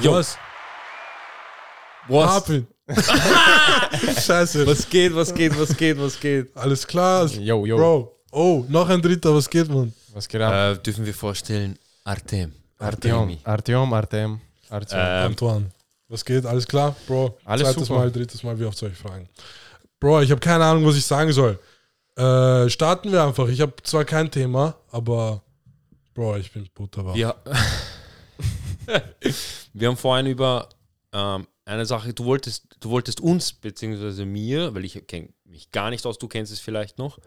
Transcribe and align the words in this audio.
Jo. 0.00 0.12
Was? 0.12 0.36
Was? 2.08 2.26
Marvin. 2.26 2.66
Scheiße. 4.26 4.66
Was 4.66 4.88
geht, 4.88 5.14
was 5.14 5.32
geht, 5.32 5.58
was 5.58 5.76
geht, 5.76 5.98
was 5.98 6.20
geht? 6.20 6.56
Alles 6.56 6.86
klar. 6.86 7.26
Yo, 7.26 7.64
yo. 7.64 7.76
Bro. 7.76 8.16
Oh, 8.32 8.64
noch 8.68 8.88
ein 8.88 9.00
dritter. 9.00 9.34
Was 9.34 9.48
geht, 9.48 9.68
man? 9.68 9.92
Was 10.12 10.28
geht 10.28 10.40
ab? 10.40 10.52
Äh, 10.52 10.82
dürfen 10.82 11.06
wir 11.06 11.14
vorstellen, 11.14 11.78
Artem. 12.04 12.52
Artyom, 12.78 13.12
Artemi. 13.20 13.38
Artyom, 13.44 13.92
Artem, 13.92 14.40
Artyom. 14.68 15.00
Ähm, 15.00 15.26
Antoine. 15.26 15.70
Was 16.08 16.24
geht? 16.24 16.44
Alles 16.44 16.66
klar? 16.66 16.94
Bro. 17.06 17.38
Alles 17.44 17.68
zweites 17.68 17.86
super. 17.88 18.00
Mal, 18.00 18.10
drittes 18.10 18.42
Mal. 18.42 18.58
Wie 18.58 18.64
oft 18.64 18.76
soll 18.76 18.90
ich 18.90 18.98
fragen? 18.98 19.28
Bro, 20.00 20.22
ich 20.22 20.30
habe 20.30 20.40
keine 20.40 20.64
Ahnung, 20.64 20.84
was 20.84 20.96
ich 20.96 21.06
sagen 21.06 21.32
soll. 21.32 21.58
Äh, 22.16 22.68
starten 22.68 23.10
wir 23.10 23.22
einfach. 23.24 23.48
Ich 23.48 23.60
habe 23.60 23.72
zwar 23.84 24.04
kein 24.04 24.30
Thema, 24.30 24.76
aber 24.90 25.42
Bro, 26.14 26.36
ich 26.36 26.52
bin 26.52 26.68
butterwarm. 26.74 27.16
Wir, 27.16 27.34
wir 29.72 29.88
haben 29.88 29.96
vorhin 29.96 30.26
über 30.26 30.68
ähm, 31.12 31.46
eine 31.64 31.86
Sache, 31.86 32.12
du 32.12 32.24
wolltest, 32.24 32.66
du 32.80 32.90
wolltest 32.90 33.20
uns, 33.20 33.52
beziehungsweise 33.52 34.24
mir, 34.24 34.74
weil 34.74 34.84
ich 34.84 35.06
kenne 35.06 35.28
mich 35.44 35.70
gar 35.70 35.90
nicht 35.90 36.04
aus, 36.06 36.18
du 36.18 36.28
kennst 36.28 36.52
es 36.52 36.60
vielleicht 36.60 36.98
noch, 36.98 37.18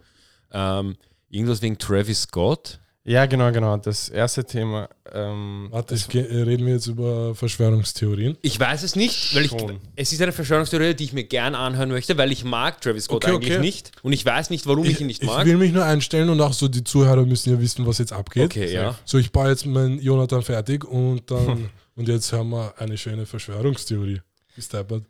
ähm, 0.52 0.98
irgendwas 1.30 1.62
wegen 1.62 1.78
Travis 1.78 2.24
Scott. 2.24 2.80
Ja, 3.08 3.26
genau, 3.26 3.52
genau. 3.52 3.78
Das 3.78 4.10
erste 4.10 4.44
Thema. 4.44 4.90
Ähm, 5.14 5.70
Warte, 5.72 5.96
ich, 5.96 6.14
reden 6.14 6.66
wir 6.66 6.74
jetzt 6.74 6.88
über 6.88 7.34
Verschwörungstheorien? 7.34 8.38
Ich 8.42 8.60
weiß 8.60 8.84
es 8.84 8.96
nicht, 8.96 9.34
weil 9.34 9.46
ich, 9.46 9.52
Schon. 9.52 9.80
es 9.96 10.12
ist 10.12 10.22
eine 10.22 10.34
Verschwörungstheorie, 10.34 10.94
die 10.94 11.06
ich 11.06 11.14
mir 11.14 11.24
gern 11.24 11.56
anhören 11.56 11.90
möchte, 11.90 12.18
weil 12.18 12.32
ich 12.32 12.44
mag 12.44 12.82
Travis 12.82 13.06
Scott 13.06 13.24
Okay, 13.24 13.34
eigentlich 13.34 13.54
okay. 13.54 13.62
nicht 13.62 13.92
und 14.04 14.12
ich 14.12 14.26
weiß 14.26 14.50
nicht, 14.50 14.68
warum 14.68 14.84
ich, 14.84 15.00
ihn 15.00 15.08
nicht 15.08 15.24
ich 15.24 15.28
mag. 15.30 15.46
will 15.46 15.58
mich 15.58 15.72
nur 15.72 15.86
einstellen 15.86 16.30
und 16.30 16.42
auch 16.42 16.54
so 16.54 16.68
die 16.68 16.84
Zuhörer 16.84 17.26
müssen 17.26 17.52
ja 17.52 17.60
wissen, 17.62 17.88
was 17.88 17.98
jetzt 17.98 18.12
abgeht. 18.12 18.46
okay, 18.46 18.74
ja. 18.74 18.96
So, 19.06 19.18
ich 19.18 19.32
baue 19.32 19.50
jetzt 19.50 19.66
meinen 19.66 20.00
Jonathan 20.00 20.42
fertig 20.42 20.84
und 20.84 21.32
dann 21.32 21.70
und 21.96 22.08
jetzt 22.08 22.34
haben 22.34 22.50
wir 22.50 22.74
eine 22.78 22.98
schöne 22.98 23.26
Verschwörungstheorie. 23.26 24.22
Ist 24.58 24.74
deppert. 24.74 25.04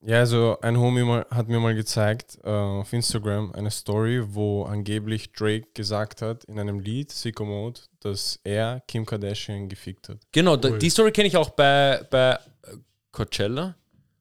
Ja, 0.00 0.20
also 0.20 0.58
ein 0.60 0.78
Homie 0.78 1.02
mal, 1.02 1.26
hat 1.30 1.48
mir 1.48 1.58
mal 1.58 1.74
gezeigt 1.74 2.38
äh, 2.44 2.48
auf 2.48 2.92
Instagram 2.92 3.50
eine 3.52 3.70
Story, 3.70 4.22
wo 4.34 4.64
angeblich 4.64 5.32
Drake 5.32 5.66
gesagt 5.74 6.22
hat 6.22 6.44
in 6.44 6.58
einem 6.58 6.78
Lied, 6.78 7.10
Sicko 7.10 7.44
Mode, 7.44 7.80
dass 8.00 8.38
er 8.44 8.80
Kim 8.86 9.04
Kardashian 9.04 9.68
gefickt 9.68 10.08
hat. 10.08 10.18
Genau, 10.30 10.56
Ui. 10.56 10.78
die 10.78 10.90
Story 10.90 11.10
kenne 11.10 11.26
ich 11.26 11.36
auch 11.36 11.50
bei, 11.50 12.04
bei 12.10 12.34
äh, 12.34 12.76
Coachella. 13.10 13.74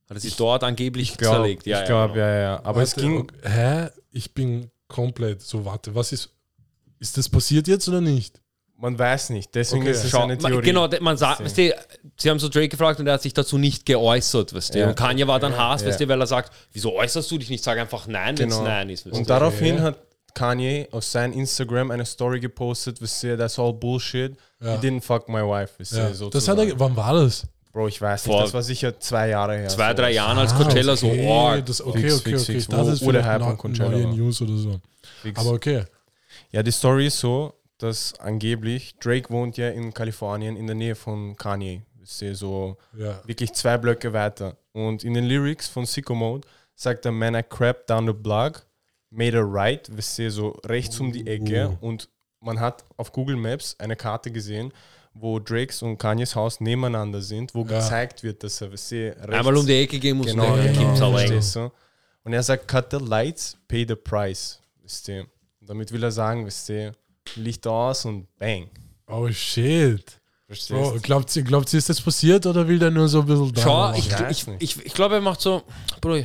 Hat 0.09 0.17
er 0.17 0.20
sie 0.20 0.33
dort 0.36 0.64
angeblich 0.64 1.16
glaub- 1.16 1.36
zerlegt. 1.36 1.66
Ja, 1.67 1.81
ich 1.81 1.86
glaube, 1.88 2.14
genau. 2.14 2.25
ja, 2.25 2.39
ja. 2.39 2.61
Aber 2.64 2.81
es 2.81 2.95
Warte, 2.95 3.08
ging, 3.08 3.20
okay. 3.20 3.36
Hä? 3.44 3.89
Ich 4.11 4.33
bin 4.33 4.72
komplett 4.88 5.42
so, 5.42 5.66
warte, 5.66 5.94
was 5.94 6.11
ist. 6.11 6.33
Ist 7.00 7.16
das 7.17 7.30
passiert 7.30 7.67
jetzt 7.67 7.88
oder 7.88 8.02
nicht? 8.02 8.42
Man 8.80 8.97
weiß 8.97 9.31
nicht. 9.31 9.53
Deswegen 9.56 9.81
Okay. 9.83 9.92
ist 9.92 10.03
es 10.03 10.11
Schau, 10.11 10.23
eine 10.23 10.38
Theorie. 10.38 10.61
genau, 10.66 10.88
man 11.02 11.17
sagt, 11.17 11.39
Sie- 11.39 11.45
weißt 11.45 11.58
du, 11.58 11.75
sie 12.17 12.30
haben 12.30 12.39
so 12.39 12.47
Drake 12.50 12.70
gefragt 12.70 13.00
und 13.00 13.08
er 13.08 13.14
hat 13.14 13.22
sich 13.22 13.33
dazu 13.33 13.58
nicht 13.58 13.86
geäußert, 13.86 14.53
weißt 14.53 14.75
du. 14.75 14.80
Ja. 14.80 14.89
Und 14.89 14.95
Kanye 14.95 15.25
war 15.28 15.39
dann 15.39 15.58
Hass, 15.58 15.81
Ja. 15.81 15.88
weißt 15.88 16.00
du, 16.00 16.08
weil 16.08 16.20
er 16.22 16.28
sagt, 16.28 16.52
wieso 16.73 16.94
äußerst 16.95 17.30
du 17.31 17.38
dich 17.38 17.50
nicht? 17.50 17.64
Sag 17.64 17.78
einfach 17.80 18.05
nein, 18.08 18.38
wenn 18.38 18.50
es 18.50 18.55
Genau. 18.58 18.67
nein 18.67 18.89
ist. 18.89 19.05
Weißt 19.05 19.16
Und 19.17 19.23
du? 19.23 19.28
daraufhin 19.28 19.78
Ja. 19.78 19.81
hat 19.83 19.98
Kanye 20.33 20.88
auf 20.92 21.03
sein 21.03 21.33
Instagram 21.33 21.89
eine 21.89 22.05
Story 22.05 22.39
gepostet, 22.39 23.02
wisst 23.02 23.23
ihr, 23.23 23.38
that's 23.38 23.58
all 23.58 23.73
bullshit. 23.73 24.36
Ja. 24.61 24.80
He 24.80 24.88
didn't 24.88 25.02
fuck 25.02 25.28
my 25.28 25.42
wife, 25.42 25.73
wisst 25.80 25.94
ihr, 25.94 26.00
Ja. 26.00 26.09
Das 26.09 26.17
sozusagen. 26.20 26.59
hat 26.61 26.67
er, 26.67 26.80
wann 26.80 26.95
war 26.95 27.14
das? 27.14 27.48
Bro, 27.73 27.88
ich 27.89 28.00
weiß 28.02 28.23
Vor 28.23 28.36
nicht, 28.36 28.45
das 28.48 28.53
war 28.53 28.61
sicher 28.64 29.00
zwei 29.00 29.30
Jahre 29.30 29.55
her. 29.58 29.67
Zwei, 29.70 29.89
so. 29.89 29.95
drei 29.98 30.11
Jahren 30.11 30.38
als 30.38 30.52
Ah, 30.53 30.58
Coachella 30.58 30.95
so, 30.95 31.08
okay, 31.08 31.28
oh, 31.28 31.61
das, 31.64 31.81
okay, 31.81 32.00
Fix, 32.02 32.14
okay, 32.16 32.30
fix, 32.31 32.44
okay. 32.44 32.53
fix. 32.53 32.67
Das 32.67 32.80
Wo- 32.88 32.89
ist 32.92 33.05
wo 33.05 33.11
der 33.11 33.23
vielleicht 33.23 33.45
Hype 33.45 33.58
Coachella 33.58 33.89
neue. 33.89 34.08
News 34.08 34.42
oder 34.42 34.58
so. 34.58 34.80
Fix. 35.22 35.39
Aber 35.39 35.52
okay. 35.52 35.83
Ja, 36.52 36.64
die 36.64 36.72
Story 36.72 37.08
ist 37.08 37.20
so, 37.20 37.53
dass 37.78 38.20
angeblich 38.20 38.95
Drake 39.00 39.30
wohnt 39.30 39.58
ja 39.58 39.70
in 39.70 39.94
Kalifornien 39.94 40.56
in 40.56 40.67
der 40.67 40.75
Nähe 40.75 40.95
von 40.95 41.36
Kanye. 41.36 41.81
Wisst 42.00 42.22
ihr, 42.22 42.36
so 42.36 42.78
Ja. 42.97 43.22
wirklich 43.25 43.53
zwei 43.53 43.78
Blöcke 43.78 44.14
weiter. 44.14 44.58
Und 44.73 45.03
in 45.03 45.14
den 45.14 45.25
Lyrics 45.25 45.67
von 45.67 45.86
Sicko 45.86 46.16
Mode 46.16 46.48
sagt 46.75 47.05
der 47.05 47.11
Man, 47.11 47.36
I 47.36 47.44
crap 47.44 47.86
down 47.88 48.08
the 48.08 48.14
block, 48.14 48.66
made 49.09 49.38
a 49.38 49.42
right, 49.43 49.89
wisst 49.95 50.17
ihr, 50.20 50.32
so 50.32 50.49
rechts 50.65 50.99
um 50.99 51.11
die 51.11 51.27
Ecke. 51.27 51.70
Uh. 51.82 51.86
Und 51.88 52.10
man 52.39 52.60
hat 52.60 52.86
auf 52.98 53.11
Google 53.11 53.36
Maps 53.36 53.76
eine 53.80 53.95
Karte 53.95 54.32
gesehen, 54.32 54.71
wo 55.14 55.39
Drakes 55.39 55.82
und 55.82 55.98
Kanyes 55.98 56.36
Haus 56.36 56.59
nebeneinander 56.59 57.21
sind, 57.21 57.54
wo 57.55 57.61
Ja. 57.61 57.80
gezeigt 57.80 58.23
wird, 58.23 58.44
dass 58.44 58.61
er, 58.61 58.71
rechts 58.71 58.92
einmal 58.92 59.58
um 59.58 59.65
die 59.65 59.73
Ecke 59.82 59.99
gehen 59.99 60.17
muss 60.17 60.27
Genau, 60.27 60.55
genau. 60.55 61.17
du? 61.55 61.71
Und 62.23 62.33
er 62.33 62.44
sagt, 62.44 62.67
cut 62.67 62.88
the 62.92 62.98
lights, 62.98 63.58
pay 63.67 63.86
the 63.88 63.95
price. 63.95 64.59
Wisst 64.83 65.08
ihr? 65.08 65.21
Und 65.61 65.70
damit 65.70 65.92
will 65.92 66.04
er 66.04 66.11
sagen, 66.11 66.45
wisst 66.45 66.70
ihr, 66.70 66.94
Licht 67.36 67.67
aus 67.67 68.05
und 68.05 68.27
bang. 68.39 68.67
Oh 69.08 69.30
shit. 69.32 70.04
Verstehst 70.48 71.04
glaubt 71.04 71.36
ihr, 71.36 71.43
glaubt 71.43 71.73
ihr, 71.73 71.77
ist 71.80 71.89
das 71.89 71.99
passiert 71.99 72.45
oder 72.45 72.67
will 72.67 72.80
der 72.80 72.89
nur 72.89 73.08
so 73.10 73.20
ein 73.20 73.26
bisschen 73.26 73.52
Schau, 73.58 73.92
Drama 73.92 73.98
ich, 73.98 74.10
ich, 74.30 74.48
ich, 74.60 74.86
ich 74.86 74.93
glaube, 74.93 75.15
er 75.15 75.21
macht 75.21 75.42
so, 75.42 75.61
Bro, 75.99 76.23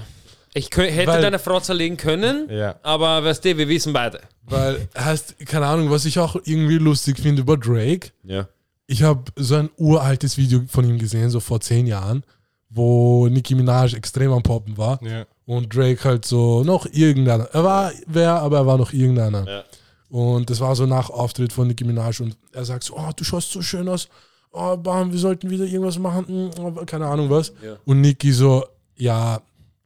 ich 0.55 0.67
hätte 0.77 1.07
Weil- 1.09 1.23
deine 1.23 1.39
Frau 1.41 1.59
zerlegen 1.59 1.97
können, 1.97 2.49
Ja. 2.49 2.77
aber 2.85 3.25
weißt 3.25 3.45
du, 3.45 3.57
wir 3.59 3.69
wissen 3.69 3.93
beide. 3.93 4.21
Weil, 4.45 4.89
heißt, 4.97 5.39
keine 5.47 5.67
Ahnung, 5.67 5.91
was 5.91 6.05
ich 6.05 6.19
auch 6.21 6.37
irgendwie 6.45 6.79
lustig 6.79 7.19
finde 7.19 7.43
über 7.43 7.57
Drake. 7.57 8.11
Ja. 8.23 8.47
Ich 8.87 9.03
habe 9.03 9.25
so 9.37 9.57
ein 9.57 9.71
uraltes 9.77 10.37
Video 10.37 10.63
von 10.69 10.89
ihm 10.89 10.99
gesehen, 10.99 11.31
so 11.31 11.41
vor 11.41 11.61
zehn 11.61 11.87
Jahren, 11.87 12.23
wo 12.71 13.27
Nicki 13.29 13.55
Minaj 13.55 13.95
extrem 13.95 14.33
am 14.33 14.43
Poppen 14.43 14.77
war 14.79 15.03
Ja. 15.03 15.25
und 15.47 15.75
Drake 15.75 16.05
halt 16.05 16.25
so 16.27 16.63
noch 16.65 16.87
irgendeiner. 16.87 17.45
Er 17.53 17.65
war 17.65 17.93
wer, 18.07 18.35
aber 18.41 18.59
er 18.59 18.67
war 18.67 18.79
noch 18.79 18.93
irgendeiner. 18.93 19.47
Ja. 19.49 19.65
Und 20.13 20.51
das 20.51 20.61
war 20.61 20.77
so 20.77 20.85
nach 20.85 21.09
Auftritt 21.09 21.55
von 21.55 21.67
Nicki 21.67 21.85
Minaj 21.85 22.21
und 22.21 22.37
er 22.53 22.67
sagt 22.67 22.85
so, 22.85 22.99
oh, 22.99 23.11
du 23.17 23.25
schaust 23.25 23.51
so 23.51 23.63
schön 23.63 23.89
aus. 23.89 24.11
Oh, 24.51 24.77
bam, 24.77 25.11
wir 25.11 25.19
sollten 25.19 25.49
wieder 25.49 25.65
irgendwas 25.65 25.99
machen. 25.99 26.53
Hm, 26.55 26.85
keine 26.85 27.07
Ahnung 27.07 27.31
was. 27.31 27.51
Ja. 27.65 27.77
Und 27.87 28.03
Nicki 28.03 28.31
so, 28.31 28.63
ja, 28.95 29.41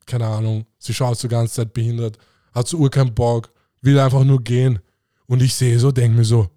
keine 0.05 0.27
Ahnung. 0.27 0.67
Sie 0.81 0.93
schaut 0.93 1.17
so 1.17 1.29
ganze 1.29 1.55
Zeit 1.55 1.73
behindert, 1.73 2.19
hat 2.53 2.67
so 2.67 2.77
ur 2.79 2.91
keinen 2.91 3.15
Bock, 3.15 3.51
will 3.83 4.01
einfach 4.01 4.25
nur 4.25 4.43
gehen. 4.43 4.81
Und 5.29 5.43
ich 5.43 5.55
sehe 5.55 5.79
so, 5.79 5.93
denke 5.93 6.19
mir 6.19 6.25
so, 6.25 6.49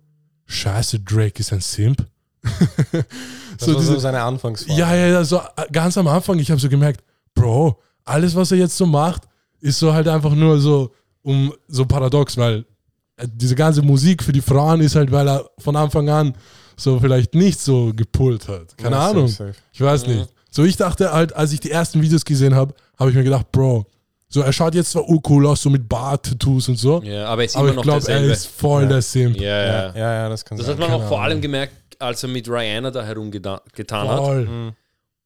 scheiße, 0.47 1.01
Drake 1.01 1.39
ist 1.39 1.53
ein 1.53 1.61
Simp. 1.61 2.07
Das 3.59 3.67
so 3.67 3.73
war 3.73 3.81
diese, 3.81 3.93
so 3.95 3.99
seine 3.99 4.21
Anfangsphase. 4.21 4.79
ja, 4.79 4.95
ja, 4.95 5.07
ja, 5.07 5.23
so 5.25 5.35
äh, 5.37 5.69
ganz 5.69 5.97
am 5.97 6.07
Anfang, 6.07 6.39
ich 6.39 6.49
habe 6.49 6.61
so 6.61 6.69
gemerkt, 6.69 7.03
Bro, 7.33 7.77
alles, 8.05 8.33
was 8.33 8.53
er 8.53 8.57
jetzt 8.57 8.77
so 8.77 8.85
macht, 8.85 9.23
ist 9.59 9.79
so 9.79 9.93
halt 9.93 10.07
einfach 10.07 10.33
nur 10.33 10.61
so, 10.61 10.93
um 11.23 11.53
so 11.67 11.83
paradox, 11.85 12.37
weil 12.37 12.63
diese 13.25 13.55
ganze 13.55 13.81
Musik 13.81 14.23
für 14.23 14.31
die 14.31 14.41
Frauen 14.41 14.81
ist 14.81 14.95
halt, 14.95 15.11
weil 15.11 15.27
er 15.27 15.45
von 15.57 15.75
Anfang 15.75 16.09
an 16.09 16.33
so 16.77 16.99
vielleicht 16.99 17.35
nicht 17.35 17.59
so 17.59 17.91
gepult 17.93 18.47
hat. 18.47 18.77
Keine 18.77 18.95
Ja, 18.95 19.01
safe, 19.01 19.11
Ahnung. 19.17 19.27
safe. 19.27 19.53
Ich 19.73 19.81
weiß 19.81 20.07
Mhm. 20.07 20.13
nicht. 20.15 20.29
So, 20.51 20.63
ich 20.63 20.77
dachte 20.77 21.11
halt, 21.11 21.35
als 21.35 21.51
ich 21.53 21.59
die 21.59 21.69
ersten 21.71 22.01
Videos 22.01 22.25
gesehen 22.25 22.55
habe, 22.55 22.73
habe 22.97 23.09
ich 23.11 23.15
mir 23.15 23.23
gedacht, 23.23 23.51
Bro, 23.51 23.85
so 24.29 24.41
er 24.41 24.53
schaut 24.53 24.73
jetzt 24.75 24.91
zwar 24.91 25.07
urcool 25.07 25.45
aus, 25.47 25.61
so 25.61 25.69
mit 25.69 25.87
Bart-Tattoos 25.89 26.69
und 26.69 26.77
so, 26.77 27.01
ja, 27.03 27.25
aber 27.25 27.41
er 27.41 27.45
ist 27.45 27.55
aber 27.55 27.65
immer 27.65 27.71
ich 27.71 27.75
noch 27.77 27.83
glaube, 27.83 28.11
er 28.11 28.23
ist 28.23 28.47
voll 28.47 28.83
Ja. 28.83 28.89
der 28.89 29.01
Simp. 29.01 29.35
ja, 29.37 29.47
ja. 29.47 29.65
Ja, 29.65 29.95
ja, 29.97 30.13
ja, 30.23 30.29
das 30.29 30.43
kann 30.45 30.57
Das 30.57 30.67
hat 30.67 30.77
sein. 30.77 30.81
man 30.81 30.91
auch 30.91 30.97
Keine 30.99 31.07
vor 31.09 31.21
allem 31.21 31.41
gemerkt, 31.41 31.73
als 31.99 32.23
er 32.23 32.29
mit 32.29 32.47
Rihanna 32.49 32.91
da 32.91 33.03
herumgetan 33.03 33.59
hat. 34.07 34.17
Voll. 34.19 34.45
Mhm. 34.45 34.71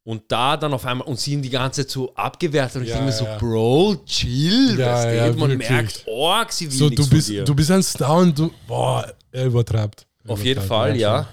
Und 0.05 0.23
da 0.27 0.57
dann 0.57 0.73
auf 0.73 0.85
einmal, 0.85 1.07
und 1.07 1.17
sie 1.17 1.31
ihn 1.33 1.41
die 1.41 1.49
ganze 1.49 1.81
Zeit 1.83 1.91
so 1.91 2.13
abgewertet. 2.15 2.75
Und 2.77 2.83
ich 2.83 2.89
Ja, 2.89 2.95
denke 2.95 3.05
mir 3.11 3.17
so, 3.17 3.23
ja. 3.23 3.37
Bro, 3.37 3.95
chill. 4.05 4.77
Ja, 4.77 4.93
weißt 4.95 5.05
du? 5.05 5.15
ja, 5.15 5.27
Man 5.27 5.49
wirklich. 5.51 5.69
merkt, 5.69 6.03
org, 6.07 6.51
sie 6.51 6.69
will 6.69 6.77
So, 6.77 6.89
nichts 6.89 7.05
du 7.09 7.15
bist, 7.15 7.27
von 7.27 7.35
dir. 7.35 7.43
du 7.45 7.55
bist 7.55 7.71
ein 7.71 7.83
Star 7.83 8.17
und 8.17 8.37
du, 8.37 8.51
boah, 8.67 9.07
er 9.31 9.45
übertreibt. 9.45 10.05
Er 10.25 10.31
auf 10.31 10.43
jeden 10.43 10.61
Fall, 10.61 10.97
ja. 10.97 11.27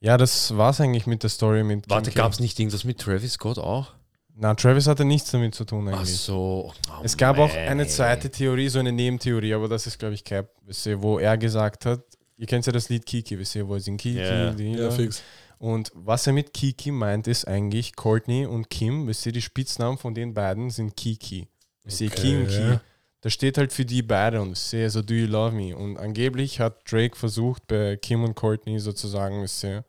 Ja, 0.00 0.16
das 0.16 0.56
war's 0.56 0.80
eigentlich 0.80 1.06
mit 1.06 1.22
der 1.22 1.30
Story 1.30 1.62
mit 1.62 1.88
Warte, 1.88 2.10
Kim 2.10 2.16
gab 2.16 2.32
es 2.32 2.40
nicht 2.40 2.58
irgendwas 2.58 2.84
mit 2.84 2.98
Travis 2.98 3.34
Scott 3.34 3.58
auch? 3.58 3.88
Na, 4.34 4.54
Travis 4.54 4.86
hatte 4.86 5.04
nichts 5.04 5.30
damit 5.30 5.54
zu 5.54 5.64
tun 5.64 5.88
Ach 5.92 5.98
eigentlich. 5.98 6.16
so. 6.16 6.72
Oh, 6.88 7.00
Es 7.04 7.16
gab 7.16 7.38
auch 7.38 7.48
man, 7.54 7.58
eine 7.68 7.82
ey. 7.82 7.88
zweite 7.88 8.30
Theorie, 8.30 8.68
so 8.68 8.78
eine 8.78 8.90
Nebentheorie, 8.92 9.52
aber 9.52 9.68
das 9.68 9.86
ist, 9.86 9.98
glaube 9.98 10.14
ich, 10.14 10.24
Cap, 10.24 10.48
wo 10.96 11.18
er 11.18 11.36
gesagt 11.36 11.84
hat, 11.84 12.00
ihr 12.38 12.46
kennt 12.46 12.64
ja 12.64 12.72
das 12.72 12.88
Lied 12.88 13.04
Kiki, 13.04 13.38
wisst 13.38 13.54
ihr, 13.54 13.68
wo 13.68 13.74
es 13.76 13.86
in 13.86 13.98
Kiki, 13.98 14.18
die 14.56 14.72
Ja, 14.72 14.90
fix. 14.90 15.22
Und 15.60 15.92
was 15.94 16.26
er 16.26 16.32
mit 16.32 16.54
Kiki 16.54 16.90
meint, 16.90 17.26
ist 17.28 17.46
eigentlich 17.46 17.94
Courtney 17.94 18.46
und 18.46 18.70
Kim, 18.70 19.06
wisst 19.06 19.26
ihr, 19.26 19.32
die 19.32 19.42
Spitznamen 19.42 19.98
von 19.98 20.14
den 20.14 20.32
beiden 20.32 20.70
sind 20.70 20.96
Kiki. 20.96 21.48
Wisst 21.84 22.00
ihr, 22.00 22.10
Okay, 22.10 22.20
Kim, 22.22 22.46
Ki. 22.48 22.54
ja. 22.54 22.80
Das 23.20 23.34
steht 23.34 23.58
halt 23.58 23.70
für 23.70 23.84
die 23.84 24.00
beide 24.00 24.40
und 24.40 24.58
ihr, 24.72 24.88
so 24.88 25.02
do 25.02 25.12
you 25.12 25.26
love 25.26 25.54
me? 25.54 25.76
Und 25.76 25.98
angeblich 25.98 26.60
hat 26.60 26.90
Drake 26.90 27.14
versucht, 27.14 27.66
bei 27.66 27.98
Kim 27.98 28.24
und 28.24 28.34
Courtney 28.34 28.78
sozusagen, 28.80 29.42
wisst 29.42 29.62
ihr, 29.62 29.84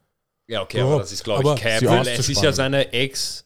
Ja, 0.48 0.62
okay, 0.62 0.82
aber 0.82 1.00
das 1.00 1.14
ist, 1.14 1.24
glaube 1.24 1.54
ich, 1.56 1.62
Cap. 1.62 1.82
Weil 1.86 2.06
es 2.06 2.28
ist 2.28 2.44
ja 2.44 2.52
seine 2.52 2.92
Ex, 2.92 3.46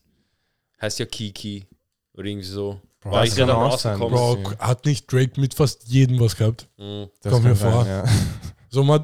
heißt 0.81 0.97
ja 0.97 1.05
Kiki. 1.05 1.67
Oder 2.15 2.25
irgendwie 2.25 2.47
so. 2.47 2.81
Bro, 3.01 3.11
War 3.11 3.23
ich 3.23 3.35
ja 3.35 3.45
kann 3.45 3.49
dann 3.49 3.57
auch 3.57 3.77
sein, 3.77 4.01
rausgekommen. 4.01 4.43
Bro, 4.45 4.57
hat 4.57 4.85
nicht 4.87 5.13
Drake 5.13 5.39
mit 5.39 5.53
fast 5.53 5.83
jedem 5.85 6.19
was 6.19 6.35
gehabt? 6.35 6.67
Mhm. 6.77 7.07
das 7.21 7.31
Kommt 7.31 7.45
mir 7.45 7.55
sein, 7.55 7.71
vor. 7.71 7.85
Ja. 7.85 8.03
So, 8.71 8.99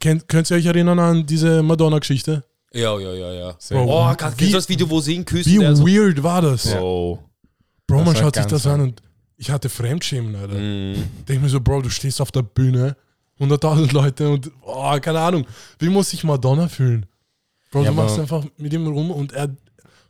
kennt, 0.00 0.28
könnt 0.28 0.50
ihr 0.50 0.56
euch 0.56 0.64
erinnern 0.64 0.98
an 0.98 1.26
diese 1.26 1.62
Madonna-Geschichte? 1.62 2.42
Ja, 2.74 2.98
ja, 2.98 3.12
ja, 3.14 3.32
ja. 3.32 3.56
Bro, 3.70 3.84
Oh, 4.10 4.14
kannst 4.16 4.40
du 4.40 4.50
das 4.50 4.68
Video, 4.68 4.90
wo 4.90 5.00
sie 5.00 5.14
ihn 5.14 5.24
küssen? 5.24 5.52
Wie 5.60 5.76
so, 5.76 5.86
weird 5.86 6.22
war 6.22 6.42
das? 6.42 6.66
oh. 6.74 7.18
Bro, 7.86 7.98
Das 7.98 8.06
man 8.06 8.16
schaut 8.16 8.34
sich 8.34 8.46
das 8.46 8.66
an 8.66 8.80
und 8.80 9.02
ich 9.36 9.50
hatte 9.50 9.68
Fremdschämen, 9.68 10.34
Alter. 10.36 10.54
Mhm. 10.54 11.04
Denk 11.28 11.42
mir 11.42 11.48
so, 11.48 11.60
Bro, 11.60 11.82
du 11.82 11.90
stehst 11.90 12.20
auf 12.20 12.32
der 12.32 12.42
Bühne, 12.42 12.96
100.000 13.38 13.92
Leute 13.92 14.28
und, 14.28 14.50
oh, 14.62 14.96
keine 15.00 15.20
Ahnung, 15.20 15.46
wie 15.78 15.88
muss 15.88 16.10
sich 16.10 16.24
Madonna 16.24 16.68
fühlen? 16.68 17.06
Bro, 17.70 17.82
Ja, 17.84 17.90
du 17.90 17.96
machst 17.96 18.18
einfach 18.18 18.44
mit 18.56 18.72
ihm 18.72 18.86
rum 18.86 19.10
und 19.10 19.32
er, 19.32 19.54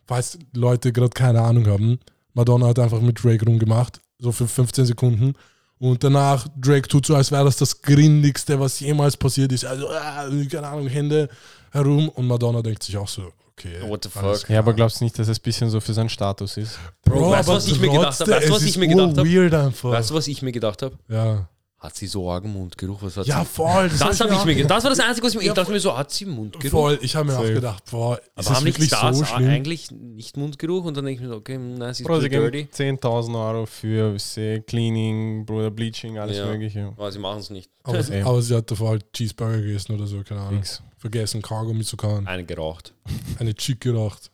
falls 0.07 0.39
Leute 0.55 0.93
gerade 0.93 1.11
keine 1.11 1.41
Ahnung 1.43 1.67
haben, 1.67 1.99
Madonna 2.33 2.69
hat 2.69 2.79
einfach 2.79 3.01
mit 3.01 3.23
Drake 3.23 3.45
rumgemacht, 3.45 4.01
so 4.19 4.33
für 4.33 4.47
15 4.49 4.87
Sekunden. 4.87 5.35
Und 5.79 6.03
danach, 6.03 6.47
Drake 6.57 6.89
tut 6.89 7.07
so, 7.07 7.15
als 7.15 7.31
wäre 7.31 7.45
das 7.45 7.57
das 7.57 7.83
Grindigste, 7.83 8.59
was 8.59 8.81
jemals 8.81 9.17
passiert 9.17 9.53
ist. 9.53 9.65
Also, 9.65 9.89
äh, 9.89 10.47
keine 10.47 10.69
Ahnung, 10.69 10.87
Hände 10.87 11.29
herum. 11.73 12.09
Und 12.11 12.27
Madonna 12.27 12.63
denkt 12.63 12.83
sich 12.83 12.97
auch 12.97 13.09
so, 13.09 13.33
okay. 13.53 13.81
What 13.87 14.05
the 14.05 14.11
fuck? 14.11 14.49
Ja, 14.49 14.61
aber 14.61 14.73
glaubst 14.73 15.01
du 15.01 15.05
nicht, 15.05 15.19
dass 15.19 15.29
es 15.29 15.39
ein 15.39 15.43
bisschen 15.43 15.71
so 15.71 15.81
für 15.81 15.93
seinen 15.93 16.09
Status 16.09 16.57
ist? 16.57 16.79
Bro, 17.05 17.31
weißt 17.31 17.49
du, 17.49 17.53
was 17.53 17.67
ich 17.67 17.81
mir 17.81 17.91
gedacht 17.91 18.21
habe? 18.21 18.31
Weißt 18.31 18.49
du, 18.49 18.53
was 18.53 18.63
ich 18.63 18.77
mir 18.79 18.87
ist 18.87 18.93
gedacht 18.93 19.19
habe? 19.19 19.29
weird 19.29 19.55
einfach. 19.55 19.91
Weißt 19.91 20.11
du, 20.11 20.15
was 20.15 20.29
ich 20.29 20.43
mir 20.43 20.53
gedacht 20.53 20.83
habe? 20.83 20.97
ja. 21.09 21.49
Hat 21.85 21.95
sie 21.97 22.07
so 22.07 22.31
argen 22.31 22.51
Mundgeruch? 22.51 23.03
Was 23.03 23.19
hat 23.19 23.27
ja, 23.27 23.41
sie? 23.41 23.45
voll. 23.45 23.91
Das, 23.91 24.01
hab 24.01 24.19
habe 24.21 24.33
ich 24.33 24.41
auch 24.41 24.45
mir 24.47 24.55
gedacht. 24.55 24.71
Das 24.71 24.85
war 24.85 24.91
das 24.91 25.01
Einzige, 25.01 25.27
was 25.27 25.33
ich 25.35 25.37
mir. 25.37 25.43
Ich 25.43 25.49
Ja, 25.49 25.53
dachte 25.53 25.71
mir 25.71 25.81
so, 25.81 25.95
hat 25.95 26.11
sie 26.11 26.25
Mundgeruch? 26.25 26.71
Voll, 26.71 26.99
ich 27.03 27.15
habe 27.15 27.27
mir 27.27 27.35
auch 27.35 27.43
Safe. 27.43 27.53
gedacht, 27.53 27.85
boah, 27.91 28.17
ist 28.17 28.23
Aber 28.25 28.33
das 28.37 28.51
haben 28.57 28.65
nicht 28.65 28.75
wirklich 28.79 28.89
Stars 28.89 29.19
so 29.19 29.25
schlimm? 29.27 29.49
eigentlich 29.51 29.91
nicht 29.91 30.37
Mundgeruch? 30.39 30.85
Und 30.87 30.97
dann 30.97 31.05
denke 31.05 31.21
ich 31.21 31.27
mir 31.29 31.35
so, 31.35 31.39
okay, 31.39 31.59
na, 31.59 31.93
sie 31.93 32.03
ist 32.03 32.07
Bro, 32.07 32.21
sie 32.21 32.31
dirty. 32.31 32.69
10.000 32.73 33.49
Euro 33.49 33.67
für 33.67 34.19
say, 34.19 34.63
Cleaning, 34.67 35.45
Bruder, 35.45 35.71
Bleaching, 35.71 36.17
alles 36.17 36.39
Ja. 36.39 36.47
mögliche. 36.47 36.87
Aber 36.97 37.13
sie 37.13 37.19
machen 37.19 37.41
es 37.41 37.51
nicht. 37.51 37.71
Aber, 37.83 37.99
aber 37.99 38.41
sie 38.41 38.57
hat 38.57 38.71
davor 38.71 38.89
halt 38.89 39.13
Cheeseburger 39.13 39.61
gegessen 39.61 39.93
oder 39.95 40.07
so, 40.07 40.23
keine 40.23 40.41
Ahnung. 40.41 40.63
Fix. 40.63 40.83
Vergessen, 40.97 41.43
Cargo 41.43 41.75
mitzukauen. 41.75 42.27
Eine 42.27 42.45
geraucht. 42.47 42.95
Eine 43.39 43.55
Chick 43.55 43.83
geraucht. 43.83 44.31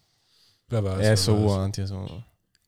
Wer 0.69 0.85
weiß. 0.85 0.99
Wer 1.00 1.12
ist 1.14 1.25
so 1.25 1.32
weiß. 1.32 1.41
urant, 1.50 1.76
ja 1.79 1.87
so. 1.88 2.06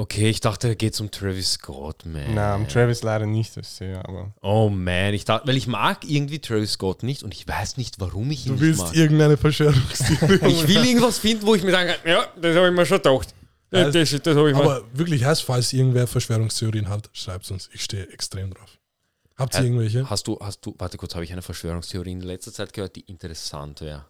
Okay, 0.03 0.29
ich 0.31 0.41
dachte, 0.41 0.67
da 0.67 0.75
geht 0.75 0.95
es 0.95 1.01
um 1.01 1.13
Travis 1.13 1.53
Scott, 1.53 2.05
man. 2.05 2.35
Na, 2.35 2.55
am 2.55 2.67
Travis 2.67 3.05
leider 3.05 3.25
nicht, 3.25 3.57
das 3.57 3.77
sehe 3.77 4.05
aber. 4.05 4.35
Oh 4.43 4.69
man, 4.69 5.15
ich 5.15 5.25
dachte, 5.25 5.47
weil 5.47 5.57
ich 5.57 5.69
mag 5.69 5.99
irgendwie 6.05 6.41
Travis 6.41 6.73
Scott 6.73 7.05
nicht 7.05 7.23
und 7.23 7.33
ich 7.33 7.47
weiß 7.47 7.77
nicht, 7.77 8.01
warum 8.01 8.29
ich 8.33 8.45
ihn 8.45 8.49
Du 8.49 8.53
nicht 8.55 8.63
willst 8.63 8.83
mag. 8.83 8.97
irgendeine 8.97 9.37
Verschwörungstheorie. 9.37 10.41
Ich 10.49 10.67
will 10.67 10.85
irgendwas 10.85 11.21
finden, 11.21 11.47
wo 11.47 11.55
ich 11.55 11.63
mir 11.63 11.71
kann, 11.71 11.87
ja, 12.05 12.27
das 12.35 12.57
habe 12.57 12.67
ich 12.67 12.75
mir 12.75 12.85
schon 12.85 12.97
gedacht. 12.97 13.33
Das, 13.71 13.93
das, 13.93 14.11
das 14.11 14.37
ich. 14.37 14.57
Aber 14.57 14.83
wirklich 14.93 15.25
heißt, 15.25 15.45
falls 15.45 15.73
irgendwer 15.73 16.09
Verschwörungstheorien 16.09 16.89
hat, 16.89 17.09
schreibt 17.13 17.49
uns. 17.53 17.71
Ich 17.73 17.85
stehe 17.85 18.09
extrem 18.11 18.53
drauf. 18.53 18.81
Habt 19.37 19.55
ihr 19.55 19.63
irgendwelche? 19.63 20.11
Hast 20.11 20.27
du, 20.27 20.37
hast 20.41 20.67
du, 20.67 20.75
warte 20.79 20.99
kurz, 20.99 21.15
habe 21.15 21.25
ich 21.25 21.31
eine 21.31 21.43
Verschwörungstheorie 21.43 22.11
in 22.11 22.23
letzter 22.23 22.53
Zeit 22.53 22.73
gehört, 22.73 22.97
die 22.97 23.03
interessant 23.03 23.81
wäre? 23.81 24.05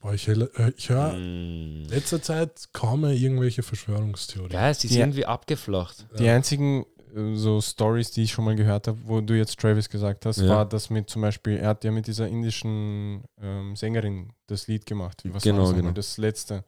Boah, 0.00 0.14
ich, 0.14 0.28
äh, 0.28 0.46
ich 0.76 0.88
höre 0.90 1.12
Hm. 1.12 1.84
letzter 1.90 2.22
Zeit 2.22 2.68
kaum 2.72 3.00
mehr 3.02 3.10
irgendwelche 3.10 3.62
Verschwörungstheorien. 3.62 4.52
Ja, 4.52 4.72
sie 4.72 4.88
Ja. 4.88 5.00
irgendwie 5.00 5.26
abgeflacht. 5.26 6.06
Die 6.18 6.28
einzigen 6.28 6.84
äh, 7.16 7.34
so 7.34 7.60
Stories, 7.60 8.10
die 8.12 8.22
ich 8.22 8.32
schon 8.32 8.44
mal 8.44 8.54
gehört 8.54 8.86
habe, 8.86 8.98
wo 9.04 9.20
du 9.20 9.34
jetzt 9.34 9.58
Travis 9.58 9.88
gesagt 9.88 10.24
hast, 10.26 10.38
Ja. 10.40 10.48
war 10.48 10.66
das 10.66 10.88
mit 10.90 11.08
zum 11.10 11.22
Beispiel, 11.22 11.56
er 11.56 11.68
hat 11.70 11.82
ja 11.84 11.90
mit 11.90 12.06
dieser 12.06 12.28
indischen 12.28 13.24
ähm, 13.42 13.74
Sängerin 13.74 14.30
das 14.46 14.68
Lied 14.68 14.86
gemacht. 14.86 15.22
Was 15.24 15.42
Genau, 15.42 15.64
war 15.64 15.72
das, 15.72 15.74
genau. 15.76 15.90
das 15.92 16.16
letzte. 16.18 16.64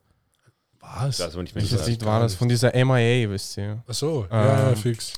Was? 0.81 1.19
Das 1.19 1.35
war 1.35 1.43
nicht 1.43 1.55
mehr 1.55 1.63
Das 1.63 1.73
weiß 1.79 1.87
Lied 1.89 2.05
war 2.07 2.21
das 2.21 2.33
nicht. 2.33 2.39
von 2.39 2.49
dieser 2.49 2.75
MIA, 2.75 3.29
wisst 3.31 3.59
ihr? 3.59 3.85
Ach 3.87 3.93
so, 3.95 4.27
ja, 4.31 4.47
ja, 4.47 4.71
Ähm, 4.71 4.77
fix. 4.77 5.13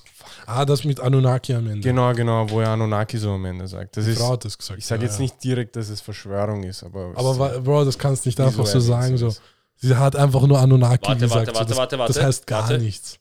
Ah, 0.46 0.64
das 0.64 0.84
mit 0.84 1.00
Anunnaki 1.00 1.54
am 1.54 1.66
Ende. 1.66 1.80
Genau, 1.80 2.12
genau, 2.14 2.48
wo 2.50 2.60
er 2.60 2.70
Anunnaki 2.70 3.18
so 3.18 3.30
am 3.32 3.44
Ende 3.44 3.66
sagt. 3.68 3.96
Das 3.96 4.04
Die 4.04 4.12
ist, 4.12 4.18
Frau 4.18 4.32
hat 4.32 4.44
das 4.44 4.56
gesagt. 4.58 4.78
ich 4.78 4.86
sage 4.86 5.02
ja, 5.02 5.08
jetzt 5.08 5.16
ja. 5.18 5.22
nicht 5.22 5.42
direkt, 5.42 5.76
dass 5.76 5.88
es 5.88 6.00
Verschwörung 6.00 6.62
ist, 6.64 6.82
aber. 6.82 7.12
Aber 7.14 7.60
Bro, 7.60 7.84
das 7.84 7.98
kannst 7.98 8.24
du 8.24 8.28
nicht 8.28 8.40
einfach 8.40 8.66
so 8.66 8.80
sagen. 8.80 9.16
So. 9.16 9.34
Sie 9.76 9.94
hat 9.96 10.16
einfach 10.16 10.42
nur 10.46 10.58
Anunnaki 10.58 11.08
Warte, 11.08 11.20
gesagt. 11.20 11.46
warte, 11.48 11.52
so, 11.52 11.58
warte, 11.58 11.68
das, 11.68 11.78
warte, 11.78 11.98
warte. 11.98 12.12
das 12.14 12.22
heißt 12.22 12.46
gar 12.46 12.62
Warte. 12.68 12.78
nichts. 12.78 13.18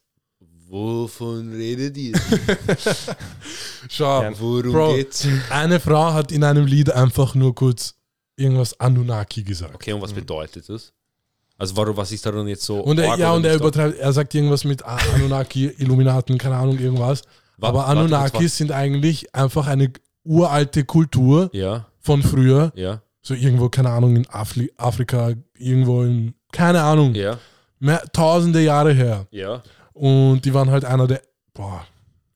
Wovon 0.68 1.52
redet 1.52 1.96
ihr? 1.98 2.14
Schau, 3.90 4.22
Ja, 4.22 4.32
Worum 4.40 4.72
Bro. 4.72 4.94
geht's? 4.94 5.26
eine 5.50 5.80
Frau 5.80 6.12
hat 6.14 6.32
in 6.32 6.44
einem 6.44 6.66
Lied 6.66 6.90
einfach 6.90 7.34
nur 7.34 7.54
kurz 7.54 7.94
irgendwas 8.36 8.78
Anunnaki 8.80 9.42
gesagt. 9.42 9.74
Okay, 9.74 9.92
und 9.92 10.00
was 10.00 10.12
bedeutet 10.12 10.68
das? 10.68 10.92
Also 11.62 11.76
warum, 11.76 11.96
was 11.96 12.10
ist 12.12 12.26
daran 12.26 12.48
jetzt 12.48 12.64
so 12.64 12.80
Und 12.80 12.98
er, 12.98 13.16
ja, 13.16 13.32
und 13.32 13.44
er 13.46 13.54
übertreibt, 13.54 13.98
er 13.98 14.12
sagt 14.12 14.34
irgendwas 14.34 14.64
mit 14.64 14.84
A- 14.84 14.98
Anunnaki, 15.14 15.66
Illuminaten, 15.78 16.36
keine 16.38 16.56
Ahnung, 16.56 16.78
irgendwas. 16.78 17.22
Wa- 17.58 17.68
Aber 17.68 17.78
warte 17.78 17.90
kurz, 17.92 17.98
Anunnakis 18.12 18.56
sind 18.56 18.72
eigentlich 18.72 19.34
einfach 19.34 19.66
eine 19.68 19.92
uralte 20.24 20.84
Kultur 20.84 21.50
Ja, 21.52 21.86
von 22.00 22.22
früher. 22.22 22.72
ja, 22.74 23.00
So 23.22 23.34
irgendwo, 23.34 23.68
keine 23.68 23.90
Ahnung, 23.90 24.16
in 24.16 24.26
Afli 24.28 24.72
Afrika, 24.76 25.32
irgendwo 25.56 26.02
in, 26.02 26.34
keine 26.52 26.82
Ahnung, 26.82 27.14
ja, 27.14 27.38
mehr, 27.78 28.02
tausende 28.12 28.60
Jahre 28.62 28.92
her. 28.92 29.26
ja. 29.30 29.62
Und 29.94 30.40
die 30.44 30.52
waren 30.54 30.70
halt 30.70 30.84
einer 30.84 31.06
der, 31.06 31.20
boah, 31.54 31.84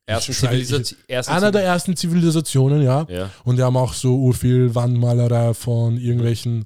Erste 0.09 0.31
Ich- 0.31 0.37
ich- 0.41 0.49
Zivilisation. 0.49 0.99
Erste 1.09 1.33
einer 1.33 1.51
der 1.51 1.63
ersten 1.63 1.95
Zivilisationen, 1.97 2.81
ja. 2.81 3.05
Ja. 3.09 3.29
Und 3.43 3.57
die 3.57 3.63
haben 3.63 3.75
auch 3.75 3.93
so 3.93 4.15
urviel 4.15 4.73
Wandmalerei 4.73 5.53
von 5.53 5.97
irgendwelchen 5.97 6.65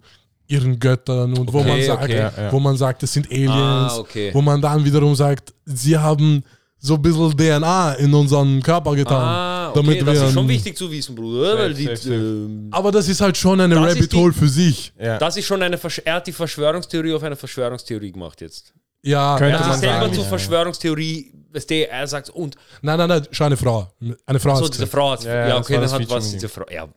ihren 0.52 0.78
Göttern 0.80 1.38
und 1.38 1.52
wo 1.52 1.60
Okay, 1.60 1.70
man 1.70 1.82
sagt, 1.84 2.04
okay. 2.04 2.18
Ja, 2.18 2.34
ja. 2.38 2.52
wo 2.52 2.60
man 2.60 2.76
sagt, 2.78 3.04
das 3.04 3.14
sind 3.14 3.28
Aliens, 3.32 3.52
Ah, 3.94 3.98
okay. 3.98 4.30
wo 4.34 4.42
man 4.42 4.62
dann 4.62 4.84
wiederum 4.86 5.16
sagt, 5.16 5.54
sie 5.66 5.98
haben 5.98 6.44
so 6.84 6.96
ein 6.96 7.02
bisschen 7.02 7.38
DNA 7.38 7.94
in 7.94 8.14
unseren 8.14 8.62
Körper 8.64 8.96
getan. 8.96 9.14
Ah, 9.22 9.70
okay, 9.70 9.80
damit 9.82 10.02
das 10.02 10.08
wir- 10.20 10.28
ist 10.28 10.34
schon 10.34 10.48
wichtig 10.48 10.76
zu 10.76 10.92
wissen, 10.92 11.14
Bruder. 11.16 11.52
Safe, 11.52 11.58
weil 11.60 11.74
die, 11.76 11.84
safe, 11.86 11.96
safe. 11.98 12.14
ähm, 12.16 12.68
Aber 12.72 12.92
das 12.92 13.08
ist 13.08 13.22
halt 13.22 13.38
schon 13.38 13.62
eine 13.62 13.76
Das 13.76 13.84
Rabbit 13.96 14.12
die- 14.12 14.18
Hole 14.18 14.34
für 14.34 14.48
sich. 14.50 14.92
Ja. 15.00 15.18
das 15.20 15.38
ist 15.38 15.46
schon 15.46 15.62
eine, 15.62 15.78
Versch 15.78 16.02
er 16.04 16.16
hat 16.16 16.26
die 16.28 16.32
Verschwörungstheorie 16.32 17.14
auf 17.14 17.24
eine 17.24 17.36
Verschwörungstheorie 17.36 18.12
gemacht 18.12 18.42
jetzt. 18.42 18.74
Ja, 19.04 19.36
Könnte 19.38 19.54
Er 19.54 19.60
hat 19.60 19.66
man 19.68 19.74
sich 19.74 19.82
selber 19.82 20.00
sagen, 20.02 20.14
zur 20.14 20.24
ja. 20.24 20.30
Verschwörungstheorie, 20.30 21.34
weißt 21.54 21.70
du, 21.70 21.88
er 21.90 22.08
sagt, 22.08 22.30
und 22.32 22.56
nein, 22.82 22.98
nein, 22.98 23.10
nein, 23.10 23.28
schon 23.32 23.46
eine 23.48 23.58
Frau. 23.58 23.88
Eine 24.26 24.40
Frau 24.40 24.56
so 24.56 24.68
diese. 24.68 24.88
Frau 24.88 25.12
hat 25.12 25.24
Ja, 25.24 25.34
ja, 25.34 25.40
ja, 25.40 25.48
das 25.58 25.66
okay, 25.66 25.74
dann 25.74 25.82
das 25.84 25.94
hat 25.94 26.10
was 26.10 26.32
diese. 26.32 26.50
Frau. 26.50 26.66
Ja, 26.72 26.88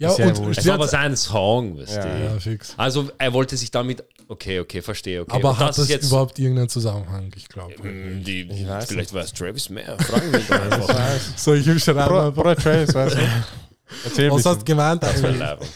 Ja, 0.00 0.14
ja 0.16 0.26
und 0.28 0.36
wurscht. 0.38 0.60
es 0.60 0.66
war 0.66 0.74
aber 0.74 0.88
sein 0.88 1.16
Song, 1.16 1.76
weißt 1.78 1.96
Ja, 1.96 2.04
du. 2.06 2.24
ja, 2.24 2.38
fix. 2.38 2.74
Also 2.76 3.10
er 3.18 3.32
wollte 3.32 3.56
sich 3.56 3.70
damit, 3.72 4.04
okay, 4.28 4.60
okay, 4.60 4.80
verstehe, 4.80 5.22
okay. 5.22 5.32
Aber 5.36 5.50
Und 5.50 5.58
hat 5.58 5.70
das 5.70 5.78
ist 5.90 6.04
überhaupt 6.08 6.38
irgendeinen 6.38 6.68
Zusammenhang? 6.68 7.30
Ich 7.36 7.48
glaube. 7.48 7.74
Mm, 7.82 8.22
die, 8.22 8.42
Ich 8.42 8.68
weiß 8.68 8.86
vielleicht 8.86 9.12
weiß 9.14 9.32
Travis 9.32 9.68
mehr. 9.70 9.98
Fragen 9.98 10.32
wir 10.32 10.38
doch 10.38 10.88
einfach. 10.88 11.18
So, 11.36 11.52
ich 11.54 11.66
will 11.66 11.80
schreiben 11.80 12.04
Bro. 12.04 12.30
Bruder 12.32 12.54
Travis, 12.56 12.94
weißt 12.94 13.16
du? 13.16 13.20
Erzähl 14.04 14.30
Was 14.30 14.44
hast 14.46 14.60
du 14.60 14.64
gemeint? 14.64 15.02
Das 15.02 15.16
wäre 15.22 15.28
eigentlich? 15.28 15.40
leibend. 15.40 15.68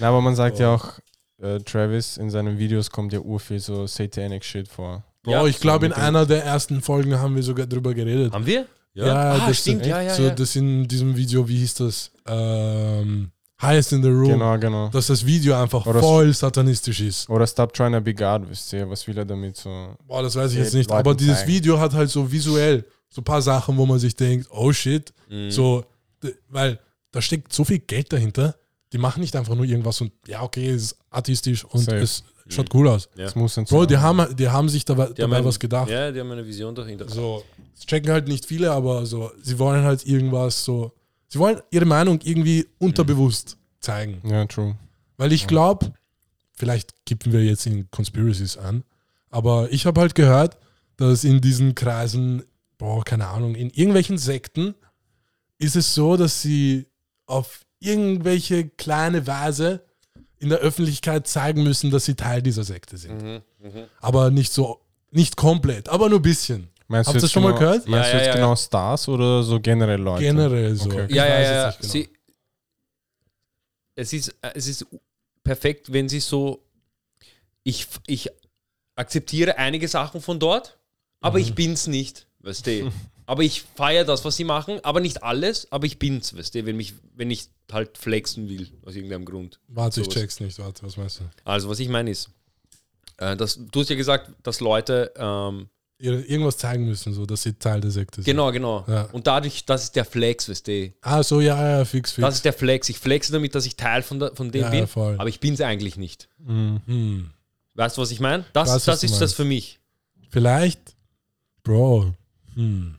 Na, 0.00 0.08
aber 0.08 0.20
man 0.20 0.34
sagt 0.34 0.58
ja 0.58 0.74
auch, 0.74 0.98
äh, 1.40 1.58
Travis 1.60 2.16
in 2.16 2.30
seinen 2.30 2.58
Videos 2.58 2.90
kommt 2.90 3.12
ja 3.12 3.20
urviel 3.20 3.60
so 3.60 3.86
Satanic 3.86 4.44
Shit 4.44 4.66
vor. 4.66 5.04
Bro, 5.22 5.30
Ja, 5.30 5.46
ich 5.46 5.60
glaube, 5.60 5.86
in 5.86 5.92
einer 5.92 6.26
der 6.26 6.44
ersten 6.44 6.80
Folgen 6.80 7.18
haben 7.20 7.36
wir 7.36 7.42
sogar 7.44 7.66
drüber 7.66 7.94
geredet. 7.94 8.32
Haben 8.32 8.46
wir? 8.46 8.66
Ja, 8.94 9.32
ah, 9.32 9.46
das 9.46 9.58
stimmt, 9.58 9.86
ja, 9.86 10.02
ja. 10.02 10.14
so, 10.14 10.24
ja. 10.24 10.30
das 10.30 10.54
in 10.54 10.86
diesem 10.86 11.16
Video, 11.16 11.48
wie 11.48 11.58
hieß 11.58 11.74
das? 11.74 12.10
Ähm, 12.26 13.30
Highest 13.60 13.92
in 13.92 14.02
the 14.02 14.08
Room. 14.08 14.32
Genau, 14.32 14.58
genau. 14.58 14.88
Dass 14.88 15.06
das 15.06 15.24
Video 15.24 15.54
einfach 15.54 15.86
Oder- 15.86 16.00
voll 16.00 16.34
satanistisch 16.34 17.00
ist. 17.00 17.30
Oder 17.30 17.46
Stop 17.46 17.72
Trying 17.72 17.92
to 17.92 18.00
Be 18.00 18.12
God, 18.12 18.48
wisst 18.50 18.72
ihr, 18.72 18.88
was 18.90 19.06
will 19.06 19.16
er 19.16 19.24
damit 19.24 19.56
so? 19.56 19.96
Boah, 20.06 20.22
das 20.22 20.34
weiß 20.34 20.50
ich 20.50 20.58
Ja, 20.58 20.64
jetzt 20.64 20.74
nicht. 20.74 20.90
Leuten 20.90 21.00
Aber 21.00 21.14
dieses 21.14 21.38
zeigen. 21.38 21.52
Video 21.52 21.78
hat 21.78 21.92
halt 21.94 22.10
so 22.10 22.30
visuell 22.30 22.84
so 23.08 23.20
ein 23.20 23.24
paar 23.24 23.40
Sachen, 23.40 23.76
wo 23.76 23.86
man 23.86 23.98
sich 23.98 24.16
denkt, 24.16 24.48
oh 24.50 24.72
shit. 24.72 25.12
Mhm. 25.30 25.50
So, 25.50 25.84
weil 26.48 26.78
da 27.12 27.22
steckt 27.22 27.52
so 27.52 27.64
viel 27.64 27.78
Geld 27.78 28.12
dahinter. 28.12 28.56
Die 28.92 28.98
machen 28.98 29.20
nicht 29.20 29.34
einfach 29.36 29.54
nur 29.54 29.64
irgendwas 29.64 30.00
und 30.00 30.12
ja, 30.26 30.42
okay, 30.42 30.68
es 30.68 30.82
ist 30.82 30.96
artistisch 31.10 31.64
und 31.64 31.80
Safe. 31.80 31.98
es 31.98 32.24
schaut 32.48 32.74
cool 32.74 32.88
aus. 32.88 33.08
Ja. 33.16 33.24
Das 33.24 33.34
muss 33.34 33.54
dann 33.54 33.64
Bro, 33.64 33.86
die 33.86 33.96
haben, 33.98 34.36
die 34.36 34.48
haben 34.48 34.68
sich 34.68 34.84
dabei, 34.84 35.06
Die 35.06 35.14
dabei 35.22 35.38
ein- 35.38 35.44
was 35.44 35.58
gedacht. 35.58 35.90
Ja, 35.90 36.10
die 36.10 36.20
haben 36.20 36.30
eine 36.32 36.46
Vision 36.46 36.74
dahinter. 36.74 37.08
So, 37.08 37.44
das 37.74 37.86
checken 37.86 38.10
halt 38.12 38.28
nicht 38.28 38.46
viele, 38.46 38.70
aber 38.72 39.06
so, 39.06 39.30
sie 39.42 39.58
wollen 39.58 39.84
halt 39.84 40.06
irgendwas 40.06 40.64
so, 40.64 40.92
sie 41.28 41.38
wollen 41.38 41.60
ihre 41.70 41.84
Meinung 41.86 42.20
irgendwie 42.22 42.66
unterbewusst 42.78 43.56
zeigen. 43.80 44.20
Ja, 44.28 44.44
true. 44.46 44.76
Weil 45.16 45.32
ich 45.32 45.46
glaube, 45.46 45.92
vielleicht 46.54 46.94
kippen 47.06 47.32
wir 47.32 47.44
jetzt 47.44 47.66
in 47.66 47.90
Conspiracies 47.90 48.56
an, 48.56 48.84
aber 49.30 49.70
ich 49.72 49.86
habe 49.86 50.00
halt 50.00 50.14
gehört, 50.14 50.58
dass 50.96 51.24
in 51.24 51.40
diesen 51.40 51.74
Kreisen, 51.74 52.42
boah, 52.78 53.04
keine 53.04 53.28
Ahnung, 53.28 53.54
in 53.54 53.70
irgendwelchen 53.70 54.18
Sekten 54.18 54.74
ist 55.58 55.76
es 55.76 55.94
so, 55.94 56.16
dass 56.16 56.42
sie 56.42 56.86
auf 57.26 57.60
irgendwelche 57.80 58.68
kleine 58.68 59.26
Weise 59.26 59.84
in 60.42 60.48
der 60.48 60.58
Öffentlichkeit 60.58 61.26
zeigen 61.26 61.62
müssen, 61.62 61.90
dass 61.90 62.04
sie 62.04 62.14
Teil 62.14 62.42
dieser 62.42 62.64
Sekte 62.64 62.96
sind. 62.96 63.22
Mhm, 63.22 63.42
mhm. 63.60 63.84
Aber 64.00 64.30
nicht 64.30 64.52
so, 64.52 64.80
nicht 65.10 65.36
komplett, 65.36 65.88
aber 65.88 66.08
nur 66.08 66.18
ein 66.18 66.22
bisschen. 66.22 66.68
Meinst 66.88 67.08
Habt 67.08 67.16
ihr 67.16 67.20
das 67.22 67.32
schon 67.32 67.42
mal 67.44 67.50
genau- 67.50 67.60
gehört? 67.60 67.88
Meinst 67.88 68.08
Ja, 68.08 68.12
du 68.12 68.18
jetzt 68.18 68.26
ja, 68.26 68.34
genau 68.34 68.50
ja. 68.50 68.56
Stars 68.56 69.08
oder 69.08 69.42
so 69.42 69.60
generell 69.60 70.00
Leute? 70.00 70.24
Generell 70.24 70.74
so. 70.74 70.86
Okay. 70.90 71.06
Ich 71.08 71.14
Ja, 71.14 71.26
ja, 71.26 71.40
ja. 71.40 71.70
genau. 71.70 71.92
Sie, 71.92 72.08
es, 73.94 74.12
ist, 74.12 74.34
es 74.54 74.66
ist 74.66 74.86
perfekt, 75.44 75.92
wenn 75.92 76.08
sie 76.08 76.20
so. 76.20 76.62
Ich, 77.62 77.86
ich 78.06 78.28
akzeptiere 78.96 79.56
einige 79.58 79.86
Sachen 79.88 80.20
von 80.20 80.38
dort, 80.40 80.78
aber 81.20 81.38
Mhm. 81.38 81.44
ich 81.44 81.54
bin's 81.54 81.86
nicht, 81.86 82.26
weißt 82.40 82.66
du. 82.66 82.90
Aber 83.32 83.44
ich 83.44 83.62
feiere 83.62 84.04
das, 84.04 84.26
was 84.26 84.36
sie 84.36 84.44
machen, 84.44 84.78
aber 84.82 85.00
nicht 85.00 85.22
alles, 85.22 85.66
aber 85.72 85.86
ich 85.86 85.98
bin's, 85.98 86.36
weißt 86.36 86.54
du, 86.54 86.66
wenn, 86.66 86.76
mich, 86.76 86.92
wenn 87.16 87.30
ich 87.30 87.48
halt 87.72 87.96
flexen 87.96 88.46
will, 88.46 88.68
aus 88.84 88.94
irgendeinem 88.94 89.24
Grund. 89.24 89.58
Warte, 89.68 90.02
ich 90.02 90.08
check's 90.08 90.38
nicht. 90.38 90.58
Warte, 90.58 90.82
was 90.82 90.98
meinst 90.98 91.20
du? 91.20 91.24
Also, 91.42 91.70
was 91.70 91.80
ich 91.80 91.88
meine 91.88 92.10
ist, 92.10 92.28
äh, 93.16 93.34
dass, 93.34 93.58
du 93.58 93.80
hast 93.80 93.88
ja 93.88 93.96
gesagt, 93.96 94.32
dass 94.42 94.60
Leute 94.60 95.14
ähm, 95.16 95.70
irgendwas 95.96 96.58
zeigen 96.58 96.84
müssen, 96.84 97.14
so 97.14 97.24
dass 97.24 97.40
sie 97.40 97.54
Teil 97.54 97.80
der 97.80 97.90
Sekte 97.90 98.16
sind. 98.16 98.26
Genau, 98.26 98.52
genau. 98.52 98.84
Ja. 98.86 99.04
Und 99.12 99.26
dadurch, 99.26 99.64
das 99.64 99.84
ist 99.84 99.96
der 99.96 100.04
Flex, 100.04 100.50
weißt 100.50 100.66
du. 100.68 100.92
Ah, 101.00 101.22
so, 101.22 101.40
ja, 101.40 101.78
ja, 101.78 101.84
fix, 101.86 102.12
fix. 102.12 102.26
Das 102.26 102.34
ist 102.34 102.44
der 102.44 102.52
Flex. 102.52 102.90
Ich 102.90 102.98
flexe 102.98 103.32
damit, 103.32 103.54
dass 103.54 103.64
ich 103.64 103.76
Teil 103.76 104.02
von, 104.02 104.18
der, 104.18 104.36
von 104.36 104.52
dem 104.52 104.60
Ja, 104.60 104.68
bin, 104.68 104.80
ja, 104.80 104.86
voll. 104.86 105.14
aber 105.16 105.30
ich 105.30 105.40
bin 105.40 105.54
es 105.54 105.62
eigentlich 105.62 105.96
nicht. 105.96 106.28
hm. 106.44 107.30
Weißt 107.72 107.96
du, 107.96 108.02
was 108.02 108.10
ich 108.10 108.20
meine? 108.20 108.44
Das, 108.52 108.84
das 108.84 109.02
ist 109.02 109.22
das 109.22 109.32
für 109.32 109.46
mich. 109.46 109.80
Vielleicht, 110.28 110.94
Bro. 111.62 112.12
Hm. 112.56 112.98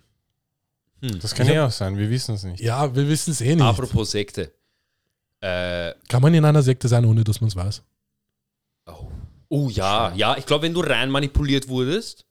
Das 1.21 1.35
kann 1.35 1.47
Ich 1.47 1.53
ja 1.53 1.67
auch 1.67 1.71
sein, 1.71 1.97
wir 1.97 2.09
wissen 2.09 2.35
es 2.35 2.43
nicht. 2.43 2.61
Ja, 2.61 2.95
wir 2.95 3.07
wissen 3.09 3.31
es 3.31 3.41
eh 3.41 3.55
nicht. 3.55 3.63
Apropos 3.63 4.11
Sekte. 4.11 4.53
Äh, 5.41 5.93
Kann 6.07 6.21
man 6.21 6.33
in 6.33 6.45
einer 6.45 6.61
Sekte 6.63 6.87
sein, 6.87 7.03
ohne 7.03 7.23
dass 7.23 7.41
man 7.41 7.49
es 7.49 7.55
weiß? 7.55 7.83
oh. 8.87 9.11
oh 9.49 9.69
ja, 9.69 10.13
ja. 10.15 10.37
Ich 10.37 10.45
glaube, 10.45 10.63
wenn 10.63 10.73
du 10.73 10.79
rein 10.81 11.09
manipuliert 11.09 11.67
wurdest, 11.67 12.25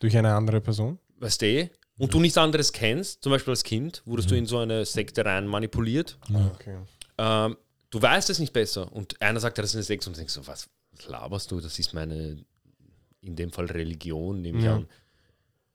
Durch 0.00 0.16
eine 0.16 0.34
andere 0.34 0.60
Person? 0.60 0.98
weißt 1.18 1.42
du, 1.42 1.70
und 1.98 2.12
du 2.12 2.18
nichts 2.18 2.36
anderes 2.38 2.72
kennst, 2.72 3.22
zum 3.22 3.30
Beispiel 3.30 3.52
als 3.52 3.62
Kind, 3.62 4.02
wurdest 4.06 4.30
du 4.30 4.34
in 4.34 4.46
so 4.46 4.58
eine 4.58 4.84
Sekte 4.84 5.24
rein 5.24 5.46
manipuliert, 5.46 6.18
Okay. 6.54 6.78
ähm, 7.18 7.56
du 7.90 8.02
weißt 8.02 8.28
es 8.30 8.40
nicht 8.40 8.52
besser. 8.52 8.90
Und 8.92 9.20
einer 9.22 9.38
sagt, 9.38 9.58
das 9.58 9.66
ist 9.66 9.74
eine 9.76 9.84
Sekte 9.84 10.08
und 10.08 10.16
du 10.16 10.18
denkst 10.18 10.32
so, 10.34 10.44
was, 10.48 10.68
was 10.96 11.06
laberst 11.06 11.50
du? 11.52 11.60
Das 11.60 11.78
ist 11.78 11.94
meine, 11.94 12.44
in 13.20 13.36
dem 13.36 13.52
Fall 13.52 13.66
Religion, 13.66 14.42
nehme 14.42 14.58
ich 14.58 14.64
Ja. 14.64 14.76
an. 14.76 14.88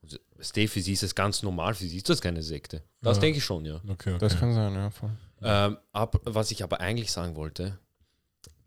Du, 0.10 0.68
für 0.68 0.82
sie 0.82 0.94
ist 0.94 1.04
es 1.04 1.16
ganz 1.16 1.44
normal, 1.44 1.74
für 1.76 1.86
sie 1.86 1.98
ist 1.98 2.10
das 2.10 2.22
keine 2.22 2.44
Sekte. 2.44 2.84
Das 3.02 3.18
Ja. 3.18 3.22
denke 3.22 3.38
ich 3.40 3.44
schon, 3.46 3.66
ja. 3.66 3.76
Okay, 3.88 4.12
okay. 4.12 4.18
Das 4.20 4.38
kann 4.40 4.54
sein, 4.54 4.74
ja. 4.74 4.90
Voll. 4.90 5.12
Ähm, 5.42 5.78
ab, 5.92 6.20
was 6.24 6.52
ich 6.52 6.64
aber 6.64 6.80
eigentlich 6.80 7.12
sagen 7.12 7.36
wollte, 7.36 7.78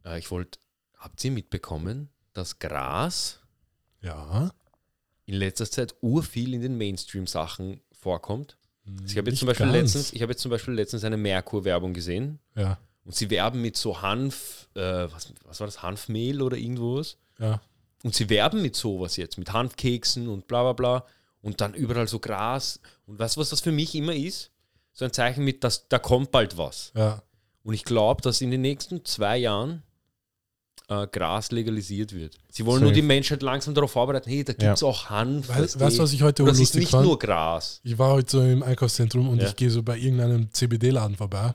äh, 0.04 0.18
ich 0.18 0.30
wollte, 0.30 0.58
habt 0.96 1.24
ihr 1.24 1.30
mitbekommen, 1.30 2.08
dass 2.32 2.58
Gras 2.58 3.40
ja. 4.02 4.50
in 5.26 5.34
letzter 5.34 5.68
Zeit 5.70 5.94
urviel 6.00 6.54
in 6.54 6.60
den 6.60 6.76
Mainstream-Sachen 6.78 7.80
vorkommt? 7.92 8.56
Ich 9.06 9.16
habe 9.16 9.30
jetzt 9.30 9.38
zum 9.38 9.46
Beispiel 9.46 9.66
letztens, 9.66 10.12
ich 10.12 10.22
habe 10.22 10.32
jetzt 10.32 10.42
zum 10.42 10.50
Beispiel 10.50 10.74
letztens 10.74 11.04
eine 11.04 11.16
Merkur-Werbung 11.16 11.92
gesehen 11.92 12.38
Ja. 12.56 12.78
und 13.04 13.14
sie 13.14 13.30
werben 13.30 13.60
mit 13.62 13.76
so 13.76 14.02
Hanf, 14.02 14.68
äh, 14.74 14.80
was, 14.80 15.32
was 15.44 15.60
war 15.60 15.66
das, 15.66 15.82
Hanfmehl 15.82 16.42
oder 16.42 16.56
irgendwas? 16.56 17.16
Ja. 17.38 17.60
Und 18.02 18.14
sie 18.14 18.28
werben 18.30 18.62
mit 18.62 18.74
sowas 18.76 19.16
jetzt, 19.16 19.38
mit 19.38 19.52
Hanfkeksen 19.52 20.28
und 20.28 20.46
bla 20.48 20.62
bla 20.62 20.72
bla. 20.72 21.06
Und 21.42 21.60
dann 21.60 21.74
überall 21.74 22.06
so 22.08 22.18
Gras. 22.18 22.80
Und 23.06 23.18
weißt 23.18 23.36
du, 23.36 23.40
was 23.40 23.50
das 23.50 23.60
für 23.60 23.72
mich 23.72 23.94
immer 23.94 24.14
ist? 24.14 24.50
So 24.92 25.04
ein 25.04 25.12
Zeichen 25.12 25.44
mit, 25.44 25.64
dass 25.64 25.88
da 25.88 25.98
kommt 25.98 26.30
bald 26.30 26.58
was. 26.58 26.92
Ja. 26.94 27.22
Und 27.62 27.74
ich 27.74 27.84
glaube, 27.84 28.20
dass 28.22 28.40
in 28.40 28.50
den 28.50 28.60
nächsten 28.60 29.04
zwei 29.04 29.38
Jahren 29.38 29.82
äh, 30.88 31.06
Gras 31.06 31.50
legalisiert 31.52 32.12
wird. 32.12 32.36
Sie 32.50 32.66
wollen 32.66 32.80
nur 32.80 32.90
Safe. 32.90 33.00
die 33.00 33.06
Menschheit 33.06 33.42
langsam 33.42 33.74
darauf 33.74 33.92
vorbereiten, 33.92 34.28
hey, 34.28 34.44
da 34.44 34.52
gibt 34.52 34.74
es 34.74 34.80
Ja. 34.80 34.86
auch 34.88 35.08
Hanf. 35.08 35.48
Weißt 35.48 35.76
du, 35.76 35.98
was 35.98 36.12
ich 36.12 36.22
heute 36.22 36.44
das 36.44 36.58
ist 36.58 36.74
nicht 36.74 36.90
fand? 36.90 37.04
nur 37.06 37.18
Gras. 37.18 37.80
Ich 37.84 37.96
war 37.98 38.10
heute 38.12 38.30
so 38.30 38.42
im 38.42 38.62
Einkaufszentrum 38.62 39.28
und 39.28 39.40
Ja. 39.40 39.48
ich 39.48 39.56
gehe 39.56 39.70
so 39.70 39.82
bei 39.82 39.96
irgendeinem 39.96 40.52
CBD-Laden 40.52 41.16
vorbei 41.16 41.54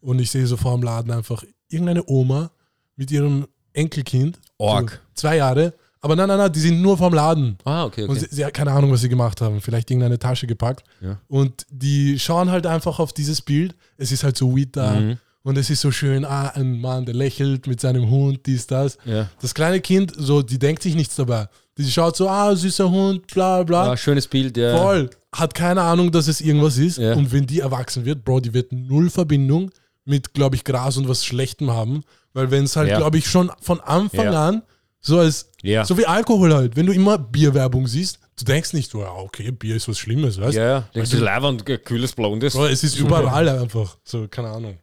und 0.00 0.18
ich 0.20 0.30
sehe 0.30 0.46
so 0.46 0.56
vor 0.56 0.74
dem 0.74 0.82
Laden 0.82 1.12
einfach 1.12 1.44
irgendeine 1.68 2.02
Oma 2.08 2.50
mit 2.96 3.10
ihrem 3.10 3.46
Enkelkind. 3.74 4.40
Org. 4.58 4.90
So 4.90 4.98
zwei 5.22 5.36
Jahre. 5.36 5.74
Aber 6.04 6.16
nein, 6.16 6.26
nein, 6.28 6.38
nein, 6.38 6.52
die 6.52 6.58
sind 6.60 6.82
nur 6.82 6.98
vom 6.98 7.14
Laden. 7.14 7.56
Ah, 7.64 7.84
okay, 7.84 8.04
Und 8.04 8.18
sie, 8.18 8.26
sie 8.30 8.44
hat 8.44 8.52
keine 8.54 8.72
Ahnung, 8.72 8.90
was 8.90 9.00
sie 9.02 9.08
gemacht 9.08 9.40
haben. 9.40 9.60
Vielleicht 9.60 9.88
irgendeine 9.90 10.18
Tasche 10.18 10.46
gepackt. 10.48 10.82
Ja. 11.00 11.18
Und 11.28 11.64
die 11.70 12.18
schauen 12.18 12.50
halt 12.50 12.66
einfach 12.66 12.98
auf 12.98 13.12
dieses 13.12 13.40
Bild. 13.40 13.76
Es 13.96 14.10
ist 14.10 14.24
halt 14.24 14.36
so 14.36 14.54
Weed 14.54 14.76
da. 14.76 14.94
Mhm. 14.94 15.18
Und 15.44 15.58
es 15.58 15.70
ist 15.70 15.80
so 15.80 15.90
schön, 15.90 16.24
ah, 16.24 16.48
ein 16.54 16.80
Mann, 16.80 17.04
der 17.04 17.14
lächelt 17.14 17.66
mit 17.66 17.80
seinem 17.80 18.08
Hund, 18.10 18.40
dies, 18.46 18.66
das. 18.66 18.98
Ja. 19.04 19.28
Das 19.40 19.54
kleine 19.54 19.80
Kind, 19.80 20.12
so, 20.16 20.42
die 20.42 20.58
denkt 20.58 20.82
sich 20.82 20.94
nichts 20.94 21.16
dabei. 21.16 21.48
Die 21.78 21.90
schaut 21.90 22.16
so, 22.16 22.28
ah, 22.28 22.54
süßer 22.54 22.90
Hund, 22.90 23.26
bla 23.28 23.62
bla. 23.62 23.92
Ah, 23.92 23.96
schönes 23.96 24.26
Bild, 24.26 24.56
ja. 24.56 24.76
Voll. 24.76 25.08
Hat 25.34 25.54
keine 25.54 25.82
Ahnung, 25.82 26.10
dass 26.12 26.28
es 26.28 26.40
irgendwas 26.40 26.78
ist. 26.78 26.98
Ja. 26.98 27.14
Und 27.14 27.32
wenn 27.32 27.46
die 27.46 27.60
erwachsen 27.60 28.04
wird, 28.04 28.24
Bro, 28.24 28.40
die 28.40 28.54
wird 28.54 28.72
null 28.72 29.08
Verbindung 29.08 29.70
mit, 30.04 30.34
glaube 30.34 30.56
ich, 30.56 30.64
Gras 30.64 30.96
und 30.96 31.08
was 31.08 31.24
Schlechtem 31.24 31.70
haben. 31.70 32.02
Weil 32.34 32.50
wenn 32.50 32.64
es 32.64 32.76
halt, 32.76 32.88
Ja. 32.90 32.98
glaube 32.98 33.18
ich, 33.18 33.26
schon 33.28 33.50
von 33.60 33.80
Anfang 33.80 34.32
Ja. 34.32 34.48
an 34.48 34.62
so 35.02 35.18
als, 35.18 35.50
Ja. 35.62 35.84
so 35.84 35.98
wie 35.98 36.06
Alkohol 36.06 36.54
halt, 36.54 36.76
wenn 36.76 36.86
du 36.86 36.92
immer 36.92 37.18
Bierwerbung 37.18 37.86
siehst, 37.86 38.18
du 38.38 38.44
denkst 38.44 38.72
nicht, 38.72 38.94
oh, 38.94 39.00
ja, 39.02 39.12
okay, 39.12 39.50
Bier 39.50 39.76
ist 39.76 39.88
was 39.88 39.98
Schlimmes, 39.98 40.40
weißt 40.40 40.56
Ja, 40.56 40.64
ja. 40.64 40.88
Denkst 40.94 41.10
du, 41.10 41.18
Leibwand, 41.18 41.68
äh, 41.68 41.78
kühles 41.78 42.12
Blondes. 42.12 42.54
Bro, 42.54 42.66
es 42.66 42.82
ist 42.82 42.98
überall 42.98 43.48
einfach. 43.48 43.98
So, 44.04 44.26
keine 44.28 44.48
Ahnung. 44.48 44.78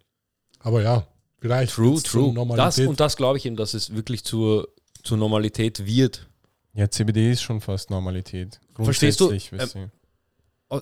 Aber 0.60 0.84
ja, 0.84 1.08
vielleicht. 1.40 1.74
True, 1.74 2.02
true. 2.04 2.34
Das, 2.56 2.78
und 2.80 3.00
das 3.00 3.16
glaube 3.16 3.38
ich 3.38 3.46
eben, 3.46 3.56
dass 3.56 3.74
es 3.74 3.96
wirklich 3.96 4.24
zur, 4.24 4.68
zur 5.04 5.18
Normalität 5.18 5.86
wird. 5.86 6.28
Ja, 6.74 6.90
CBD 6.90 7.32
ist 7.32 7.42
schon 7.42 7.62
fast 7.62 7.90
Normalität. 7.90 8.60
Verstehst 8.76 9.20
du? 9.20 9.32
Du? 9.32 9.90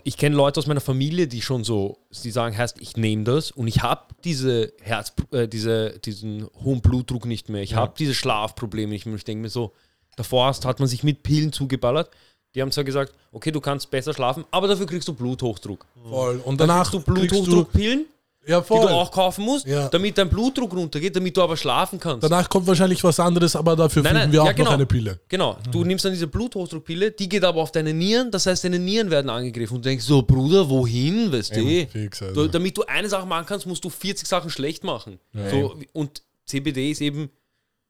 Ich 0.03 0.17
kenne 0.17 0.35
Leute 0.35 0.59
aus 0.59 0.67
meiner 0.67 0.81
Familie, 0.81 1.27
die 1.27 1.41
schon 1.41 1.63
so, 1.63 1.97
die 2.23 2.31
sagen, 2.31 2.57
heißt, 2.57 2.81
ich 2.81 2.97
nehme 2.97 3.23
das 3.23 3.51
und 3.51 3.67
ich 3.67 3.81
habe 3.83 4.13
diese 4.23 4.73
Herz, 4.81 5.13
äh, 5.31 5.47
diese, 5.47 5.97
diesen 5.99 6.47
hohen 6.63 6.81
Blutdruck 6.81 7.25
nicht 7.25 7.47
mehr. 7.49 7.61
Ich 7.61 7.71
Ja. 7.71 7.77
habe 7.77 7.93
diese 7.97 8.13
Schlafprobleme 8.13 8.91
nicht 8.91 9.05
mehr. 9.05 9.15
Ich 9.15 9.23
denke 9.23 9.43
mir 9.43 9.49
so, 9.49 9.71
davor 10.17 10.47
hast, 10.47 10.65
hat 10.65 10.79
man 10.79 10.87
sich 10.89 11.03
mit 11.03 11.23
Pillen 11.23 11.53
zugeballert. 11.53 12.09
Die 12.55 12.61
haben 12.61 12.71
zwar 12.71 12.83
gesagt, 12.83 13.13
okay, 13.31 13.51
du 13.51 13.61
kannst 13.61 13.89
besser 13.91 14.13
schlafen, 14.13 14.43
aber 14.51 14.67
dafür 14.67 14.87
kriegst 14.87 15.07
du 15.07 15.13
Bluthochdruck. 15.13 15.85
voll. 16.09 16.41
Und 16.43 16.59
danach 16.59 16.89
kriegst 16.91 17.07
du, 17.07 17.13
Bluthochdruckpillen, 17.13 18.05
ja, 18.47 18.61
die 18.61 18.67
du 18.67 18.87
auch 18.89 19.11
kaufen 19.11 19.43
musst, 19.45 19.67
Ja. 19.67 19.89
damit 19.89 20.17
dein 20.17 20.29
Blutdruck 20.29 20.73
runtergeht, 20.73 21.15
damit 21.15 21.35
du 21.35 21.41
aber 21.41 21.57
schlafen 21.57 21.99
kannst. 21.99 22.23
Danach 22.23 22.47
kommt 22.49 22.65
wahrscheinlich 22.67 23.03
was 23.03 23.19
anderes, 23.19 23.55
aber 23.55 23.75
dafür 23.75 24.03
Nein, 24.03 24.11
finden 24.13 24.23
nein, 24.25 24.31
wir 24.33 24.41
auch 24.43 24.45
ja, 24.47 24.51
genau. 24.53 24.69
noch 24.69 24.73
eine 24.75 24.85
Pille. 24.85 25.19
Genau, 25.27 25.57
du 25.71 25.83
nimmst 25.83 26.05
dann 26.05 26.13
diese 26.13 26.27
Bluthochdruckpille, 26.27 27.11
die 27.11 27.27
geht 27.29 27.43
aber 27.43 27.61
auf 27.61 27.71
deine 27.71 27.93
Nieren, 27.93 28.31
das 28.31 28.45
heißt, 28.45 28.63
deine 28.63 28.79
Nieren 28.79 29.09
werden 29.11 29.29
angegriffen 29.29 29.75
und 29.77 29.85
du 29.85 29.89
denkst 29.89 30.05
so, 30.05 30.21
Bruder, 30.21 30.69
wohin, 30.69 31.31
weißt 31.31 31.55
du? 31.55 31.87
Fix, 31.91 32.21
also. 32.21 32.43
Du, 32.43 32.47
damit 32.49 32.77
du 32.77 32.83
eine 32.85 33.09
Sache 33.09 33.25
machen 33.27 33.45
kannst, 33.47 33.65
musst 33.67 33.83
du 33.83 33.89
40 33.89 34.27
Sachen 34.27 34.49
schlecht 34.49 34.83
machen. 34.83 35.19
So, 35.51 35.75
und 35.93 36.21
CBD 36.45 36.91
ist 36.91 37.01
eben, 37.01 37.29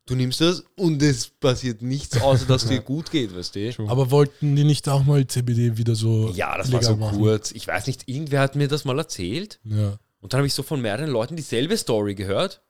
du 0.08 0.16
nimmst 0.16 0.42
das 0.42 0.64
und 0.78 1.02
es 1.04 1.28
passiert 1.28 1.82
nichts, 1.82 2.20
außer 2.22 2.46
dass 2.46 2.64
es 2.64 2.70
dir 2.70 2.80
gut 2.82 3.12
geht, 3.12 3.36
weißt 3.36 3.56
du? 3.56 3.88
Aber 3.88 4.10
wollten 4.10 4.56
die 4.56 4.64
nicht 4.64 4.88
auch 4.90 5.04
mal 5.04 5.28
CBD 5.28 5.78
wieder 5.78 5.96
so 5.96 6.32
Ja, 6.34 6.58
das 6.58 6.72
war 6.72 6.82
so 6.82 6.96
machen? 6.96 7.18
kurz. 7.20 7.52
Ich 7.52 7.68
weiß 7.68 7.86
nicht, 7.88 8.08
irgendwer 8.08 8.40
hat 8.40 8.56
mir 8.56 8.68
das 8.68 8.86
mal 8.86 8.98
erzählt 8.98 9.60
Ja. 9.64 9.98
Und 10.20 10.34
dann 10.34 10.40
habe 10.40 10.48
ich 10.48 10.54
so 10.54 10.64
von 10.64 10.82
mehreren 10.82 11.10
Leuten 11.10 11.36
dieselbe 11.36 11.78
Story 11.78 12.16
gehört. 12.16 12.62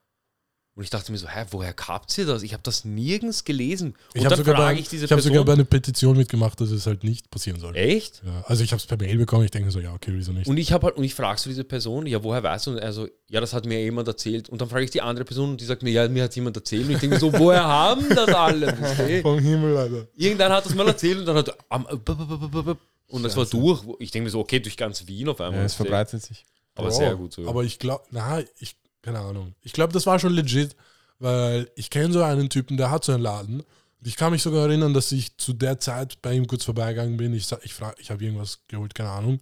Und 0.75 0.84
ich 0.84 0.92
dachte 0.92 1.12
mir 1.12 1.18
so, 1.18 1.27
hä, 1.27 1.44
woher 1.50 1.74
habt 1.88 2.16
ihr 2.20 2.27
das? 2.27 2.44
Ich 2.44 2.54
habe 2.54 2.62
das 2.62 2.86
nirgends 2.86 3.44
gelesen. 3.44 3.94
Und 3.94 3.98
Ich 4.13 4.25
habe 4.25 4.36
dann 4.36 4.46
sogar, 4.46 4.54
bei, 4.58 4.62
frage 4.62 4.80
ich 4.80 4.88
diese 4.88 5.06
ich 5.06 5.12
hab 5.12 5.16
Person. 5.18 5.32
sogar 5.34 5.44
bei 5.46 5.54
einer 5.54 5.63
Petition 5.63 6.16
mitgemacht, 6.16 6.62
dass 6.62 6.70
es 6.70 6.86
halt 6.86 7.04
nicht 7.04 7.32
passieren 7.32 7.60
soll. 7.60 7.75
echt? 7.75 8.22
Ja, 8.24 8.44
also 8.46 8.63
ich 8.63 8.72
habe 8.74 8.80
es 8.80 8.86
per 8.86 8.96
Mail 8.96 9.18
bekommen, 9.18 9.44
ich 9.44 9.50
denke 9.50 9.72
so, 9.72 9.80
ja, 9.80 9.92
okay, 9.96 10.12
wieso 10.13 10.34
nicht? 10.34 10.46
Und 10.48 10.58
ich 10.58 10.72
habe 10.72 10.86
halt, 10.86 10.98
und 10.98 11.04
ich 11.04 11.16
frage 11.16 11.39
so 11.39 11.50
diese 11.50 11.63
Person, 11.63 12.06
ja, 12.06 12.24
woher 12.24 12.44
weißt 12.44 12.68
du? 12.68 12.72
Und 12.74 12.77
er 12.77 12.94
so, 12.94 13.08
ja, 13.27 13.42
das 13.42 13.54
hat 13.54 13.66
mir 13.66 13.82
jemand 13.82 14.08
erzählt. 14.08 14.50
Und 14.50 14.62
dann 14.62 14.70
frage 14.70 14.84
ich 14.86 14.92
die 14.92 15.01
andere 15.01 15.25
Person 15.25 15.50
und 15.50 15.62
die 15.62 15.66
sagt 15.66 15.82
mir, 15.82 15.89
ja, 15.89 16.08
mir 16.08 16.25
hat 16.25 16.36
jemand 16.36 16.56
erzählt. 16.58 16.86
Und 16.86 16.92
ich 16.94 17.00
denke 17.00 17.18
so, 17.18 17.34
woher 17.34 17.63
haben 17.63 18.08
das 18.10 18.27
alle? 18.30 18.77
Vom 19.24 19.39
Himmel, 19.39 19.75
Alter. 19.77 20.08
Irgendeiner 20.16 20.58
hat 20.58 20.66
das 20.68 20.75
mal 20.75 20.88
erzählt 20.88 21.18
und 21.18 21.25
dann 21.25 21.38
hat 21.38 21.58
b- 22.06 22.75
und 23.08 23.24
das 23.24 23.36
war 23.36 23.48
durch. 23.48 23.82
Ich 23.98 24.12
denke 24.12 24.25
mir 24.25 24.30
so, 24.30 24.42
okay, 24.42 24.60
durch 24.60 24.77
ganz 24.77 25.08
Wien 25.08 25.27
auf 25.27 25.42
einmal. 25.42 25.62
Ja, 25.62 25.66
es 25.66 25.74
verbreitet 25.74 26.22
sich. 26.22 26.46
Aber 26.77 26.89
Bro, 26.89 26.96
sehr 26.96 27.15
gut 27.15 27.34
so. 27.34 27.48
Aber 27.48 27.63
ich 27.63 27.79
glaube, 27.79 28.03
na, 28.12 28.41
ich, 28.60 28.75
keine 29.01 29.19
Ahnung. 29.19 29.53
Ich 29.62 29.74
glaube, 29.74 29.93
das 29.93 30.05
war 30.05 30.19
schon 30.19 30.34
legit, 30.34 30.75
weil 31.19 31.69
ich 31.75 31.89
kenne 31.89 32.13
so 32.13 32.22
einen 32.24 32.50
Typen, 32.50 32.77
der 32.77 32.91
hat 32.91 33.03
so 33.05 33.12
einen 33.13 33.24
Laden. 33.24 33.62
Und 33.62 34.07
ich 34.07 34.15
kann 34.15 34.31
mich 34.31 34.43
sogar 34.43 34.67
erinnern, 34.67 34.93
dass 34.93 35.12
ich 35.12 35.38
zu 35.38 35.53
der 35.53 35.79
Zeit 35.79 36.22
bei 36.22 36.34
ihm 36.34 36.46
kurz 36.48 36.63
vorbeigegangen 36.65 37.17
bin. 37.17 37.34
Ich, 37.34 37.51
ich, 37.63 37.74
frag- 37.74 38.00
ich 38.00 38.12
habe 38.12 38.24
irgendwas 38.24 38.60
geholt, 38.67 38.93
keine 38.93 39.10
Ahnung. 39.10 39.39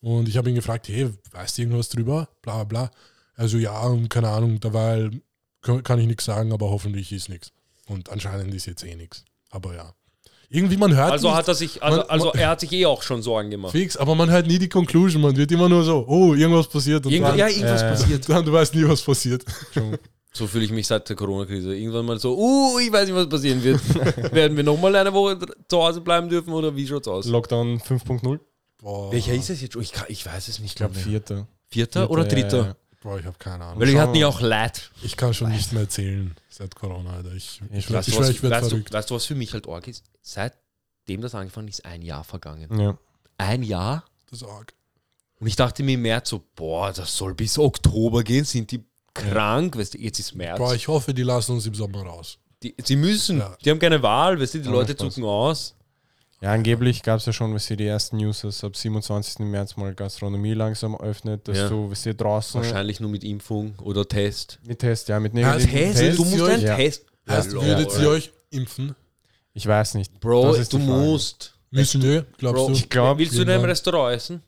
Und 0.00 0.28
ich 0.28 0.36
habe 0.38 0.48
ihn 0.48 0.54
gefragt, 0.54 0.88
hey, 0.88 1.10
weißt 1.32 1.58
du 1.58 1.62
irgendwas 1.62 1.90
drüber? 1.90 2.28
Bla 2.40 2.64
bla 2.64 2.64
bla. 2.64 2.90
Also 3.34 3.58
ja, 3.58 3.78
und 3.82 4.08
keine 4.08 4.28
Ahnung, 4.30 4.58
dabei 4.60 5.10
kann 5.60 5.98
ich 5.98 6.06
nichts 6.06 6.24
sagen, 6.24 6.52
aber 6.52 6.70
hoffentlich 6.70 7.12
ist 7.12 7.28
nichts. 7.28 7.52
Und 7.86 8.08
anscheinend 8.08 8.54
ist 8.54 8.66
jetzt 8.66 8.82
eh 8.84 8.94
nichts. 8.94 9.24
Aber 9.50 9.74
ja. 9.74 9.92
Irgendwie, 10.52 10.76
man 10.76 10.94
hört 10.96 11.12
also 11.12 11.28
nicht 11.28 11.36
hat 11.36 11.46
er 11.48 11.54
sich, 11.54 11.80
also, 11.82 11.98
Man- 11.98 12.06
also 12.08 12.26
man- 12.26 12.38
er 12.38 12.48
hat 12.48 12.60
sich 12.60 12.72
eh 12.72 12.84
auch 12.84 13.02
schon 13.02 13.22
Sorgen 13.22 13.50
gemacht. 13.50 13.70
fix, 13.70 13.96
aber 13.96 14.16
man 14.16 14.28
hört 14.30 14.48
nie 14.48 14.58
die 14.58 14.68
Conclusion. 14.68 15.22
Man 15.22 15.36
wird 15.36 15.52
immer 15.52 15.68
nur 15.68 15.84
so, 15.84 16.04
oh, 16.08 16.34
irgendwas 16.34 16.66
passiert. 16.66 17.06
Und 17.06 17.12
Irgend, 17.12 17.28
dann, 17.28 17.38
ja, 17.38 17.46
irgendwas 17.48 17.82
Äh, 17.82 17.88
passiert. 17.90 18.28
dann, 18.28 18.44
du 18.44 18.52
weißt 18.52 18.74
nie, 18.74 18.86
was 18.88 19.00
passiert. 19.00 19.44
So 20.32 20.46
fühle 20.48 20.64
ich 20.64 20.72
mich 20.72 20.86
seit 20.88 21.08
der 21.08 21.14
Corona-Krise. 21.16 21.76
Irgendwann 21.76 22.04
mal 22.06 22.18
so, 22.18 22.36
uh, 22.36 22.78
ich 22.80 22.92
weiß 22.92 23.06
nicht, 23.06 23.14
was 23.16 23.28
passieren 23.28 23.62
wird. 23.62 23.80
Werden 24.34 24.56
wir 24.56 24.64
nochmal 24.64 24.94
eine 24.96 25.12
Woche 25.12 25.38
zu 25.68 25.82
Hause 25.82 26.00
bleiben 26.00 26.28
dürfen 26.28 26.52
oder 26.52 26.74
wie 26.74 26.86
schaut's 26.86 27.06
aus? 27.08 27.26
Lockdown 27.26 27.78
5.0 27.80 28.38
Boah, 28.80 29.12
Welcher 29.12 29.34
ist 29.34 29.50
es 29.50 29.60
jetzt 29.60 29.74
schon? 29.74 29.82
Ich, 29.82 29.92
kann, 29.92 30.06
ich 30.08 30.24
weiß 30.26 30.48
es 30.48 30.58
nicht. 30.58 30.70
Ich 30.70 30.74
glaube 30.76 30.94
mehr. 30.94 31.02
vierter. 31.04 31.46
Vierter 31.68 32.10
oder 32.10 32.24
dritter? 32.24 32.56
Ja, 32.58 32.64
ja. 32.64 32.76
Boah, 33.00 33.18
ich 33.18 33.24
habe 33.24 33.36
keine 33.38 33.64
Ahnung. 33.64 33.80
Weil 33.80 33.88
ja 33.90 34.06
mal. 34.06 34.24
auch 34.24 34.40
Leid. 34.40 34.90
Ich 35.02 35.16
kann 35.16 35.32
schon 35.32 35.50
nicht 35.50 35.72
mehr 35.72 35.82
erzählen 35.82 36.34
seit 36.50 36.74
Corona, 36.74 37.14
Alter. 37.14 37.32
Ich, 37.32 37.60
ich, 37.70 37.78
Ich 37.78 37.78
ich, 37.86 37.92
weiß, 37.92 38.08
ich, 38.08 38.08
Weißt, 38.08 38.08
du, 38.08 38.12
schwör, 38.12 38.20
was, 38.20 38.30
ich 38.30 38.42
werde 38.42 38.56
weißt, 38.56 38.64
du, 38.66 38.68
verrückt. 38.70 38.92
weißt 38.92 39.10
du, 39.10 39.14
was 39.14 39.24
für 39.24 39.34
mich 39.34 39.52
halt 39.54 39.68
arg 39.68 39.88
ist? 39.88 40.04
Seitdem 40.22 41.20
das 41.22 41.34
angefangen 41.34 41.68
ist, 41.68 41.84
ein 41.84 42.02
Jahr 42.02 42.24
vergangen. 42.24 42.78
Ja. 42.78 42.98
Ein 43.38 43.62
Jahr? 43.62 44.04
Das 44.30 44.42
ist 44.42 44.48
arg. 44.48 44.74
Und 45.40 45.46
ich 45.46 45.56
dachte 45.56 45.82
mir 45.82 45.94
im 45.94 46.02
März 46.02 46.28
so, 46.28 46.44
boah, 46.54 46.92
das 46.92 47.16
soll 47.16 47.34
bis 47.34 47.58
Oktober 47.58 48.22
gehen, 48.22 48.44
sind 48.44 48.70
die 48.70 48.84
krank, 49.14 49.76
weißt 49.78 49.94
du, 49.94 49.98
jetzt 49.98 50.18
ist 50.18 50.34
März. 50.34 50.58
Boah, 50.58 50.74
ich 50.74 50.86
hoffe, 50.86 51.14
die 51.14 51.22
lassen 51.22 51.52
uns 51.52 51.64
im 51.66 51.74
Sommer 51.74 52.02
raus. 52.02 52.38
die, 52.62 52.74
sie 52.84 52.96
müssen, 52.96 53.38
Ja. 53.38 53.56
die 53.64 53.70
haben 53.70 53.78
keine 53.78 54.02
Wahl, 54.02 54.38
weißt 54.38 54.54
du, 54.54 54.58
die 54.58 54.66
Ja, 54.66 54.70
Leute 54.72 54.94
zucken 54.94 55.24
aus. 55.24 55.74
Ja, 56.42 56.52
angeblich 56.52 57.02
gab 57.02 57.18
es 57.18 57.26
ja 57.26 57.32
schon, 57.34 57.52
was 57.54 57.66
sie 57.66 57.76
die 57.76 57.86
ersten 57.86 58.16
News, 58.16 58.40
dass 58.40 58.64
ab 58.64 58.74
27. 58.74 59.40
März 59.40 59.76
mal 59.76 59.94
Gastronomie 59.94 60.54
langsam 60.54 60.96
öffnet, 60.96 61.46
dass 61.46 61.58
Ja. 61.58 61.68
du, 61.68 61.90
was 61.90 62.02
sie 62.02 62.14
draußen 62.14 62.62
Wahrscheinlich 62.62 62.98
nur 63.00 63.10
mit 63.10 63.24
Impfung 63.24 63.74
oder 63.80 64.08
Test. 64.08 64.58
mit 64.66 64.78
Test, 64.78 65.08
ja, 65.10 65.20
mit 65.20 65.34
Ja, 65.34 65.54
negativen 65.56 65.70
Test, 65.70 65.98
Tests. 65.98 66.16
Du 66.16 66.24
musst 66.24 66.42
einen 66.42 66.64
euch- 66.70 66.76
Test. 66.76 67.04
Heißt, 67.28 67.50
Hallo, 67.50 67.62
würdet 67.62 67.98
ihr 68.00 68.08
euch 68.08 68.32
impfen? 68.50 68.94
Ich 69.52 69.66
weiß 69.66 69.94
nicht. 69.94 70.18
Bro, 70.20 70.46
Das 70.52 70.58
ist 70.60 70.72
du 70.72 70.78
musst. 70.78 71.54
Müssen 71.70 72.02
wir, 72.02 72.22
glaubst 72.38 72.56
Bro, 72.56 72.66
du? 72.68 72.72
Ich 72.74 72.88
glaub, 72.88 73.18
willst 73.18 73.36
du 73.36 73.42
in 73.42 73.50
einem 73.50 73.64
Restaurant 73.64 74.16
essen? 74.16 74.42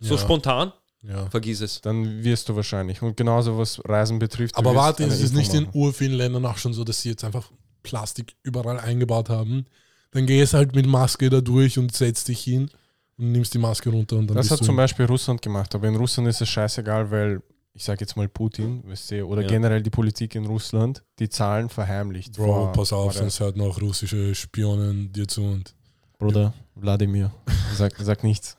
So 0.00 0.14
Ja. 0.16 0.20
spontan? 0.20 0.72
Ja. 1.02 1.30
Vergiss 1.30 1.60
es. 1.60 1.80
Dann 1.80 2.24
wirst 2.24 2.48
du 2.48 2.56
wahrscheinlich. 2.56 3.00
Und 3.00 3.16
genauso 3.16 3.56
was 3.56 3.80
Reisen 3.88 4.18
betrifft. 4.18 4.56
Aber 4.56 4.74
warte, 4.74 5.04
ist 5.04 5.22
es 5.22 5.32
nicht 5.32 5.54
in 5.54 5.64
machen. 5.64 5.74
urvielen 5.78 6.14
Ländern 6.14 6.44
auch 6.44 6.58
schon 6.58 6.74
so, 6.74 6.82
dass 6.82 7.00
sie 7.02 7.10
jetzt 7.10 7.22
einfach 7.22 7.50
Plastik 7.84 8.34
überall 8.42 8.80
eingebaut 8.80 9.28
haben? 9.28 9.66
Dann 10.12 10.26
gehst 10.26 10.54
halt 10.54 10.74
mit 10.74 10.86
Maske 10.86 11.28
da 11.30 11.40
durch 11.40 11.78
und 11.78 11.94
setzt 11.94 12.28
dich 12.28 12.40
hin 12.40 12.70
und 13.18 13.32
nimmst 13.32 13.52
die 13.54 13.58
Maske 13.58 13.90
runter 13.90 14.16
und 14.16 14.28
dann 14.28 14.36
Das 14.36 14.50
hat 14.50 14.62
zum 14.64 14.76
Beispiel 14.76 15.04
Russland 15.06 15.42
gemacht, 15.42 15.74
aber 15.74 15.88
in 15.88 15.96
Russland 15.96 16.28
ist 16.28 16.40
es 16.40 16.48
scheißegal, 16.48 17.10
weil 17.10 17.42
ich 17.74 17.84
sage 17.84 18.00
jetzt 18.00 18.16
mal 18.16 18.26
Putin, 18.28 18.82
weißt 18.86 19.10
du, 19.10 19.24
oder 19.24 19.42
Ja. 19.42 19.48
generell 19.48 19.82
die 19.82 19.90
Politik 19.90 20.34
in 20.34 20.46
Russland, 20.46 21.02
die 21.18 21.28
Zahlen 21.28 21.68
verheimlicht. 21.68 22.34
Bro, 22.34 22.44
vor- 22.46 22.72
pass 22.72 22.92
auf, 22.92 23.12
sonst 23.12 23.40
hört 23.40 23.56
noch 23.56 23.80
russische 23.82 24.34
Spionen 24.34 25.12
dir 25.12 25.28
zu 25.28 25.42
und 25.42 25.74
Bruder, 26.18 26.54
Wladimir, 26.74 27.30
sag, 27.74 27.94
sag 27.98 28.24
nichts. 28.24 28.56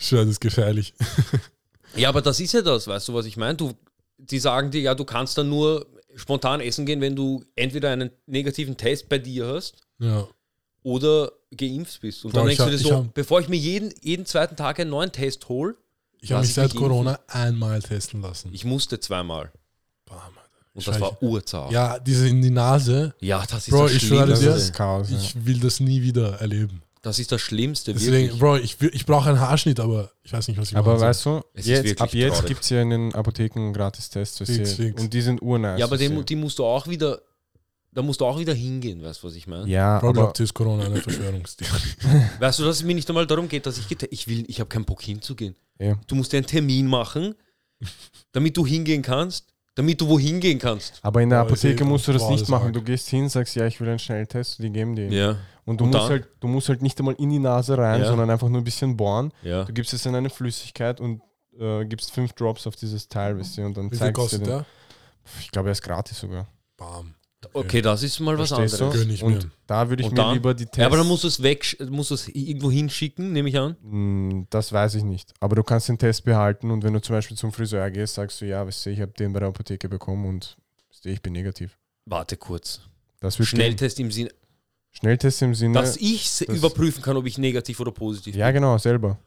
schau, 0.00 0.16
das 0.18 0.28
ist 0.28 0.40
gefährlich. 0.40 0.94
Ja, 1.96 2.08
aber 2.08 2.22
das 2.22 2.40
ist 2.40 2.52
ja 2.52 2.60
das, 2.60 2.88
weißt 2.88 3.06
du, 3.08 3.14
was 3.14 3.24
ich 3.24 3.36
meine? 3.36 3.54
Du, 3.54 3.72
die 4.18 4.40
sagen 4.40 4.72
dir, 4.72 4.80
ja, 4.80 4.96
du 4.96 5.04
kannst 5.04 5.38
dann 5.38 5.48
nur 5.48 5.86
spontan 6.16 6.60
essen 6.60 6.86
gehen, 6.86 7.00
wenn 7.00 7.14
du 7.14 7.44
entweder 7.54 7.90
einen 7.92 8.10
negativen 8.26 8.76
Test 8.76 9.08
bei 9.08 9.18
dir 9.18 9.46
hast 9.46 9.76
Ja. 10.00 10.26
Oder 10.84 11.32
geimpft 11.56 12.00
bist. 12.00 12.24
Und 12.24 12.30
Bro, 12.32 12.40
dann 12.42 12.48
ich 12.50 12.56
denkst 12.58 12.70
du 12.72 12.76
dir 12.78 12.82
ich 12.82 12.88
so, 12.88 12.96
hab- 12.98 13.14
bevor 13.14 13.40
ich 13.40 13.48
mir 13.48 13.56
jeden, 13.56 13.92
jeden 14.02 14.24
zweiten 14.26 14.54
Tag 14.54 14.78
einen 14.78 14.90
neuen 14.90 15.10
Test 15.10 15.48
hole, 15.48 15.74
Ich 16.20 16.30
habe 16.30 16.42
mich 16.42 16.50
ich 16.50 16.54
seit 16.54 16.66
mich 16.66 16.74
impfen? 16.74 16.88
Corona 16.88 17.18
einmal 17.26 17.82
testen 17.82 18.22
lassen. 18.22 18.50
ich 18.52 18.64
musste 18.64 19.00
zweimal. 19.00 19.50
Bam. 20.06 20.18
Und 20.74 20.86
das 20.88 21.00
war 21.00 21.22
urzart. 21.22 21.70
Ja, 21.72 21.98
diese 22.00 22.28
in 22.28 22.42
die 22.42 22.50
Nase, 22.50 23.14
Ja, 23.20 23.44
das 23.48 23.68
ist 23.68 23.70
Bro, 23.70 23.84
das 23.84 23.92
ich 23.94 24.02
schwöre 24.06 24.24
Schlimmste. 24.26 24.44
dir, 24.46 24.50
Das 24.52 24.62
ist 24.64 24.72
Chaos. 24.74 25.10
ja. 25.10 25.16
ich 25.18 25.46
will 25.46 25.60
das 25.60 25.78
nie 25.80 26.02
wieder 26.02 26.40
erleben. 26.40 26.82
Das 27.00 27.18
ist 27.18 27.30
das 27.30 27.40
Schlimmste, 27.42 27.92
Deswegen, 27.92 28.40
wirklich. 28.40 28.40
Bro, 28.40 28.56
ich, 28.56 28.80
ich 28.94 29.06
brauche 29.06 29.28
einen 29.28 29.38
Haarschnitt, 29.38 29.78
aber 29.78 30.10
ich 30.24 30.32
weiß 30.32 30.48
nicht, 30.48 30.58
was 30.58 30.70
ich 30.70 30.76
Aber 30.76 30.98
machen 30.98 31.00
soll. 31.00 31.08
weißt 31.08 31.26
du, 31.26 31.70
jetzt, 31.70 32.00
ab 32.00 32.12
jetzt 32.14 32.46
gibt 32.46 32.62
es 32.64 32.70
ja 32.70 32.80
in 32.82 32.90
den 32.90 33.14
Apotheken 33.14 33.72
du, 34.40 34.82
fix. 34.82 35.00
Und 35.00 35.12
die 35.12 35.20
sind 35.20 35.40
urnice. 35.42 35.78
Ja, 35.78 35.84
aber 35.86 35.96
du. 36.16 36.24
die 36.24 36.36
musst 36.36 36.58
du 36.58 36.64
auch 36.64 36.88
wieder, 36.88 37.20
da 37.94 38.02
musst 38.02 38.20
du 38.20 38.26
auch 38.26 38.38
wieder 38.38 38.52
hingehen, 38.54 39.02
weißt 39.02 39.22
du, 39.22 39.28
was 39.28 39.34
ich 39.36 39.46
meine? 39.46 39.66
Ja, 39.68 40.00
Bro, 40.00 40.12
glaubt 40.12 40.40
ihr, 40.40 40.44
ist 40.44 40.54
Corona 40.54 40.84
eine 40.86 40.96
Verschwörungstheorie? 41.00 41.80
Weißt 42.40 42.58
du, 42.58 42.64
dass 42.64 42.76
es 42.76 42.82
mir 42.82 42.94
nicht 42.94 43.08
einmal 43.08 43.26
darum 43.26 43.48
geht, 43.48 43.66
dass 43.66 43.78
ich 43.78 43.86
ich 44.10 44.28
will, 44.28 44.44
ich 44.48 44.58
habe 44.60 44.68
keinen 44.68 44.84
Bock 44.84 45.02
hinzugehen. 45.02 45.54
Ja. 45.78 45.98
Du 46.06 46.14
musst 46.14 46.32
dir 46.32 46.38
einen 46.38 46.46
Termin 46.46 46.86
machen, 46.86 47.34
damit 48.32 48.56
du 48.56 48.66
hingehen 48.66 49.02
kannst, 49.02 49.46
damit 49.74 50.00
du 50.00 50.08
wohin 50.08 50.40
gehen 50.40 50.58
kannst. 50.58 50.98
Aber 51.02 51.20
in 51.22 51.30
der 51.30 51.40
ist 51.42 51.46
Apotheke 51.46 51.84
musst 51.84 52.06
du 52.08 52.12
das 52.12 52.28
nicht 52.28 52.48
machen. 52.48 52.66
arg. 52.66 52.72
Du 52.74 52.82
gehst 52.82 53.08
hin, 53.08 53.28
sagst, 53.28 53.56
ja, 53.56 53.66
ich 53.66 53.80
will 53.80 53.88
einen 53.88 53.98
Schnelltest, 53.98 54.58
die 54.60 54.70
geben 54.70 54.94
dir. 54.96 55.08
Ja, 55.12 55.36
Und 55.64 55.80
du 55.80 55.84
Und 55.84 55.90
musst, 55.90 56.02
dann? 56.04 56.10
halt, 56.10 56.28
du 56.40 56.48
musst 56.48 56.68
halt 56.68 56.82
nicht 56.82 56.98
einmal 56.98 57.14
in 57.18 57.30
die 57.30 57.38
Nase 57.38 57.76
rein, 57.78 58.00
Ja. 58.02 58.06
sondern 58.08 58.30
einfach 58.30 58.48
nur 58.48 58.60
ein 58.60 58.64
bisschen 58.64 58.96
bohren. 58.96 59.32
ja. 59.42 59.64
Du 59.64 59.72
gibst 59.72 59.92
es 59.92 60.04
in 60.06 60.14
eine 60.14 60.30
Flüssigkeit 60.30 61.00
und 61.00 61.20
äh, 61.58 61.84
gibst 61.84 62.10
fünf 62.12 62.32
Drops 62.34 62.66
auf 62.66 62.76
dieses 62.76 63.08
Teil, 63.08 63.38
weißt 63.38 63.58
du, 63.58 63.62
und 63.66 63.76
dann 63.76 63.86
Wie 63.90 63.96
viel 63.96 64.12
zeigst 64.12 64.32
du 64.32 64.38
der? 64.38 64.66
Ich 65.40 65.50
glaube, 65.50 65.68
er 65.68 65.72
ist 65.72 65.82
gratis 65.82 66.18
sogar. 66.18 66.46
Bam. 66.76 67.14
Okay, 67.52 67.82
das 67.82 68.02
ist 68.02 68.18
mal 68.20 68.38
was 68.38 68.48
Verstehst 68.50 68.80
anderes. 68.80 69.00
Gönn 69.00 69.10
ich 69.10 69.22
mir. 69.22 69.26
Und 69.26 69.48
da 69.66 69.88
würde 69.88 70.02
ich 70.02 70.08
Und 70.08 70.14
mir 70.16 70.22
dann? 70.22 70.34
lieber 70.34 70.54
die 70.54 70.64
Tests. 70.64 70.78
Ja, 70.78 70.86
aber 70.86 70.96
dann 70.98 71.06
musst 71.06 71.24
du 71.24 71.28
es 71.28 71.42
weg, 71.42 71.76
musst 71.90 72.10
du 72.10 72.14
es 72.14 72.28
irgendwo 72.28 72.70
hinschicken, 72.70 73.32
nehme 73.32 73.48
ich 73.48 73.58
an. 73.58 73.76
Mm, 73.82 74.46
Das 74.50 74.72
weiß 74.72 74.94
ich 74.96 75.04
nicht. 75.04 75.32
Aber 75.40 75.56
du 75.56 75.62
kannst 75.62 75.88
den 75.88 75.98
Test 75.98 76.24
behalten 76.24 76.70
und 76.70 76.82
wenn 76.84 76.92
du 76.92 77.00
zum 77.00 77.14
Beispiel 77.16 77.36
zum 77.36 77.52
Friseur 77.52 77.90
gehst, 77.90 78.14
sagst 78.14 78.40
du, 78.40 78.46
ja, 78.46 78.66
weißt 78.66 78.86
du, 78.86 78.90
ich 78.90 79.00
habe 79.00 79.12
den 79.12 79.32
bei 79.32 79.40
der 79.40 79.48
Apotheke 79.48 79.88
bekommen 79.88 80.26
und 80.26 80.56
weißt 80.90 81.04
du, 81.04 81.08
ich 81.10 81.20
bin 81.22 81.32
negativ. 81.32 81.76
Warte 82.06 82.36
kurz. 82.36 82.80
Das 83.20 83.38
wird 83.38 83.48
gehen. 83.50 83.56
Schnelltest 83.58 84.00
im 84.00 84.10
Sinne, 84.10 84.30
Schnelltest 84.92 85.42
im 85.42 85.54
Sinne. 85.54 85.74
dass 85.74 85.96
ich 85.96 86.30
se- 86.30 86.44
das- 86.46 86.56
überprüfen 86.56 87.02
kann, 87.02 87.16
ob 87.16 87.26
ich 87.26 87.38
negativ 87.38 87.80
oder 87.80 87.90
positiv 87.92 88.36
ja, 88.36 88.46
bin. 88.46 88.54
genau, 88.56 88.78
selber. 88.78 89.18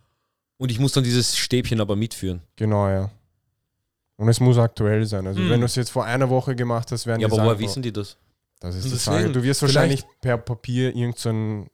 Und 0.58 0.72
ich 0.72 0.80
muss 0.80 0.92
dann 0.94 1.04
dieses 1.04 1.38
Stäbchen 1.38 1.80
aber 1.82 1.96
mitführen. 1.96 2.42
Genau, 2.56 2.88
ja. 2.90 3.12
Und 4.18 4.28
es 4.30 4.40
muss 4.40 4.58
aktuell 4.58 5.06
sein. 5.06 5.28
Also 5.28 5.40
Hm. 5.40 5.50
wenn 5.50 5.60
du 5.60 5.66
es 5.68 5.76
jetzt 5.76 5.92
vor 5.92 6.04
einer 6.06 6.30
Woche 6.30 6.56
gemacht 6.56 6.92
hast, 6.92 7.06
werden 7.06 7.22
Ja, 7.22 7.28
die 7.28 7.34
aber 7.34 7.36
sagen, 7.44 7.48
woher 7.50 7.60
wissen 7.60 7.82
die 7.84 7.94
das? 7.94 8.18
Das 8.60 8.76
ist 8.76 8.86
Und 8.86 8.94
die 8.94 8.98
Frage. 8.98 9.30
Du 9.32 9.44
wirst 9.44 9.62
wahrscheinlich 9.62 10.04
per 10.20 10.38
Papier 10.40 10.96
irgendeinen, 10.96 11.70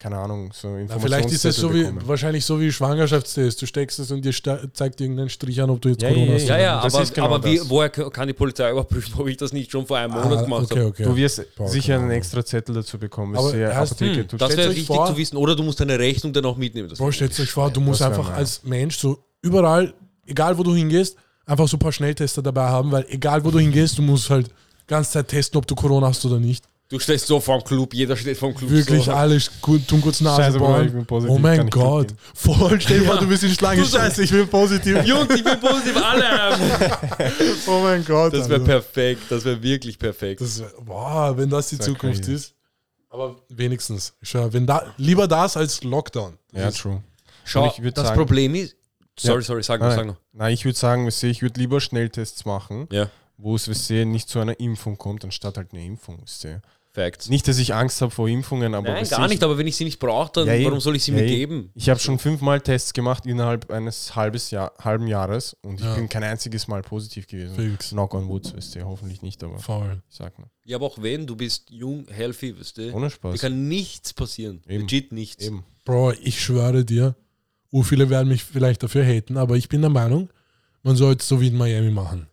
keine 0.00 0.18
Ahnung, 0.18 0.50
so 0.52 0.76
Na, 0.88 0.98
vielleicht 0.98 1.30
ist 1.30 1.44
es 1.44 1.54
so 1.56 1.72
wie, 1.72 1.86
wahrscheinlich 2.08 2.44
so 2.44 2.58
wie 2.60 2.72
Schwangerschaftstest. 2.72 3.62
Du 3.62 3.66
steckst 3.66 4.00
es 4.00 4.10
und 4.10 4.24
dir 4.24 4.32
zeigt 4.72 5.00
irgendeinen 5.00 5.28
Strich 5.28 5.62
an, 5.62 5.70
ob 5.70 5.80
du 5.80 5.90
jetzt 5.90 6.02
Ja, 6.02 6.08
Corona 6.08 6.26
ja, 6.32 6.34
hast. 6.34 6.48
Ja, 6.48 6.58
ja, 6.58 6.82
Das 6.82 6.94
aber, 6.94 7.02
ist 7.04 7.14
genau 7.14 7.26
aber 7.34 7.44
wie, 7.44 7.60
woher 7.70 7.90
kann 7.90 8.26
die 8.26 8.32
Polizei 8.34 8.68
überprüfen, 8.72 9.14
ob 9.20 9.28
ich 9.28 9.36
das 9.36 9.52
nicht 9.52 9.70
schon 9.70 9.86
vor 9.86 9.98
einem. 9.98 10.12
Monat 10.14 10.38
Ah, 10.38 10.42
gemacht 10.42 10.64
okay, 10.64 10.78
habe? 10.80 10.88
okay. 10.88 11.04
Du 11.04 11.14
wirst 11.14 11.54
Boah, 11.54 11.68
sicher 11.68 11.94
einen 12.00 12.10
extra 12.10 12.44
Zettel 12.44 12.74
dazu 12.74 12.98
bekommen. 12.98 13.36
Aber 13.36 13.46
Aber 13.50 13.54
heißt- 13.56 13.92
Apotheke 13.92 14.32
Hm, 14.32 14.38
das 14.38 14.56
wäre 14.56 14.70
wichtig 14.70 14.86
vor- 14.88 15.06
zu 15.06 15.16
wissen. 15.16 15.36
Oder 15.36 15.54
du 15.54 15.62
musst 15.62 15.78
deine 15.78 15.96
Rechnung 15.98 16.32
dann 16.32 16.46
auch 16.46 16.56
mitnehmen. 16.56 16.90
Wär 16.98 17.12
stellt 17.12 17.38
euch 17.38 17.50
vor, 17.52 17.70
du 17.70 17.80
musst 17.80 18.02
einfach 18.02 18.30
als 18.32 18.64
Mensch 18.64 18.98
so 18.98 19.22
überall, 19.42 19.94
egal 20.26 20.58
wo 20.58 20.64
du 20.64 20.74
hingehst, 20.74 21.16
einfach 21.50 21.68
so 21.68 21.76
ein 21.76 21.80
paar 21.80 21.92
Schnelltester 21.92 22.42
dabei 22.42 22.66
haben, 22.68 22.90
weil 22.92 23.04
egal 23.08 23.44
wo 23.44 23.50
du 23.50 23.58
hingehst, 23.58 23.98
du 23.98 24.02
musst 24.02 24.30
halt 24.30 24.50
ganz 24.86 25.10
Zeit 25.10 25.28
testen, 25.28 25.58
ob 25.58 25.66
du 25.66 25.74
Corona 25.74 26.08
hast 26.08 26.24
oder 26.24 26.38
nicht. 26.38 26.64
Du 26.88 26.98
stehst 26.98 27.28
so 27.28 27.38
vorm 27.38 27.62
Club, 27.62 27.94
jeder 27.94 28.16
steht 28.16 28.36
vorm 28.36 28.52
Club. 28.52 28.68
Wirklich 28.68 29.04
so. 29.04 29.12
alle 29.12 29.38
gut, 29.62 29.86
tun 29.86 30.00
kurz 30.00 30.20
Nase 30.20 30.42
Scheiße, 30.42 30.58
Bruder, 30.58 30.82
ich 30.82 30.86
bohren. 30.90 30.92
bin 30.92 31.06
positiv, 31.06 31.36
Oh 31.36 31.38
mein 31.38 31.70
Gott. 31.70 32.14
Voll, 32.34 32.80
stell 32.80 32.98
dir 33.00 33.06
vor, 33.06 33.18
du 33.18 33.28
bist 33.28 33.44
in 33.44 33.50
Schlange. 33.50 33.82
Du 33.82 33.86
Scheiße, 33.88 34.24
ich 34.24 34.30
bin 34.32 34.48
positiv. 34.48 35.00
Jungs, 35.04 35.32
ich 35.32 35.44
bin 35.44 35.60
positiv, 35.60 35.96
alle 35.96 36.28
haben. 36.28 36.62
Oh 37.68 37.80
mein 37.82 38.04
Gott. 38.04 38.32
Das 38.34 38.48
wäre 38.48 38.58
perfekt, 38.60 39.22
das 39.28 39.44
wäre 39.44 39.62
wirklich 39.62 39.96
perfekt. 39.98 40.40
Das 40.40 40.58
wär, 40.58 40.72
boah, 40.84 41.36
wenn 41.36 41.48
das 41.48 41.68
die 41.68 41.76
Das 41.76 41.86
Zukunft 41.86 42.22
crazy. 42.22 42.34
ist. 42.34 42.54
Aber 43.08 43.36
wenigstens. 43.48 44.12
Schau, 44.22 44.52
wenn 44.52 44.66
da, 44.66 44.82
lieber 44.96 45.28
das 45.28 45.56
als 45.56 45.84
Lockdown. 45.84 46.34
Ja, 46.52 46.64
Das 46.64 46.74
ist- 46.74 46.80
true. 46.80 47.00
Schau, 47.44 47.72
das 47.94 48.06
sagen- 48.06 48.16
Problem 48.18 48.54
ist. 48.56 48.74
Sorry, 49.20 49.40
Ja. 49.40 49.42
sorry, 49.42 49.62
sag 49.62 49.80
noch, 49.80 49.88
Nein, 49.88 49.96
sag 49.96 50.06
noch. 50.06 50.16
Nein, 50.32 50.54
ich 50.54 50.64
würde 50.64 50.78
sagen, 50.78 51.06
ich 51.08 51.42
würde 51.42 51.60
lieber 51.60 51.80
Schnelltests 51.80 52.44
machen, 52.44 52.86
Ja, 52.90 53.10
wo 53.36 53.54
es 53.56 53.66
nicht 53.90 54.28
zu 54.28 54.38
einer 54.38 54.58
Impfung 54.60 54.96
kommt, 54.98 55.24
anstatt 55.24 55.56
halt 55.56 55.72
eine 55.72 55.84
Impfung. 55.84 56.24
Facts. 56.92 57.28
Nicht, 57.28 57.46
dass 57.46 57.58
ich 57.58 57.72
Angst 57.72 58.00
habe 58.00 58.10
vor 58.10 58.28
Impfungen, 58.28 58.74
aber 58.74 58.88
Nein, 58.92 59.08
gar 59.08 59.24
ich- 59.26 59.30
nicht, 59.30 59.44
aber 59.44 59.56
wenn 59.56 59.66
ich 59.68 59.76
sie 59.76 59.84
nicht 59.84 60.00
brauche, 60.00 60.32
dann 60.32 60.48
Ja, 60.48 60.64
warum 60.66 60.80
soll 60.80 60.96
ich 60.96 61.04
sie 61.04 61.12
Ja, 61.12 61.18
mir 61.18 61.26
geben? 61.26 61.70
Ich 61.76 61.88
habe 61.88 62.00
schon 62.00 62.18
fünfmal 62.18 62.60
Tests 62.60 62.92
gemacht 62.92 63.26
innerhalb 63.26 63.70
eines 63.70 64.16
halbes 64.16 64.50
Jahr, 64.50 64.72
halben 64.82 65.06
Jahres 65.06 65.56
und 65.62 65.78
ich 65.78 65.86
Ja. 65.86 65.94
bin 65.94 66.08
kein 66.08 66.24
einziges 66.24 66.66
Mal 66.66 66.82
positiv 66.82 67.28
gewesen. 67.28 67.54
Fix. 67.54 67.90
Knock 67.90 68.12
on 68.14 68.28
wood, 68.28 68.52
weißt 68.56 68.74
du, 68.74 68.84
hoffentlich 68.84 69.22
nicht, 69.22 69.42
aber 69.44 69.60
Faul. 69.60 70.02
ich 70.10 70.16
sag 70.16 70.36
nur. 70.36 70.48
Ja, 70.64 70.78
aber 70.78 70.86
auch 70.86 71.00
wenn, 71.00 71.28
du 71.28 71.36
bist 71.36 71.70
jung, 71.70 72.06
healthy, 72.10 72.58
weißt 72.58 72.78
du, 72.78 72.92
Ohne 72.92 73.06
dir 73.06 73.10
Spaß. 73.10 73.40
kann 73.40 73.68
nichts 73.68 74.12
passieren. 74.12 74.60
Eben. 74.66 74.80
Legit 74.80 75.12
nichts. 75.12 75.44
Eben. 75.46 75.64
Bro, 75.84 76.14
ich 76.20 76.40
schwöre 76.42 76.84
dir, 76.84 77.14
uh, 77.72 77.82
viele 77.82 78.10
werden 78.10 78.28
mich 78.28 78.44
vielleicht 78.44 78.82
dafür 78.82 79.04
haten, 79.04 79.36
aber 79.36 79.56
ich 79.56 79.68
bin 79.68 79.80
der 79.80 79.90
Meinung, 79.90 80.28
man 80.82 80.96
sollte 80.96 81.22
es 81.22 81.28
so 81.28 81.40
wie 81.40 81.48
in 81.48 81.56
Miami 81.56 81.90
machen. 81.90 82.26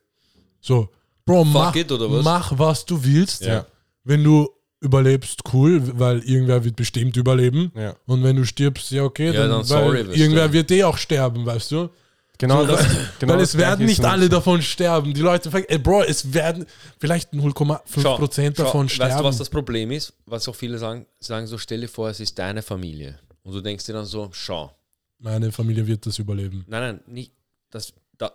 So, 0.61 0.89
Bro, 1.25 1.45
mach, 1.45 1.75
it, 1.75 1.91
oder 1.91 2.09
was? 2.11 2.23
mach 2.23 2.57
was 2.57 2.85
du 2.85 3.03
willst. 3.03 3.43
Ja. 3.45 3.65
Wenn 4.03 4.23
du 4.23 4.49
überlebst, 4.79 5.41
cool, 5.53 5.81
weil 5.99 6.19
irgendwer 6.19 6.63
wird 6.63 6.75
bestimmt 6.75 7.17
überleben. 7.17 7.71
Ja. 7.75 7.95
Und 8.05 8.23
wenn 8.23 8.35
du 8.35 8.45
stirbst, 8.45 8.91
ja 8.91 9.03
okay, 9.03 9.27
Ja, 9.27 9.33
dann, 9.33 9.49
dann 9.49 9.57
weil 9.59 9.65
sorry, 9.65 9.99
irgendwer 10.17 10.47
du. 10.47 10.53
wird 10.53 10.71
eh 10.71 10.83
auch 10.83 10.97
sterben, 10.97 11.45
weißt 11.45 11.71
du? 11.71 11.89
Genau, 12.37 12.61
So, 12.61 12.67
das, 12.67 12.85
genau 13.19 13.33
weil 13.33 13.39
das 13.39 13.49
es 13.49 13.57
werden 13.57 13.85
nicht 13.85 14.05
alle 14.05 14.23
so. 14.25 14.29
davon 14.29 14.61
sterben. 14.61 15.13
Die 15.13 15.21
Leute 15.21 15.49
fragen, 15.49 15.65
ey 15.67 15.79
Bro, 15.79 16.03
es 16.03 16.31
werden 16.33 16.65
vielleicht 16.99 17.33
0,5% 17.33 18.51
davon 18.51 18.87
sterben. 18.87 19.11
Weißt 19.11 19.19
du, 19.19 19.23
was 19.23 19.37
das 19.37 19.49
Problem 19.49 19.89
ist? 19.91 20.13
Was 20.27 20.47
auch 20.47 20.55
viele 20.55 20.77
sagen, 20.77 21.05
sagen 21.19 21.47
so, 21.47 21.57
stell 21.57 21.81
dir 21.81 21.89
vor, 21.89 22.09
es 22.09 22.19
ist 22.19 22.37
deine 22.37 22.61
Familie. 22.61 23.17
Und 23.43 23.53
du 23.53 23.61
denkst 23.61 23.85
dir 23.85 23.93
dann 23.93 24.05
so, 24.05 24.29
schau. 24.31 24.71
Meine 25.19 25.51
Familie 25.51 25.85
wird 25.87 26.05
das 26.05 26.19
überleben. 26.19 26.63
Nein, 26.67 26.81
nein, 26.81 26.99
nicht. 27.07 27.31
Das, 27.71 27.93
da, 28.17 28.31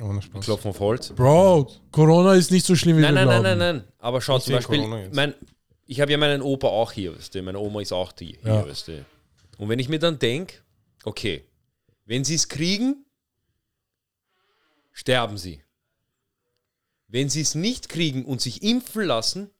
Ohne 0.00 0.22
Spaß. 0.22 0.44
Klopfen 0.44 0.70
auf 0.70 0.80
Holz. 0.80 1.10
Bro, 1.10 1.70
Corona 1.90 2.34
ist 2.34 2.50
nicht 2.50 2.64
so 2.64 2.74
schlimm, 2.74 2.96
wie 2.98 3.02
Nein, 3.02 3.14
wir 3.14 3.24
nein, 3.24 3.42
nein, 3.42 3.42
glauben. 3.42 3.58
nein, 3.58 3.76
nein. 3.78 3.88
Aber 3.98 4.20
schau 4.20 4.34
Nicht 4.36 4.44
zum 4.46 4.54
Beispiel, 4.54 5.10
mein, 5.12 5.34
ich 5.86 6.00
habe 6.00 6.12
ja 6.12 6.18
meinen 6.18 6.42
Opa 6.42 6.68
auch 6.68 6.92
hier, 6.92 7.14
weißt 7.16 7.34
du? 7.34 7.42
Meine 7.42 7.58
Oma 7.58 7.80
ist 7.80 7.92
auch 7.92 8.12
die, 8.12 8.38
hier, 8.42 8.52
Ja. 8.54 8.66
weißt 8.66 8.88
du? 8.88 9.04
Und 9.58 9.68
wenn 9.68 9.78
ich 9.78 9.88
mir 9.88 9.98
dann 9.98 10.18
denke, 10.18 10.54
okay, 11.04 11.44
wenn 12.06 12.24
sie 12.24 12.34
es 12.34 12.48
kriegen, 12.48 13.04
sterben 14.92 15.36
sie. 15.38 15.62
Wenn 17.08 17.28
sie 17.28 17.40
es 17.42 17.54
nicht 17.54 17.88
kriegen 17.88 18.24
und 18.24 18.40
sich 18.40 18.62
impfen 18.62 19.04
lassen, 19.06 19.50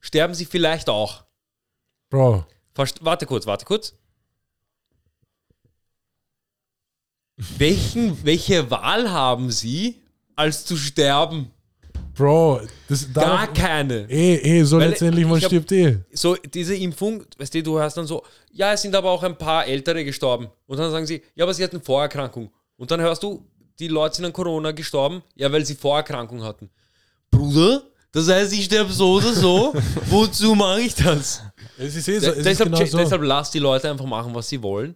sterben 0.00 0.34
sie 0.34 0.44
vielleicht 0.46 0.88
auch. 0.88 1.24
Bro, 2.10 2.46
Verst 2.74 3.04
warte 3.04 3.26
kurz, 3.26 3.46
warte 3.46 3.64
kurz. 3.64 3.94
Welchen, 7.36 8.24
welche 8.24 8.70
Wahl 8.70 9.10
haben 9.10 9.50
sie, 9.50 10.00
als 10.36 10.64
zu 10.64 10.76
sterben? 10.76 11.50
Bro, 12.14 12.60
das 12.88 13.12
Gar 13.12 13.52
keine. 13.52 14.08
eh, 14.08 14.36
eh, 14.36 14.62
so 14.62 14.78
Weil 14.78 14.90
letztendlich, 14.90 15.24
man 15.26 15.40
hab- 15.40 15.46
stirbt 15.46 15.72
eh. 15.72 15.98
So, 16.12 16.36
diese 16.36 16.76
Impfung, 16.76 17.24
weißt 17.36 17.54
du, 17.54 17.62
du 17.64 17.78
hörst 17.78 17.96
dann 17.96 18.06
so, 18.06 18.22
ja, 18.52 18.72
es 18.72 18.82
sind 18.82 18.94
aber 18.94 19.10
auch 19.10 19.22
ein 19.24 19.36
paar 19.36 19.66
Ältere 19.66 20.04
gestorben. 20.04 20.46
Und 20.66 20.78
dann 20.78 20.92
sagen 20.92 21.06
sie, 21.06 21.22
ja, 21.34 21.44
aber 21.44 21.52
sie 21.52 21.64
hatten 21.64 21.80
Vorerkrankung. 21.82 22.50
Und 22.76 22.90
dann 22.92 23.00
hörst 23.00 23.22
du, 23.24 23.44
die 23.80 23.88
Leute 23.88 24.16
sind 24.16 24.26
an 24.26 24.32
Corona 24.32 24.70
gestorben, 24.70 25.22
ja, 25.34 25.50
weil 25.50 25.64
sie 25.66 25.74
Vorerkrankung 25.74 26.44
hatten. 26.44 26.70
Bruder, 27.32 27.82
das 28.12 28.28
heißt, 28.28 28.52
ich 28.52 28.66
sterbe 28.66 28.92
so 28.92 29.14
oder 29.14 29.32
so. 29.32 29.74
Wozu 30.08 30.54
mache 30.54 30.82
ich 30.82 30.94
das? 30.94 31.42
Es 31.76 31.96
ist 31.96 32.06
eh 32.06 32.20
so, 32.20 32.30
es 32.30 32.36
ist 32.36 32.46
deshalb, 32.46 32.70
genau 32.72 32.84
so. 32.86 32.96
deshalb 32.98 33.22
lass 33.22 33.50
die 33.50 33.58
Leute 33.58 33.90
einfach 33.90 34.06
machen, 34.06 34.32
was 34.32 34.48
sie 34.48 34.62
wollen. 34.62 34.94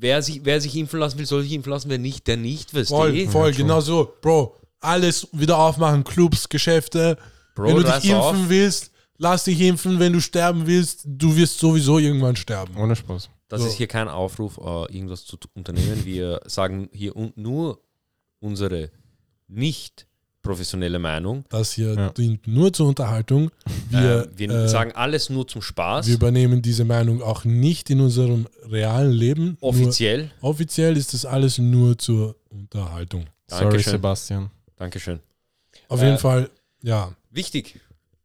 Wer 0.00 0.22
sich, 0.22 0.40
wer 0.44 0.60
sich 0.60 0.76
impfen 0.76 1.00
lassen 1.00 1.18
will, 1.18 1.26
soll 1.26 1.42
sich 1.42 1.52
impfen 1.52 1.70
lassen. 1.72 1.90
Wer 1.90 1.98
nicht, 1.98 2.26
der 2.26 2.36
nicht, 2.36 2.72
weißt 2.74 2.88
Voll, 2.90 3.12
du? 3.12 3.30
voll, 3.30 3.52
genau 3.52 3.80
so. 3.80 4.14
Bro, 4.20 4.56
alles 4.80 5.26
wieder 5.32 5.58
aufmachen, 5.58 6.04
Clubs, 6.04 6.48
Geschäfte. 6.48 7.16
Bro, 7.54 7.68
Wenn 7.68 7.76
du 7.76 7.82
dich 7.84 7.94
impfen 8.04 8.14
auf. 8.14 8.48
willst, 8.48 8.90
lass 9.16 9.44
dich 9.44 9.60
impfen. 9.60 9.98
Wenn 9.98 10.12
du 10.12 10.20
sterben 10.20 10.66
willst, 10.66 11.02
du 11.04 11.34
wirst 11.36 11.58
sowieso 11.58 11.98
irgendwann 11.98 12.36
sterben. 12.36 12.76
Ohne 12.76 12.94
Spaß. 12.94 13.28
Das 13.48 13.62
So. 13.62 13.66
ist 13.68 13.74
hier 13.74 13.86
kein 13.88 14.08
Aufruf, 14.08 14.58
äh, 14.58 14.94
irgendwas 14.94 15.24
zu 15.24 15.36
unternehmen. 15.54 16.04
Wir 16.04 16.40
sagen 16.46 16.88
hier 16.92 17.16
un 17.16 17.32
nur 17.34 17.80
unsere 18.40 18.90
nicht 19.48 20.06
professionelle 20.48 20.98
Meinung. 20.98 21.44
Das 21.50 21.72
hier 21.72 21.94
Ja. 21.94 22.08
dient 22.10 22.46
nur 22.46 22.72
zur 22.72 22.88
Unterhaltung. 22.88 23.50
Wir, 23.90 24.22
äh, 24.34 24.38
wir 24.38 24.50
äh, 24.50 24.68
sagen 24.68 24.92
alles 24.94 25.28
nur 25.30 25.46
zum 25.46 25.60
Spaß. 25.62 26.06
wir 26.06 26.14
übernehmen 26.14 26.62
diese 26.62 26.84
Meinung 26.84 27.22
auch 27.22 27.44
nicht 27.44 27.90
in 27.90 28.00
unserem 28.00 28.46
realen 28.70 29.12
Leben. 29.12 29.56
offiziell. 29.60 30.30
Nur, 30.40 30.50
offiziell 30.50 30.96
ist 30.96 31.12
das 31.12 31.24
alles 31.26 31.58
nur 31.58 31.98
zur 31.98 32.34
Unterhaltung. 32.48 33.26
Sorry, 33.46 33.64
Dankeschön. 33.64 33.90
Sebastian. 33.92 34.50
Dankeschön. 34.76 35.20
Auf 35.88 36.00
Äh, 36.02 36.06
jeden 36.06 36.18
Fall, 36.18 36.50
ja. 36.82 37.12
Wichtig. 37.30 37.78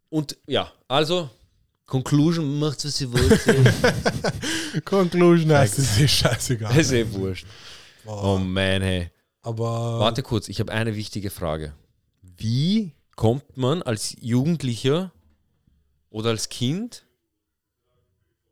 Und 0.10 0.38
ja, 0.48 0.72
also, 0.88 1.30
Conclusion, 1.86 2.60
macht 2.60 2.86
was 2.86 3.02
ihr 3.02 3.12
wollt. 3.12 3.42
Conclusion 4.86 5.52
heißt, 5.52 5.78
es 5.80 6.00
ist 6.00 6.12
scheißegal. 6.12 6.78
ist 6.78 6.92
eh 6.94 7.06
wurscht. 7.12 7.46
Oh 8.06 8.38
man, 8.38 8.82
hey. 8.82 9.10
Aber 9.42 10.00
Warte 10.00 10.24
kurz, 10.24 10.48
ich 10.48 10.60
habe 10.62 10.72
eine 10.72 10.96
wichtige 10.96 11.30
Frage. 11.30 11.74
Wie 12.38 12.94
kommt 13.16 13.58
man 13.58 13.82
als 13.82 14.16
Jugendlicher 14.20 15.12
oder 16.10 16.32
als 16.32 16.50
Kind 16.50 17.06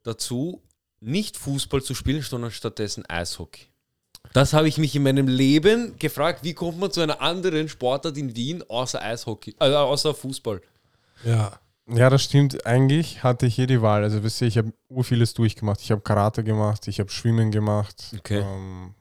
dazu, 0.03 0.61
nicht 0.99 1.37
Fußball 1.37 1.81
zu 1.81 1.95
spielen, 1.95 2.21
sondern 2.21 2.51
stattdessen 2.51 3.05
Eishockey? 3.07 3.67
Das 4.33 4.53
habe 4.53 4.67
ich 4.67 4.77
mich 4.77 4.95
in 4.95 5.03
meinem 5.03 5.27
Leben 5.27 5.97
gefragt. 5.97 6.43
Wie 6.43 6.53
kommt 6.53 6.79
man 6.79 6.91
zu 6.91 7.01
einer 7.01 7.21
anderen 7.21 7.67
Sportart 7.67 8.17
in 8.17 8.35
Wien 8.35 8.63
außer 8.69 9.01
Eishockey, 9.01 9.55
äh, 9.59 9.73
außer 9.73 10.13
Fußball? 10.13 10.61
ja, 11.25 11.59
Ja, 11.87 12.09
das 12.09 12.23
stimmt. 12.23 12.65
Eigentlich 12.65 13.23
hatte 13.23 13.47
ich 13.47 13.55
hier 13.55 13.67
die 13.67 13.81
Wahl. 13.81 14.03
Also, 14.03 14.23
wisst 14.23 14.41
ihr, 14.41 14.47
ich 14.47 14.57
habe 14.57 14.71
ur 14.87 15.03
vieles 15.03 15.33
durchgemacht. 15.33 15.81
Ich 15.81 15.91
habe 15.91 16.01
Karate 16.01 16.43
gemacht, 16.43 16.87
ich 16.87 16.99
habe 16.99 17.09
Schwimmen 17.09 17.51
gemacht. 17.51 18.15
Okay. 18.17 18.39
Ähm, 18.39 18.93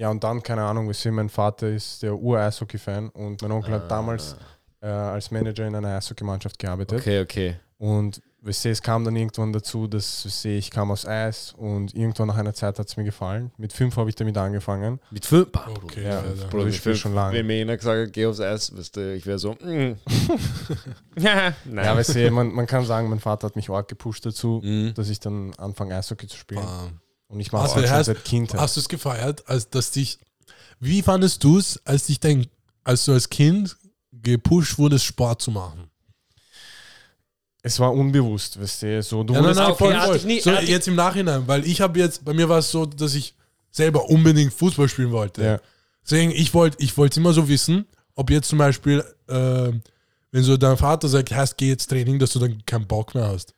ja, 0.00 0.08
und 0.10 0.24
dann, 0.24 0.42
keine 0.42 0.62
Ahnung, 0.62 0.88
wisst 0.88 1.04
ihr, 1.04 1.12
mein 1.12 1.28
Vater 1.28 1.68
ist 1.68 2.02
der 2.02 2.14
Ur-Eishockey-Fan 2.16 3.10
und 3.10 3.42
mein 3.42 3.52
Onkel 3.52 3.74
hat 3.74 3.90
damals 3.90 4.34
äh, 4.80 4.86
als 4.86 5.30
Manager 5.30 5.66
in 5.66 5.74
einer 5.74 5.96
Eishockeymannschaft 5.96 6.58
gearbeitet. 6.58 6.98
Okay, 7.00 7.20
okay. 7.20 7.56
Und 7.76 8.22
wisst 8.42 8.64
ihr, 8.64 8.72
es 8.72 8.80
kam 8.80 9.04
dann 9.04 9.14
irgendwann 9.16 9.52
dazu, 9.52 9.86
dass 9.86 10.24
wisst 10.24 10.44
ihr, 10.46 10.56
ich 10.56 10.70
kam 10.70 10.90
aus 10.90 11.04
Eis 11.06 11.54
und 11.56 11.94
irgendwann 11.94 12.28
nach 12.28 12.36
einer 12.38 12.54
Zeit 12.54 12.78
hat 12.78 12.88
es 12.88 12.96
mir 12.96 13.04
gefallen. 13.04 13.50
Mit 13.58 13.72
fünf 13.74 13.96
habe 13.98 14.08
ich 14.08 14.16
damit 14.16 14.36
angefangen. 14.38 15.00
Mit 15.10 15.26
fünf. 15.26 15.48
okay. 15.84 16.04
Ja, 16.04 16.20
Alter. 16.20 16.46
Bro, 16.48 16.66
ich 16.66 16.76
spiele 16.76 16.96
schon 16.96 17.14
lange. 17.14 17.36
Wenn 17.36 17.46
mir 17.46 17.60
einer 17.60 17.76
gesagt 17.76 18.06
hat, 18.06 18.12
geh 18.14 18.24
aufs 18.26 18.40
Eis, 18.40 18.74
weißt 18.74 18.96
du, 18.96 19.14
ich 19.14 19.26
wäre 19.26 19.38
so. 19.38 19.52
mm. 19.52 19.96
ja, 21.18 21.54
nein. 21.64 21.84
Ja, 21.84 21.96
weißt 21.96 22.14
du, 22.14 22.30
man, 22.30 22.52
man 22.52 22.66
kann 22.66 22.84
sagen, 22.84 23.08
mein 23.10 23.20
Vater 23.20 23.46
hat 23.48 23.56
mich 23.56 23.68
arg 23.70 23.88
gepusht 23.88 24.24
dazu, 24.26 24.60
Mhm. 24.62 24.94
dass 24.94 25.08
ich 25.10 25.20
dann 25.20 25.52
anfange 25.58 25.94
Eishockey 25.96 26.26
zu 26.26 26.36
spielen. 26.36 26.62
Bam. 26.62 27.00
Und 27.30 27.38
ich 27.40 27.52
mache 27.52 27.64
es 27.66 27.72
Also, 27.72 27.84
auch 27.84 27.88
schon 27.88 27.96
heißt- 27.98 28.04
seit 28.04 28.24
Kindheit. 28.24 28.60
Hast 28.60 28.76
du 28.76 28.80
es 28.80 28.88
gefeiert, 28.88 29.48
als 29.48 29.70
dass 29.70 29.90
dich. 29.92 30.18
Wie 30.80 31.00
fandest 31.02 31.44
du 31.44 31.58
es, 31.58 31.80
als 31.84 32.06
dich 32.06 32.18
dein, 32.20 32.46
als 32.84 33.04
du 33.04 33.12
als 33.12 33.30
Kind 33.30 33.76
gepusht 34.12 34.78
wurdest, 34.78 35.04
Sport 35.04 35.40
zu 35.40 35.50
machen? 35.50 35.88
Es 37.62 37.78
war 37.78 37.92
unbewusst, 37.92 38.60
weißt 38.60 38.82
du, 38.82 39.02
so 39.02 39.22
du 39.22 39.34
Ja, 39.34 39.40
nein, 39.42 39.50
wurdest 39.54 39.60
nein, 39.60 39.70
okay, 39.72 40.06
voll. 40.06 40.16
ich 40.16 40.24
nie- 40.24 40.40
so, 40.40 40.50
jetzt 40.50 40.88
im 40.88 40.94
Nachhinein, 40.94 41.46
weil 41.46 41.66
ich 41.66 41.80
habe 41.82 41.98
jetzt, 41.98 42.24
bei 42.24 42.32
mir 42.32 42.48
war 42.48 42.58
es 42.58 42.70
so, 42.70 42.86
dass 42.86 43.14
ich 43.14 43.34
selber 43.70 44.08
unbedingt 44.08 44.52
Fußball 44.54 44.88
spielen 44.88 45.10
wollte. 45.12 45.44
Ja. 45.44 45.60
Deswegen, 46.02 46.30
ich 46.32 46.54
wollte 46.54 46.78
ich 46.82 46.96
wollte 46.96 47.20
immer 47.20 47.34
so 47.34 47.48
wissen, 47.48 47.84
ob 48.14 48.30
jetzt 48.30 48.48
zum 48.48 48.58
Beispiel, 48.58 49.04
äh, 49.28 49.70
wenn 50.32 50.42
so 50.42 50.56
dein 50.56 50.78
Vater 50.78 51.08
sagt, 51.08 51.30
heißt, 51.32 51.58
geh 51.58 51.68
jetzt 51.68 51.88
Training, 51.88 52.18
dass 52.18 52.30
du 52.32 52.38
dann 52.38 52.64
keinen 52.64 52.86
Bock 52.86 53.14
mehr 53.14 53.28
hast. 53.28 53.52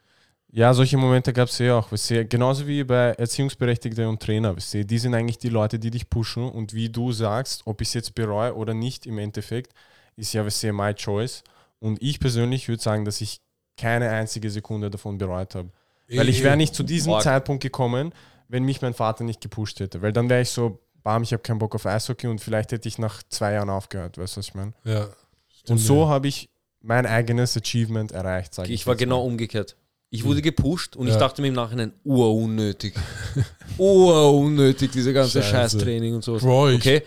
Ja, 0.55 0.75
solche 0.75 0.99
Momente 0.99 1.33
gab 1.33 1.49
es 1.49 1.59
ja 1.59 1.79
auch. 1.79 1.91
Weißt 1.91 2.11
du, 2.11 2.27
genauso 2.27 2.67
wie 2.67 2.85
bei 2.85 3.13
Erziehungsberechtigte 3.13 4.07
und 4.07 4.21
Trainer. 4.21 4.55
Weißt 4.55 4.75
du, 4.75 4.85
die 4.85 4.99
sind 4.99 5.15
eigentlich 5.15 5.39
die 5.39 5.49
Leute, 5.49 5.79
die 5.79 5.91
dich 5.91 6.11
pushen. 6.11 6.49
Und 6.51 6.75
wie 6.75 6.91
du 6.91 7.11
sagst, 7.11 7.63
ob 7.65 7.81
ich 7.81 7.89
es 7.89 7.95
jetzt 7.95 8.15
bereue 8.15 8.55
oder 8.55 8.75
nicht 8.75 9.07
im 9.07 9.19
Endeffekt, 9.19 9.73
ist 10.15 10.35
ja 10.35 10.45
weißt 10.45 10.65
du, 10.65 10.73
my 10.75 10.93
choice. 10.93 11.43
Und 11.79 12.03
ich 12.03 12.21
persönlich 12.21 12.69
würde 12.69 12.83
sagen, 12.83 13.07
dass 13.07 13.23
ich 13.23 13.41
keine 13.79 14.11
einzige 14.11 14.51
Sekunde 14.51 14.91
davon 14.91 15.17
bereut 15.17 15.55
habe. 15.55 15.71
Weil 16.09 16.29
ich 16.29 16.43
wäre 16.43 16.59
nicht 16.59 16.75
zu 16.75 16.83
diesem 16.83 17.15
Arg. 17.15 17.23
Zeitpunkt 17.23 17.63
gekommen, 17.63 18.13
wenn 18.49 18.65
mich 18.65 18.83
mein 18.83 18.93
Vater 18.93 19.25
nicht 19.25 19.41
gepusht 19.41 19.81
hätte. 19.81 20.03
Weil 20.03 20.13
dann 20.13 20.29
wäre 20.29 20.43
ich 20.43 20.51
so, 20.51 20.79
bam, 21.03 21.23
ich 21.23 21.33
habe 21.33 21.43
keinen 21.43 21.61
Bock 21.61 21.75
auf 21.75 21.87
Eishockey 21.87 22.27
und 22.27 22.43
vielleicht 22.43 22.73
hätte 22.73 22.87
ich 22.89 22.99
nach 22.99 23.23
zwei 23.31 23.55
Jahren 23.55 23.71
aufgehört. 23.71 24.19
Weißt 24.19 24.37
du, 24.37 24.41
was 24.41 24.49
ich 24.49 24.55
meine? 24.55 24.75
Ja. 24.85 25.05
Und 25.05 25.13
Stimmt, 25.61 25.81
so 25.81 26.03
ja. 26.03 26.09
habe 26.09 26.29
ich 26.29 26.51
mein 26.83 27.07
eigenes 27.07 27.57
Achievement 27.57 28.13
erreicht, 28.13 28.53
sage 28.53 28.69
ich. 28.69 28.83
Ich 28.83 28.87
war 28.87 28.97
genau 28.97 29.21
mal. 29.21 29.27
umgekehrt. 29.27 29.77
Ich 30.15 30.25
wurde 30.25 30.43
gepusht 30.43 30.95
und 30.95 31.07
ich 31.07 31.15
Ja. 31.15 31.19
dachte 31.19 31.41
mir 31.41 31.49
im 31.49 31.55
Nachhinein, 31.55 31.93
unnötig. 32.05 32.93
unnötig, 33.79 34.91
diese 34.93 35.13
ganze 35.13 35.43
Scheiße. 35.43 35.79
Scheißtraining 35.79 36.15
und 36.15 36.23
sowas. 36.23 36.43
Bro, 36.43 36.69
ich- 36.71 36.77
okay. 36.77 37.03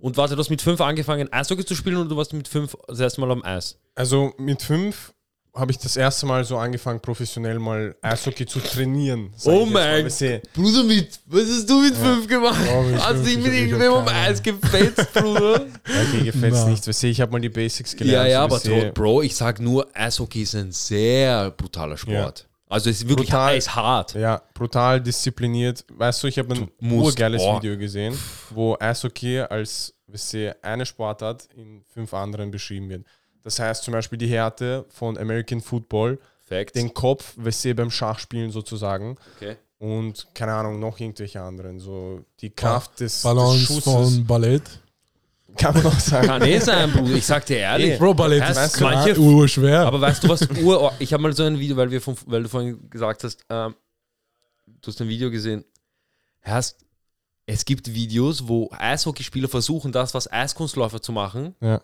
Und 0.00 0.16
warte, 0.16 0.34
du 0.34 0.40
hast 0.40 0.50
mit 0.50 0.60
fünf 0.62 0.80
angefangen, 0.80 1.32
Eishockey 1.32 1.64
zu 1.64 1.74
spielen 1.74 1.96
oder 1.96 2.08
du 2.08 2.16
warst 2.16 2.32
mit 2.32 2.46
fünf 2.48 2.76
das 2.86 3.00
erste 3.00 3.20
Mal 3.20 3.30
am 3.30 3.42
Eis? 3.44 3.78
Also 3.94 4.32
mit 4.38 4.62
fünf 4.62 5.12
habe 5.58 5.72
ich 5.72 5.78
das 5.78 5.96
erste 5.96 6.26
Mal 6.26 6.44
so 6.44 6.56
angefangen, 6.56 7.00
professionell 7.00 7.58
mal 7.58 7.96
Eishockey 8.00 8.46
zu 8.46 8.60
trainieren. 8.60 9.32
Oh 9.44 9.66
mein 9.66 10.06
Bruder, 10.54 10.84
mit, 10.84 11.20
was 11.26 11.42
hast 11.42 11.68
du 11.68 11.80
mit 11.80 11.94
fünf 11.96 12.28
gemacht? 12.28 12.60
Oh, 12.72 12.82
mit 12.82 13.02
hast 13.02 13.26
dich 13.26 13.36
ich 13.36 13.44
mit 13.44 13.52
irgendwem 13.52 13.92
keine 14.04 14.10
Eis 14.12 14.42
gefetzt, 14.42 15.12
Bruder? 15.12 15.66
Okay, 15.84 16.24
gefällt 16.24 16.54
Na. 16.54 16.68
nichts. 16.68 16.86
Weißt 16.86 17.02
du, 17.02 17.06
ich 17.08 17.20
habe 17.20 17.32
mal 17.32 17.40
die 17.40 17.48
Basics 17.48 17.92
ja, 17.92 17.98
gelernt. 17.98 18.30
ja, 18.30 18.38
so, 18.38 18.44
aber 18.44 18.58
so, 18.60 18.90
Bro, 18.94 19.22
ich 19.22 19.34
sag 19.34 19.60
nur, 19.60 19.88
Eishockey 19.94 20.42
ist 20.42 20.54
ein 20.54 20.72
sehr 20.72 21.50
brutaler 21.50 21.96
Sport. 21.96 22.46
Also 22.70 22.90
es 22.90 22.98
ist 22.98 23.08
wirklich 23.08 23.30
Brutal. 23.30 23.56
ist 23.56 23.74
hart. 23.74 24.14
Ja, 24.14 24.42
brutal 24.52 25.00
diszipliniert. 25.00 25.84
Weißt 25.90 26.22
du, 26.22 26.26
ich 26.26 26.38
habe 26.38 26.54
ein 26.54 26.68
urgeiles 26.92 27.42
oh. 27.42 27.56
Video 27.56 27.78
gesehen, 27.78 28.16
wo 28.50 28.76
Eishockey 28.78 29.40
als 29.40 29.94
weißt 30.06 30.34
du, 30.34 30.56
eine 30.62 30.86
Sportart 30.86 31.48
in 31.54 31.82
fünf 31.86 32.12
anderen 32.14 32.50
beschrieben 32.50 32.88
wird. 32.88 33.06
Das 33.42 33.58
heißt 33.58 33.84
zum 33.84 33.92
Beispiel 33.92 34.18
die 34.18 34.26
Härte 34.28 34.84
von 34.90 35.16
American 35.18 35.60
Football, 35.60 36.18
Fact. 36.44 36.74
den 36.76 36.92
Kopf, 36.94 37.34
weißt 37.36 37.66
du, 37.66 37.74
beim 37.74 37.90
Schachspielen 37.90 38.50
sozusagen 38.50 39.16
Okay. 39.36 39.56
und 39.78 40.26
keine 40.34 40.52
Ahnung, 40.54 40.80
noch 40.80 40.98
irgendwelche 40.98 41.40
anderen. 41.40 41.78
So 41.78 42.24
die 42.40 42.50
Kraft 42.50 43.00
des, 43.00 43.14
des 43.14 43.22
Balance 43.22 43.58
Schusses. 43.60 43.84
von 43.84 44.26
Ballett. 44.26 44.62
Kann 45.56 45.74
man 45.74 45.86
auch 45.86 45.98
sagen. 45.98 46.26
Kann 46.28 46.42
eh 46.42 46.58
sein, 46.58 46.92
Bruder. 46.92 47.14
Ich 47.16 47.26
sag 47.26 47.44
dir 47.46 47.56
ehrlich. 47.58 47.92
Eh. 47.92 47.96
Bro, 47.98 48.14
Ballett 48.14 48.42
Weißt 48.42 48.74
ist 48.76 48.80
manche 48.80 49.18
urschwer. 49.18 49.80
Aber 49.86 50.00
weißt 50.00 50.22
du 50.24 50.28
was? 50.28 50.46
Ur 50.62 50.92
ich 50.98 51.12
habe 51.12 51.22
mal 51.22 51.32
so 51.32 51.42
ein 51.44 51.58
Video, 51.58 51.76
weil, 51.76 51.90
wir 51.90 52.00
von, 52.00 52.16
weil 52.26 52.42
du 52.44 52.48
vorhin 52.48 52.88
gesagt 52.90 53.24
hast, 53.24 53.44
ähm, 53.48 53.74
du 54.66 54.86
hast 54.88 55.00
ein 55.00 55.08
Video 55.08 55.30
gesehen. 55.30 55.64
Hast, 56.42 56.76
es 57.46 57.64
gibt 57.64 57.92
Videos, 57.92 58.46
wo 58.46 58.70
Eishockeyspieler 58.72 59.48
versuchen, 59.48 59.90
das, 59.90 60.14
was 60.14 60.30
Eiskunstläufer 60.30 61.00
zu 61.02 61.12
machen. 61.12 61.54
Ja. 61.60 61.80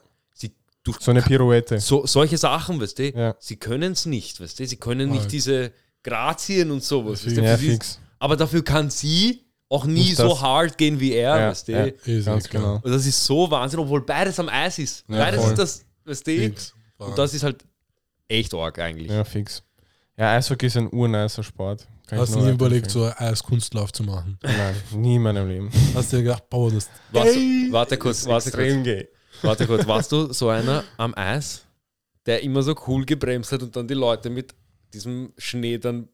Durch 0.85 1.01
So 1.01 1.11
eine 1.11 1.23
Pirouette. 1.23 1.81
so, 1.81 2.07
solche 2.07 2.37
Sachen, 2.39 2.81
weißt 2.81 2.99
du? 2.99 3.11
Ja. 3.11 3.35
Sie 3.41 3.57
können 3.57 3.93
es 3.93 4.07
nicht, 4.07 4.41
weißt 4.41 4.61
du? 4.61 4.67
Sie 4.67 4.77
können 4.77 5.11
nicht 5.11 5.33
diese 5.33 5.73
Grazien 6.03 6.71
und 6.71 6.85
sowas. 6.85 7.25
Weißt 7.27 7.37
du? 7.37 7.43
Ja, 7.43 7.57
fix. 7.57 7.99
aber 8.19 8.37
dafür 8.37 8.63
kann 8.63 8.91
sie 8.91 9.41
auch 9.71 9.87
nie 9.87 10.13
so 10.13 10.39
hard 10.41 10.77
gehen 10.79 11.01
wie 11.01 11.13
er, 11.13 11.37
Ja, 11.39 11.49
weißt 11.51 11.69
du? 11.69 11.73
ja. 11.73 11.85
Ist 11.85 12.27
Ganz 12.27 12.49
klar. 12.49 12.63
genau. 12.63 12.75
Und 12.85 12.91
das 12.93 13.07
ist 13.07 13.25
so 13.25 13.51
Wahnsinn, 13.51 13.81
obwohl 13.81 14.03
beides 14.03 14.39
am 14.39 14.49
Eis 14.51 14.79
ist. 14.79 15.05
Ja, 15.09 15.17
beides 15.19 15.41
voll. 15.41 15.51
ist 15.53 15.59
das, 15.59 15.85
weißt 16.05 16.27
du? 16.27 16.31
Fix. 16.37 16.75
Und 16.99 17.17
das 17.19 17.33
ist 17.35 17.43
halt 17.43 17.65
echt 18.29 18.53
arg 18.55 18.79
eigentlich. 18.79 19.11
Ja, 19.11 19.25
fix. 19.25 19.63
Ja, 20.17 20.37
Eishockey 20.37 20.67
ist 20.67 20.77
ein 20.77 20.93
urnicer 20.93 21.43
Sport. 21.43 21.89
Kann 22.07 22.19
Hast 22.19 22.35
du 22.35 22.41
nie 22.41 22.51
überlegt, 22.53 22.91
so 22.91 23.11
Eiskunstlauf 23.17 23.91
zu 23.93 24.03
machen? 24.05 24.39
Nein, 24.43 24.77
nie 24.95 25.17
in 25.17 25.23
meinem 25.23 25.49
Leben. 25.49 25.71
Hast 25.95 26.13
du 26.13 26.19
dir 26.19 26.25
gedacht, 26.25 26.49
boah, 26.51 26.71
das. 26.71 26.89
Warst, 27.11 27.35
du- 27.35 27.73
warte 27.73 27.97
kurz, 27.97 28.27
warte 28.27 28.51
kurz. 28.51 28.55
Extrem 28.63 28.85
gay. 28.85 29.09
Warte 29.45 29.67
kurz, 29.67 29.87
warst 29.87 30.11
du 30.13 30.33
so 30.33 30.49
einer 30.49 30.83
am 30.97 31.15
Eis, 31.17 31.63
der 32.27 32.43
immer 32.43 32.63
so 32.63 32.75
cool 32.87 33.05
gebremst 33.05 33.53
hat 33.53 33.63
und 33.63 33.75
dann 33.77 33.87
die 33.87 33.95
Leute 33.95 34.31
mit 34.31 34.55
diesem 34.93 35.33
Schnee 35.39 35.79
dann 35.79 36.09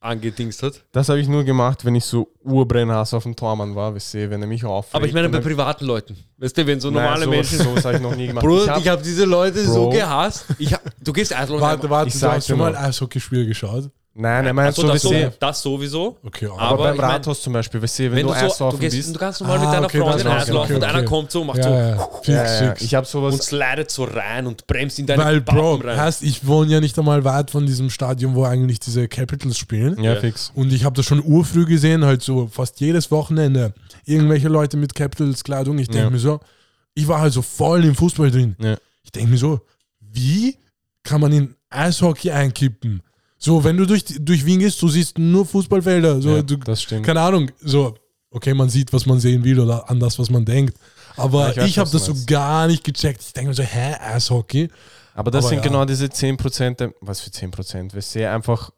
angedingst 0.00 0.62
hat. 0.62 0.84
Das 0.92 1.08
habe 1.08 1.18
ich 1.20 1.28
nur 1.28 1.44
gemacht, 1.44 1.84
wenn 1.84 1.94
ich 1.94 2.04
so 2.04 2.28
Urbrennhass 2.42 3.14
auf 3.14 3.22
dem 3.22 3.34
Tormann 3.34 3.74
war, 3.74 3.94
weißt 3.94 4.14
du, 4.14 4.30
wenn 4.30 4.42
er 4.42 4.46
mich 4.48 4.62
aufregt. 4.64 4.94
Aber 4.94 5.06
ich 5.06 5.14
meine 5.14 5.30
bei 5.30 5.40
privaten 5.40 5.86
Leuten. 5.86 6.14
Weißt 6.36 6.56
du, 6.58 6.66
wenn 6.66 6.78
so 6.78 6.90
Nein, 6.90 7.04
normale 7.04 7.24
sowas- 7.24 7.36
Menschen. 7.36 7.58
Sowas 7.60 7.84
habe 7.86 7.96
ich 7.96 8.02
noch 8.02 8.14
nie 8.14 8.26
gemacht. 8.26 8.44
Bruder, 8.44 8.64
ich 8.78 8.86
hab, 8.86 8.86
habe 8.98 9.02
diese 9.02 9.24
Leute 9.24 9.64
so 9.64 9.84
Bro. 9.84 9.90
gehasst. 9.90 10.44
Ich 10.58 10.74
hab, 10.74 10.82
du 11.02 11.12
gehst 11.12 11.34
Eislaufen. 11.34 11.62
Warte, 11.62 11.88
warte, 11.88 12.08
Ich 12.08 12.20
du 12.20 12.30
hast 12.30 12.46
schon 12.46 12.58
mal 12.58 12.76
Eishockeyspiel 12.76 13.46
geschaut? 13.46 13.90
Nein, 14.14 14.46
er 14.46 14.52
meint 14.52 14.68
Achso, 14.70 14.82
so, 14.82 14.88
das, 14.88 15.02
so, 15.02 15.12
das 15.40 15.62
sowieso. 15.62 16.16
Okay, 16.24 16.46
Aber 16.46 16.60
aber 16.62 16.84
beim 16.84 17.00
Rathaus 17.00 17.42
zum 17.42 17.52
Beispiel, 17.52 17.82
weißt 17.82 17.98
du, 17.98 18.02
wenn, 18.04 18.12
Wenn 18.16 18.26
du 18.28 18.32
du, 18.32 18.50
so, 18.50 18.70
du, 18.70 18.78
gehst, 18.78 18.96
bist. 18.96 19.14
du 19.14 19.18
kannst 19.18 19.40
normal 19.40 19.58
Ah, 19.58 19.60
mit 19.64 19.72
deiner 19.74 19.86
okay, 19.86 19.98
Freundin 20.00 20.24
das- 20.26 20.42
Eislaufen 20.42 20.60
okay, 20.64 20.74
und 20.74 20.82
okay. 20.82 20.92
einer 20.98 21.04
kommt 21.04 21.30
so 21.30 21.40
und 21.40 21.46
macht 21.48 21.58
ja, 21.58 21.64
so 21.64 21.70
ja, 21.70 22.08
fix, 22.22 22.28
ja, 22.28 22.44
ja, 22.64 22.68
fix. 22.70 22.82
ich 22.82 22.94
habe 22.94 23.06
sowas. 23.06 23.34
und 23.34 23.42
slidet 23.42 23.90
so 23.90 24.04
rein 24.04 24.46
und 24.46 24.66
bremst 24.66 24.98
in 24.98 25.06
deine 25.06 25.24
Weil, 25.24 25.40
Bro, 25.40 25.76
Pappen 25.78 25.88
rein. 25.90 26.00
heißt, 26.00 26.22
ich 26.22 26.46
wohne 26.46 26.70
ja 26.72 26.80
nicht 26.80 26.98
einmal 26.98 27.24
weit 27.24 27.50
von 27.50 27.66
diesem 27.66 27.90
Stadion, 27.90 28.34
wo 28.34 28.44
eigentlich 28.44 28.80
diese 28.80 29.08
Capitals 29.08 29.58
spielen. 29.58 30.02
ja, 30.02 30.14
Ja. 30.14 30.20
fix. 30.20 30.52
Und 30.54 30.72
ich 30.72 30.84
habe 30.84 30.94
das 30.96 31.06
schon 31.06 31.22
urfrüh 31.24 31.66
gesehen, 31.66 32.04
halt 32.04 32.22
so 32.22 32.46
fast 32.46 32.80
jedes 32.80 33.10
Wochenende. 33.10 33.74
Irgendwelche 34.06 34.48
Leute 34.48 34.76
mit 34.76 34.94
Capitals-Kleidung. 34.94 35.78
Ich 35.78 35.88
denke 35.88 36.04
Ja. 36.04 36.10
mir 36.10 36.18
so, 36.18 36.40
ich 36.94 37.08
war 37.08 37.20
halt 37.20 37.32
so 37.32 37.42
voll 37.42 37.84
im 37.84 37.94
Fußball 37.94 38.30
drin. 38.30 38.54
Ja. 38.60 38.76
Ich 39.02 39.10
denke 39.12 39.30
mir 39.30 39.38
so, 39.38 39.60
wie 40.00 40.56
kann 41.02 41.20
man 41.20 41.32
in 41.32 41.54
Eishockey 41.70 42.30
einkippen? 42.30 43.02
So, 43.44 43.62
wenn 43.62 43.76
du 43.76 43.84
durch, 43.86 44.04
durch 44.20 44.44
Wien 44.46 44.58
gehst, 44.60 44.80
du 44.80 44.88
siehst 44.88 45.18
nur 45.18 45.44
Fußballfelder. 45.44 46.22
So, 46.22 46.36
Ja, 46.36 46.42
du, 46.42 46.56
das 46.56 46.80
stimmt. 46.82 47.04
keine 47.04 47.20
Ahnung, 47.20 47.50
so, 47.60 47.94
okay, 48.30 48.54
man 48.54 48.68
sieht, 48.70 48.92
was 48.92 49.04
man 49.06 49.20
sehen 49.20 49.44
will 49.44 49.60
oder 49.60 49.88
an 49.90 50.00
das, 50.00 50.18
was 50.18 50.30
man 50.30 50.44
denkt. 50.44 50.76
Aber 51.16 51.54
Ja, 51.54 51.62
ich, 51.64 51.70
ich 51.72 51.78
habe 51.78 51.90
das 51.90 52.06
so 52.06 52.12
meinst. 52.12 52.26
gar 52.26 52.66
nicht 52.66 52.82
gecheckt. 52.82 53.20
Ich 53.22 53.32
denke 53.34 53.48
mir 53.50 53.54
so, 53.54 53.62
hä, 53.62 53.94
Eishockey? 54.00 54.68
Aber 55.14 55.30
das 55.30 55.44
Aber 55.44 55.50
sind 55.50 55.58
ja. 55.58 55.64
genau 55.70 55.84
diese 55.84 56.06
10%, 56.06 56.76
der- 56.80 56.94
was 57.00 57.20
für 57.20 57.30
10%? 57.30 57.92
Wir 57.94 58.02
sehen 58.02 58.28
einfach 58.30 58.70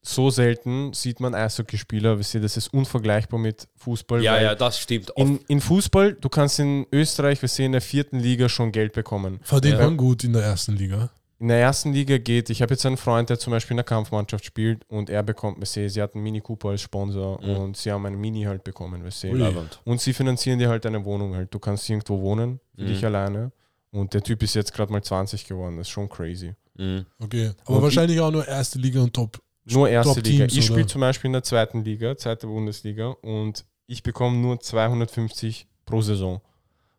so 0.00 0.30
selten, 0.30 0.92
sieht 0.94 1.18
man 1.20 1.34
Eishockeyspieler, 1.34 2.16
wir 2.16 2.24
sehen, 2.24 2.40
das 2.40 2.56
ist 2.56 2.72
unvergleichbar 2.72 3.38
mit 3.40 3.66
Fußball. 3.76 4.22
ja, 4.22 4.40
ja, 4.40 4.54
das 4.54 4.78
stimmt. 4.78 5.10
In, 5.16 5.40
in 5.48 5.60
Fußball, 5.60 6.14
du 6.14 6.28
kannst 6.28 6.58
in 6.60 6.86
Österreich, 6.92 7.42
wir 7.42 7.48
sehen 7.48 7.66
in 7.66 7.72
der 7.72 7.80
vierten 7.82 8.20
Liga 8.20 8.48
schon 8.48 8.70
Geld 8.72 8.92
bekommen. 8.92 9.40
Verdient 9.42 9.78
Ja. 9.78 9.84
man 9.84 9.96
gut 9.96 10.22
in 10.24 10.32
der 10.32 10.42
ersten 10.44 10.76
Liga. 10.76 11.10
In 11.40 11.48
der 11.48 11.58
ersten 11.60 11.92
Liga 11.92 12.18
geht, 12.18 12.50
ich 12.50 12.62
habe 12.62 12.74
jetzt 12.74 12.84
einen 12.84 12.96
Freund, 12.96 13.30
der 13.30 13.38
zum 13.38 13.52
Beispiel 13.52 13.74
in 13.74 13.78
der 13.78 13.84
Kampfmannschaft 13.84 14.44
spielt 14.44 14.82
und 14.88 15.08
er 15.08 15.22
bekommt, 15.22 15.58
wir 15.60 15.66
sehen, 15.66 15.88
sie 15.88 16.02
hat 16.02 16.14
einen 16.14 16.24
Mini 16.24 16.40
Cooper 16.40 16.70
als 16.70 16.80
Sponsor 16.82 17.40
Mhm. 17.40 17.56
und 17.56 17.76
sie 17.76 17.92
haben 17.92 18.04
einen 18.06 18.20
Mini 18.20 18.42
halt 18.42 18.64
bekommen, 18.64 19.04
wir 19.04 19.10
sehen. 19.12 19.34
Ui. 19.34 19.38
Leibend. 19.40 19.80
Und 19.84 20.00
sie 20.00 20.12
finanzieren 20.12 20.58
dir 20.58 20.68
halt 20.68 20.84
eine 20.84 21.04
Wohnung 21.04 21.36
halt. 21.36 21.54
Du 21.54 21.60
kannst 21.60 21.88
irgendwo 21.88 22.20
wohnen, 22.20 22.58
für 22.74 22.82
Mhm. 22.82 22.86
dich 22.88 23.04
alleine. 23.04 23.52
Und 23.92 24.14
der 24.14 24.22
Typ 24.22 24.42
ist 24.42 24.54
jetzt 24.54 24.72
gerade 24.74 24.90
mal 24.92 25.02
20 25.02 25.46
geworden, 25.46 25.76
das 25.76 25.86
ist 25.86 25.92
schon 25.92 26.08
crazy. 26.08 26.54
Mhm. 26.76 27.06
Okay. 27.20 27.52
Aber 27.66 27.76
Und 27.76 27.82
wahrscheinlich 27.84 28.18
auch 28.20 28.32
nur 28.32 28.46
erste 28.46 28.78
Liga 28.80 29.00
und 29.00 29.14
Top. 29.14 29.40
Nur 29.70 29.88
erste 29.88 30.14
Top-Teams, 30.14 30.38
Liga. 30.52 30.58
Ich 30.58 30.66
spiele 30.66 30.86
zum 30.86 31.00
Beispiel 31.02 31.28
in 31.28 31.34
der 31.34 31.42
zweiten 31.44 31.84
Liga, 31.84 32.16
zweite 32.16 32.46
Bundesliga, 32.48 33.08
und 33.22 33.64
ich 33.86 34.02
bekomme 34.02 34.36
nur 34.38 34.58
250 34.60 35.66
pro 35.86 36.00
Saison. 36.02 36.40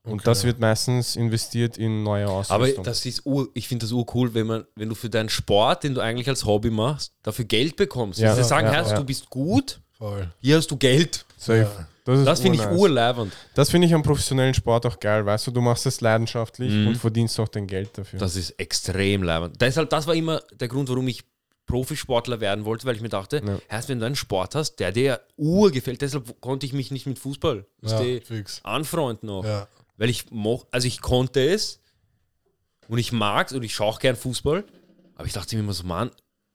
Und 0.04 0.14
Okay. 0.14 0.22
das 0.26 0.44
wird 0.46 0.60
meistens 0.60 1.16
investiert 1.18 1.78
in 1.78 2.04
neue 2.04 2.24
Aber 2.26 2.34
Ausrüstung. 2.36 2.84
das 2.86 3.06
ist 3.06 3.26
ur, 3.26 3.50
ich 3.54 3.68
finde 3.68 3.86
das 3.86 3.92
urcool, 3.92 4.34
wenn 4.34 4.48
man, 4.48 4.66
wenn 4.76 4.90
du 4.90 4.96
für 4.96 5.10
deinen 5.10 5.30
Sport, 5.30 5.84
den 5.84 5.94
du 5.94 6.02
eigentlich 6.02 6.28
als 6.30 6.46
Hobby 6.46 6.70
machst, 6.70 7.12
dafür 7.22 7.46
Geld 7.46 7.76
bekommst. 7.76 8.20
Ja. 8.20 8.30
Also 8.30 8.42
sie 8.44 8.48
sagen, 8.48 8.68
Ja, 8.68 8.74
Herz, 8.74 8.92
ja. 8.92 8.98
du 8.98 9.04
bist 9.04 9.30
gut, 9.30 9.82
Voll. 9.92 10.32
hier 10.40 10.58
hast 10.58 10.72
du 10.72 10.78
Geld. 10.78 11.26
Safe. 11.38 11.60
Ja. 11.78 11.88
Das, 12.06 12.26
Das 12.26 12.40
finde 12.42 12.58
ich 12.58 12.66
urleibend. 12.66 13.34
Das 13.54 13.70
finde 13.70 13.86
ich 13.88 13.94
am 13.94 14.02
professionellen 14.02 14.54
Sport 14.56 14.86
auch 14.88 15.00
geil, 15.00 15.26
weißt 15.26 15.46
du, 15.48 15.52
du 15.52 15.62
machst 15.62 15.86
es 15.86 16.02
leidenschaftlich 16.02 16.72
Mhm. 16.72 16.88
und 16.88 16.96
verdienst 16.96 17.40
auch 17.40 17.50
dein 17.50 17.68
Geld 17.68 17.96
dafür. 17.98 18.18
Das 18.20 18.36
ist 18.36 18.52
extrem 18.52 19.22
leibend. 19.22 19.62
Deshalb, 19.62 19.90
das 19.92 20.08
war 20.08 20.16
immer 20.16 20.42
der 20.60 20.70
Grund, 20.70 20.90
warum 20.90 21.08
ich 21.08 21.24
Profisportler 21.68 22.40
werden 22.40 22.66
wollte, 22.66 22.88
weil 22.88 22.96
ich 22.96 23.02
mir 23.02 23.10
dachte, 23.10 23.44
Ja. 23.46 23.60
erst 23.70 23.90
wenn 23.90 24.00
du 24.00 24.06
einen 24.08 24.16
Sport 24.16 24.56
hast, 24.56 24.78
der 24.78 24.92
dir 24.92 25.20
ur 25.38 25.70
gefällt, 25.70 26.02
deshalb 26.02 26.42
konnte 26.42 26.66
ich 26.66 26.74
mich 26.74 26.90
nicht 26.90 27.06
mit 27.06 27.20
Fußball 27.20 27.66
Ja, 27.84 28.02
anfreunden 28.64 29.28
noch. 29.28 29.46
Ja. 29.46 29.68
Weil 30.00 30.10
ich 30.10 30.32
moch, 30.32 30.66
also 30.72 30.88
ich 30.88 31.02
konnte 31.02 31.40
es 31.48 31.80
und 32.88 32.98
ich 32.98 33.12
mag 33.12 33.48
es 33.48 33.54
und 33.54 33.62
ich 33.64 33.76
schaue 33.76 33.88
auch 33.90 34.00
gern 34.00 34.16
Fußball, 34.16 34.64
aber 35.16 35.28
ich 35.28 35.34
dachte 35.34 35.56
mir 35.56 35.62
immer 35.62 35.74
so, 35.74 35.84
Mann, 35.84 36.10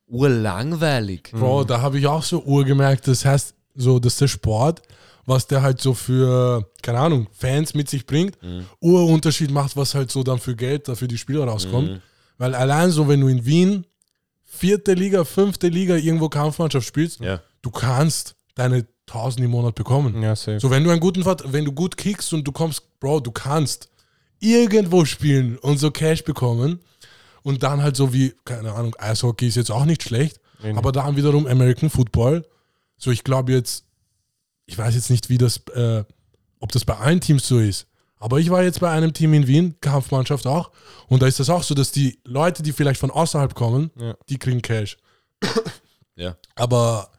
urlangweilig. 0.08 1.30
Bro, 1.32 1.64
da 1.64 1.80
habe 1.80 1.98
ich 1.98 2.06
auch 2.06 2.22
so 2.22 2.42
urgemerkt, 2.42 3.06
das 3.06 3.24
heißt, 3.24 3.54
so, 3.76 3.98
dass 3.98 4.16
der 4.16 4.28
Sport, 4.28 4.82
was 5.26 5.46
der 5.46 5.62
halt 5.62 5.80
so 5.80 5.94
für, 5.94 6.70
keine 6.82 6.98
Ahnung, 7.00 7.28
Fans 7.32 7.74
mit 7.74 7.88
sich 7.90 8.06
bringt, 8.06 8.40
Mhm. 8.42 8.66
Urunterschied 8.80 9.50
macht, 9.50 9.76
was 9.76 9.94
halt 9.94 10.10
so 10.10 10.22
dann 10.22 10.38
für 10.38 10.56
Geld 10.56 10.88
da 10.88 10.94
für 10.94 11.08
die 11.08 11.18
Spieler 11.18 11.44
rauskommt. 11.44 11.90
Mhm. 11.90 12.00
Weil 12.38 12.54
allein 12.54 12.90
so, 12.90 13.08
wenn 13.08 13.20
du 13.20 13.28
in 13.28 13.44
Wien 13.44 13.86
vierte 14.42 14.94
Liga, 14.94 15.24
fünfte 15.24 15.68
Liga 15.68 15.96
irgendwo 15.96 16.28
Kampfmannschaft 16.28 16.86
spielst, 16.86 17.20
Ja. 17.20 17.40
du 17.62 17.70
kannst 17.70 18.36
deine 18.54 18.86
1000 19.08 19.44
im 19.44 19.50
Monat 19.50 19.74
bekommen. 19.74 20.20
ja, 20.22 20.34
safe. 20.34 20.60
So, 20.60 20.70
wenn 20.70 20.82
du 20.84 20.90
einen 20.90 21.00
guten 21.00 21.22
Vert- 21.22 21.44
wenn 21.52 21.64
du 21.64 21.72
gut 21.72 21.96
kickst 21.96 22.32
und 22.32 22.44
du 22.44 22.52
kommst, 22.52 22.82
Bro, 23.00 23.20
du 23.20 23.30
kannst 23.32 23.90
irgendwo 24.40 25.04
spielen 25.04 25.58
und 25.58 25.78
so 25.78 25.90
Cash 25.90 26.24
bekommen 26.24 26.80
und 27.42 27.62
dann 27.62 27.82
halt 27.82 27.96
so 27.96 28.12
wie, 28.12 28.34
keine 28.44 28.72
Ahnung, 28.72 28.94
Eishockey 28.98 29.48
ist 29.48 29.56
jetzt 29.56 29.70
auch 29.70 29.84
nicht 29.84 30.02
schlecht, 30.02 30.40
Nee, 30.62 30.72
nee. 30.72 30.78
aber 30.78 30.92
dann 30.92 31.16
wiederum 31.16 31.46
American 31.46 31.90
Football. 31.90 32.46
So, 32.96 33.10
ich 33.10 33.24
glaube 33.24 33.52
jetzt, 33.52 33.84
ich 34.66 34.78
weiß 34.78 34.94
jetzt 34.94 35.10
nicht, 35.10 35.28
wie 35.28 35.38
das, 35.38 35.58
äh, 35.74 36.04
ob 36.60 36.72
das 36.72 36.84
bei 36.84 36.96
allen 36.96 37.20
Teams 37.20 37.46
so 37.46 37.58
ist, 37.58 37.86
aber 38.16 38.38
ich 38.40 38.48
war 38.48 38.62
jetzt 38.62 38.80
bei 38.80 38.90
einem 38.90 39.12
Team 39.12 39.34
in 39.34 39.46
Wien, 39.46 39.74
Kampfmannschaft 39.82 40.46
auch, 40.46 40.70
und 41.08 41.20
da 41.20 41.26
ist 41.26 41.38
das 41.40 41.50
auch 41.50 41.62
so, 41.62 41.74
dass 41.74 41.92
die 41.92 42.18
Leute, 42.24 42.62
die 42.62 42.72
vielleicht 42.72 43.00
von 43.00 43.10
außerhalb 43.10 43.54
kommen, 43.54 43.90
Ja. 43.98 44.14
die 44.30 44.38
kriegen 44.38 44.62
Cash. 44.62 44.96
Ja. 46.16 46.36
Aber 46.54 47.10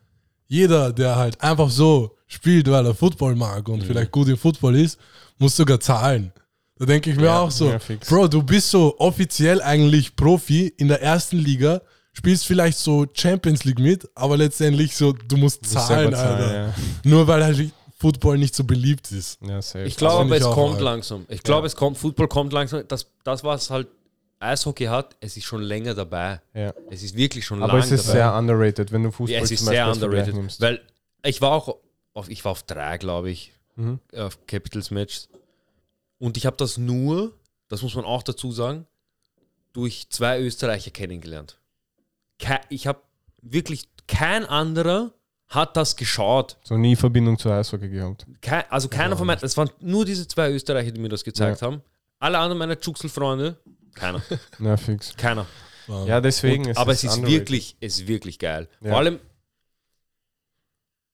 jeder, 0.48 0.92
der 0.94 1.16
halt 1.16 1.42
einfach 1.42 1.70
so 1.70 2.16
spielt, 2.28 2.70
weil 2.70 2.86
er 2.86 2.94
Football 2.96 3.36
mag 3.36 3.68
und 3.70 3.84
vielleicht 3.84 4.12
gut 4.12 4.28
im 4.28 4.38
Football 4.38 4.76
ist, 4.76 4.98
muss 5.38 5.56
sogar 5.56 5.80
zahlen. 5.80 6.32
Da 6.78 6.86
denke 6.86 7.10
ich 7.10 7.16
mir 7.16 7.26
Ja, 7.26 7.40
auch 7.40 7.52
so, 7.52 7.70
ja. 7.70 7.80
Bro, 8.10 8.28
du 8.28 8.44
bist 8.44 8.70
so 8.70 8.96
offiziell 9.00 9.62
eigentlich 9.62 10.16
Profi 10.16 10.68
in 10.78 10.88
der 10.90 11.02
ersten 11.02 11.38
Liga, 11.38 11.82
spielst 12.14 12.46
vielleicht 12.46 12.78
so 12.78 13.06
Champions 13.14 13.64
League 13.64 13.80
mit, 13.80 14.10
aber 14.16 14.38
letztendlich 14.38 14.96
so, 14.96 15.14
du 15.14 15.38
musst 15.38 15.64
Du 15.64 15.74
musst 15.74 15.88
zahlen, 15.88 16.14
Alter. 16.14 16.74
Nur 17.04 17.28
weil 17.28 17.44
halt 17.44 17.72
Football 17.98 18.38
nicht 18.38 18.54
so 18.54 18.64
beliebt 18.66 19.12
ist. 19.12 19.40
Ja, 19.42 19.60
ja. 19.60 19.86
Ich 19.86 19.96
glaube, 19.96 20.36
ich 20.36 20.42
es 20.44 20.50
kommt 20.50 20.76
arg. 20.76 20.82
langsam. 20.82 21.26
Ich 21.30 21.42
glaube, 21.44 21.66
es 21.68 21.76
kommt, 21.76 21.98
Football 21.98 22.28
kommt 22.28 22.52
langsam. 22.52 22.84
Das, 22.88 23.08
das, 23.24 23.44
was 23.44 23.70
halt 23.70 23.88
Eishockey 24.40 24.86
hat, 24.86 25.16
es 25.20 25.38
ist 25.38 25.46
schon 25.46 25.62
länger 25.62 25.94
dabei. 25.94 26.42
ja. 26.54 26.74
Es 26.90 27.04
ist 27.04 27.16
wirklich 27.16 27.46
schon 27.46 27.62
Aber 27.64 27.74
lange 27.74 27.86
es 27.86 27.92
ist 27.92 28.08
dabei. 28.08 28.18
sehr 28.18 28.36
underrated, 28.36 28.92
wenn 28.92 29.04
du 29.04 29.12
Fußball 29.12 29.38
ja, 29.38 29.44
es 29.44 29.52
ist 29.52 29.66
sehr 29.66 29.90
underrated. 29.92 30.36
nimmst. 30.36 30.62
Weil 30.62 30.82
ich 31.24 31.42
war 31.42 31.52
auch 31.52 31.78
auf, 32.14 32.30
ich 32.30 32.44
war 32.46 32.52
auf 32.52 32.64
drei, 32.64 32.98
glaube 32.98 33.30
ich, 33.32 33.54
Mhm. 33.78 34.00
auf 34.16 34.46
Capitals 34.48 34.90
Matches. 34.92 35.28
Und 36.18 36.38
ich 36.38 36.46
habe 36.46 36.56
das 36.58 36.78
nur, 36.78 37.34
das 37.68 37.82
muss 37.82 37.94
man 37.96 38.06
auch 38.06 38.24
dazu 38.24 38.52
sagen, 38.52 38.86
durch 39.74 40.08
zwei 40.10 40.40
Österreicher 40.40 40.92
kennengelernt. 40.92 41.58
Ich 42.70 42.88
habe 42.88 43.00
wirklich 43.42 43.90
kein 44.08 44.46
anderer 44.46 45.12
hat 45.48 45.76
das 45.78 45.96
geschaut. 45.96 46.58
So 46.64 46.78
nie 46.78 46.96
Verbindung 46.96 47.38
zu 47.38 47.52
Eishockey 47.52 47.90
gehabt. 47.90 48.26
Kein, 48.42 48.64
also 48.70 48.88
keiner 48.88 49.16
von 49.18 49.28
meinen, 49.28 49.40
es 49.44 49.56
waren 49.58 49.70
nur 49.80 50.04
diese 50.06 50.28
zwei 50.28 50.52
Österreicher, 50.52 50.92
die 50.92 51.00
mir 51.00 51.10
das 51.10 51.24
gezeigt 51.24 51.62
Ja. 51.62 51.68
haben. 51.68 51.82
Alle 52.20 52.38
anderen 52.40 52.58
meiner 52.58 52.78
Juxel-Freunde, 52.82 53.58
keiner. 53.96 54.22
Ja, 54.60 54.78
fix. 54.78 55.16
Keiner. 55.18 55.46
Ja, 56.08 56.20
deswegen 56.22 56.68
Und, 56.68 56.78
aber 56.78 56.94
es 56.94 57.04
ist 57.04 57.14
underrated. 57.16 57.40
wirklich, 57.40 57.78
es 57.80 58.00
ist 58.00 58.08
wirklich 58.08 58.40
geil. 58.40 58.68
Ja. 58.82 58.90
Vor 58.90 58.98
allem, 59.00 59.20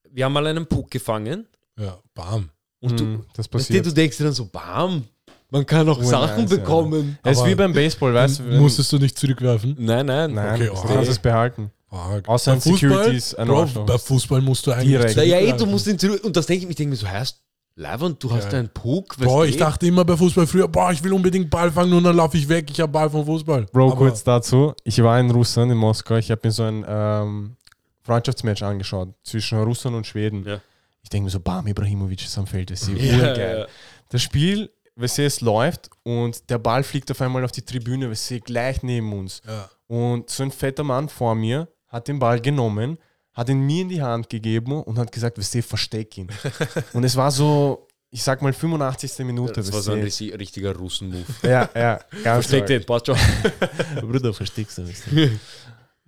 wir 0.10 0.26
haben 0.26 0.34
mal 0.34 0.48
einen 0.48 0.66
Puck 0.66 0.92
gefangen 0.92 1.46
Ja, 1.78 2.00
bam. 2.14 2.50
und 2.80 3.00
du, 3.00 3.04
Mhm, 3.04 3.26
das 3.34 3.46
weißt 3.46 3.54
du, 3.54 3.58
passiert. 3.58 3.86
du 3.86 3.92
denkst 3.94 4.18
dir 4.18 4.24
dann 4.26 4.34
so, 4.34 4.46
bam, 4.46 5.04
man 5.50 5.66
kann 5.66 5.88
auch 5.90 6.00
Oh, 6.00 6.04
Sachen 6.04 6.44
nice, 6.44 6.52
ja. 6.52 6.58
bekommen. 6.58 7.18
Es 7.24 7.38
ist 7.40 7.46
wie 7.46 7.56
beim 7.56 7.74
Baseball, 7.74 8.14
weißt 8.14 8.40
du? 8.40 8.44
Musstest 8.44 8.92
du 8.94 8.98
nicht 9.00 9.18
zurückwerfen? 9.18 9.76
Nein, 9.78 10.06
nein. 10.06 10.34
Nein, 10.34 10.56
Okay, 10.56 10.68
du 10.68 10.74
oh. 10.74 10.84
kannst 10.88 11.12
es 11.12 11.20
behalten. 11.20 11.72
Arg. 11.90 12.26
Außer 12.30 12.56
Bei 12.56 13.12
ist 13.12 13.36
ein 13.38 13.48
Bro, 13.50 13.66
bei 13.86 13.98
Fußball 13.98 14.40
musst 14.40 14.66
du 14.66 14.72
eigentlich 14.72 14.88
Direkt. 14.88 15.16
Ja, 15.18 15.24
ja, 15.24 15.40
eh, 15.40 15.52
du 15.58 15.66
musst 15.66 15.88
ihn 15.88 16.00
zurück. 16.00 16.24
Und 16.24 16.38
das 16.38 16.46
denke 16.46 16.64
ich, 16.64 16.70
ich 16.70 16.76
denke 16.78 16.92
mir 16.92 16.96
so, 16.96 17.06
heißt, 17.10 17.42
Leiband, 17.82 18.24
du 18.24 18.32
hast 18.32 18.52
Ja. 18.54 18.60
einen 18.60 18.70
Puck. 18.70 19.18
Boah, 19.18 19.46
ich 19.46 19.56
eh? 19.56 19.60
dachte 19.60 19.88
immer 19.88 20.06
bei 20.06 20.16
Fußball 20.16 20.46
früher, 20.46 20.68
boah, 20.68 20.92
ich 20.92 21.04
will 21.04 21.14
unbedingt 21.14 21.50
Ball 21.50 21.72
fangen 21.72 21.94
und 21.94 22.04
dann 22.04 22.16
laufe 22.16 22.38
ich 22.38 22.48
weg, 22.48 22.70
ich 22.70 22.80
habe 22.80 22.92
Ball 22.92 23.10
vom 23.10 23.26
Fußball. 23.26 23.66
Bro, 23.72 23.88
Aber- 23.88 23.96
kurz 23.98 24.24
dazu. 24.24 24.74
Ich 24.84 25.02
war 25.02 25.20
in 25.20 25.32
Russland, 25.32 25.72
in 25.72 25.78
Moskau. 25.78 26.16
Ich 26.18 26.30
habe 26.30 26.42
mir 26.44 26.52
so 26.52 26.64
ein 26.64 26.86
ähm, 26.88 27.56
Freundschaftsmatch 28.04 28.62
angeschaut 28.64 29.10
zwischen 29.24 29.60
Russland 29.64 29.96
und 29.96 30.06
Schweden. 30.06 30.44
Ja. 30.46 30.60
Ich 31.04 31.10
denke 31.10 31.26
mir 31.26 31.30
so, 31.32 31.40
Bam, 31.40 31.66
Ibrahimovic 31.68 32.24
ist 32.24 32.38
am 32.38 32.46
Feld. 32.48 32.70
Das 32.70 32.84
ist 32.84 32.90
Ja, 33.02 33.30
urgeil. 33.30 33.60
ja. 33.62 33.66
Das 34.10 34.22
Spiel, 34.22 34.70
weißt 34.96 35.18
du, 35.18 35.26
es 35.26 35.42
läuft 35.42 35.90
und 36.04 36.50
der 36.50 36.60
Ball 36.60 36.84
fliegt 36.84 37.10
auf 37.10 37.20
einmal 37.22 37.44
auf 37.44 37.52
die 37.52 37.64
Tribüne, 37.64 38.12
weißt 38.12 38.32
du, 38.32 38.40
gleich 38.42 38.84
neben 38.84 39.12
uns. 39.14 39.42
Ja. 39.48 39.70
Und 39.88 40.30
so 40.30 40.44
ein 40.44 40.52
fetter 40.52 40.84
Mann 40.84 41.10
vor 41.10 41.34
mir 41.36 41.68
hat 41.88 42.08
den 42.08 42.20
Ball 42.20 42.40
genommen, 42.40 42.98
hat 43.34 43.50
ihn 43.50 43.62
mir 43.62 43.82
in 43.84 43.90
die 43.90 44.02
Hand 44.02 44.30
gegeben 44.30 44.84
und 44.84 44.98
hat 45.00 45.12
gesagt, 45.12 45.38
weißt 45.38 45.56
du, 45.56 45.62
versteck 45.64 46.18
ihn. 46.18 46.28
und 46.94 47.04
es 47.04 47.16
war 47.16 47.32
so, 47.32 47.88
ich 48.10 48.24
sag 48.24 48.42
mal, 48.42 48.52
85. 48.54 49.26
Minute. 49.26 49.54
Das 49.54 49.72
war 49.72 49.82
so 49.82 49.94
ein 49.94 50.02
richtig- 50.02 50.38
richtiger 50.38 50.76
Russen-Move. 50.76 51.24
ja, 51.44 51.70
ja, 51.74 52.00
ganz 52.24 52.48
Versteck 52.48 52.66
den, 52.68 52.86
passt 52.86 53.08
schon. 53.08 53.18
Bruder, 54.02 54.34
versteckst 54.34 54.78
du. 54.80 54.84
du. 54.84 55.40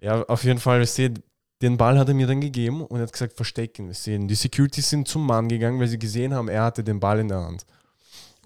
ja, 0.02 0.22
auf 0.24 0.44
jeden 0.44 0.60
Fall, 0.60 0.82
weißt 0.82 0.98
du, 0.98 1.14
den 1.62 1.78
Ball 1.78 1.98
hat 1.98 2.10
er 2.10 2.14
mir 2.14 2.28
dann 2.28 2.42
gegeben 2.42 2.86
und 2.86 3.00
hat 3.00 3.14
gesagt, 3.14 3.34
verstecken. 3.38 3.88
wir 3.88 3.94
sehen. 3.94 4.28
Die 4.28 4.36
Securities 4.36 4.90
sind 4.90 5.08
zum 5.08 5.26
Mann 5.26 5.48
gegangen, 5.48 5.80
weil 5.80 5.88
sie 5.88 5.98
gesehen 6.00 6.34
haben, 6.34 6.50
er 6.50 6.64
hatte 6.64 6.84
den 6.84 7.00
Ball 7.00 7.20
in 7.20 7.30
der 7.30 7.40
Hand. 7.40 7.66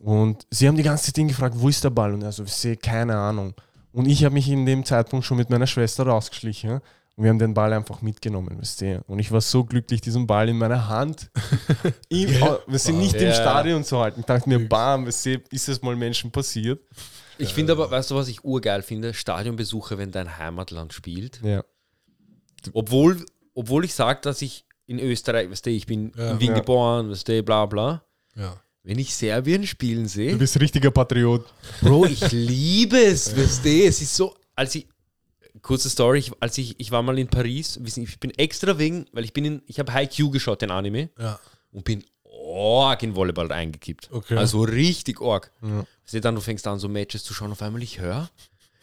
Und 0.04 0.46
sie 0.52 0.68
haben 0.68 0.78
die 0.78 0.84
ganze 0.84 1.06
Zeit 1.06 1.18
ihn 1.18 1.28
gefragt, 1.28 1.56
wo 1.58 1.68
ist 1.68 1.84
der 1.84 1.90
Ball? 1.90 2.14
Und 2.14 2.22
er 2.22 2.32
so, 2.32 2.44
ich 2.44 2.54
sehe 2.54 2.78
keine 2.78 3.18
Ahnung. 3.18 3.56
Und 3.92 4.06
ich 4.08 4.24
habe 4.24 4.34
mich 4.34 4.48
in 4.48 4.68
dem 4.68 4.86
Zeitpunkt 4.86 5.26
schon 5.26 5.38
mit 5.38 5.50
meiner 5.50 5.66
Schwester 5.66 6.06
rausgeschlichen. 6.06 6.80
Ja. 7.18 7.22
Und 7.22 7.24
wir 7.24 7.30
haben 7.32 7.40
den 7.40 7.54
Ball 7.54 7.74
einfach 7.74 8.02
mitgenommen, 8.04 8.58
wisst 8.60 8.82
ihr. 8.84 9.04
Und 9.08 9.18
ich 9.20 9.32
war 9.32 9.42
so 9.42 9.64
glücklich, 9.64 10.02
diesen 10.02 10.28
Ball 10.28 10.50
in 10.50 10.58
meiner 10.58 10.88
Hand. 10.88 11.32
Im, 12.10 12.30
wir 12.68 12.80
sind 12.80 13.00
nicht 13.00 13.16
im 13.16 13.24
Ja. 13.30 13.34
Stadion 13.34 13.84
zu 13.84 14.00
halten. 14.00 14.20
Ich 14.20 14.26
dachte 14.28 14.48
mir, 14.48 14.68
bam, 14.70 15.06
wisst 15.08 15.26
ihr, 15.26 15.42
ist 15.52 15.68
es 15.68 15.82
mal 15.82 15.96
Menschen 15.96 16.32
passiert. 16.32 16.80
Ich 17.40 17.54
finde 17.54 17.74
aber, 17.74 17.90
weißt 17.92 18.12
du, 18.12 18.16
was 18.16 18.28
ich 18.28 18.44
urgeil 18.44 18.82
finde? 18.84 19.14
Stadionbesuche, 19.14 19.98
wenn 19.98 20.12
dein 20.12 20.38
Heimatland 20.38 20.94
spielt. 20.94 21.42
Ja. 21.44 21.64
Obwohl, 22.74 23.26
obwohl 23.54 23.86
ich 23.86 23.94
sage, 23.94 24.20
dass 24.22 24.42
ich 24.42 24.66
in 24.86 25.00
Österreich, 25.00 25.50
weißt 25.50 25.66
du, 25.66 25.70
ich 25.70 25.86
bin 25.86 26.12
Ja. 26.16 26.32
in 26.32 26.40
Wien 26.40 26.50
Ja. 26.52 26.60
geboren, 26.60 27.10
weißt 27.10 27.28
du, 27.28 27.44
bla 27.44 27.66
bla. 27.66 28.04
Ja. 28.36 28.60
Wenn 28.84 29.00
ich 29.00 29.14
Serbien 29.16 29.68
spielen 29.68 30.04
Du 30.04 30.10
sehe, 30.10 30.36
bist 30.38 30.60
richtiger 30.60 30.92
Patriot. 30.92 31.46
Bro, 31.82 32.06
ich 32.06 32.32
liebe 32.32 32.98
es, 32.98 33.36
weißt 33.36 33.66
du, 33.66 33.70
es 33.70 34.02
ist 34.02 34.16
so, 34.16 34.34
als 34.56 34.76
ich, 34.76 34.88
kurze 35.62 35.90
Story, 35.90 36.20
ich, 36.20 36.32
als 36.40 36.58
ich, 36.58 36.80
ich 36.80 36.92
war 36.92 37.02
mal 37.04 37.18
in 37.20 37.28
Paris, 37.28 37.80
ich 37.84 38.20
bin 38.20 38.32
extra 38.32 38.78
wegen, 38.78 39.06
weil 39.12 39.24
ich 39.24 39.34
bin 39.34 39.46
in, 39.46 39.62
ich 39.68 39.80
habe 39.80 39.94
Haikyuu 39.94 40.30
geschaut, 40.32 40.62
den 40.62 40.72
Anime, 40.72 41.10
Ja. 41.20 41.40
und 41.72 41.84
bin 41.86 42.04
arg 42.54 43.04
in 43.04 43.16
Volleyball 43.16 43.52
eingekippt. 43.52 44.10
Okay. 44.12 44.38
Also 44.38 44.62
richtig 44.62 45.22
arg. 45.22 45.52
Weißt 45.62 46.14
du, 46.14 46.22
dann 46.22 46.36
du 46.36 46.42
fängst 46.42 46.66
an, 46.68 46.80
so 46.80 46.88
Matches 46.88 47.24
zu 47.24 47.34
schauen, 47.34 47.52
auf 47.52 47.62
einmal 47.62 47.82
ich 47.84 48.00
höre, 48.00 48.30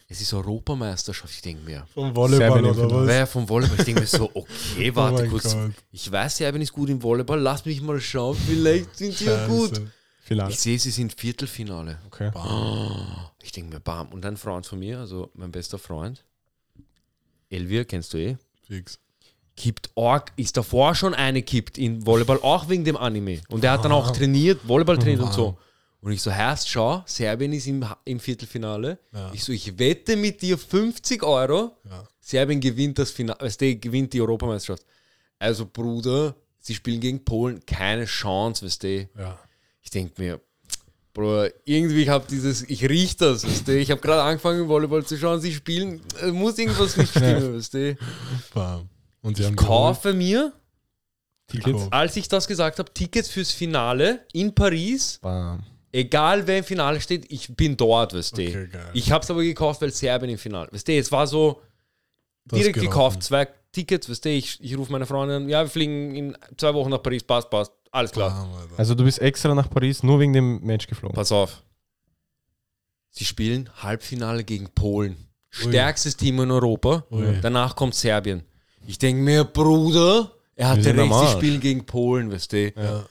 es 0.07 0.21
ist 0.21 0.33
Europameisterschaft, 0.33 1.33
ich 1.33 1.41
denke 1.41 1.63
mir, 1.63 1.87
Vom 1.93 2.15
Volleyball 2.15 2.63
oder 2.65 2.91
was? 2.91 3.07
Wer 3.07 3.25
vom 3.27 3.49
Volleyball? 3.49 3.79
Ich 3.79 3.85
denke 3.85 4.01
mir 4.01 4.07
so, 4.07 4.29
okay, 4.33 4.95
warte 4.95 5.25
Oh 5.25 5.29
kurz. 5.29 5.53
Gott. 5.55 5.71
Ich 5.91 6.11
weiß, 6.11 6.37
Serbien 6.37 6.61
ist 6.61 6.73
gut 6.73 6.89
im 6.89 7.01
Volleyball, 7.01 7.39
lass 7.39 7.65
mich 7.65 7.81
mal 7.81 7.99
schauen, 7.99 8.37
vielleicht 8.47 8.95
sind 8.97 9.13
sie 9.17 9.25
ja 9.25 9.47
gut. 9.47 9.81
Vielleicht. 10.21 10.51
Ich 10.51 10.59
sehe, 10.59 10.77
sie 10.79 10.89
sind 10.91 11.13
Viertelfinale. 11.13 11.99
Okay. 12.07 12.31
Ich 13.43 13.51
denke 13.51 13.73
mir, 13.75 13.79
bam. 13.79 14.07
Und 14.09 14.25
ein 14.25 14.37
Freund 14.37 14.65
von 14.65 14.79
mir, 14.79 14.99
also 14.99 15.29
mein 15.35 15.51
bester 15.51 15.77
Freund, 15.77 16.23
Elvir, 17.49 17.85
kennst 17.85 18.13
du 18.13 18.17
eh, 18.17 18.37
Fix. 18.67 18.99
kippt 19.55 19.89
arg, 19.95 20.31
ist 20.35 20.57
davor 20.57 20.95
schon 20.95 21.13
eine 21.13 21.41
kippt 21.43 21.77
in 21.77 22.05
Volleyball, 22.05 22.39
auch 22.41 22.67
wegen 22.69 22.83
dem 22.83 22.97
Anime. 22.97 23.41
Und 23.49 23.63
er 23.63 23.71
hat 23.73 23.85
dann 23.85 23.91
auch 23.91 24.11
trainiert, 24.11 24.67
Volleyball 24.67 24.97
trainiert 24.97 25.21
und 25.21 25.33
so. 25.33 25.57
Und 26.01 26.11
ich 26.11 26.21
so, 26.21 26.31
heißt, 26.31 26.69
schau, 26.69 27.01
Serbien 27.07 27.51
ist 27.53 27.65
im, 27.65 27.83
im 28.03 28.19
Viertelfinale. 28.19 28.99
Ja. 29.11 29.31
Ich 29.33 29.43
so, 29.43 29.51
ich 29.51 29.79
wette 29.79 30.15
mit 30.15 30.41
dir 30.41 30.57
50 30.57 31.23
Euro, 31.23 31.71
Ja. 31.89 32.03
Serbien 32.19 32.59
gewinnt 32.59 32.99
das 32.99 33.09
Finale, 33.11 33.39
weißt 33.39 33.61
du, 33.61 33.75
gewinnt 33.77 34.13
die 34.13 34.21
Europameisterschaft. 34.21 34.85
Also, 35.39 35.65
Bruder, 35.65 36.35
sie 36.59 36.75
spielen 36.75 36.99
gegen 36.99 37.23
Polen, 37.25 37.65
keine 37.65 38.05
Chance, 38.05 38.65
weißt 38.65 38.83
du. 38.83 39.09
Ja. 39.17 39.39
Ich 39.81 39.89
denke 39.89 40.21
mir, 40.21 40.41
Bro, 41.15 41.47
irgendwie 41.63 42.03
ich 42.03 42.09
habe 42.09 42.25
dieses, 42.29 42.63
ich 42.69 42.87
riech 42.89 43.15
das, 43.15 43.47
weißt 43.47 43.69
du. 43.69 43.79
Ich 43.79 43.89
habe 43.89 44.01
gerade 44.01 44.21
angefangen, 44.21 44.67
Volleyball 44.67 45.05
zu 45.05 45.17
schauen, 45.17 45.39
sie 45.39 45.53
spielen, 45.53 46.01
es 46.21 46.33
muss 46.33 46.57
irgendwas 46.57 46.97
nicht 46.97 47.09
stimmen, 47.09 47.55
weißt 47.55 47.73
du. 47.73 47.97
Bam. 48.53 48.89
Und 49.21 49.37
sie 49.37 49.45
haben 49.45 49.55
Kaufe 49.55 50.13
mir, 50.13 50.51
Tickets. 51.47 51.87
als 51.89 52.17
ich 52.17 52.27
das 52.27 52.47
gesagt 52.47 52.79
habe, 52.79 52.93
Tickets 52.93 53.29
fürs 53.29 53.51
Finale 53.51 54.25
in 54.33 54.53
Paris. 54.53 55.17
Bam. 55.21 55.63
Egal 55.93 56.45
wer 56.45 56.57
im 56.57 56.63
Finale 56.65 56.99
steht, 56.99 57.31
ich 57.31 57.55
bin 57.55 57.77
dort, 57.77 58.13
weißt 58.13 58.37
du. 58.37 58.41
Okay, 58.41 58.67
ich 58.93 59.09
habe 59.09 59.23
es 59.23 59.31
aber 59.31 59.41
gekauft, 59.41 59.81
weil 59.81 59.91
Serbien 59.91 60.31
im 60.31 60.37
Finale. 60.37 60.67
Weißt 60.73 60.85
du, 60.85 60.91
es 60.91 61.09
war 61.13 61.25
so 61.27 61.61
Das 62.43 62.59
direkt 62.59 62.81
gekauft, 62.81 63.23
zwei 63.23 63.47
Tickets, 63.71 64.09
weißt 64.09 64.25
du, 64.25 64.29
ich, 64.31 64.61
ich 64.61 64.77
rufe 64.77 64.91
meine 64.91 65.05
Freundin 65.05 65.43
an, 65.43 65.49
ja, 65.49 65.63
wir 65.63 65.69
fliegen 65.69 66.13
in 66.13 66.37
zwei 66.57 66.73
Wochen 66.73 66.89
nach 66.89 67.01
Paris, 67.01 67.23
passt, 67.23 67.49
passt, 67.49 67.71
alles 67.95 68.11
klar. 68.11 68.31
Alter. 68.31 68.77
Also 68.77 68.95
du 68.95 69.03
bist 69.03 69.19
extra 69.19 69.53
nach 69.55 69.69
Paris 69.69 70.03
nur 70.03 70.19
wegen 70.19 70.33
dem 70.33 70.61
Match 70.61 70.87
geflogen. 70.87 71.15
Pass 71.15 71.31
auf. 71.31 71.63
Sie 73.11 73.25
spielen 73.25 73.69
Halbfinale 73.81 74.43
gegen 74.43 74.69
Polen. 74.69 75.15
Stärkstes 75.49 76.17
Team 76.17 76.39
in 76.41 76.51
Europa. 76.51 77.05
Ui. 77.11 77.39
Danach 77.41 77.75
kommt 77.75 77.95
Serbien. 77.95 78.43
Ich 78.85 78.97
denke 78.97 79.21
mir, 79.21 79.45
Bruder, 79.45 80.31
er 80.55 80.69
hatte 80.69 80.91
am 80.91 80.99
recht, 80.99 81.09
sie 81.09 81.15
Arsch. 81.15 81.31
spielen 81.37 81.59
gegen 81.61 81.85
Polen, 81.85 82.31
weißt 82.31 82.51
du. 82.51 82.73
Ja. 82.75 83.05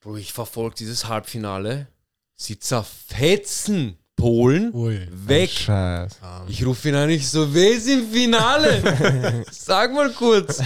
Bro, 0.00 0.16
ich 0.16 0.32
verfolge 0.32 0.76
dieses 0.76 1.06
Halbfinale. 1.06 1.88
Sie 2.34 2.58
zerfetzen 2.58 3.98
Polen 4.16 4.72
Ui. 4.74 5.06
weg. 5.12 5.50
Scheiß. 5.50 6.18
Ich 6.48 6.64
rufe 6.64 6.88
ihn 6.88 6.94
an, 6.94 7.10
ich 7.10 7.28
so, 7.28 7.52
wer 7.52 7.70
ist 7.70 7.86
im 7.86 8.08
Finale? 8.10 9.44
Sag 9.50 9.92
mal 9.92 10.10
kurz. 10.12 10.60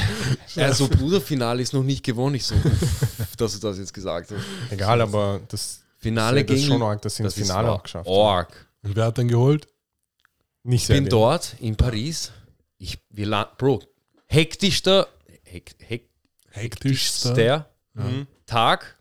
Also, 0.57 0.89
Bruder, 0.89 1.21
Finale 1.21 1.61
ist 1.61 1.73
noch 1.73 1.83
nicht 1.83 2.05
gewonnen. 2.05 2.37
Ich 2.37 2.47
so, 2.47 2.55
dass 3.37 3.53
du 3.59 3.59
das 3.67 3.79
jetzt 3.79 3.93
gesagt 3.93 4.31
hast. 4.31 4.45
Egal, 4.71 5.01
aber 5.01 5.41
das, 5.49 5.83
Finale 5.99 6.45
das 6.45 6.57
ist 6.57 6.63
gegen. 6.63 6.73
schon 6.75 6.83
arg, 6.83 7.03
dass 7.03 7.17
sie 7.17 7.25
ins 7.25 7.35
das 7.35 7.43
ist 7.43 7.49
Finale 7.49 7.73
auch 7.73 7.83
geschafft 7.83 8.09
haben. 8.09 8.17
Arg. 8.17 8.67
Und 8.83 8.95
wer 8.97 9.07
hat 9.07 9.19
dann 9.19 9.29
geholt? 9.29 9.67
Nicht 10.63 10.83
Ich 10.83 10.89
bin 10.89 10.95
Serbien. 10.97 11.11
dort 11.11 11.57
in 11.59 11.77
Paris. 11.77 12.31
Ich, 12.79 12.99
wir 13.11 13.27
la- 13.27 13.51
Bro, 13.59 13.83
hektischster, 14.29 15.09
hek, 15.43 15.75
Hektischster. 16.51 17.31
hektischster 17.33 17.67
Tag. 18.47 18.97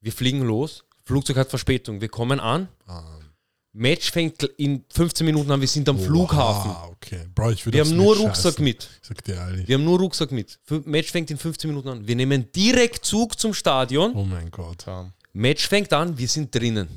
Wir 0.00 0.12
fliegen 0.12 0.42
los. 0.42 0.84
Flugzeug 1.04 1.36
hat 1.38 1.48
Verspätung. 1.48 2.00
Wir 2.00 2.08
kommen 2.08 2.38
an. 2.38 2.68
Match 3.76 4.10
fängt 4.10 4.42
in 4.42 4.84
15 4.90 5.24
Minuten 5.26 5.50
an. 5.50 5.60
Wir 5.60 5.68
sind 5.68 5.88
am 5.88 5.98
Flughafen. 5.98 6.70
Ah, 6.70 6.88
okay. 6.88 7.26
Bro, 7.34 7.52
Wir 7.66 7.82
haben 7.84 7.94
nur 7.96 8.16
Rucksack 8.16 8.52
scheißen. 8.54 8.64
mit. 8.64 8.88
Ich 9.02 9.08
sag 9.08 9.22
dir 9.24 9.34
ehrlich. 9.34 9.68
Wir 9.68 9.74
haben 9.76 9.84
nur 9.84 9.98
Rucksack 9.98 10.32
mit. 10.32 10.58
F- 10.68 10.86
Match 10.86 11.10
fängt 11.12 11.30
in 11.30 11.36
15 11.38 11.68
Minuten 11.68 11.88
an. 11.88 12.06
Wir 12.08 12.16
nehmen 12.16 12.50
direkt 12.52 13.04
Zug 13.04 13.38
zum 13.38 13.52
Stadion. 13.52 14.14
Oh 14.16 14.24
mein 14.24 14.50
Gott. 14.50 14.84
Bam. 14.86 15.12
Match 15.34 15.68
fängt 15.68 15.92
an. 15.92 16.16
Wir 16.16 16.26
sind 16.28 16.54
drinnen. 16.54 16.88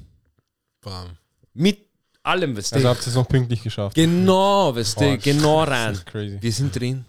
Bam. 0.82 1.18
Mit 1.54 1.80
allem, 2.24 2.56
du. 2.56 2.60
Also 2.62 2.88
habt 2.88 3.02
ihr 3.04 3.08
es 3.08 3.16
noch 3.16 3.28
pünktlich 3.28 3.62
geschafft. 3.62 3.96
Genau, 3.96 4.74
weißt 4.76 5.02
du. 5.02 5.06
Boah, 5.06 5.18
Genau 5.18 5.66
Das 5.66 5.74
rein. 5.76 5.94
ist 5.94 6.06
crazy. 6.06 6.38
Wir 6.42 6.52
sind 6.54 6.76
drin. 6.80 7.06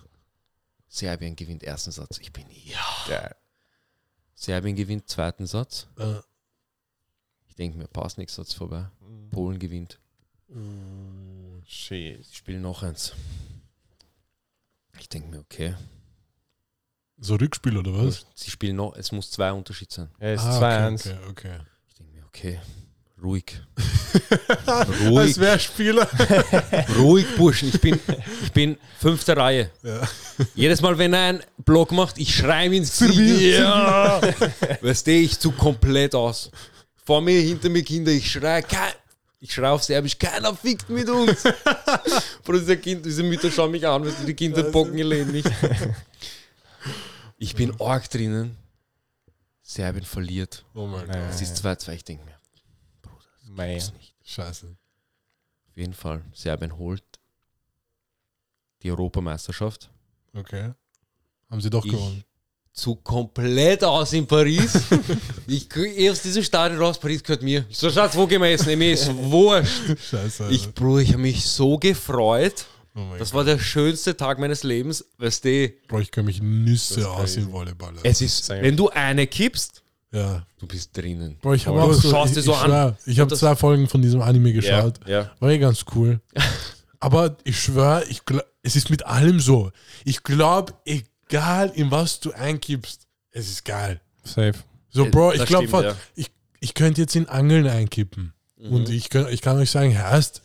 Serbien 0.88 1.37
gewinnt 1.37 1.62
ersten 1.62 1.92
Satz. 1.92 2.18
Ich 2.18 2.33
bin 2.33 2.44
ja. 2.64 2.85
Geil. 3.06 3.37
Serbien 4.35 4.74
gewinnt 4.74 5.09
zweiten 5.09 5.46
Satz. 5.46 5.87
Äh, 5.98 6.14
Ich 7.46 7.54
denke 7.54 7.78
mir, 7.78 7.87
passt 7.87 8.18
nichts, 8.18 8.35
Satz 8.35 8.52
vorbei. 8.54 8.87
Polen 9.30 9.58
gewinnt. 9.58 9.98
Shit. 11.66 12.24
Sie 12.24 12.34
spielen 12.34 12.62
noch 12.62 12.82
eins. 12.82 13.12
Ich 14.98 15.08
denke 15.08 15.28
mir, 15.28 15.38
okay. 15.40 15.74
so 17.18 17.36
Rückspiel 17.36 17.76
oder 17.76 17.92
was? 17.94 18.26
Sie 18.34 18.50
spielen 18.50 18.76
noch, 18.76 18.94
es 18.96 19.12
muss 19.12 19.30
zwei 19.30 19.52
Unterschied 19.52 19.90
sein. 19.92 20.10
Er 20.18 20.34
ist 20.34 20.42
Ah, 20.42 20.60
2-1. 20.88 20.94
Okay, 20.94 21.10
okay, 21.10 21.28
okay. 21.30 21.60
Ich 21.88 21.94
denke 21.94 22.12
mir, 22.12 22.24
okay. 22.26 22.60
Ruhig. 23.22 23.60
Als 24.66 24.88
ruhig, 25.06 25.38
wäre 25.38 25.58
Spieler. 25.60 26.08
ruhig, 26.98 27.26
Burschen. 27.36 27.68
Ich 27.68 27.80
bin, 27.80 28.00
ich 28.42 28.52
bin 28.52 28.76
fünfte 28.98 29.36
Reihe. 29.36 29.70
Ja. 29.82 30.08
Jedes 30.54 30.80
Mal, 30.82 30.98
wenn 30.98 31.12
er 31.14 31.20
einen 31.28 31.42
Block 31.64 31.92
macht, 31.92 32.18
ich 32.18 32.34
schreie 32.34 32.66
ihm 32.66 32.72
ins 32.74 32.98
Gesicht. 32.98 33.58
Ja. 33.58 34.20
Weißt 34.80 35.06
du, 35.06 35.12
ich 35.12 35.38
zu 35.38 35.52
komplett 35.52 36.14
aus. 36.14 36.50
Vor 37.04 37.20
mir, 37.20 37.40
hinter 37.40 37.68
mir 37.68 37.82
Kinder, 37.82 38.10
ich 38.12 38.30
schreie, 38.30 38.62
kein, 38.62 38.92
ich 39.40 39.53
schreie 39.53 39.70
auf 39.70 39.83
Serbisch, 39.83 40.18
keiner 40.18 40.55
fickt 40.55 40.88
mit 40.90 41.09
uns. 41.09 41.42
Bro, 42.44 42.53
diese, 42.59 42.76
kind, 42.76 43.05
diese 43.05 43.22
Mütter 43.22 43.50
schauen 43.50 43.70
mich 43.70 43.87
an, 43.87 44.05
weißt 44.05 44.20
du, 44.20 44.26
die 44.26 44.35
Kinder 44.35 44.62
bocken 44.64 44.96
ihr 44.96 45.05
Leben 45.07 45.33
nicht. 45.33 45.50
Ich 47.42 47.55
bin 47.55 47.81
arg 47.81 48.11
drinnen. 48.11 48.55
Serbien 49.62 50.05
verliert. 50.05 50.62
Oh 50.74 50.87
mein. 50.87 51.07
Gott. 51.07 51.16
Es 51.31 51.40
ist 51.40 51.64
2-2, 51.64 51.92
ich 51.94 52.05
denke 52.05 52.22
mir, 52.26 52.38
Mei. 53.46 53.76
das 53.76 53.94
nicht. 53.94 54.14
Scheiße. 54.26 54.66
Auf 55.70 55.76
jeden 55.76 55.94
Fall, 55.94 56.22
Serbien 56.35 56.76
holt 56.76 57.03
die 58.83 58.90
Europameisterschaft. 58.90 59.90
Okay. 60.35 60.74
Haben 61.48 61.61
sie 61.62 61.70
doch 61.70 61.85
Ich- 61.87 61.92
gewonnen. 61.92 62.24
Zu 62.72 62.94
komplett 62.96 63.83
aus 63.85 64.12
in 64.12 64.26
Paris. 64.26 64.72
ich 65.46 65.68
krieg 65.68 66.11
aus 66.11 66.22
diesem 66.22 66.42
Stadion 66.42 66.80
raus, 66.80 66.98
Paris 66.98 67.22
gehört 67.22 67.42
mir. 67.42 67.64
Ich 67.68 67.76
so, 67.78 67.90
Schatz, 67.90 68.16
wo 68.16 68.26
gehen 68.26 68.40
wir 68.40 68.50
essen? 68.50 68.78
Mir 68.78 68.92
ist 68.92 69.11
wurscht. 69.14 69.83
Scheiße. 70.11 70.44
Alter. 70.44 70.54
Ich, 70.54 70.72
Bruder, 70.74 71.02
ich 71.02 71.09
habe 71.12 71.22
mich 71.22 71.44
so 71.44 71.76
gefreut. 71.78 72.66
oh 72.94 73.00
Das 73.18 73.30
Gott. 73.30 73.38
war 73.38 73.44
der 73.44 73.59
schönste 73.59 74.16
Tag 74.16 74.38
meines 74.38 74.62
Lebens. 74.62 75.04
Weißt 75.18 75.44
du, 75.44 75.68
Bro, 75.88 76.00
ich 76.00 76.11
kann 76.11 76.24
mich 76.24 76.40
Nüsse 76.40 77.09
aus 77.11 77.37
in 77.37 77.50
Volleyball. 77.52 77.90
Alter. 77.90 78.00
es 78.09 78.20
ist, 78.20 78.44
Same. 78.46 78.62
wenn 78.62 78.76
du 78.76 78.88
eine 78.90 79.26
kippst, 79.26 79.83
ja. 80.12 80.46
du 80.59 80.66
bist 80.66 80.96
drinnen. 80.96 81.37
Bro, 81.42 81.54
ich 81.54 81.66
habe 81.66 81.94
so, 81.94 82.11
schaust 82.11 82.30
ich, 82.30 82.37
dir 82.38 82.42
so 82.42 82.53
ich, 82.53 82.59
an. 82.59 82.64
schwör, 82.66 82.97
ich 83.07 83.20
habe 83.20 83.34
zwei 83.36 83.57
Folgen 83.57 83.88
von 83.88 84.01
diesem 84.01 84.22
Anime 84.22 84.53
geschaut. 84.53 85.01
ja. 85.07 85.30
War 85.40 85.51
eh 85.51 85.59
ganz 85.59 85.84
cool. 85.94 86.20
Aber 87.03 87.36
ich 87.44 87.59
schwöre, 87.59 88.05
ich 88.09 88.24
glaub, 88.26 88.44
es 88.62 88.76
ist 88.76 88.90
mit 88.90 89.07
allem 89.07 89.40
so. 89.40 89.70
Ich 90.05 90.22
glaube, 90.22 90.74
egal 91.31 91.70
in 91.74 91.91
was 91.91 92.20
du 92.20 92.33
einkippst, 92.33 93.07
es 93.33 93.49
ist 93.49 93.64
geil. 93.64 94.01
Safe. 94.24 94.55
So, 94.91 95.07
Bro, 95.07 95.33
ich 95.35 95.45
glaube, 95.47 95.85
ja. 95.85 95.95
ich, 96.16 96.31
ich 96.61 96.74
könnte 96.74 97.01
jetzt 97.01 97.14
in 97.16 97.28
Angeln 97.28 97.66
einkippen. 97.68 98.33
Mhm. 98.59 98.72
Und 98.72 98.89
ich, 98.91 99.09
könnt- 99.09 99.31
ich 99.31 99.41
kann 99.41 99.57
euch 99.57 99.70
sagen, 99.70 99.97
heißt, 99.97 100.43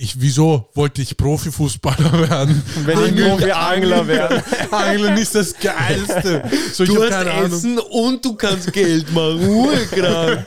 ich, 0.00 0.20
wieso 0.20 0.68
wollte 0.74 1.02
ich 1.02 1.16
Profifußballer 1.16 2.28
werden? 2.30 2.62
Wenn 2.86 3.16
ich 3.16 3.24
Profi-Angler 3.24 4.06
wäre. 4.08 4.42
Angeln 4.70 5.16
ist 5.18 5.34
das 5.34 5.54
Geilste. 5.58 6.48
So, 6.72 6.84
ich 6.84 6.90
Du 6.90 7.02
hast 7.02 7.10
keine 7.10 7.32
Ahnung. 7.32 7.52
Essen 7.52 7.78
und 7.78 8.24
du 8.24 8.34
kannst 8.34 8.72
Geld 8.72 9.12
machen. 9.12 9.46
Urkrank. 9.48 10.44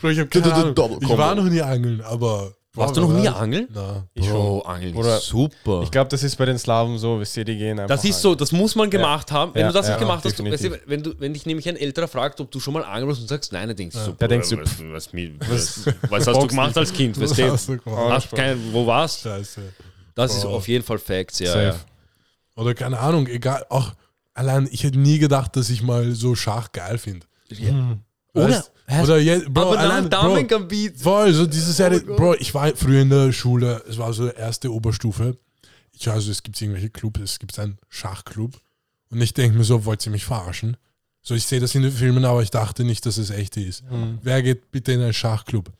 Bro, 0.00 0.08
ich, 0.10 0.18
hab 0.18 0.30
keine 0.30 0.44
Du- 0.72 0.72
du- 0.74 0.88
du- 0.88 0.98
ich 1.00 1.08
war 1.16 1.34
noch 1.34 1.44
nie 1.44 1.62
angeln, 1.62 2.00
aber. 2.02 2.52
Warst 2.76 2.96
du 2.96 3.00
noch 3.00 3.12
nie 3.12 3.26
angeln? 3.28 3.68
Na. 3.72 4.06
Bro, 4.14 4.60
Angeln 4.62 4.94
Oder- 4.94 5.16
ist 5.16 5.26
super. 5.26 5.80
Ich 5.82 5.90
glaube, 5.90 6.08
das 6.10 6.22
ist 6.22 6.36
bei 6.36 6.44
den 6.44 6.58
Slawen 6.58 6.98
so, 6.98 7.18
wisst 7.18 7.36
ihr, 7.36 7.44
die 7.44 7.56
gehen 7.56 7.78
einfach. 7.80 7.94
Das 7.96 8.04
ist 8.04 8.20
so, 8.20 8.34
das 8.34 8.52
muss 8.52 8.74
man 8.74 8.90
gemacht 8.90 9.32
haben. 9.32 9.54
Wenn 9.54 9.62
Ja, 9.62 9.68
du 9.68 9.72
das 9.74 9.86
ja, 9.86 9.92
nicht 9.94 10.00
gemacht 10.00 10.24
hast, 10.24 10.38
du, 10.38 10.44
weißt 10.44 10.52
definitiv. 10.62 10.84
du, 10.84 10.90
wenn, 10.90 11.02
du, 11.02 11.14
wenn 11.20 11.32
dich 11.32 11.46
nämlich 11.46 11.68
ein 11.68 11.76
älterer 11.76 12.06
fragt, 12.08 12.40
ob 12.40 12.50
du 12.50 12.60
schon 12.60 12.74
mal 12.74 12.84
angeln 12.84 13.10
hast 13.10 13.20
und 13.20 13.28
sagst, 13.28 13.52
nein, 13.52 13.68
dann 13.68 13.76
denkst 13.76 13.96
du 13.96 14.02
so, 14.04 14.12
Da 14.12 14.28
denkst 14.28 14.50
du, 14.50 14.58
was, 14.58 14.70
was, 14.92 15.14
was, 15.48 15.94
was 16.10 16.26
hast 16.26 16.42
du 16.42 16.46
gemacht 16.46 16.76
als 16.76 16.92
Kind? 16.92 17.18
Was 17.20 17.30
Weißt 17.30 17.38
du? 17.40 17.52
hast 17.52 17.68
du 17.68 17.78
gemacht? 17.78 18.10
Hast 18.12 18.30
kein, 18.32 18.58
wo 18.72 18.86
warst 18.86 19.24
du? 19.24 19.30
Scheiße. 19.30 19.60
Das 20.14 20.36
ist 20.36 20.44
auf 20.44 20.68
jeden 20.68 20.84
Fall 20.84 20.98
Facts, 20.98 21.38
ja. 21.40 21.46
Safe. 21.52 21.62
ja. 21.64 21.76
Oder 22.62 22.74
keine 22.74 22.98
Ahnung, 22.98 23.26
egal. 23.26 23.64
Auch 23.68 23.92
allein, 24.34 24.68
ich 24.70 24.82
hätte 24.84 24.98
nie 24.98 25.18
gedacht, 25.18 25.56
dass 25.56 25.70
ich 25.70 25.82
mal 25.82 26.12
so 26.12 26.34
Schach 26.34 26.72
geil 26.72 26.98
finde. 26.98 27.26
Oder, 28.36 28.64
Oder 29.02 29.18
je, 29.18 29.38
Bro, 29.48 29.62
aber 29.62 29.78
allein, 29.78 30.08
dann 30.08 30.20
Bro, 30.26 30.34
Damen 30.34 30.48
Gambit. 30.48 31.00
Voll, 31.00 31.32
so 31.32 31.46
diese 31.46 31.72
Serie. 31.72 32.00
Bro, 32.00 32.34
ich 32.34 32.54
war 32.54 32.74
früher 32.76 33.02
in 33.02 33.10
der 33.10 33.32
Schule, 33.32 33.82
es 33.88 33.98
war 33.98 34.12
so 34.12 34.28
erste 34.28 34.72
Oberstufe. 34.72 35.36
Ich, 35.92 36.08
also 36.08 36.30
es 36.30 36.42
gibt 36.42 36.60
irgendwelche 36.60 36.90
Clubs, 36.90 37.20
es 37.20 37.38
gibt 37.38 37.58
einen 37.58 37.78
Schachclub. 37.88 38.60
Und 39.10 39.20
ich 39.20 39.34
denke 39.34 39.56
mir 39.56 39.64
so, 39.64 39.84
wollt 39.84 40.04
ihr 40.06 40.12
mich 40.12 40.24
verarschen? 40.24 40.76
So, 41.22 41.34
ich 41.34 41.44
sehe 41.46 41.58
das 41.58 41.74
in 41.74 41.82
den 41.82 41.90
Filmen, 41.90 42.24
aber 42.24 42.42
ich 42.42 42.50
dachte 42.50 42.84
nicht, 42.84 43.04
dass 43.06 43.18
es 43.18 43.30
echt 43.30 43.56
ist. 43.56 43.82
Wer 44.22 44.42
geht 44.42 44.70
bitte 44.70 44.92
in 44.92 45.00
einen 45.00 45.12
Schachclub? 45.12 45.72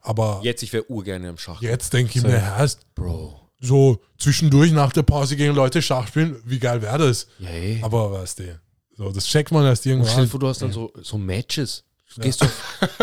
Aber 0.00 0.36
jetzt, 0.36 0.44
Jetzt, 0.44 0.62
ich 0.62 0.72
wäre 0.72 0.90
urgerne 0.90 1.28
am 1.30 1.38
Schach. 1.38 1.60
denke 1.60 2.18
ich 2.18 2.22
mir, 2.22 2.36
erst 2.36 2.94
Bro. 2.94 3.40
so 3.60 4.00
zwischendurch 4.18 4.72
nach 4.72 4.92
der 4.92 5.02
Pause 5.02 5.36
gegen 5.36 5.54
Leute 5.54 5.82
Schach 5.82 6.08
spielen, 6.08 6.36
wie 6.44 6.58
geil 6.58 6.80
wäre 6.82 6.98
das? 6.98 7.26
Ey. 7.42 7.80
Aber 7.82 8.12
weißt 8.12 8.38
du, 8.40 8.60
so, 8.96 9.10
das 9.10 9.26
checkt 9.26 9.50
man 9.50 9.64
erst 9.64 9.82
Stell 9.82 9.96
dir 9.96 10.04
irgendwann. 10.04 10.28
vor, 10.28 10.40
du 10.40 10.48
hast 10.48 10.62
dann 10.62 10.72
so, 10.72 10.92
so 11.02 11.18
Matches. 11.18 11.84
Gehst 12.20 12.42
du 12.42 12.46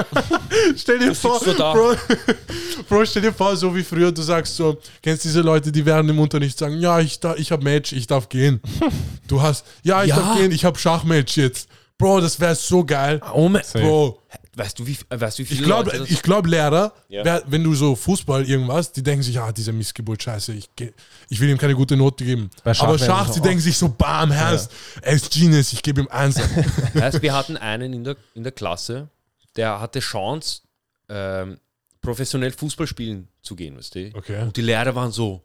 Stell 0.78 0.99
dir 0.99 1.14
vor. 1.16 1.39
Bro, 1.39 1.95
Bro, 2.89 3.05
stell 3.05 3.22
dir 3.24 3.34
vor, 3.34 3.55
so 3.55 3.76
wie 3.76 3.84
früher, 3.84 4.12
du 4.12 4.22
sagst 4.22 4.55
so, 4.55 4.78
kennst 5.01 5.24
diese 5.26 5.41
Leute, 5.41 5.72
die 5.72 5.86
während 5.86 6.09
dem 6.09 6.20
Unterricht 6.20 6.57
sagen, 6.57 6.80
ja, 6.80 6.99
ich, 6.99 7.20
da, 7.20 7.36
ich 7.36 7.51
habe 7.51 7.64
Match, 7.64 7.91
ich 7.93 8.07
darf 8.07 8.30
gehen. 8.30 8.62
Du 9.28 9.41
hast, 9.41 9.66
ja, 9.84 10.03
ich 10.03 10.09
Ja. 10.09 10.18
darf 10.18 10.38
gehen, 10.38 10.51
ich 10.51 10.66
habe 10.66 10.78
Schachmatch 10.78 11.38
jetzt. 11.38 11.70
Bro, 11.97 12.20
das 12.22 12.39
wäre 12.39 12.55
so 12.55 12.84
geil. 12.84 13.22
oh 13.34 13.47
mein, 13.47 13.62
Bro, 13.74 14.20
weißt 14.56 14.80
du, 14.80 14.86
wie, 14.88 14.97
weißt 15.10 15.39
du, 15.39 15.43
wie 15.43 15.45
viele 15.45 15.60
ich 15.62 15.66
glaube, 15.66 15.86
Leute 15.91 15.99
das- 15.99 16.10
ich 16.10 16.22
glaub, 16.22 16.45
Lehrer, 16.45 16.93
Ja. 17.08 17.24
wer, 17.24 17.43
wenn 17.47 17.64
du 17.64 17.74
so 17.74 17.95
Fußball 17.95 18.45
irgendwas, 18.47 18.91
die 18.91 19.02
denken 19.02 19.24
sich, 19.24 19.36
ja, 19.36 19.52
dieser 19.52 19.72
Missgeburt, 19.72 20.22
scheiße, 20.24 20.54
ich, 20.54 20.70
geh- 20.76 20.93
ich 21.30 21.39
will 21.39 21.49
ihm 21.49 21.58
keine 21.58 21.74
gute 21.76 21.95
Note 21.95 22.26
geben. 22.26 22.49
Schach 22.66 22.82
Aber 22.84 22.99
Schach, 22.99 23.26
das 23.28 23.36
die 23.36 23.39
auch- 23.39 23.43
denken 23.43 23.62
sich 23.62 23.78
so, 23.78 23.89
bam, 23.89 24.32
Herz, 24.32 24.70
er 25.02 25.14
ist 25.14 25.32
Genius, 25.32 25.72
ich 25.74 25.82
gebe 25.82 26.02
ihm 26.02 26.08
eins. 26.10 26.36
Weißt, 26.93 27.22
wir 27.22 27.34
hatten 27.34 27.56
einen 27.58 27.93
in 27.93 28.04
der, 28.04 28.18
in 28.36 28.43
der 28.43 28.52
Klasse, 28.52 29.08
der 29.56 29.80
hatte 29.80 29.99
Chance, 29.99 30.62
ähm, 31.10 31.58
professionell 32.02 32.52
Fußball 32.52 32.88
spielen 32.88 33.28
zu 33.41 33.56
gehen, 33.56 33.78
weißt 33.78 33.95
du? 33.95 34.12
Okay. 34.16 34.41
Und 34.41 34.58
die 34.58 34.62
Lehrer 34.62 34.95
waren 34.95 35.12
so, 35.12 35.43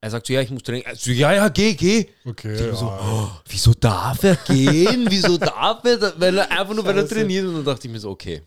er 0.00 0.10
sagt 0.10 0.26
so, 0.26 0.32
ja, 0.32 0.40
ich 0.40 0.50
muss 0.50 0.62
trainieren. 0.62 0.86
Also, 0.90 1.10
ja, 1.10 1.32
ja, 1.32 1.48
geh, 1.48 1.74
geh. 1.74 2.06
Okay, 2.24 2.54
Ich 2.70 2.76
so, 2.78 2.86
ja. 2.86 3.00
oh, 3.02 3.30
wieso 3.48 3.72
darf 3.74 4.22
er 4.22 4.36
gehen? 4.36 5.06
Wieso 5.10 5.36
darf 5.38 5.84
er? 5.84 5.98
da- 5.98 6.12
Weil 6.16 6.38
er 6.38 6.50
einfach 6.50 6.74
nur, 6.74 6.84
weil 6.84 6.96
er 6.98 7.08
trainiert. 7.08 7.46
Und 7.46 7.54
dann 7.54 7.64
dachte 7.64 7.86
ich 7.88 7.92
mir 7.92 7.98
so, 7.98 8.10
okay, 8.10 8.42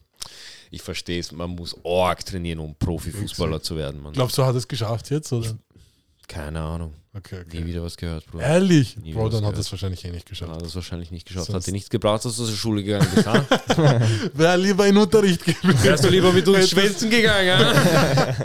ich 0.69 0.81
verstehe 0.81 1.19
es, 1.19 1.31
man 1.31 1.49
muss 1.49 1.75
arg 1.85 2.25
trainieren, 2.25 2.59
um 2.59 2.73
Profifußballer 2.75 3.61
zu 3.61 3.75
werden. 3.75 4.01
Man. 4.01 4.13
Glaubst 4.13 4.37
du, 4.37 4.45
hat 4.45 4.55
es 4.55 4.67
geschafft 4.67 5.09
jetzt? 5.09 5.31
Oder? 5.33 5.57
Keine 6.27 6.61
Ahnung. 6.61 6.93
Okay, 7.13 7.43
Nie 7.51 7.57
okay. 7.57 7.65
wieder 7.65 7.83
was 7.83 7.97
gehört, 7.97 8.25
Bruder. 8.25 8.45
Ehrlich? 8.45 8.95
Nie 8.95 9.11
Bro, 9.13 9.27
dann 9.27 9.45
hat 9.45 9.57
es 9.57 9.69
wahrscheinlich 9.69 10.05
eh 10.05 10.11
nicht 10.11 10.25
Dann 10.27 10.29
geschafft. 10.29 10.51
hat 10.53 10.61
er 10.61 10.67
es 10.67 10.75
wahrscheinlich 10.75 11.11
nicht 11.11 11.27
geschafft. 11.27 11.47
Sonst- 11.47 11.55
Hat 11.63 11.67
dir 11.67 11.73
nichts 11.73 11.89
gebraucht, 11.89 12.23
dass 12.23 12.37
du 12.37 12.45
zur 12.45 12.55
Schule 12.55 12.83
gegangen 12.85 13.05
bist. 13.13 13.27
ha? 13.27 13.45
Wäre 14.33 14.55
lieber 14.55 14.87
in 14.87 14.95
Unterricht 14.95 15.43
gewesen. 15.43 15.83
Wärst 15.83 16.05
du 16.05 16.07
lieber 16.07 16.31
mit 16.31 16.47
uns 16.47 16.69
schwänzen 16.69 17.09
gegangen? 17.09 17.75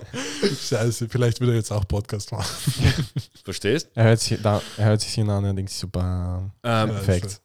Scheiße, 0.68 1.08
vielleicht 1.08 1.40
will 1.40 1.50
er 1.50 1.54
jetzt 1.54 1.70
auch 1.70 1.86
Podcast 1.86 2.32
machen. 2.32 2.56
Verstehst? 3.44 3.88
Er 3.94 4.02
hört 4.04 4.20
sich, 4.20 4.40
da, 4.42 4.60
er 4.76 4.84
hört 4.86 5.00
sich 5.00 5.14
hin 5.14 5.30
an 5.30 5.44
und 5.44 5.54
denkt 5.54 5.92
bam. 5.92 6.50
Ähm, 6.64 6.88
Perfekt. 6.88 7.40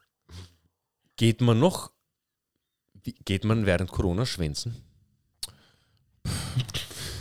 geht 1.18 1.40
man 1.40 1.60
noch, 1.60 1.92
geht 3.26 3.44
man 3.44 3.68
während 3.68 3.92
Corona 3.92 4.26
schwänzen? 4.26 4.76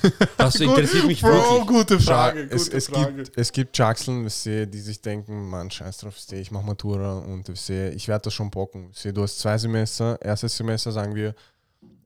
Das 0.36 0.57
interessiert 0.57 1.07
mich 1.07 1.20
Bro, 1.20 1.30
wirklich. 1.30 1.66
gute 1.66 2.01
Frage. 2.01 2.48
es, 2.51 2.64
gute 2.66 2.76
es, 2.76 2.86
Frage. 2.88 3.12
gibt, 3.12 3.38
es 3.38 3.53
gibt 3.53 3.78
Jackseln, 3.78 4.24
die 4.24 4.80
sich 4.80 5.01
denken, 5.01 5.48
Mann, 5.48 5.70
scheiß 5.70 5.98
drauf, 5.98 6.16
ich 6.32 6.51
mach 6.51 6.62
Matura 6.62 7.18
und 7.18 7.48
ich 7.48 8.09
werde 8.09 8.22
das 8.24 8.34
schon 8.34 8.51
bocken. 8.51 8.90
Du 9.14 9.22
hast 9.22 9.38
zwei 9.38 9.59
Semester, 9.59 10.18
erstes 10.22 10.57
Semester 10.57 10.92
sagen 10.92 11.14
wir, 11.14 11.34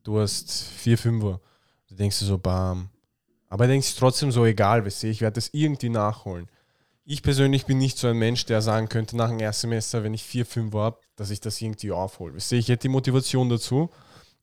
du 0.03 0.21
hast 0.21 0.65
vier 0.77 0.99
Fünfer. 0.99 1.41
Du 1.89 1.95
denkst 1.95 2.19
dir 2.19 2.27
so, 2.27 2.39
bam. 2.39 2.89
Aber 3.49 3.67
denkst 3.67 3.95
dir 3.95 3.99
trotzdem 4.01 4.33
so, 4.33 4.45
egal, 4.45 4.87
ich 4.87 5.21
werde 5.21 5.35
das 5.35 5.51
irgendwie 5.53 5.89
nachholen. 5.89 6.49
Ich 7.05 7.23
persönlich 7.23 7.67
bin 7.67 7.79
nicht 7.79 7.99
so 7.99 8.09
ein 8.09 8.17
Mensch, 8.17 8.47
der 8.47 8.63
sagen 8.63 8.89
könnte, 8.89 9.17
nach 9.17 9.29
dem 9.29 9.39
ersten 9.39 9.69
Semester, 9.69 10.03
wenn 10.03 10.15
ich 10.15 10.25
vier 10.25 10.47
Fünfer 10.47 10.79
habe, 10.81 10.99
dass 11.17 11.31
ich 11.31 11.41
das 11.41 11.61
irgendwie 11.61 11.93
aufhole. 11.93 12.35
Wisst 12.35 12.51
ihr, 12.53 12.59
ich 12.59 12.69
hätte 12.69 12.83
die 12.83 12.89
Motivation 12.89 13.49
dazu, 13.51 13.91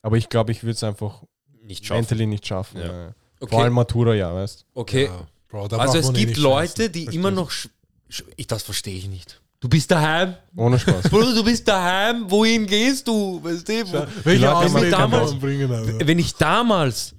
aber 0.02 0.18
ich 0.18 0.30
glaube, 0.30 0.52
ich 0.52 0.64
würde 0.64 0.74
es 0.74 0.84
einfach 0.84 1.24
Nicht 1.64 1.86
schaffen. 1.86 2.02
mentally 2.02 2.28
nicht 2.28 2.46
schaffen. 2.46 2.80
Ja. 2.80 3.06
Ja. 3.08 3.16
Okay. 3.42 3.52
Vor 3.56 3.64
allem 3.64 3.74
Matura, 3.74 4.14
ja, 4.14 4.34
weißt 4.34 4.66
Okay. 4.74 5.06
Ja, 5.06 5.28
Bro, 5.50 5.68
da 5.68 5.78
also 5.78 5.94
braucht 5.94 6.00
es 6.00 6.06
man 6.08 6.16
eh 6.16 6.20
gibt 6.20 6.30
nicht 6.30 6.40
Leute, 6.40 6.68
scheißen. 6.84 6.92
die 6.94 7.00
Verstehst 7.04 7.16
immer 7.16 7.30
du? 7.32 7.36
noch. 7.36 7.52
sch- 7.52 7.70
sch- 8.10 8.24
Ich, 8.38 8.48
das 8.48 8.64
verstehe 8.64 8.96
ich 8.98 9.08
nicht. 9.10 9.42
Du 9.60 9.68
bist 9.70 9.92
daheim. 9.92 10.36
Ohne 10.56 10.80
Spaß. 10.80 11.04
Bruder, 11.10 11.34
du 11.36 11.44
bist 11.44 11.68
daheim. 11.68 12.30
Wohin 12.32 12.66
gehst 12.66 13.08
du? 13.08 13.44
Weißt 13.44 13.68
du? 13.68 13.74
Wo- 13.94 14.08
Welche 14.24 14.46
Leute 14.46 14.56
haben 14.56 14.74
kann 14.74 14.90
damals- 14.92 15.32
man 15.32 15.40
bringen? 15.40 15.72
Alter? 15.72 16.08
Wenn 16.08 16.18
ich 16.20 16.34
damals 16.36 17.14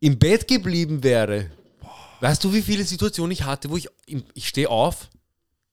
im 0.00 0.18
Bett 0.18 0.46
geblieben 0.48 1.02
wäre, 1.02 1.50
weißt 2.20 2.42
du, 2.44 2.52
wie 2.52 2.62
viele 2.62 2.84
Situationen 2.84 3.30
ich 3.32 3.44
hatte, 3.44 3.70
wo 3.70 3.76
ich, 3.76 3.88
im- 4.06 4.24
ich 4.34 4.48
stehe 4.48 4.68
auf, 4.68 5.08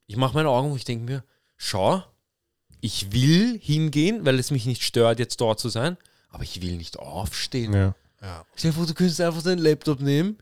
ich 0.07 0.17
mache 0.17 0.33
meine 0.35 0.49
Augen 0.49 0.71
und 0.71 0.77
ich 0.77 0.85
denke 0.85 1.05
mir, 1.05 1.23
schau, 1.57 2.03
ich 2.81 3.11
will 3.11 3.59
hingehen, 3.61 4.25
weil 4.25 4.37
es 4.39 4.51
mich 4.51 4.65
nicht 4.65 4.83
stört, 4.83 5.17
jetzt 5.19 5.41
dort 5.41 5.59
zu 5.59 5.69
sein, 5.69 5.97
aber 6.29 6.43
ich 6.43 6.61
will 6.61 6.77
nicht 6.77 6.99
aufstehen. 6.99 7.73
Ja. 7.73 7.95
Ja. 8.25 8.45
Stell 8.55 8.71
dir 8.71 8.77
vor, 8.77 8.85
du 8.87 8.93
könntest 8.93 9.21
einfach 9.21 9.43
deinen 9.43 9.59
Laptop 9.59 10.01
nehmen, 10.01 10.37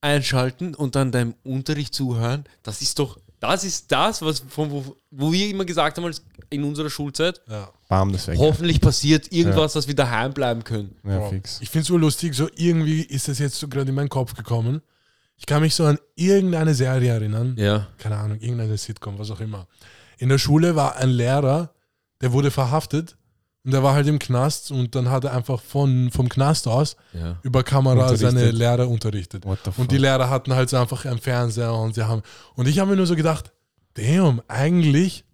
einschalten 0.00 0.74
und 0.74 0.96
dann 0.96 1.12
deinem 1.12 1.34
Unterricht 1.42 1.94
zuhören. 1.94 2.44
Das 2.62 2.80
ist 2.80 2.98
doch, 2.98 3.18
das 3.40 3.64
ist 3.64 3.92
das, 3.92 4.22
was 4.22 4.40
von 4.40 4.70
wo, 4.70 4.96
wo 5.10 5.32
wir 5.32 5.50
immer 5.50 5.66
gesagt 5.66 5.98
haben 5.98 6.14
in 6.48 6.64
unserer 6.64 6.88
Schulzeit. 6.88 7.42
Ja. 7.48 7.70
Bam, 7.88 8.10
das 8.12 8.26
weg. 8.26 8.38
Hoffentlich 8.38 8.80
passiert 8.80 9.30
irgendwas, 9.32 9.74
dass 9.74 9.86
wir 9.86 9.94
daheim 9.94 10.32
bleiben 10.32 10.64
können. 10.64 10.96
Ja, 11.04 11.18
Bro, 11.18 11.30
fix. 11.30 11.60
Ich 11.60 11.68
finde 11.68 11.82
es 11.82 11.88
so 11.88 11.98
lustig, 11.98 12.34
so 12.34 12.48
irgendwie 12.56 13.02
ist 13.02 13.28
das 13.28 13.38
jetzt 13.38 13.56
so 13.56 13.68
gerade 13.68 13.90
in 13.90 13.94
meinen 13.94 14.08
Kopf 14.08 14.34
gekommen. 14.34 14.80
Ich 15.36 15.46
kann 15.46 15.60
mich 15.60 15.74
so 15.74 15.84
an 15.84 15.98
irgendeine 16.14 16.74
Serie 16.74 17.12
erinnern. 17.12 17.54
Ja. 17.58 17.88
Keine 17.98 18.16
Ahnung, 18.16 18.40
irgendeine 18.40 18.78
Sitcom, 18.78 19.18
was 19.18 19.30
auch 19.30 19.40
immer. 19.40 19.66
In 20.16 20.28
der 20.30 20.38
Schule 20.38 20.74
war 20.76 20.96
ein 20.96 21.10
Lehrer, 21.10 21.74
der 22.20 22.32
wurde 22.32 22.50
verhaftet 22.50 23.16
und 23.64 23.72
der 23.72 23.82
war 23.82 23.94
halt 23.94 24.06
im 24.06 24.18
Knast 24.18 24.70
und 24.70 24.94
dann 24.94 25.10
hat 25.10 25.24
er 25.24 25.32
einfach 25.34 25.60
von, 25.60 26.10
vom 26.10 26.28
Knast 26.28 26.68
aus 26.68 26.96
Ja. 27.12 27.38
über 27.42 27.62
Kamera 27.62 28.14
seine 28.16 28.50
Lehrer 28.50 28.88
unterrichtet. 28.88 29.44
Und 29.76 29.90
die 29.90 29.96
Lehrer 29.98 30.28
hatten 30.28 30.52
halt 30.54 30.68
so 30.68 30.76
einfach 30.76 31.04
einen 31.06 31.18
Fernseher 31.18 31.72
und 31.74 31.94
sie 31.94 32.06
haben. 32.06 32.22
Und 32.56 32.68
ich 32.68 32.78
habe 32.78 32.90
mir 32.90 32.96
nur 32.96 33.06
so 33.06 33.16
gedacht, 33.16 33.52
damn, 33.94 34.42
eigentlich, 34.48 35.24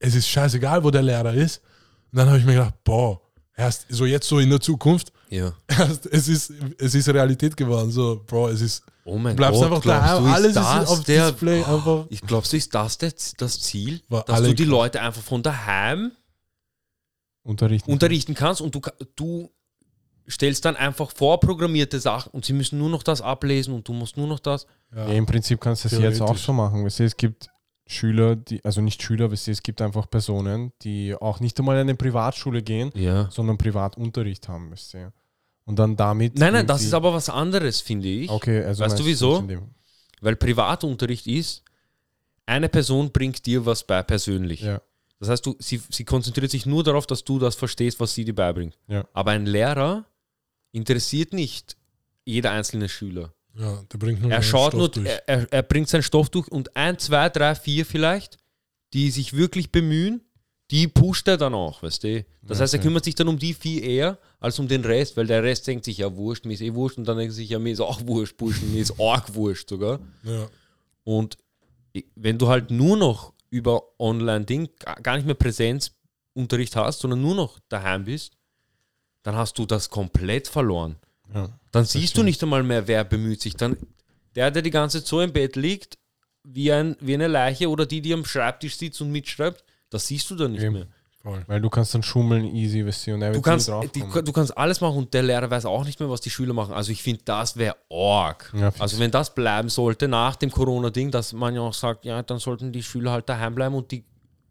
es 0.00 0.14
ist 0.14 0.28
scheißegal, 0.28 0.82
wo 0.82 0.90
der 0.90 1.02
Lehrer 1.02 1.34
ist. 1.34 1.60
Und 2.10 2.18
dann 2.18 2.28
habe 2.28 2.38
ich 2.38 2.44
mir 2.44 2.54
gedacht, 2.54 2.74
boah, 2.82 3.20
erst 3.56 3.86
so 3.90 4.06
jetzt 4.06 4.28
so 4.28 4.38
in 4.40 4.50
der 4.50 4.60
Zukunft, 4.60 5.12
Ja. 5.30 5.52
erst, 5.68 6.06
es 6.06 6.26
ist, 6.28 6.52
es 6.78 6.94
ist 6.94 7.08
Realität 7.08 7.56
geworden. 7.56 7.90
So, 7.90 8.22
Bro, 8.26 8.48
es 8.48 8.60
ist. 8.60 8.82
Oh 9.04 9.16
mein 9.18 9.36
Du 9.36 9.40
bleibst 9.42 9.60
Gott, 9.60 9.72
einfach 9.86 10.18
du, 10.18 10.26
alles 10.26 10.50
ist 10.50 10.56
auf 10.58 11.04
der, 11.04 11.30
Display 11.30 11.64
einfach. 11.64 12.06
Ich 12.10 12.20
glaubst 12.22 12.52
du, 12.52 12.56
ist 12.58 12.74
das 12.74 12.98
der, 12.98 13.12
das 13.38 13.60
Ziel, 13.60 14.02
War 14.08 14.22
dass 14.24 14.36
alle 14.36 14.48
du 14.48 14.54
die. 14.54 14.64
Leute 14.64 15.00
einfach 15.00 15.22
von 15.22 15.42
daheim 15.42 16.10
Unterrichten. 17.48 17.90
unterrichten 17.90 18.34
kannst 18.34 18.60
und 18.60 18.74
du, 18.74 18.80
du 19.16 19.50
stellst 20.28 20.64
dann 20.64 20.76
einfach 20.76 21.10
vorprogrammierte 21.10 21.98
Sachen 22.00 22.30
und 22.32 22.44
sie 22.44 22.52
müssen 22.52 22.78
nur 22.78 22.90
noch 22.90 23.02
das 23.02 23.20
ablesen 23.22 23.72
und 23.74 23.88
du 23.88 23.92
musst 23.94 24.16
nur 24.16 24.26
noch 24.26 24.38
das. 24.40 24.66
Ja, 24.94 25.06
Im 25.06 25.26
Prinzip 25.26 25.60
kannst 25.60 25.84
du 25.84 25.88
das 25.88 25.98
jetzt 25.98 26.20
auch 26.20 26.36
so 26.36 26.52
machen. 26.52 26.84
Weißt 26.84 26.98
du, 27.00 27.04
es 27.04 27.16
gibt 27.16 27.48
Schüler, 27.86 28.36
die, 28.36 28.62
also 28.64 28.82
nicht 28.82 29.02
Schüler, 29.02 29.32
weißt 29.32 29.46
du, 29.46 29.50
es 29.52 29.62
gibt 29.62 29.80
einfach 29.80 30.10
Personen, 30.10 30.72
die 30.82 31.14
auch 31.14 31.40
nicht 31.40 31.58
einmal 31.58 31.76
in 31.76 31.82
eine 31.82 31.94
Privatschule 31.94 32.62
gehen, 32.62 32.90
Ja. 32.94 33.30
sondern 33.30 33.56
Privatunterricht 33.56 34.46
haben, 34.48 34.70
weißt 34.70 34.94
du. 34.94 35.12
Und 35.64 35.78
dann 35.78 35.96
damit. 35.96 36.38
Nein, 36.38 36.52
nein, 36.52 36.66
das 36.66 36.82
ist 36.82 36.94
aber 36.94 37.12
was 37.14 37.28
anderes, 37.30 37.80
finde 37.80 38.08
ich. 38.08 38.30
Okay, 38.30 38.62
also 38.64 38.84
Weißt 38.84 38.98
du 38.98 39.04
wieso? 39.06 39.46
Weil 40.20 40.36
Privatunterricht 40.36 41.26
ist, 41.26 41.62
eine 42.46 42.68
Person 42.68 43.10
bringt 43.12 43.44
dir 43.46 43.64
was 43.66 43.84
bei 43.84 44.02
persönlich. 44.02 44.62
Ja. 44.62 44.80
Das 45.20 45.28
heißt, 45.28 45.44
du, 45.46 45.56
sie, 45.58 45.80
sie 45.90 46.04
konzentriert 46.04 46.50
sich 46.50 46.64
nur 46.66 46.84
darauf, 46.84 47.06
dass 47.06 47.24
du 47.24 47.38
das 47.38 47.56
verstehst, 47.56 47.98
was 48.00 48.14
sie 48.14 48.24
dir 48.24 48.34
beibringt. 48.34 48.78
Ja. 48.86 49.04
Aber 49.12 49.32
ein 49.32 49.46
Lehrer 49.46 50.04
interessiert 50.72 51.32
nicht 51.32 51.76
jeder 52.24 52.52
einzelne 52.52 52.88
Schüler. 52.88 53.32
Ja, 53.56 53.82
der 53.92 53.98
bringt 53.98 54.22
nur 54.22 54.30
Er 54.30 54.42
schaut 54.42 54.68
Stoff 54.72 54.78
nur, 54.78 54.88
durch. 54.90 55.08
er, 55.26 55.52
er, 55.52 55.62
bringt 55.62 55.88
seinen 55.88 56.02
Stoff 56.04 56.30
durch 56.30 56.46
und 56.48 56.76
ein, 56.76 56.98
zwei, 56.98 57.28
drei, 57.28 57.54
vier 57.56 57.84
vielleicht, 57.84 58.38
die 58.92 59.10
sich 59.10 59.32
wirklich 59.32 59.72
bemühen, 59.72 60.22
die 60.70 60.86
pusht 60.86 61.26
er 61.26 61.36
dann 61.38 61.54
auch, 61.54 61.82
weißt 61.82 62.04
du? 62.04 62.24
Das 62.42 62.58
Ja, 62.58 62.62
heißt, 62.62 62.74
er 62.74 62.80
kümmert 62.80 63.04
sich 63.04 63.14
dann 63.14 63.26
um 63.26 63.38
die 63.38 63.54
vier 63.54 63.82
eher 63.82 64.18
als 64.38 64.58
um 64.58 64.68
den 64.68 64.84
Rest, 64.84 65.16
weil 65.16 65.26
der 65.26 65.42
Rest 65.42 65.66
denkt 65.66 65.84
sich, 65.86 65.98
ja, 65.98 66.14
wurscht, 66.14 66.44
mir 66.44 66.52
ist 66.52 66.60
eh 66.60 66.74
wurscht 66.74 66.98
und 66.98 67.08
dann 67.08 67.16
denkt 67.16 67.34
sich, 67.34 67.48
ja, 67.48 67.58
mir 67.58 67.72
ist 67.72 67.80
auch 67.80 68.06
wurscht, 68.06 68.36
pushen, 68.36 68.70
mir 68.72 68.82
ist 68.82 69.00
arg 69.00 69.34
wurscht 69.34 69.68
sogar. 69.70 69.98
ja. 70.22 70.48
Und 71.04 71.38
wenn 72.14 72.36
du 72.38 72.48
halt 72.48 72.70
nur 72.70 72.96
noch 72.98 73.32
über 73.50 73.82
Online-Ding 73.98 74.68
ga- 74.78 74.94
gar 74.94 75.16
nicht 75.16 75.26
mehr 75.26 75.34
Präsenzunterricht 75.34 76.76
hast, 76.76 77.00
sondern 77.00 77.22
nur 77.22 77.34
noch 77.34 77.58
daheim 77.68 78.04
bist, 78.04 78.36
dann 79.22 79.36
hast 79.36 79.58
du 79.58 79.66
das 79.66 79.90
komplett 79.90 80.48
verloren. 80.48 80.96
Ja. 81.34 81.48
Dann 81.72 81.84
siehst 81.84 82.16
du 82.16 82.22
nicht 82.22 82.42
einmal 82.42 82.62
mehr, 82.62 82.86
wer 82.88 83.04
bemüht 83.04 83.40
sich. 83.42 83.54
Dann 83.56 83.76
der, 84.34 84.50
der 84.50 84.62
die 84.62 84.70
ganze 84.70 84.98
Zeit 85.00 85.08
so 85.08 85.20
im 85.20 85.32
Bett 85.32 85.56
liegt, 85.56 85.98
wie, 86.44 86.72
ein, 86.72 86.96
wie 87.00 87.14
eine 87.14 87.26
Leiche 87.26 87.68
oder 87.68 87.84
die, 87.84 88.00
die 88.00 88.14
am 88.14 88.24
Schreibtisch 88.24 88.76
sitzt 88.76 89.00
und 89.02 89.10
mitschreibt, 89.12 89.64
das 89.90 90.06
siehst 90.06 90.30
du 90.30 90.36
dann 90.36 90.52
nicht 90.52 90.62
Eben. 90.62 90.74
mehr. 90.74 90.86
Voll. 91.28 91.44
Weil 91.46 91.60
du 91.60 91.68
kannst 91.68 91.94
dann 91.94 92.02
schummeln 92.02 92.46
easy, 92.54 92.86
weißt 92.86 93.06
du, 93.06 93.14
und 93.14 93.20
er 93.20 93.32
Du 93.32 93.42
kannst, 93.42 93.70
die, 93.94 94.00
du 94.00 94.32
kannst 94.32 94.56
alles 94.56 94.80
machen 94.80 94.96
und 94.96 95.12
der 95.12 95.22
Lehrer 95.22 95.50
weiß 95.50 95.66
auch 95.66 95.84
nicht 95.84 96.00
mehr, 96.00 96.08
was 96.08 96.22
die 96.22 96.30
Schüler 96.30 96.54
machen. 96.54 96.72
Also 96.72 96.90
ich 96.90 97.02
finde, 97.02 97.20
das 97.26 97.54
wäre 97.58 97.76
arg. 97.92 98.50
Ja, 98.56 98.72
also 98.78 98.98
wenn 98.98 99.10
das 99.10 99.34
bleiben 99.34 99.68
sollte 99.68 100.08
nach 100.08 100.36
dem 100.36 100.50
Corona-Ding, 100.50 101.10
dass 101.10 101.34
man 101.34 101.54
ja 101.54 101.60
auch 101.60 101.74
sagt, 101.74 102.06
ja, 102.06 102.22
dann 102.22 102.38
sollten 102.38 102.72
die 102.72 102.82
Schüler 102.82 103.12
halt 103.12 103.28
daheim 103.28 103.54
bleiben 103.54 103.74
und 103.74 103.90
die 103.90 104.04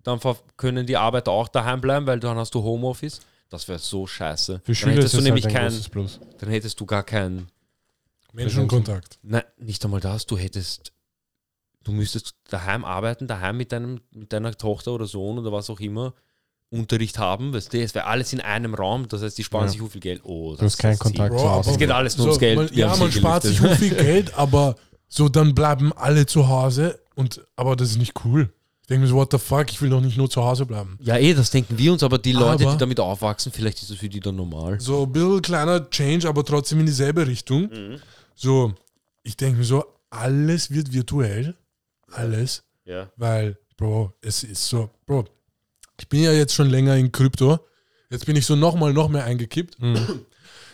dann 0.03 0.19
können 0.55 0.85
die 0.85 0.95
Arbeiter 0.95 1.31
auch 1.31 1.47
daheim 1.47 1.81
bleiben, 1.81 2.05
weil 2.05 2.19
dann 2.19 2.37
hast 2.37 2.53
du 2.53 2.61
Homeoffice. 2.61 3.21
Das 3.49 3.67
wäre 3.67 3.79
so 3.79 4.05
scheiße. 4.05 4.59
Für 4.59 4.65
dann 4.65 4.75
Schüler 4.75 4.91
hättest 4.93 5.15
ist 5.15 5.19
du 5.19 5.23
nämlich 5.23 5.45
halt 5.45 5.55
ein 5.55 5.61
kein, 5.61 5.71
großes 5.71 5.89
Plus. 5.89 6.19
dann 6.37 6.49
hättest 6.49 6.79
du 6.79 6.85
gar 6.85 7.03
keinen 7.03 7.47
Menschenkontakt. 8.33 9.17
Nein, 9.23 9.43
nicht 9.57 9.83
einmal 9.83 9.99
das. 9.99 10.27
Du 10.27 10.37
hättest, 10.37 10.93
du 11.83 11.91
müsstest 11.91 12.35
daheim 12.49 12.85
arbeiten, 12.85 13.25
daheim 13.25 13.57
mit, 13.57 13.71
deinem, 13.71 13.99
mit 14.13 14.31
deiner 14.31 14.53
Tochter 14.53 14.93
oder 14.93 15.07
Sohn 15.07 15.39
oder 15.39 15.51
was 15.51 15.71
auch 15.71 15.79
immer 15.79 16.13
Unterricht 16.69 17.17
haben. 17.17 17.53
Weißt 17.53 17.73
du, 17.73 17.79
es 17.81 17.95
wäre 17.95 18.05
alles 18.05 18.33
in 18.33 18.41
einem 18.41 18.73
Raum. 18.73 19.07
Das 19.07 19.21
heißt, 19.21 19.37
die 19.37 19.43
sparen 19.43 19.65
Ja. 19.65 19.71
sich 19.71 19.79
so 19.79 19.87
viel 19.87 20.01
Geld. 20.01 20.21
Oh, 20.23 20.55
Du 20.55 20.63
hast 20.65 20.77
keinen 20.77 20.93
ist 20.93 20.99
Kontakt 20.99 21.37
zu 21.39 21.49
Hause. 21.49 21.71
Es 21.71 21.77
geht 21.77 21.91
alles 21.91 22.17
nur 22.17 22.27
ums 22.27 22.39
Geld. 22.39 22.57
Man, 22.57 22.69
ja, 22.73 22.95
man 22.95 23.11
spart 23.11 23.43
sich 23.43 23.57
so 23.59 23.67
viel 23.69 23.93
Geld, 23.95 24.33
aber 24.35 24.75
so 25.07 25.29
dann 25.29 25.55
bleiben 25.55 25.93
alle 25.93 26.25
zu 26.25 26.47
Hause 26.49 26.99
und 27.15 27.41
aber 27.55 27.75
das 27.75 27.91
ist 27.91 27.97
nicht 27.97 28.13
cool. 28.25 28.49
Ich 28.81 28.87
denke 28.87 29.01
mir 29.03 29.07
so, 29.07 29.15
what 29.15 29.31
the 29.31 29.37
fuck, 29.37 29.69
ich 29.69 29.81
will 29.81 29.89
doch 29.89 29.99
nicht 30.01 30.17
nur 30.17 30.29
zu 30.29 30.41
Hause 30.43 30.65
bleiben. 30.65 30.97
Ja, 31.01 31.17
eh, 31.17 31.33
das 31.33 31.51
denken 31.51 31.77
wir 31.77 31.91
uns, 31.91 32.03
aber 32.03 32.17
die 32.17 32.31
Leute, 32.31 32.63
Aber- 32.63 32.71
die 32.73 32.77
damit 32.77 32.99
aufwachsen, 33.01 33.51
vielleicht 33.51 33.81
ist 33.81 33.89
das 33.91 33.97
für 33.97 34.07
die 34.09 34.19
dann 34.21 34.35
normal. 34.37 34.79
So 34.79 35.03
ein 35.03 35.11
bisschen 35.11 35.41
kleiner 35.41 35.89
Change, 35.89 36.27
aber 36.27 36.43
trotzdem 36.45 36.79
in 36.79 36.85
dieselbe 36.85 37.27
Richtung. 37.27 37.63
Mhm. 37.63 37.99
So, 38.35 38.73
ich 39.23 39.35
denke 39.35 39.59
mir 39.59 39.65
so, 39.65 39.83
alles 40.09 40.71
wird 40.71 40.93
virtuell. 40.93 41.55
Alles. 42.11 42.63
Ja. 42.85 43.09
Weil, 43.17 43.57
Bro, 43.75 44.13
es 44.21 44.43
ist 44.43 44.65
so, 44.67 44.89
Bro, 45.05 45.25
ich 45.99 46.07
bin 46.09 46.21
ja 46.23 46.31
jetzt 46.31 46.53
schon 46.53 46.69
länger 46.69 46.95
in 46.95 47.11
Krypto. 47.11 47.59
Jetzt 48.09 48.25
bin 48.25 48.35
ich 48.35 48.45
so 48.45 48.55
nochmal 48.55 48.93
noch 48.93 49.09
mehr 49.09 49.25
eingekippt. 49.25 49.81
Mhm. 49.81 50.25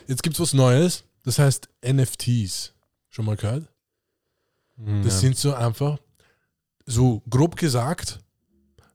Jetzt 0.07 0.21
gibt 0.23 0.35
es 0.35 0.39
was 0.39 0.53
Neues. 0.53 1.03
Das 1.23 1.39
heißt 1.39 1.69
NFTs. 1.85 2.73
Schon 3.09 3.25
mal 3.25 3.35
gehört? 3.37 3.67
Mhm, 4.75 5.03
Das 5.03 5.13
ja. 5.15 5.19
sind 5.21 5.37
so 5.37 5.53
einfach, 5.53 5.97
so 6.85 7.21
grob 7.29 7.55
gesagt, 7.55 8.19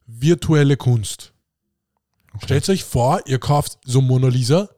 virtuelle 0.05 0.77
Kunst. 0.77 1.33
Stellt 2.43 2.69
euch 2.69 2.83
vor, 2.83 3.21
ihr 3.25 3.39
kauft 3.39 3.79
so 3.85 4.01
Mona 4.01 4.27
Lisa, 4.27 4.69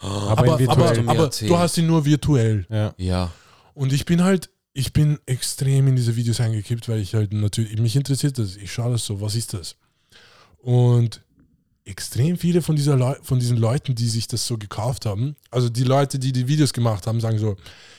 aber, 0.00 0.54
aber, 0.54 0.70
aber, 0.70 0.98
aber 1.10 1.24
erzählt. 1.24 1.50
du 1.50 1.58
hast 1.58 1.74
sie 1.74 1.82
nur 1.82 2.04
virtuell. 2.04 2.66
ja. 2.70 2.94
Ja. 2.96 3.32
Und 3.74 3.92
ich 3.92 4.04
bin 4.04 4.22
halt, 4.22 4.50
ich 4.72 4.92
bin 4.92 5.18
extrem 5.26 5.88
in 5.88 5.96
diese 5.96 6.14
Videos 6.16 6.40
eingekippt, 6.40 6.88
weil 6.88 7.00
ich 7.00 7.14
halt 7.14 7.32
natürlich, 7.32 7.78
mich 7.78 7.96
interessiert 7.96 8.38
das. 8.38 8.56
Ich 8.56 8.72
schaue 8.72 8.92
das 8.92 9.04
so, 9.04 9.20
was 9.20 9.34
ist 9.34 9.54
das? 9.54 9.76
Und 10.62 11.22
extrem 11.84 12.36
viele 12.36 12.62
von, 12.62 12.76
dieser 12.76 12.96
Leu 12.96 13.14
von 13.22 13.38
diesen 13.38 13.56
Leuten, 13.56 13.94
die 13.94 14.08
sich 14.08 14.28
das 14.28 14.46
so 14.46 14.58
gekauft 14.58 15.06
haben, 15.06 15.36
also 15.50 15.68
die 15.68 15.84
Leute, 15.84 16.18
die 16.18 16.32
die 16.32 16.46
Videos 16.46 16.72
gemacht 16.72 17.06
haben, 17.06 17.20
sagen 17.20 17.38
so, 17.38 17.56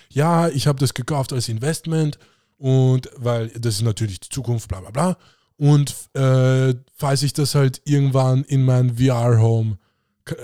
ja, 0.10 0.48
ich 0.50 0.68
habe 0.68 0.80
das 0.80 0.94
gekauft 0.94 1.34
als 1.34 1.50
Investment 1.50 2.18
und 2.58 3.10
weil 3.18 3.50
das 3.50 3.76
ist 3.76 3.82
natürlich 3.82 4.20
die 4.20 4.30
Zukunft, 4.30 4.68
bla 4.68 4.82
bla 4.82 4.92
bla. 4.92 5.18
Und 5.58 5.96
äh, 6.14 6.74
falls 6.96 7.24
ich 7.24 7.34
das 7.34 7.56
halt 7.56 7.82
irgendwann 7.86 8.44
in 8.44 8.64
mein 8.64 8.98
VR-Home, 8.98 9.78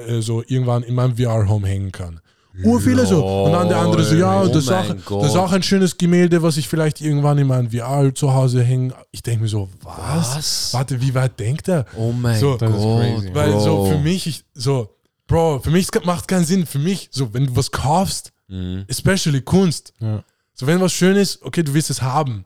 äh, 0.08 0.22
so 0.22 0.44
irgendwann 0.46 0.84
in 0.84 0.96
meinem 0.96 1.18
VR-Home 1.18 1.68
hängen 1.68 1.92
kann. 1.92 2.20
Ur 2.64 2.82
viele 2.82 3.06
so. 3.06 3.24
Und 3.46 3.52
dann 3.52 3.68
der 3.70 3.78
andere 3.80 4.04
so, 4.04 4.16
ja, 4.16 4.42
Oh 4.42 4.48
das, 4.48 4.64
ist 4.64 4.72
auch, 4.72 4.88
das 5.22 5.30
ist 5.32 5.36
auch 5.38 5.52
ein 5.52 5.64
schönes 5.64 5.98
Gemälde, 5.98 6.42
was 6.42 6.58
ich 6.58 6.68
vielleicht 6.68 7.02
irgendwann 7.02 7.38
in 7.38 7.48
meinem 7.48 7.70
VR 7.72 8.14
zu 8.16 8.34
Hause 8.34 8.64
hängen. 8.64 8.94
Ich 9.12 9.22
denke 9.22 9.44
mir 9.44 9.48
so, 9.50 9.70
was? 9.84 10.36
Was? 10.36 10.74
Warte, 10.74 11.00
wie 11.02 11.14
weit 11.14 11.40
denkt 11.40 11.68
er? 11.68 11.86
Oh 11.96 12.12
mein 12.12 12.40
So, 12.40 12.58
das 12.58 12.70
ist 12.72 12.76
Gott. 12.78 13.00
crazy. 13.02 13.30
Weil 13.34 13.52
so 13.60 13.76
Bro. 13.78 13.86
für 13.92 13.98
mich, 14.00 14.28
ich, 14.28 14.44
so, 14.54 14.90
Bro, 15.28 15.60
für 15.60 15.72
mich 15.72 15.88
macht 16.06 16.28
keinen 16.28 16.46
Sinn. 16.46 16.66
Für 16.66 16.80
mich, 16.80 17.10
so, 17.12 17.34
wenn 17.34 17.48
du 17.48 17.56
was 17.56 17.70
kaufst, 17.72 18.32
Mhm. 18.50 18.86
especially 18.88 19.42
Kunst, 19.42 19.94
Ja. 20.00 20.24
so 20.54 20.66
wenn 20.68 20.80
was 20.80 20.94
schön 20.94 21.18
ist, 21.18 21.42
okay, 21.44 21.64
du 21.64 21.74
willst 21.74 21.90
es 21.90 22.02
haben. 22.02 22.46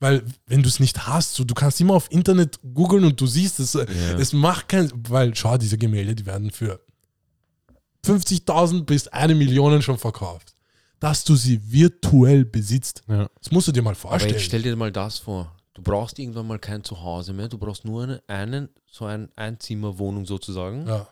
Weil 0.00 0.22
wenn 0.46 0.62
du 0.62 0.68
es 0.68 0.80
nicht 0.80 1.06
hast, 1.06 1.34
so, 1.34 1.44
du 1.44 1.54
kannst 1.54 1.80
immer 1.80 1.94
auf 1.94 2.10
Internet 2.10 2.58
googeln 2.74 3.04
und 3.04 3.20
du 3.20 3.26
siehst 3.26 3.60
es. 3.60 3.74
Es 3.74 4.32
macht 4.32 4.68
keinen, 4.68 4.90
weil 5.08 5.34
schau, 5.34 5.56
diese 5.56 5.78
Gemälde, 5.78 6.14
die 6.14 6.26
werden 6.26 6.50
für 6.50 6.80
50.000 8.04 8.84
bis 8.84 9.08
eine 9.08 9.34
Million 9.34 9.80
schon 9.82 9.98
verkauft. 9.98 10.54
Dass 11.00 11.24
du 11.24 11.34
sie 11.36 11.60
virtuell 11.70 12.44
besitzt, 12.44 13.02
Ja. 13.08 13.28
das 13.42 13.50
musst 13.50 13.68
du 13.68 13.72
dir 13.72 13.82
mal 13.82 13.90
Aber 13.90 13.98
vorstellen. 13.98 14.34
jetzt 14.34 14.44
stell 14.44 14.62
dir 14.62 14.74
mal 14.76 14.92
das 14.92 15.18
vor. 15.18 15.54
Du 15.74 15.82
brauchst 15.82 16.18
irgendwann 16.18 16.46
mal 16.46 16.58
kein 16.58 16.84
Zuhause 16.84 17.32
mehr. 17.32 17.48
Du 17.48 17.58
brauchst 17.58 17.84
nur 17.84 18.04
eine, 18.04 18.22
einen, 18.28 18.68
so 18.90 19.04
eine 19.06 19.28
Einzimmerwohnung 19.36 20.24
sozusagen, 20.24 20.86
ja, 20.86 21.08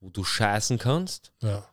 wo 0.00 0.08
du 0.08 0.24
scheißen 0.24 0.78
kannst, 0.78 1.32
ja. 1.42 1.64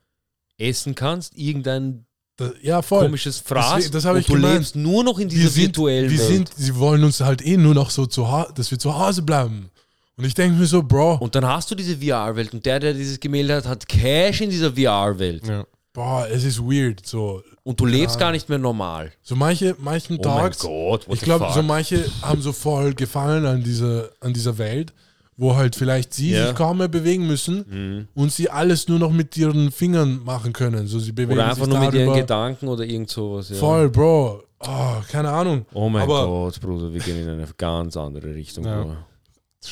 essen 0.58 0.94
kannst, 0.94 1.36
irgendein 1.38 2.06
Das, 2.36 2.52
ja, 2.62 2.82
voll. 2.82 3.06
komisches 3.06 3.40
Fraß. 3.40 3.90
Das 3.92 4.04
hab 4.06 4.14
und 4.16 4.20
ich 4.22 4.28
du 4.28 4.34
gemeint. 4.34 4.56
lebst 4.56 4.76
nur 4.76 5.04
noch 5.04 5.18
in 5.20 5.30
dieser 5.30 5.44
wir 5.44 5.50
sind, 5.50 5.64
virtuellen 5.68 6.12
wir 6.12 6.20
Welt. 6.20 6.28
sind, 6.30 6.54
sie 6.56 6.76
wollen 6.76 7.04
uns 7.04 7.22
halt 7.22 7.42
eh 7.46 7.56
nur 7.58 7.74
noch 7.74 7.90
so 7.90 8.06
zu 8.06 8.30
Hause, 8.30 8.54
dass 8.56 8.70
wir 8.72 8.78
zu 8.80 8.94
Hause 9.00 9.22
bleiben. 9.22 9.72
Und 10.18 10.26
ich 10.26 10.34
denke 10.34 10.58
mir 10.58 10.66
so, 10.68 10.84
Bro, 10.84 11.16
und 11.16 11.34
dann 11.36 11.46
hast 11.48 11.72
du 11.72 11.76
diese 11.76 11.98
VR-Welt 11.98 12.54
und 12.54 12.66
der, 12.66 12.80
der 12.80 12.94
dieses 12.94 13.20
Gemälde 13.20 13.56
hat, 13.56 13.66
hat 13.68 13.88
Cash 13.88 14.42
in 14.42 14.50
dieser 14.50 14.72
VR-Welt. 14.74 15.48
Ja. 15.48 15.66
boah, 15.94 16.28
es 16.32 16.44
ist 16.44 16.60
weird. 16.62 17.06
So, 17.06 17.42
Und 17.64 17.80
du 17.80 17.86
lebst 17.86 18.18
gar 18.20 18.32
nicht 18.32 18.48
mehr 18.48 18.58
normal. 18.60 19.12
so 19.24 19.36
manche, 19.36 19.76
manchen 19.80 20.18
Oh 20.20 20.28
mein 20.28 20.38
Tags, 20.38 20.60
Gott, 20.60 21.08
what 21.08 21.16
ich 21.16 21.22
glaube, 21.22 21.48
so 21.54 21.62
manche 21.64 22.06
haben 22.22 22.42
so 22.42 22.52
voll 22.54 22.94
gefallen 22.94 23.46
an 23.46 23.64
dieser, 23.64 24.10
an 24.20 24.32
dieser 24.34 24.58
Welt, 24.58 24.94
wo 25.38 25.56
halt 25.56 25.76
vielleicht 25.76 26.14
sie 26.14 26.32
Ja. 26.32 26.48
sich 26.48 26.56
kaum 26.56 26.78
mehr 26.78 26.88
bewegen 26.88 27.26
müssen 27.26 27.66
Mhm. 27.70 28.08
und 28.14 28.32
sie 28.32 28.50
alles 28.50 28.88
nur 28.88 29.00
noch 29.00 29.12
mit 29.12 29.36
ihren 29.38 29.72
Fingern 29.72 30.22
machen 30.24 30.54
können. 30.54 30.88
So, 30.88 31.00
sie 31.00 31.12
bewegen 31.14 31.34
Oder 31.40 31.48
einfach 31.50 31.66
sich 31.66 31.74
nur 31.74 31.80
mit 31.86 31.94
ihren. 31.96 32.14
Gedanken 32.14 32.68
oder 32.68 32.84
irgend 32.84 33.10
sowas. 33.10 33.50
Ja. 33.50 33.56
Voll, 33.56 33.90
Bro. 33.90 34.44
Oh, 34.60 35.02
keine 35.12 35.30
Ahnung. 35.32 35.66
Oh 35.74 35.90
mein 35.90 36.04
Aber- 36.04 36.26
Gott, 36.28 36.62
Bruder, 36.62 36.94
wir 36.94 37.00
gehen 37.02 37.20
in 37.22 37.28
eine 37.30 37.48
ganz 37.58 37.98
andere 37.98 38.34
Richtung. 38.36 38.66
Ja. 38.66 38.84
Bruder. 38.84 39.06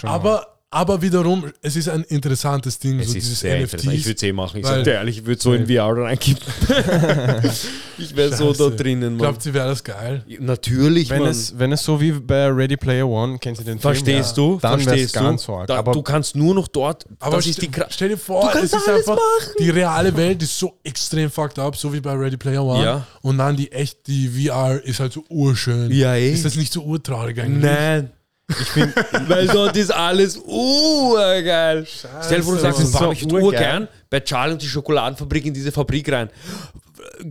Aber, 0.04 0.46
aber 0.72 1.02
wiederum, 1.02 1.52
es 1.64 1.76
ist 1.76 1.90
ein 1.90 2.04
interessantes 2.04 2.78
Ding, 2.78 3.00
Es 3.00 3.08
so 3.12 3.18
ist 3.18 3.24
dieses 3.26 3.40
sehr 3.40 3.58
interessant. 3.60 3.94
Ich 3.94 4.00
NFTs. 4.02 4.06
würde 4.08 4.16
es 4.18 4.24
eh 4.24 4.34
machen. 4.34 4.58
Ich 4.60 4.64
Weil- 4.66 4.76
sag 4.76 4.84
dir 4.84 4.94
ehrlich, 4.94 5.18
ich 5.18 5.26
würde 5.26 5.42
so 5.42 5.54
in 5.54 5.66
VR 5.68 5.98
reinkippen. 5.98 6.44
ich 7.98 8.16
wäre 8.16 8.36
so 8.36 8.54
da 8.54 8.66
Scheiße. 8.66 8.76
drinnen, 8.76 9.14
Mann. 9.14 9.18
Glaubt 9.18 9.46
ihr, 9.46 9.54
wäre 9.56 9.68
das 9.68 9.84
geil? 9.84 10.24
Natürlich, 10.40 11.10
wenn 11.10 11.20
Mann. 11.24 11.30
es, 11.32 11.58
wenn 11.58 11.72
es 11.72 11.84
so 11.84 12.00
wie 12.00 12.12
bei 12.12 12.48
Ready 12.48 12.78
Player 12.78 13.08
One, 13.08 13.40
kennst 13.40 13.62
du 13.62 13.66
den 13.66 13.80
Verstehst 13.80 14.36
Film? 14.36 14.54
du? 14.54 14.60
Dann 14.62 14.72
wäre 14.72 14.80
es 14.80 14.84
Verstehst 14.86 15.14
ganz 15.16 15.46
du? 15.46 15.54
arg. 15.56 15.68
Da, 15.68 15.78
aber 15.78 15.92
du 15.94 16.02
kannst 16.04 16.36
nur 16.36 16.54
noch 16.54 16.68
dort. 16.68 17.06
Aber 17.20 17.38
das 17.38 17.48
ist 17.48 17.54
stell, 17.56 17.66
die 17.66 17.72
Kra 17.72 17.86
stell 17.90 18.10
dir 18.10 18.18
vor, 18.18 18.50
kannst 18.52 18.74
es 18.74 18.80
ist 18.82 18.88
alles 18.88 19.08
einfach, 19.08 19.20
die 19.60 19.70
reale 19.72 20.16
Welt 20.16 20.44
ist 20.44 20.58
so 20.58 20.78
extrem 20.84 21.32
fucked 21.32 21.58
up, 21.60 21.76
so 21.76 21.92
wie 21.92 22.00
bei 22.00 22.14
Ready 22.14 22.38
Player 22.38 22.64
One. 22.64 22.84
Ja. 22.84 23.08
Und 23.22 23.40
dann 23.40 23.56
die 23.58 23.72
echt, 23.72 24.06
die 24.08 24.28
VR 24.48 24.80
ist 24.84 25.00
halt 25.00 25.14
so 25.14 25.24
urschön. 25.30 25.92
Ja, 25.92 26.16
eh. 26.16 26.32
Ist 26.32 26.46
das 26.46 26.56
nicht 26.56 26.72
so 26.72 26.84
urtraurig 26.84 27.40
eigentlich? 27.42 27.64
Nein. 27.64 28.12
Ich 28.62 28.74
bin, 28.74 28.94
weil 29.28 29.48
dort 29.48 29.76
ist 29.78 29.92
alles 29.94 30.38
urgeil. 30.38 31.86
Stell 31.86 32.38
dir 32.40 32.44
vor, 32.44 32.56
du 32.56 32.60
sagst, 32.62 32.80
das 32.82 32.94
war 32.94 33.02
So 33.02 33.12
ich 33.12 33.32
urgern 33.32 33.88
bei 34.10 34.20
Charlie 34.22 34.54
und 34.54 34.62
die 34.62 34.68
Schokoladenfabrik 34.68 35.46
in 35.46 35.54
diese 35.54 35.72
Fabrik 35.72 36.12
rein. 36.12 36.30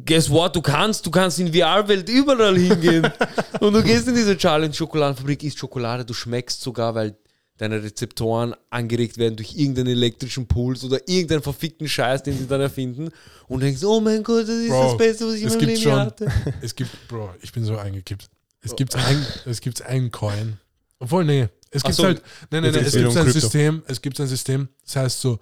Guess 0.05 0.31
what? 0.31 0.55
Du 0.55 0.63
kannst, 0.63 1.05
du 1.05 1.11
kannst 1.11 1.39
in 1.41 1.53
VR-Welt 1.53 2.09
überall 2.09 2.57
hingehen. 2.57 3.07
und 3.61 3.73
du 3.73 3.83
gehst 3.83 4.07
in 4.09 4.15
diese 4.15 4.37
Charlie 4.37 4.67
und 4.67 4.73
die 4.73 4.77
Schokoladenfabrik, 4.79 5.43
isst 5.43 5.59
Schokolade, 5.59 6.05
du 6.05 6.15
schmeckst 6.15 6.61
sogar, 6.63 6.95
weil 6.95 7.17
deine 7.59 7.83
Rezeptoren 7.83 8.55
angeregt 8.71 9.19
werden 9.19 9.35
durch 9.35 9.57
irgendeinen 9.57 9.89
elektrischen 9.89 10.47
Puls 10.47 10.85
oder 10.85 11.01
irgendeinen 11.09 11.43
verfickten 11.43 11.89
Scheiß, 11.89 12.23
den 12.23 12.39
sie 12.39 12.47
dann 12.47 12.61
erfinden 12.61 13.11
und 13.49 13.61
denkst, 13.61 13.83
oh 13.83 14.01
mein 14.01 14.23
Gott, 14.23 14.43
das 14.45 14.51
ist 14.51 14.69
Bro, 14.69 14.83
das 14.91 14.97
Beste, 14.97 15.27
was 15.27 15.35
ich 15.35 15.43
in 15.43 15.49
es 15.49 15.55
meinem 15.55 15.61
gibt 15.61 15.73
Leben 15.73 15.83
schon- 15.83 15.99
hatte. 16.01 16.33
Es 16.63 16.75
gibt, 16.77 17.09
Bro, 17.09 17.31
ich 17.43 17.53
bin 17.53 17.65
so 17.65 17.77
eingekippt. 17.77 18.29
Es 18.63 18.77
gibt 18.77 18.95
ein, 18.95 19.27
es 19.47 19.61
gibt 19.61 19.83
einen 19.83 20.11
Coin. 20.13 20.59
Obwohl, 20.99 21.25
nee. 21.25 21.49
Es 21.71 21.83
gibt 21.83 21.95
so, 21.97 22.05
halt, 22.05 22.23
nee, 22.51 22.61
nee, 22.61 22.71
nee, 22.71 22.79
es 22.79 22.93
gibt 22.95 23.07
ein 23.09 23.13
Krypto. 23.13 23.31
System, 23.41 23.83
es 23.87 24.01
gibt 24.01 24.19
ein 24.21 24.27
System, 24.27 24.69
das 24.85 24.97
heißt 24.97 25.21
so 25.21 25.39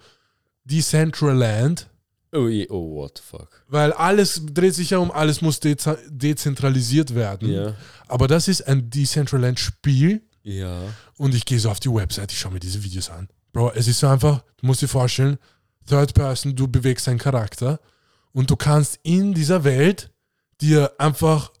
Decentraland 0.65 1.89
Oh, 2.33 2.49
oh, 2.69 2.95
what 2.95 3.17
the 3.17 3.23
fuck. 3.23 3.63
Weil 3.69 3.93
alles 3.93 4.41
dreht 4.51 4.75
sich 4.75 4.89
ja 4.89 4.97
um, 4.97 5.11
alles 5.11 5.41
muss 5.41 5.61
deza- 5.61 5.97
dezentralisiert 6.09 7.15
werden. 7.15 7.49
Ja. 7.49 7.73
Aber 8.09 8.27
das 8.27 8.49
ist 8.49 8.67
ein 8.67 8.89
Decentraland-Spiel 8.89 10.21
Ja. 10.43 10.81
und 11.15 11.33
ich 11.33 11.45
gehe 11.45 11.57
so 11.57 11.71
auf 11.71 11.79
die 11.79 11.89
Website, 11.91 12.33
ich 12.33 12.37
schaue 12.39 12.51
mir 12.51 12.59
diese 12.59 12.83
Videos 12.83 13.09
an. 13.09 13.29
Bro, 13.53 13.71
es 13.75 13.87
ist 13.87 13.99
so 13.99 14.07
einfach, 14.07 14.43
du 14.57 14.65
musst 14.67 14.81
dir 14.81 14.89
vorstellen, 14.89 15.37
Third 15.87 16.13
Person, 16.13 16.53
du 16.53 16.67
bewegst 16.67 17.07
deinen 17.07 17.17
Charakter 17.17 17.79
und 18.33 18.49
du 18.51 18.57
kannst 18.57 18.99
in 19.03 19.33
dieser 19.33 19.63
Welt 19.63 20.11
dir 20.59 20.91
einfach 20.97 21.53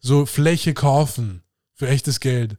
so 0.00 0.24
Fläche 0.24 0.72
kaufen 0.72 1.42
für 1.74 1.88
echtes 1.88 2.20
Geld. 2.20 2.56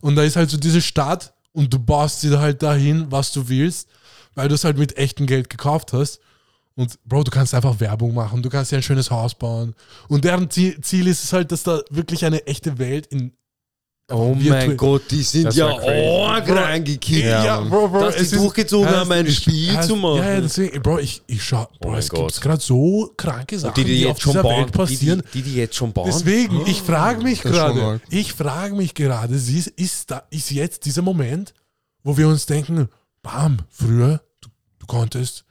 Und 0.00 0.16
da 0.16 0.22
ist 0.22 0.36
halt 0.36 0.50
so 0.50 0.56
diese 0.56 0.80
Stadt 0.80 1.34
und 1.52 1.72
du 1.72 1.78
baust 1.78 2.20
sie 2.20 2.38
halt 2.38 2.62
dahin, 2.62 3.10
was 3.10 3.32
du 3.32 3.48
willst, 3.48 3.88
weil 4.34 4.48
du 4.48 4.54
es 4.54 4.64
halt 4.64 4.78
mit 4.78 4.96
echtem 4.96 5.26
Geld 5.26 5.50
gekauft 5.50 5.92
hast. 5.92 6.20
Und 6.76 6.98
Bro, 7.04 7.24
du 7.24 7.30
kannst 7.30 7.54
einfach 7.54 7.80
Werbung 7.80 8.14
machen, 8.14 8.42
du 8.42 8.48
kannst 8.48 8.72
dir 8.72 8.76
ein 8.76 8.82
schönes 8.82 9.10
Haus 9.10 9.34
bauen. 9.34 9.74
Und 10.08 10.24
deren 10.24 10.48
Ziel, 10.50 10.80
Ziel 10.80 11.06
ist 11.08 11.24
es 11.24 11.32
halt, 11.32 11.52
dass 11.52 11.62
da 11.62 11.80
wirklich 11.90 12.24
eine 12.24 12.46
echte 12.46 12.78
Welt 12.78 13.06
in 13.06 13.32
Oh 14.10 14.34
mein 14.34 14.76
Gott, 14.76 15.02
die 15.10 15.22
sind 15.22 15.44
Das 15.44 15.56
ja 15.56 15.66
arg 15.68 16.46
Bro, 16.46 16.54
reingekickt. 16.54 17.24
Ja, 17.24 17.60
Mann. 17.60 17.70
Bro, 17.70 17.88
Bro, 17.88 18.00
Dass 18.00 18.16
die 18.16 18.22
es 18.22 18.32
ist- 18.32 18.40
durchgezogen 18.42 18.88
heißt, 18.88 18.96
haben, 18.98 19.12
ein 19.12 19.26
ich- 19.26 19.36
Spiel 19.36 19.70
heißt- 19.76 19.86
zu 19.86 19.96
machen. 19.96 20.16
Ja, 20.18 20.30
ja, 20.34 20.40
deswegen, 20.40 20.82
Bro, 20.82 20.98
ich, 20.98 21.22
ich 21.26 21.42
schau, 21.44 21.68
Bro, 21.80 21.90
mein 21.90 21.98
es 22.00 22.10
gibt 22.10 22.40
gerade 22.40 22.60
so 22.60 23.12
kranke 23.16 23.58
Sachen, 23.58 23.74
Die, 23.74 23.84
die, 23.84 23.94
die, 23.96 24.00
jetzt 24.02 24.20
schon 24.22 24.34
bauen, 24.34 24.44
Welt 24.56 24.66
die, 24.68 24.72
die, 24.72 24.78
passieren. 24.78 25.22
die, 25.34 25.42
die 25.42 25.54
jetzt 25.54 25.76
schon 25.76 25.92
bauen. 25.92 26.06
Deswegen, 26.06 26.66
ich 26.66 26.82
frage 26.82 27.22
mich 27.22 27.44
ist 27.44 27.52
gerade, 27.52 28.00
ich 28.10 28.32
frage 28.32 28.74
mich 28.74 28.94
gerade, 28.94 29.34
ist, 29.34 30.10
da, 30.10 30.22
ist 30.30 30.50
jetzt 30.50 30.84
dieser 30.86 31.02
Moment, 31.02 31.54
wo 32.02 32.16
wir 32.16 32.26
uns 32.28 32.46
denken, 32.46 32.88
bam, 33.22 33.58
früher, 33.70 34.20
du, 34.40 34.48
du 34.80 34.86
konntest 34.86 35.44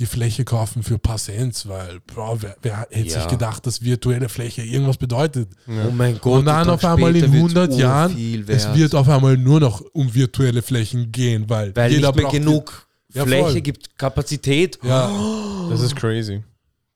die 0.00 0.06
Fläche 0.06 0.44
kaufen 0.44 0.82
für 0.82 0.94
ein 0.94 1.00
paar 1.00 1.18
Cent, 1.18 1.68
weil, 1.68 2.00
Bro, 2.00 2.38
wer, 2.42 2.56
wer 2.62 2.86
hätte 2.90 3.08
Ja. 3.10 3.20
sich 3.20 3.28
gedacht, 3.28 3.64
dass 3.66 3.80
virtuelle 3.82 4.28
Fläche 4.28 4.62
irgendwas 4.62 4.96
bedeutet? 4.96 5.48
Oh 5.68 5.90
mein 5.92 6.18
Gott. 6.20 6.40
und 6.40 6.46
dann 6.46 6.68
auf 6.68 6.84
einmal 6.84 7.14
in 7.14 7.22
später 7.22 7.32
wird's 7.32 7.54
100 7.54 7.78
Jahren, 7.78 8.44
es 8.48 8.74
wird 8.74 8.94
auf 8.94 9.08
einmal 9.08 9.36
nur 9.36 9.60
noch 9.60 9.80
um 9.92 10.12
virtuelle 10.12 10.62
Flächen 10.62 11.12
gehen, 11.12 11.48
weil, 11.48 11.74
Weil 11.76 11.92
jeder 11.92 12.08
nicht 12.08 12.16
mehr 12.16 12.24
braucht 12.24 12.34
genug 12.34 12.86
Ja, 13.12 13.24
Fläche 13.24 13.50
voll. 13.50 13.60
gibt, 13.60 13.96
Kapazität. 13.98 14.78
Ja, 14.82 15.08
Das 15.70 15.80
ist 15.80 15.94
crazy. 15.94 16.42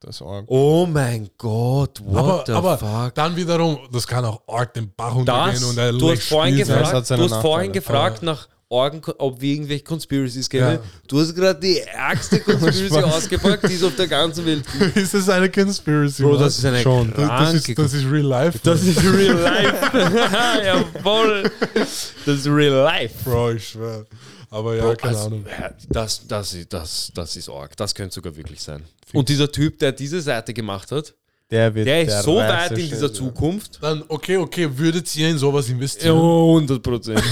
Das 0.00 0.16
ist 0.16 0.22
arg. 0.22 0.44
Oh 0.48 0.86
mein 0.86 1.28
Gott, 1.38 2.00
what 2.04 2.16
aber, 2.18 2.44
the 2.46 2.52
aber 2.52 2.78
fuck. 2.78 3.14
dann 3.14 3.34
wiederum, 3.36 3.78
das 3.92 4.06
kann 4.06 4.24
auch 4.24 4.42
arg 4.48 4.72
den 4.74 4.92
Bach 4.96 5.10
Das, 5.10 5.16
untergehen 5.18 5.64
und 5.64 5.78
ein 5.78 5.98
du 5.98 6.10
hast 6.10 6.22
vorhin 6.28 6.56
gefragt, 6.56 7.10
du 7.10 7.16
hast 7.22 7.40
vorhin 7.40 7.72
gefragt 7.72 8.22
nach 8.22 8.48
Orgen, 8.70 9.00
ob 9.16 9.40
wir 9.40 9.54
irgendwelche 9.54 9.82
Conspiracies 9.82 10.48
kennen. 10.48 10.74
Ja. 10.74 10.80
Du 11.06 11.18
hast 11.20 11.34
gerade 11.34 11.58
die 11.58 11.78
ärgste 11.80 12.38
Conspiracy 12.44 12.98
ausgepackt, 13.02 13.66
die 13.68 13.74
es 13.74 13.82
auf 13.82 13.96
der 13.96 14.06
ganzen 14.08 14.44
Welt 14.44 14.62
gibt. 14.78 14.96
ist 14.96 15.14
das 15.14 15.28
eine 15.30 15.48
Conspiracy? 15.50 16.22
Bro, 16.22 16.36
das 16.36 16.58
ist 16.58 16.64
eine 16.66 16.80
Schon. 16.82 17.10
das, 17.16 17.28
das, 17.28 17.54
ist, 17.54 17.78
das 17.78 17.92
ist 17.94 18.04
real 18.04 18.26
life. 18.26 18.58
Das 18.62 18.82
ist 18.82 19.02
real 19.02 19.36
life. 19.40 20.62
Jawohl. 20.64 21.50
Das 21.72 22.14
ist 22.26 22.46
real 22.46 22.82
life. 22.84 23.14
Bro, 23.24 23.52
ich 23.52 23.68
schwör. 23.68 24.04
Aber 24.50 24.74
ja, 24.76 24.94
keine 24.94 25.14
Also, 25.16 25.26
Ahnung. 25.28 25.46
ja, 25.48 25.70
das, 25.88 26.26
das, 26.26 26.52
ist- 26.54 26.72
das, 26.72 27.10
das 27.14 27.36
ist 27.36 27.48
arg. 27.48 27.74
Das 27.76 27.94
könnte 27.94 28.14
sogar 28.14 28.36
wirklich 28.36 28.60
sein. 28.62 28.82
Und 29.14 29.28
dieser 29.30 29.50
Typ, 29.50 29.78
der 29.78 29.92
diese 29.92 30.20
Seite 30.20 30.52
gemacht 30.52 30.90
hat, 30.92 31.14
Der, 31.50 31.74
wird 31.74 31.86
der 31.86 32.02
ist 32.02 32.22
so 32.22 32.36
weit 32.36 32.72
in 32.72 32.76
dieser 32.90 33.12
Zukunft. 33.12 33.78
Dann, 33.82 34.04
okay, 34.08 34.36
okay, 34.36 34.68
würdet 34.76 35.14
ihr 35.16 35.28
in 35.30 35.38
sowas 35.38 35.68
Ja, 35.68 35.74
investieren? 35.74 36.16
100 36.18 36.82
Prozent. 36.82 37.22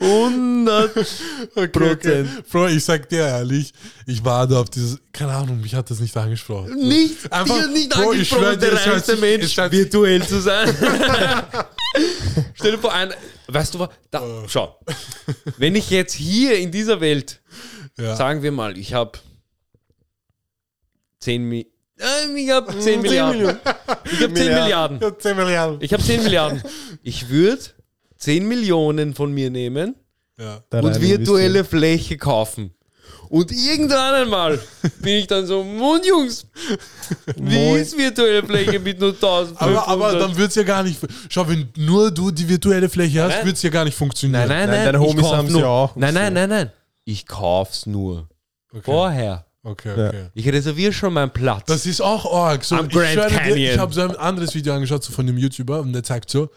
100 0.00 0.96
Okay, 0.96 1.04
okay. 1.56 1.68
Prozent. 1.68 2.50
Bro, 2.50 2.66
ich 2.68 2.84
sag 2.84 3.08
dir 3.08 3.20
ehrlich, 3.20 3.72
ich 4.06 4.24
war 4.24 4.46
da 4.46 4.60
auf 4.60 4.70
dieses, 4.70 4.98
keine 5.12 5.32
Ahnung, 5.32 5.60
mich 5.60 5.74
hat 5.74 5.90
das 5.90 6.00
nicht 6.00 6.16
angesprochen. 6.16 6.74
Nicht, 6.76 7.30
Einfach, 7.32 7.58
dir 7.58 7.68
nicht 7.68 7.90
Bro, 7.90 8.12
ich 8.12 8.32
angesprochen, 8.32 8.60
der 8.60 8.72
reichste 8.86 9.16
Mensch 9.16 9.56
virtuell 9.56 10.26
zu 10.26 10.40
sein. 10.40 10.68
Stell 12.54 12.72
dir 12.72 12.78
vor, 12.78 12.92
ein, 12.92 13.12
weißt 13.48 13.74
du 13.74 13.78
was, 13.80 13.88
da, 14.10 14.22
schau, 14.46 14.78
wenn 15.56 15.74
ich 15.74 15.90
jetzt 15.90 16.12
hier 16.14 16.58
in 16.58 16.70
dieser 16.70 17.00
Welt, 17.00 17.40
Ja. 17.98 18.14
sagen 18.14 18.42
wir 18.42 18.52
mal, 18.52 18.76
ich 18.78 18.94
habe 18.94 19.18
10 21.20 21.42
Mi 21.42 21.66
äh, 21.98 22.40
ich 22.40 22.50
habe 22.50 22.78
10 22.78 23.02
Milliarden. 23.02 23.58
Ich 24.04 24.22
habe 24.22 24.34
10 24.34 24.46
Milliarden. 24.54 25.00
Ja, 25.00 25.18
10 25.18 25.36
Milliarden. 25.36 25.80
Ich 25.80 25.92
habe 25.92 26.02
10 26.02 26.22
Milliarden. 26.22 26.62
Ich 27.02 27.28
würde 27.28 27.60
10 28.18 28.46
Millionen 28.46 29.14
von 29.14 29.32
mir 29.32 29.50
nehmen 29.50 29.94
Ja. 30.38 30.62
Und 30.70 31.00
virtuelle 31.00 31.64
Fläche 31.64 32.16
kaufen. 32.16 32.72
Und 33.30 33.52
irgendwann 33.52 34.14
einmal 34.14 34.58
bin 35.02 35.14
ich 35.16 35.26
dann 35.26 35.46
so, 35.46 35.62
Mund 35.62 36.06
Jungs, 36.06 36.46
wie 37.36 37.42
Moin. 37.42 37.80
ist 37.82 37.96
virtuelle 37.96 38.42
Fläche 38.42 38.78
mit 38.78 38.98
nur 38.98 39.10
1500? 39.10 39.60
Aber, 39.88 39.88
aber 39.88 40.18
dann 40.18 40.36
wird 40.36 40.48
es 40.50 40.54
ja 40.54 40.62
gar 40.62 40.82
nicht. 40.82 40.98
Schau, 41.28 41.46
wenn 41.46 41.68
nur 41.76 42.10
du 42.10 42.30
die 42.30 42.48
virtuelle 42.48 42.88
Fläche 42.88 43.22
hast, 43.24 43.44
wird 43.44 43.56
es 43.56 43.62
ja 43.62 43.70
gar 43.70 43.84
nicht 43.84 43.96
funktionieren. 43.96 44.48
nein, 44.48 44.48
nein, 44.48 44.68
Nein, 44.68 44.76
nein, 44.76 44.84
deine 44.92 45.00
Homies 45.00 45.26
haben's 45.30 45.52
nur, 45.52 45.60
ja 45.60 45.66
auch 45.68 45.96
Nein, 45.96 46.14
nein, 46.14 46.32
nein, 46.32 46.48
nein. 46.48 46.72
Ich 47.04 47.26
kauf's 47.26 47.84
nur. 47.86 48.28
Okay, 48.72 48.82
Vorher. 48.84 49.46
okay. 49.62 49.94
Ja. 49.96 50.08
okay. 50.08 50.24
Ich 50.34 50.46
reserviere 50.50 50.92
schon 50.94 51.12
meinen 51.12 51.30
Platz. 51.32 51.64
Das 51.66 51.84
ist 51.86 52.00
auch 52.00 52.32
arg. 52.32 52.64
So, 52.64 52.76
Am 52.76 52.86
ich 52.86 52.92
Grand 52.92 53.14
dir, 53.16 53.26
Canyon. 53.28 53.58
ich 53.58 53.78
habe 53.78 53.92
so 53.92 54.00
ein 54.02 54.16
anderes 54.16 54.54
Video 54.54 54.72
angeschaut 54.74 55.02
so 55.04 55.12
von 55.12 55.26
dem 55.26 55.36
YouTuber 55.36 55.80
und 55.80 55.92
der 55.92 56.02
zeigt 56.02 56.30
so, 56.30 56.48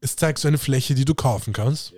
es 0.00 0.16
zeigt 0.16 0.38
so 0.38 0.48
eine 0.48 0.58
Fläche, 0.58 0.94
die 0.94 1.04
du 1.04 1.14
kaufen 1.14 1.52
kannst. 1.52 1.92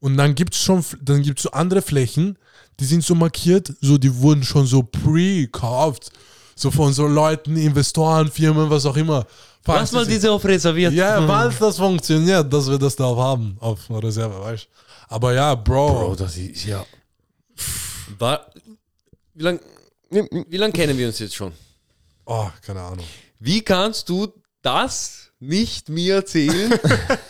Und 0.00 0.16
dann 0.16 0.34
gibt 0.34 0.54
es 0.54 0.60
schon, 0.62 0.84
dann 1.02 1.22
gibt's 1.22 1.42
so 1.42 1.50
andere 1.50 1.82
Flächen, 1.82 2.38
die 2.78 2.84
sind 2.84 3.02
so 3.04 3.14
markiert, 3.14 3.72
so 3.80 3.96
die 3.98 4.14
wurden 4.16 4.44
schon 4.44 4.66
so 4.66 4.82
pre-gekauft. 4.82 6.10
So 6.58 6.70
von 6.70 6.92
so 6.92 7.06
Leuten, 7.06 7.56
Investoren, 7.56 8.30
Firmen, 8.30 8.70
was 8.70 8.86
auch 8.86 8.96
immer. 8.96 9.26
Lass 9.66 9.90
Falls 9.90 9.92
mal 9.92 10.04
die- 10.06 10.12
diese 10.12 10.30
auf 10.32 10.44
reserviert. 10.44 10.92
Ja, 10.94 11.26
falls 11.26 11.58
das 11.58 11.76
funktioniert, 11.76 12.50
dass 12.50 12.68
wir 12.70 12.78
das 12.78 12.96
da 12.96 13.04
haben 13.14 13.56
auf 13.60 13.80
Reserve, 13.90 14.40
weißt 14.40 14.64
du. 14.64 15.14
Aber 15.14 15.34
ja, 15.34 15.54
Bro. 15.54 15.88
Bro, 15.88 16.14
das 16.16 16.36
ist 16.36 16.64
ja. 16.64 16.84
War, 18.18 18.46
wie 19.34 19.42
lange 19.42 19.60
wie 20.48 20.56
lang 20.56 20.72
kennen 20.72 20.96
wir 20.96 21.08
uns 21.08 21.18
jetzt 21.18 21.34
schon? 21.34 21.52
Oh, 22.24 22.48
keine 22.62 22.80
Ahnung. 22.80 23.04
Wie 23.38 23.60
kannst 23.60 24.08
du 24.08 24.32
das 24.62 25.25
nicht 25.38 25.88
mir 25.88 26.16
erzählen, 26.16 26.72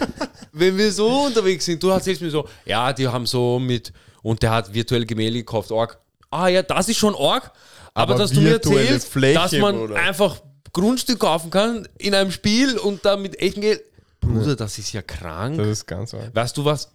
wenn 0.53 0.77
wir 0.77 0.93
so 0.93 1.27
unterwegs 1.27 1.65
sind? 1.65 1.83
Du 1.83 1.89
erzählst 1.89 2.23
mir 2.23 2.31
so, 2.31 2.49
ja, 2.65 2.93
die 2.93 3.09
haben 3.09 3.27
so 3.27 3.59
mit, 3.59 3.93
und 4.23 4.43
der 4.43 4.51
hat 4.51 4.73
virtuell 4.73 5.05
Gemälde 5.05 5.39
gekauft, 5.39 5.71
Org. 5.71 5.99
Ah 6.31 6.49
ja, 6.49 6.63
das 6.63 6.89
ist 6.89 6.99
schon 6.99 7.15
Org, 7.15 7.53
aber, 7.95 8.13
Aber 8.13 8.23
dass 8.23 8.31
du 8.31 8.41
mir 8.41 8.55
erzählst, 8.55 9.09
Fläche, 9.09 9.39
dass 9.39 9.53
man 9.53 9.77
Bruder. 9.77 9.97
einfach 9.97 10.43
Grundstück 10.73 11.21
kaufen 11.21 11.51
kann 11.51 11.89
in 11.99 12.15
einem 12.15 12.31
Spiel 12.31 12.77
und 12.79 13.05
da 13.05 13.17
mit 13.17 13.41
echtem 13.41 13.63
Geld. 13.63 13.83
Bruder, 14.21 14.57
das 14.57 14.77
ist 14.79 14.93
ja 14.93 15.03
krank. 15.03 15.57
Das 15.57 15.69
ist 15.69 15.87
ganz 15.87 16.13
arg. 16.13 16.35
Weißt 16.35 16.57
du 16.57 16.65
was? 16.65 16.93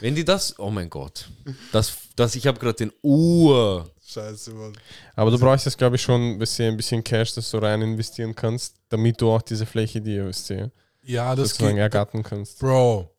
Wenn 0.00 0.14
die 0.14 0.24
das, 0.24 0.58
oh 0.58 0.70
mein 0.70 0.90
Gott, 0.90 1.28
das, 1.70 1.92
das 2.16 2.34
ich 2.34 2.46
habe 2.46 2.58
gerade 2.58 2.74
den 2.74 2.92
Ur. 3.02 3.88
Scheiße, 4.12 4.52
Mann. 4.52 4.72
Aber 5.16 5.30
du 5.30 5.38
brauchst 5.38 5.64
jetzt, 5.66 5.78
glaube 5.78 5.96
ich, 5.96 6.02
schon 6.02 6.20
ein 6.32 6.38
bisschen, 6.38 6.74
ein 6.74 6.76
bisschen 6.76 7.02
Cash, 7.02 7.34
dass 7.34 7.50
du 7.50 7.58
rein 7.58 7.82
investieren 7.82 8.34
kannst, 8.34 8.76
damit 8.88 9.20
du 9.20 9.30
auch 9.30 9.42
diese 9.42 9.66
Fläche, 9.66 10.00
die 10.00 10.14
ihr 10.16 10.32
sehe, 10.32 10.70
Ja, 11.02 11.34
das 11.34 11.50
sozusagen 11.50 11.74
geht. 11.76 11.82
ergattern 11.82 12.22
kannst. 12.22 12.58
Bro, 12.58 13.14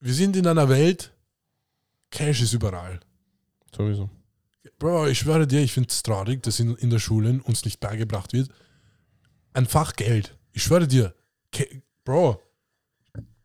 wir 0.00 0.14
sind 0.14 0.36
in 0.36 0.46
einer 0.46 0.68
Welt, 0.68 1.12
Cash 2.10 2.42
ist 2.42 2.52
überall. 2.52 3.00
Sowieso. 3.74 4.10
Bro, 4.78 5.06
ich 5.08 5.18
schwöre 5.20 5.46
dir, 5.46 5.60
ich 5.60 5.72
finde 5.72 5.88
es 5.90 6.02
traurig, 6.02 6.42
dass 6.42 6.58
in, 6.60 6.74
in 6.76 6.90
der 6.90 6.98
Schule 6.98 7.40
uns 7.44 7.64
nicht 7.64 7.78
beigebracht 7.80 8.32
wird. 8.32 8.50
Ein 9.54 9.66
Fach 9.66 9.94
Geld. 9.94 10.36
Ich 10.52 10.62
schwöre 10.64 10.88
dir, 10.88 11.14
Ke 11.52 11.66
Bro, 12.04 12.42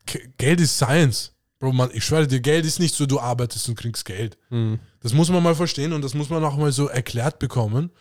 Ke 0.05 0.29
Geld 0.37 0.59
ist 0.61 0.77
Science. 0.77 1.33
Bro, 1.59 1.73
man, 1.73 1.89
ich 1.93 2.05
schwöre 2.05 2.27
dir, 2.27 2.39
Geld 2.39 2.65
ist 2.65 2.79
nicht 2.79 2.93
so, 2.93 3.05
du 3.05 3.19
arbeitest 3.19 3.67
und 3.69 3.75
kriegst 3.75 4.05
Geld. 4.05 4.37
Hm. 4.49 4.79
Das 5.01 5.13
muss 5.13 5.29
man 5.29 5.41
mal 5.41 5.55
verstehen 5.55 5.93
und 5.93 6.03
das 6.03 6.13
muss 6.13 6.29
man 6.29 6.43
auch 6.43 6.55
mal 6.57 6.71
so 6.71 6.87
erklärt 6.87 7.39
bekommen. 7.39 7.91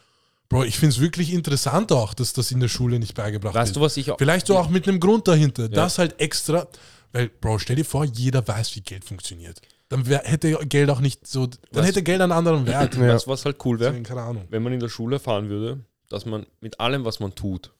Bro, 0.48 0.64
ich 0.64 0.78
finde 0.78 0.94
es 0.94 1.00
wirklich 1.00 1.32
interessant 1.32 1.90
auch, 1.90 2.14
dass 2.14 2.32
das 2.32 2.52
in 2.52 2.60
der 2.60 2.68
Schule 2.68 2.98
nicht 2.98 3.14
beigebracht 3.14 3.54
Weißt 3.54 3.70
wird. 3.70 3.76
du, 3.76 3.80
was 3.80 3.96
ich 3.96 4.10
auch. 4.10 4.18
Vielleicht 4.18 4.46
so 4.46 4.56
auch 4.56 4.68
mit 4.68 4.86
einem 4.86 5.00
Grund 5.00 5.26
dahinter. 5.26 5.68
Das 5.68 5.98
halt 5.98 6.20
extra. 6.20 6.68
Weil, 7.12 7.28
Bro, 7.28 7.58
stell 7.58 7.76
dir 7.76 7.84
vor, 7.84 8.04
jeder 8.04 8.46
weiß, 8.46 8.76
wie 8.76 8.82
Geld 8.82 9.04
funktioniert. 9.04 9.60
Dann 9.88 10.06
wär, 10.06 10.22
hätte 10.24 10.52
Geld 10.66 10.90
auch 10.90 11.00
nicht 11.00 11.26
so. 11.26 11.46
Dann 11.46 11.58
Was? 11.72 11.86
hätte 11.86 12.02
Geld 12.02 12.20
einen 12.20 12.32
anderen 12.32 12.66
Wert. 12.66 12.94
Ja. 12.94 13.14
Weißt 13.14 13.26
du, 13.26 13.30
was 13.30 13.44
halt 13.44 13.64
cool 13.64 13.78
wäre? 13.80 13.90
Deswegen, 13.90 14.04
Keine 14.04 14.22
Ahnung. 14.22 14.46
wenn 14.50 14.62
man 14.62 14.72
in 14.72 14.80
der 14.80 14.88
Schule 14.88 15.16
erfahren 15.16 15.48
würde, 15.48 15.84
dass 16.08 16.26
man 16.26 16.46
mit 16.60 16.78
allem, 16.78 17.04
was 17.04 17.20
man 17.20 17.34
tut, 17.34 17.72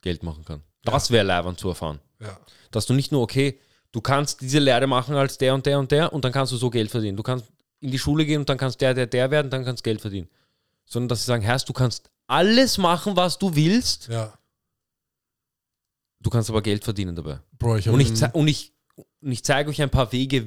Geld 0.00 0.22
machen 0.22 0.44
kann. 0.44 0.62
Das 0.84 1.10
wäre 1.10 1.24
leibend 1.24 1.58
zu 1.58 1.68
erfahren. 1.68 2.00
Ja. 2.20 2.38
Dass 2.70 2.86
du 2.86 2.94
nicht 2.94 3.12
nur, 3.12 3.22
okay, 3.22 3.58
du 3.92 4.00
kannst 4.00 4.40
diese 4.40 4.58
Lehre 4.58 4.86
machen 4.86 5.14
als 5.14 5.38
der 5.38 5.54
und 5.54 5.64
der 5.66 5.78
und 5.78 5.90
der 5.90 6.12
und 6.12 6.24
dann 6.24 6.32
kannst 6.32 6.52
du 6.52 6.56
so 6.56 6.70
Geld 6.70 6.90
verdienen. 6.90 7.16
Du 7.16 7.22
kannst 7.22 7.46
in 7.80 7.90
die 7.90 7.98
Schule 7.98 8.26
gehen 8.26 8.40
und 8.40 8.48
dann 8.48 8.58
kannst 8.58 8.80
der, 8.80 8.94
der, 8.94 9.06
der 9.06 9.30
werden, 9.30 9.50
dann 9.50 9.64
kannst 9.64 9.84
Geld 9.84 10.00
verdienen. 10.00 10.28
Sondern 10.84 11.08
dass 11.08 11.20
sie 11.20 11.26
sagen, 11.26 11.42
Herrst, 11.42 11.68
du 11.68 11.72
kannst 11.72 12.10
alles 12.26 12.76
machen, 12.78 13.16
was 13.16 13.38
du 13.38 13.54
willst, 13.54 14.08
ja. 14.08 14.32
du 16.20 16.30
kannst 16.30 16.50
aber 16.50 16.62
Geld 16.62 16.84
verdienen 16.84 17.14
dabei. 17.14 17.38
Bro, 17.58 17.76
ich 17.76 17.88
Und 17.88 18.00
habe 18.00 18.02
ich, 18.02 18.34
und 18.34 18.48
ich, 18.48 18.72
und 19.20 19.32
ich 19.32 19.44
zeige 19.44 19.70
euch 19.70 19.80
ein 19.80 19.90
paar 19.90 20.12
Wege, 20.12 20.46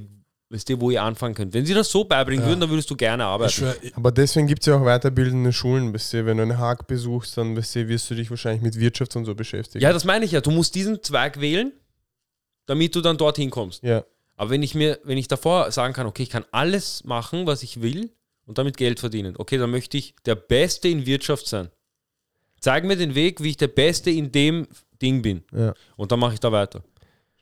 weißt 0.50 0.68
du, 0.70 0.82
wo 0.82 0.92
ihr 0.92 1.02
anfangen 1.02 1.34
könnt. 1.34 1.54
Wenn 1.54 1.66
sie 1.66 1.74
das 1.74 1.90
so 1.90 2.04
beibringen 2.04 2.44
Ja. 2.44 2.50
würden, 2.50 2.60
dann 2.60 2.70
würdest 2.70 2.90
du 2.90 2.96
gerne 2.96 3.24
arbeiten. 3.26 3.52
schwör, 3.54 3.76
Aber 3.94 4.12
deswegen 4.12 4.48
gibt 4.48 4.62
es 4.62 4.66
ja 4.68 4.76
auch 4.76 4.84
weiterbildende 4.84 5.54
Schulen, 5.54 5.94
weißt 5.94 6.14
du, 6.14 6.26
wenn 6.26 6.38
du 6.38 6.44
eine 6.44 6.58
Haag 6.58 6.88
besuchst, 6.88 7.38
dann 7.38 7.56
weißt 7.56 7.76
du, 7.76 7.88
wirst 7.88 8.10
du 8.10 8.16
dich 8.16 8.30
wahrscheinlich 8.30 8.62
mit 8.62 8.78
Wirtschaft 8.78 9.16
und 9.16 9.26
so 9.26 9.34
beschäftigen. 9.34 9.82
Ja, 9.82 9.94
das 9.94 10.04
meine 10.04 10.26
ich 10.26 10.32
ja. 10.34 10.42
Du 10.42 10.52
musst 10.52 10.76
diesen 10.76 11.02
Zweig 11.02 11.40
wählen, 11.40 11.72
damit 12.66 12.96
du 12.96 13.02
dann 13.02 13.18
dorthin 13.18 13.50
kommst. 13.50 13.84
ja. 13.84 14.04
Aber 14.38 14.50
wenn 14.50 14.64
ich 14.64 14.74
mir, 14.74 14.98
wenn 15.04 15.20
ich 15.20 15.28
davor 15.28 15.72
sagen 15.72 15.94
kann, 15.94 16.08
okay, 16.08 16.24
ich 16.24 16.30
kann 16.32 16.46
alles 16.52 17.04
machen, 17.04 17.46
was 17.46 17.62
ich 17.62 17.82
will 17.84 18.10
und 18.48 18.58
damit 18.58 18.76
Geld 18.76 19.00
verdienen, 19.00 19.36
okay, 19.38 19.58
dann 19.60 19.70
möchte 19.70 19.98
ich 19.98 20.16
der 20.26 20.34
Beste 20.34 20.88
in 20.88 21.06
Wirtschaft 21.06 21.46
sein. 21.46 21.70
Zeig 22.60 22.84
mir 22.86 22.96
den 22.96 23.14
Weg, 23.14 23.44
wie 23.44 23.50
ich 23.50 23.58
der 23.58 23.68
Beste 23.68 24.10
in 24.10 24.32
dem 24.32 24.68
Ding 25.00 25.22
bin. 25.22 25.44
Ja. 25.52 25.76
Und 25.96 26.12
dann 26.12 26.20
mache 26.20 26.34
ich 26.34 26.40
da 26.40 26.52
weiter. 26.52 26.82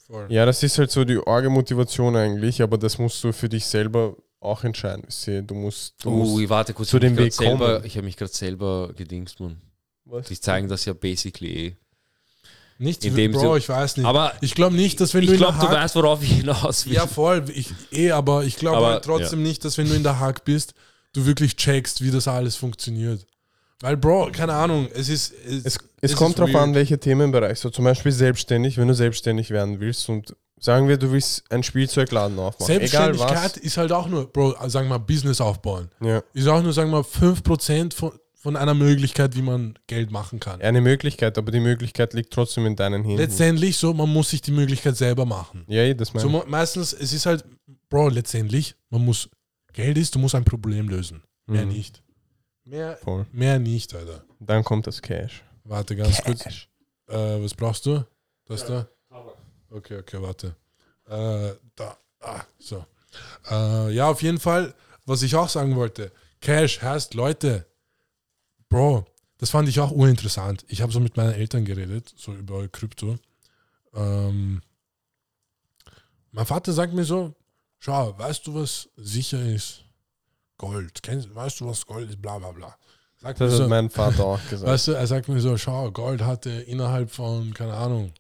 voll. 0.08 0.26
ja, 0.30 0.46
das 0.46 0.62
ist 0.64 0.78
halt 0.78 0.92
so 0.92 1.06
die 1.06 1.20
arge 1.26 1.50
Motivation 1.50 2.18
eigentlich, 2.18 2.62
aber 2.62 2.78
das 2.78 2.98
musst 2.98 3.24
du 3.24 3.32
für 3.32 3.48
dich 3.48 3.66
selber 3.66 4.18
auch 4.42 4.66
entscheiden. 4.66 5.06
du, 5.48 5.54
musst, 5.54 6.04
du 6.04 6.10
Oh, 6.10 6.12
musst 6.12 6.42
ich 6.42 6.50
warte 6.50 6.74
kurz. 6.74 6.90
zu 6.90 7.00
dem 7.00 7.16
Weg 7.18 7.32
selber, 7.34 7.76
kommen. 7.76 7.86
Ich 7.86 7.96
habe 7.96 8.06
mich 8.06 8.18
gerade 8.18 8.34
selber 8.34 8.92
gedingst, 8.94 9.40
Mann. 9.40 9.62
was? 10.04 10.28
Die 10.28 10.40
zeigen 10.40 10.68
das 10.68 10.84
ja 10.84 10.92
basically 10.94 11.68
eh. 11.68 11.76
Nicht, 12.82 13.04
In 13.04 13.14
dem 13.14 13.34
Bro, 13.34 13.58
ich 13.58 13.68
weiß 13.68 13.98
nicht. 13.98 14.06
Aber 14.06 14.32
ich 14.40 14.56
glaube 14.56 14.74
nicht, 14.74 15.02
dass 15.02 15.14
wenn 15.14 15.22
ich 15.24 15.28
du 15.28 15.34
in 15.34 15.40
glaube, 15.40 15.60
der 15.60 15.68
du 15.68 15.76
Haag 15.76 15.84
weißt, 15.84 15.96
worauf 15.96 16.24
ich 16.24 16.32
hinaus 16.32 16.86
will. 16.86 16.94
Ja, 16.94 17.08
voll. 17.08 17.44
Ich, 17.54 17.74
eh, 17.92 18.12
aber 18.12 18.46
ich 18.46 18.56
glaube 18.56 18.86
halt 18.86 19.04
trotzdem 19.04 19.44
nicht, 19.44 19.66
dass 19.66 19.78
wenn 19.78 19.90
du 19.90 19.96
in 19.96 20.04
der 20.04 20.20
Hack 20.20 20.46
bist, 20.46 20.74
du 21.12 21.26
wirklich 21.26 21.58
checkst, 21.58 22.02
wie 22.02 22.10
das 22.10 22.30
alles 22.30 22.56
funktioniert. 22.56 23.26
Weil, 23.82 23.98
Bro, 23.98 24.32
keine 24.32 24.54
Ahnung, 24.54 24.88
es 24.94 25.10
ist. 25.10 25.34
Es, 25.46 25.66
Es, 25.66 25.78
es 26.02 26.16
kommt 26.16 26.38
darauf 26.38 26.54
weird. 26.54 26.64
an, 26.64 26.74
welcher 26.74 27.00
Themenbereich. 27.00 27.60
So 27.60 27.70
zum 27.70 27.84
Beispiel 27.84 28.14
selbstständig, 28.14 28.78
wenn 28.78 28.88
du 28.88 28.94
selbstständig 28.94 29.50
werden 29.52 29.82
willst 29.82 30.08
und 30.08 30.34
sagen 30.58 30.88
wir, 30.88 30.96
du 30.98 31.12
willst 31.12 31.50
einen 31.52 31.64
Spielzeugladen 31.64 32.40
aufmachen. 32.40 32.76
Egal 32.76 33.14
Selbstständigkeit 33.14 33.56
was. 33.56 33.58
ist 33.58 33.76
halt 33.78 33.92
auch 33.92 34.08
nur, 34.08 34.32
Bro, 34.32 34.56
sagen 34.70 34.88
wir 34.88 34.98
mal, 34.98 35.06
Business 35.06 35.42
aufbauen. 35.42 35.90
Ja. 36.02 36.22
Ist 36.34 36.48
auch 36.48 36.62
nur, 36.62 36.72
sagen 36.72 36.92
wir 36.92 36.98
mal, 36.98 37.04
5% 37.04 37.94
von, 37.94 38.12
von 38.42 38.56
einer 38.56 38.74
Möglichkeit, 38.74 39.36
wie 39.36 39.42
man 39.42 39.78
Geld 39.88 40.12
machen 40.12 40.40
kann. 40.40 40.62
Eine 40.62 40.80
Möglichkeit, 40.82 41.38
aber 41.38 41.52
die 41.52 41.60
Möglichkeit 41.60 42.14
liegt 42.14 42.32
trotzdem 42.32 42.66
in 42.66 42.76
deinen 42.78 43.04
Händen. 43.04 43.18
Letztendlich 43.18 43.76
so, 43.78 43.94
man 43.94 44.08
muss 44.12 44.30
sich 44.30 44.42
die 44.42 44.52
Möglichkeit 44.52 44.96
selber 44.96 45.26
machen. 45.26 45.66
ja, 45.68 45.82
eh, 45.84 45.94
das 45.94 46.14
meine 46.14 46.30
So, 46.30 46.40
ich. 46.42 46.48
meistens, 46.48 46.94
es 46.94 47.12
ist 47.14 47.26
halt, 47.26 47.44
Bro, 47.90 48.10
letztendlich, 48.10 48.76
man 48.90 49.04
muss, 49.04 49.30
Geld 49.74 49.98
ist, 49.98 50.16
du 50.16 50.20
musst 50.20 50.36
ein 50.36 50.46
Problem 50.46 50.88
lösen. 50.88 51.22
Mehr 51.48 51.66
Mhm. 51.66 51.72
nicht. 51.74 52.02
Mehr, 52.64 52.98
Voll. 52.98 53.26
mehr 53.32 53.60
nicht, 53.60 53.94
Alter. 53.94 54.24
Dann 54.40 54.64
kommt 54.64 54.88
das 54.88 55.02
Cash. 55.02 55.44
Warte 55.66 55.96
ganz 55.96 56.22
kurz. 56.24 56.46
Äh, 56.46 57.44
was 57.44 57.54
brauchst 57.54 57.86
du? 57.88 58.06
Das 58.46 58.66
da? 58.66 58.88
Okay, 59.70 59.98
okay, 59.98 60.22
warte. 60.22 60.56
Äh, 61.08 61.54
da. 61.76 61.98
Ah, 62.22 62.42
so. 62.58 62.86
Äh, 63.50 63.92
ja, 63.94 64.08
auf 64.10 64.22
jeden 64.22 64.40
Fall, 64.40 64.74
was 65.06 65.24
ich 65.24 65.36
auch 65.36 65.50
sagen 65.50 65.76
wollte. 65.76 66.12
Cash 66.42 66.82
heißt, 66.82 67.14
Leute, 67.16 67.66
Bro, 68.70 69.06
das 69.40 69.50
fand 69.50 69.68
ich 69.68 69.80
auch 69.80 69.92
uninteressant. 69.92 70.64
Ich 70.68 70.82
habe 70.82 70.92
so 70.92 71.00
mit 71.00 71.18
meinen 71.18 71.34
Eltern 71.34 71.66
geredet, 71.66 72.14
so 72.16 72.34
über 72.34 72.68
Krypto. 72.68 73.18
Ähm, 73.96 74.62
mein 76.32 76.46
Vater 76.46 76.72
sagt 76.72 76.94
mir 76.94 77.04
so, 77.06 77.34
schau, 77.80 78.18
weißt 78.18 78.46
du, 78.46 78.56
was 78.56 78.90
sicher 78.96 79.42
ist? 79.44 79.84
Gold. 80.58 81.02
Kennst, 81.02 81.34
weißt 81.34 81.62
du, 81.62 81.68
was 81.68 81.86
Gold 81.86 82.10
ist? 82.10 82.22
Bla 82.22 82.38
bla 82.38 82.52
bla. 82.52 82.76
Sagt 83.18 83.42
Das 83.42 83.52
mir 83.52 83.58
so, 83.58 83.64
hat 83.64 83.70
mein 83.70 83.90
Vater 83.90 84.24
auch 84.26 84.50
gesagt. 84.50 84.72
Weißt 84.72 84.88
du, 84.88 84.92
er 84.92 85.08
sagt 85.08 85.28
mir 85.28 85.40
so, 85.42 85.58
schau, 85.58 85.92
Gold 85.92 86.22
hatte 86.22 86.50
innerhalb 86.50 87.10
von, 87.12 87.54
keine 87.54 87.74
Ahnung, 87.74 88.14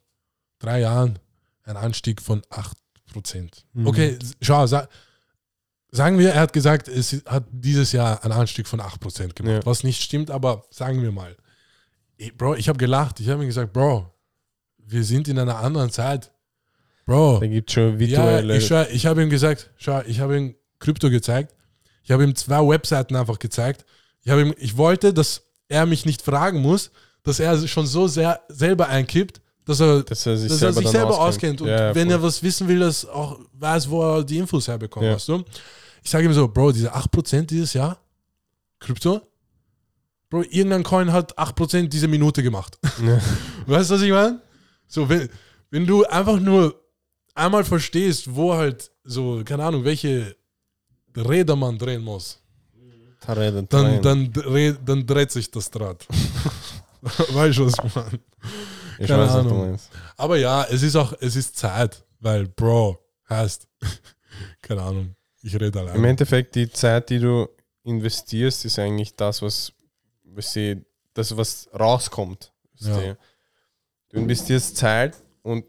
drei 0.57 0.81
Jahren 0.81 1.19
einen 1.63 1.77
Anstieg 1.77 2.21
von 2.21 2.41
8%. 3.13 3.63
Mhm. 3.73 3.87
Okay, 3.87 4.17
schau, 4.41 4.65
sa 4.67 4.87
sagen 5.91 6.17
wir, 6.19 6.31
er 6.33 6.41
hat 6.41 6.53
gesagt, 6.53 6.87
es 6.87 7.23
hat 7.25 7.45
dieses 7.51 7.91
Jahr 7.91 8.23
einen 8.23 8.33
Anstieg 8.33 8.67
von 8.67 8.79
8% 8.81 9.33
gemacht, 9.33 9.53
Ja. 9.53 9.65
was 9.65 9.83
nicht 9.83 10.01
stimmt, 10.01 10.29
aber 10.31 10.63
sagen 10.69 11.01
wir 11.01 11.11
mal. 11.11 11.35
Ich, 12.17 12.35
Bro, 12.37 12.55
ich 12.55 12.67
habe 12.69 12.77
gelacht, 12.77 13.19
ich 13.19 13.29
habe 13.29 13.39
mir 13.39 13.45
gesagt, 13.47 13.73
Bro, 13.73 14.11
wir 14.77 15.03
sind 15.03 15.27
in 15.27 15.39
einer 15.39 15.57
anderen 15.57 15.89
Zeit. 15.91 16.31
Bro, 17.05 17.39
Da 17.39 17.47
gibt 17.47 17.71
schon 17.71 17.93
ja, 17.93 17.99
virtuelle. 17.99 18.57
ich, 18.57 18.67
schau, 18.67 18.83
ich 18.91 19.05
habe 19.05 19.23
ihm 19.23 19.29
gesagt, 19.29 19.71
schau, 19.77 20.01
ich 20.05 20.19
habe 20.19 20.37
ihm 20.37 20.55
Krypto 20.79 21.09
gezeigt. 21.09 21.55
Ich 22.03 22.11
habe 22.11 22.23
ihm 22.23 22.35
zwei 22.35 22.67
Webseiten 22.67 23.15
einfach 23.15 23.39
gezeigt. 23.39 23.85
Ich, 24.23 24.31
ihm, 24.31 24.53
ich 24.57 24.77
wollte, 24.77 25.13
dass 25.13 25.43
er 25.67 25.85
mich 25.85 26.05
nicht 26.05 26.21
fragen 26.21 26.61
muss, 26.61 26.91
dass 27.23 27.39
er 27.39 27.67
schon 27.67 27.85
so 27.87 28.07
sehr 28.07 28.41
selber 28.49 28.87
einkippt, 28.89 29.41
dass 29.69 29.79
er, 29.79 30.01
dass 30.01 30.25
er 30.25 30.37
sich 30.37 30.49
dass 30.49 30.59
selber, 30.59 30.77
er 30.77 30.81
sich 30.81 30.91
selber 30.91 31.21
auskennt. 31.21 31.61
Und 31.61 31.67
Ja, 31.67 31.93
wenn 31.93 32.09
er 32.09 32.21
was 32.21 32.41
wissen 32.41 32.67
will, 32.67 32.79
dass 32.79 33.05
auch 33.05 33.39
weiß, 33.53 33.89
wo 33.89 34.01
er 34.01 34.23
die 34.23 34.37
Infos 34.37 34.67
herbekommt. 34.67 35.05
Ja. 35.05 35.13
Weißt 35.13 35.27
du? 35.29 35.43
Ich 36.03 36.09
sage 36.09 36.25
ihm 36.25 36.33
so, 36.33 36.47
Bro, 36.47 36.71
diese 36.71 36.93
8% 36.93 37.43
dieses 37.43 37.73
Jahr, 37.73 37.99
Krypto, 38.79 39.21
Bro, 40.29 40.43
irgendein 40.49 40.83
Coin 40.83 41.11
hat 41.11 41.37
8% 41.37 41.87
diese 41.87 42.07
Minute 42.07 42.41
gemacht. 42.41 42.79
Ja. 43.05 43.19
Weißt 43.67 43.91
du, 43.91 43.95
was 43.95 44.01
ich 44.01 44.11
meine? 44.11 44.41
So, 44.87 45.07
wenn, 45.07 45.29
wenn 45.69 45.85
du 45.85 46.03
einfach 46.05 46.39
nur 46.39 46.73
einmal 47.35 47.63
verstehst, 47.63 48.35
wo 48.35 48.53
halt 48.55 48.89
so, 49.03 49.43
keine 49.45 49.65
Ahnung, 49.65 49.83
welche 49.83 50.35
Räder 51.15 51.55
man 51.55 51.77
drehen 51.77 52.01
muss, 52.01 52.39
dann, 53.27 53.67
dann, 54.01 54.33
dann 54.83 55.05
dreht 55.05 55.31
sich 55.31 55.51
das 55.51 55.69
Draht. 55.69 56.07
weißt 57.01 57.59
du, 57.59 57.65
was 57.67 57.73
ich 57.83 57.95
meine? 57.95 58.19
Ich 58.99 59.07
keine 59.07 59.23
weiß, 59.23 59.33
was 59.33 59.43
du 59.43 59.49
Ahnung. 59.49 59.69
meinst. 59.69 59.89
Aber 60.17 60.37
ja, 60.37 60.63
es 60.65 60.83
ist 60.83 60.95
auch, 60.95 61.13
es 61.19 61.35
ist 61.35 61.57
Zeit, 61.57 62.03
weil 62.19 62.47
Bro 62.47 62.99
heißt, 63.29 63.67
keine 64.61 64.81
Ahnung, 64.81 65.15
ich 65.41 65.53
rede 65.55 65.79
Im 65.79 65.87
allein. 65.87 66.03
Endeffekt, 66.05 66.55
die 66.55 66.69
Zeit, 66.71 67.09
die 67.09 67.19
du 67.19 67.47
investierst, 67.83 68.65
ist 68.65 68.77
eigentlich 68.79 69.15
das, 69.15 69.41
was, 69.41 69.71
was 70.23 70.53
sie, 70.53 70.81
das, 71.13 71.35
was 71.35 71.69
rauskommt. 71.77 72.51
Ja. 72.79 72.99
du? 72.99 74.17
investierst 74.17 74.77
Zeit 74.77 75.17
und 75.41 75.65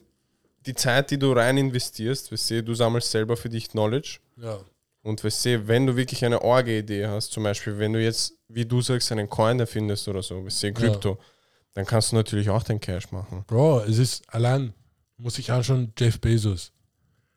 die 0.67 0.75
Zeit, 0.75 1.11
die 1.11 1.19
du 1.19 1.33
rein 1.33 1.57
investierst, 1.57 2.31
weißt 2.31 2.51
du, 2.51 2.63
du 2.63 2.75
sammelst 2.75 3.11
selber 3.11 3.37
für 3.37 3.49
dich 3.49 3.69
Knowledge. 3.71 4.19
Ja, 4.37 4.59
Und 5.03 5.23
weißt 5.25 5.45
du, 5.47 5.69
wenn 5.69 5.87
du 5.87 5.97
wirklich 5.97 6.25
eine 6.25 6.43
Orge-Idee 6.43 7.07
hast, 7.07 7.33
zum 7.33 7.43
Beispiel, 7.45 7.79
wenn 7.79 7.93
du 7.95 8.03
jetzt, 8.03 8.35
wie 8.49 8.67
du 8.67 8.81
sagst, 8.83 9.11
einen 9.13 9.29
Coin 9.29 9.59
erfindest 9.59 10.07
oder 10.09 10.23
so, 10.23 10.45
weißt 10.45 10.63
du, 10.65 10.73
Krypto, 10.75 11.19
dann 11.75 11.87
kannst 11.87 12.13
du 12.13 12.17
natürlich 12.17 12.51
auch 12.51 12.63
den 12.63 12.81
Cash 12.81 13.11
machen. 13.13 13.45
Bro, 13.47 13.81
es 13.85 13.99
ist 13.99 14.23
allein, 14.33 14.75
muss 15.17 15.39
ich 15.39 15.53
anschauen, 15.53 15.93
Jeff 15.99 16.21
Bezos. 16.21 16.73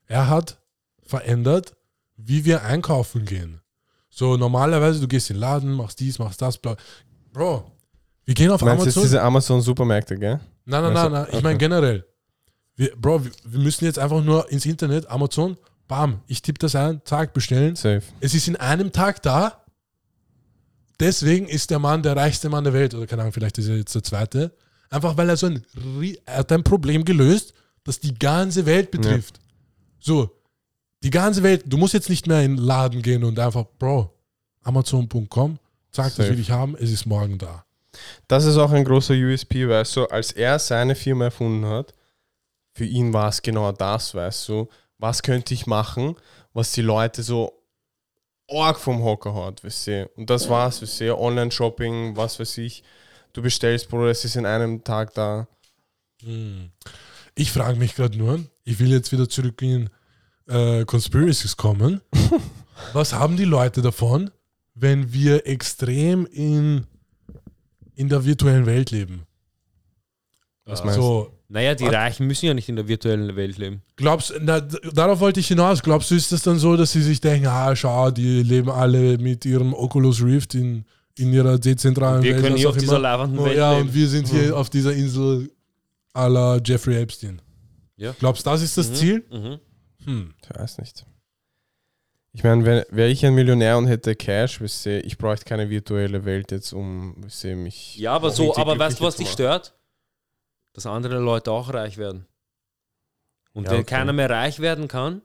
Er 0.08 0.30
hat 0.30 0.58
verändert, 1.06 1.76
wie 2.18 2.46
wir 2.46 2.64
einkaufen 2.64 3.26
gehen. 3.26 3.62
So 4.10 4.38
normalerweise, 4.38 5.00
du 5.00 5.08
gehst 5.08 5.30
in 5.30 5.36
den 5.36 5.42
Laden, 5.42 5.74
machst 5.74 6.00
dies, 6.00 6.20
machst 6.20 6.42
das, 6.42 6.58
bla. 6.58 6.76
Bro, 7.32 7.72
wir 8.26 8.34
gehen 8.34 8.52
auf 8.52 8.60
Du 8.60 8.66
meinst 8.66 8.84
Amazon. 8.84 9.04
diese 9.04 9.22
Amazon-Supermärkte, 9.22 10.18
gell? 10.18 10.40
Nein, 10.66 10.84
nein, 10.84 10.94
nein, 10.94 11.12
nein. 11.12 11.28
Ich 11.32 11.42
meine 11.42 11.58
generell. 11.58 12.06
Wir, 12.76 12.96
Bro, 12.96 13.26
wir, 13.26 13.32
wir 13.46 13.60
müssen 13.60 13.86
jetzt 13.86 14.00
einfach 14.00 14.24
nur 14.24 14.50
ins 14.52 14.66
Internet, 14.66 15.10
Amazon, 15.10 15.58
bam, 15.88 16.22
ich 16.28 16.42
tippe 16.42 16.60
das 16.60 16.76
ein, 16.76 17.02
zack, 17.06 17.34
bestellen. 17.34 17.76
Safe. 17.76 18.04
Es 18.20 18.34
ist 18.34 18.48
in 18.48 18.56
einem 18.56 18.92
Tag 18.92 19.22
da. 19.24 19.62
Deswegen 21.00 21.48
ist 21.48 21.70
der 21.70 21.80
Mann 21.80 22.04
der 22.04 22.16
reichste 22.16 22.50
Mann 22.50 22.64
der 22.64 22.74
Welt. 22.74 22.94
Oder 22.94 23.08
keine 23.08 23.24
Ahnung, 23.24 23.34
vielleicht 23.34 23.58
ist 23.58 23.68
er 23.68 23.78
jetzt 23.78 23.96
der 23.96 24.04
zweite. 24.04 24.52
Einfach 24.89 25.18
weil 25.18 25.30
er 25.30 25.38
so 25.38 25.48
ein, 25.48 25.66
er 26.26 26.38
hat 26.38 26.52
ein 26.52 26.64
Problem 26.64 27.04
gelöst, 27.04 27.54
das 27.84 28.00
die 28.00 28.14
ganze 28.14 28.66
Welt 28.66 28.91
betrifft. 28.91 29.39
So, 30.00 30.30
die 31.02 31.10
ganze 31.10 31.44
Welt, 31.44 31.64
du 31.66 31.78
musst 31.78 31.94
jetzt 31.94 32.10
nicht 32.10 32.28
mehr 32.28 32.44
in 32.44 32.56
den 32.56 32.66
Laden 32.66 33.02
gehen 33.02 33.24
und 33.24 33.38
einfach, 33.39 33.66
Bro, 33.78 34.14
Amazon.com, 34.64 35.60
zack, 35.91 36.16
das 36.16 36.30
will 36.30 36.39
ich 36.39 36.52
haben, 36.52 36.76
es 36.80 36.91
ist 36.91 37.06
morgen 37.06 37.38
da. 37.38 37.66
Das 38.28 38.46
ist 38.46 38.58
auch 38.58 38.72
ein 38.72 38.86
großer 38.86 39.14
USP, 39.14 39.68
weißt 39.68 39.98
du, 39.98 40.06
als 40.06 40.32
er 40.32 40.60
seine 40.60 40.96
Firma 40.96 41.26
erfunden 41.26 41.66
hat, 41.66 41.94
für 42.74 42.86
ihn 42.86 43.14
war 43.14 43.30
es 43.30 43.41
genau 43.41 43.72
das, 43.72 44.16
weißt 44.16 44.50
du, 44.50 44.68
was 44.98 45.22
könnte 45.22 45.54
ich 45.54 45.68
machen, 45.68 46.16
was 46.54 46.72
die 46.72 46.82
Leute 46.82 47.24
so 47.24 47.62
arg 48.62 48.80
vom 48.80 49.04
Hocker 49.04 49.34
hat, 49.34 49.64
weißt 49.64 49.88
du. 49.88 50.10
Und 50.16 50.30
das 50.30 50.49
war's, 50.49 50.82
weißt 50.82 51.01
du, 51.01 51.18
Online-Shopping, 51.18 52.16
was 52.16 52.39
weiß 52.39 52.58
ich. 52.60 52.84
Du 53.34 53.41
bestellst, 53.41 53.89
Bruder, 53.89 54.12
es 54.12 54.26
ist 54.26 54.36
in 54.36 54.45
einem 54.45 54.84
Tag 54.84 55.14
da. 55.14 55.47
Hm. 56.22 56.72
Ich 57.36 57.51
frage 57.51 57.78
mich 57.78 57.95
gerade 57.95 58.18
nur, 58.18 58.43
ich 58.64 58.80
will 58.80 58.91
jetzt 58.91 59.12
wieder 59.12 59.28
zurück 59.28 59.62
in 59.62 59.89
äh, 60.47 60.86
Conspiracies 60.86 61.58
kommen. 61.58 62.01
Was 62.93 63.14
haben 63.14 63.38
die 63.38 63.45
Leute 63.45 63.82
davon, 63.82 64.32
wenn 64.76 65.14
wir 65.14 65.47
extrem 65.47 66.26
in, 66.28 66.86
in 67.95 68.10
der 68.10 68.26
virtuellen 68.26 68.66
Welt 68.66 68.91
leben? 68.91 69.26
Was 70.66 70.84
meinst 70.84 70.99
du? 70.99 71.30
Naja, 71.54 71.76
die? 71.76 71.86
Reichen 71.86 72.26
müssen 72.26 72.47
ja 72.47 72.54
nicht 72.56 72.68
in 72.68 72.76
der 72.76 72.88
virtuellen 72.88 73.36
Welt 73.36 73.58
leben. 73.60 73.82
glaubst 73.95 74.34
na, 74.41 74.60
d- 74.60 74.78
darauf 74.93 75.20
wollte 75.20 75.39
ich 75.39 75.47
hinaus. 75.47 75.84
Glaubst 75.84 76.10
du, 76.10 76.16
ist 76.16 76.32
das 76.32 76.41
dann 76.41 76.58
so, 76.58 76.76
dass 76.76 76.91
sie 76.93 77.01
sich 77.04 77.22
denken, 77.22 77.45
ah, 77.47 77.76
schau, 77.76 78.10
die 78.12 78.41
leben 78.41 78.70
alle 78.72 79.18
mit 79.20 79.45
ihrem 79.45 79.74
Oculus 79.74 80.24
Rift 80.24 80.56
in, 80.56 80.84
in 81.18 81.32
ihrer 81.32 81.60
dezentralen 81.60 82.24
Wir 82.24 82.34
Welt? 82.34 82.41
können 82.43 82.54
was 82.56 82.60
hier 82.60 82.70
auch 82.70 82.74
auf 82.74 82.78
dieser 82.80 82.93
immer? 82.93 83.01
lavenden 83.04 83.39
Oh, 83.39 83.45
Welt 83.45 83.58
ja, 83.58 83.74
leben. 83.74 83.88
und 83.88 83.93
wir 83.93 84.08
sind 84.08 84.28
hier 84.30 84.58
auf 84.58 84.70
dieser 84.72 84.93
Insel 84.93 85.51
à 86.16 86.28
la 86.28 86.60
Jeffrey 86.66 86.95
Epstein. 86.99 87.39
Ja. 87.97 88.16
Glaubst 88.20 88.45
du, 88.45 88.49
das 88.49 88.62
ist 88.64 88.76
das 88.78 88.89
Mhm. 88.89 88.95
Ziel? 88.95 89.24
Mhm. 89.32 89.60
Hm. 90.06 90.34
Ich 90.43 90.60
weiß 90.60 90.80
nicht. 90.80 91.06
Ich 92.36 92.43
meine, 92.43 92.66
wäre 92.66 92.88
wär 92.89 93.10
ich 93.10 93.24
ein 93.28 93.36
Millionär 93.36 93.78
und 93.78 93.86
hätte 93.86 94.16
Cash, 94.16 94.60
du, 94.88 94.97
ich 94.99 95.20
bräuchte 95.20 95.45
keine 95.45 95.70
virtuelle 95.70 96.26
Welt 96.26 96.51
jetzt, 96.51 96.74
um 96.74 97.16
du, 97.30 97.56
mich. 97.56 97.95
Ja, 97.97 98.14
aber 98.14 98.32
so, 98.32 98.56
aber 98.58 98.78
weißt 98.80 98.99
du, 98.99 99.04
was 99.04 99.18
dich 99.18 99.30
stört? 99.30 99.76
Dass 100.74 100.86
andere 100.86 101.20
Leute 101.20 101.52
auch 101.52 101.74
reich 101.74 101.98
werden. 101.98 102.26
Und 103.54 103.66
Ja, 103.66 103.72
wenn 103.72 103.80
okay. 103.82 103.96
keiner 103.96 104.14
mehr 104.14 104.30
reich 104.30 104.60
werden 104.60 104.88
kann, 104.88 105.22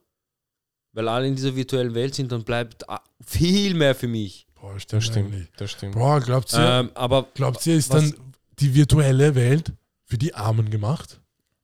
weil 0.92 1.08
alle 1.08 1.26
in 1.26 1.36
dieser 1.36 1.56
virtuellen 1.56 1.94
Welt 1.94 2.14
sind, 2.14 2.30
dann 2.32 2.44
bleibt 2.44 2.84
viel 3.24 3.74
mehr 3.74 3.94
für 3.94 4.08
mich. 4.08 4.46
Boah, 4.60 4.78
stimmt 4.78 5.02
Das 5.02 5.04
stimmt. 5.06 5.48
Das 5.56 5.70
stimmt. 5.70 5.94
Boah, 5.94 6.20
glaubt 6.20 6.52
ihr, 6.52 6.58
Ähm, 6.58 6.90
aber 6.94 7.28
glaubt 7.34 7.66
ihr, 7.66 7.76
ist 7.76 7.90
was- 7.90 8.10
dann 8.10 8.34
die 8.58 8.74
virtuelle 8.74 9.34
Welt 9.34 9.72
für 10.04 10.18
die 10.18 10.34
Armen 10.34 10.68
gemacht? 10.70 11.20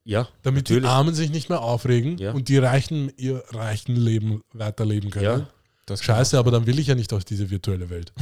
ja, 0.07 0.28
Damit 0.43 0.64
Natürlich. 0.64 0.82
die 0.85 0.89
Armen 0.89 1.14
sich 1.14 1.30
nicht 1.30 1.49
mehr 1.49 1.61
aufregen 1.62 2.18
Ja. 2.18 2.32
und 2.32 2.49
die 2.49 2.59
Reichen 2.59 3.11
ihr 3.16 3.43
reichen 3.51 3.97
Leben 3.97 4.43
weiterleben 4.53 5.11
können. 5.11 5.47
ja, 5.89 5.97
Scheiße, 5.97 6.39
aber 6.39 6.51
dann 6.51 6.66
will 6.66 6.78
ich 6.78 6.87
ja 6.87 6.95
nicht 6.95 7.12
aus 7.12 7.24
diese 7.24 7.49
virtuelle 7.51 7.89
Welt. 7.91 8.12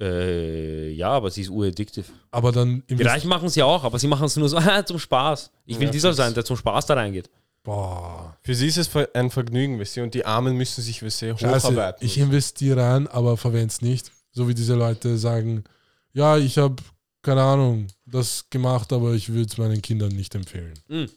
Äh, 0.00 0.90
ja, 0.90 1.10
aber 1.10 1.30
sie 1.30 1.42
ist 1.42 1.50
uraddictive. 1.50 2.06
Aber 2.30 2.52
dann 2.52 2.84
Die 2.88 3.02
Reichen 3.02 3.28
machen 3.28 3.46
es 3.46 3.54
ja 3.54 3.64
auch, 3.64 3.84
aber 3.84 3.98
sie 3.98 4.06
machen 4.06 4.26
es 4.26 4.36
nur 4.36 4.48
so 4.48 4.58
zum 4.86 4.98
Spaß. 4.98 5.50
Ich 5.66 5.78
will 5.78 5.86
Ja, 5.86 5.92
dieser 5.92 6.12
sein, 6.12 6.34
der 6.34 6.44
zum 6.44 6.56
Spaß 6.56 6.86
da 6.86 6.94
reingeht. 6.94 7.28
Boah, 7.64 8.36
Für 8.42 8.54
sie 8.54 8.68
ist 8.68 8.78
es 8.78 8.90
ein 9.14 9.30
Vergnügen, 9.30 9.78
weißt 9.78 9.96
du, 9.98 10.02
und 10.02 10.14
die 10.14 10.24
Armen 10.24 10.56
müssen 10.56 10.80
sich, 10.80 11.02
weißt 11.02 11.22
du, 11.22 11.36
Scheiße, 11.36 11.68
hocharbeiten. 11.68 12.06
ich 12.06 12.16
investiere 12.16 12.80
rein, 12.80 13.06
aber 13.08 13.36
verwende 13.36 13.66
es 13.66 13.82
nicht. 13.82 14.10
So 14.30 14.48
wie 14.48 14.54
diese 14.54 14.74
Leute 14.74 15.18
sagen, 15.18 15.64
ja, 16.12 16.38
ich 16.38 16.56
habe, 16.56 16.76
keine 17.20 17.42
Ahnung, 17.42 17.88
das 18.06 18.48
gemacht, 18.48 18.92
aber 18.92 19.12
ich 19.12 19.28
würde 19.30 19.50
es 19.50 19.58
meinen 19.58 19.82
Kindern 19.82 20.12
nicht 20.12 20.34
empfehlen. 20.34 20.74
Mhm. 20.88 21.10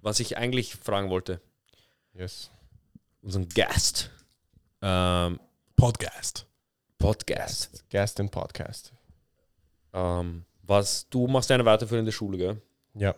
Was 0.00 0.18
ich 0.18 0.38
eigentlich 0.38 0.74
fragen 0.74 1.10
wollte, 1.10 1.40
yes. 2.14 2.50
unseren 3.20 3.48
Gast, 3.50 4.10
ähm, 4.82 5.38
Podcast. 5.76 6.46
Podcast, 7.00 7.82
Gast 7.88 8.20
and 8.20 8.30
Podcast. 8.30 8.92
ähm, 9.94 10.44
was, 10.62 11.08
du 11.08 11.26
machst 11.26 11.50
eine 11.50 11.64
weiterführende 11.64 12.12
Schule, 12.12 12.36
gell? 12.38 12.62
Ja. 12.94 13.14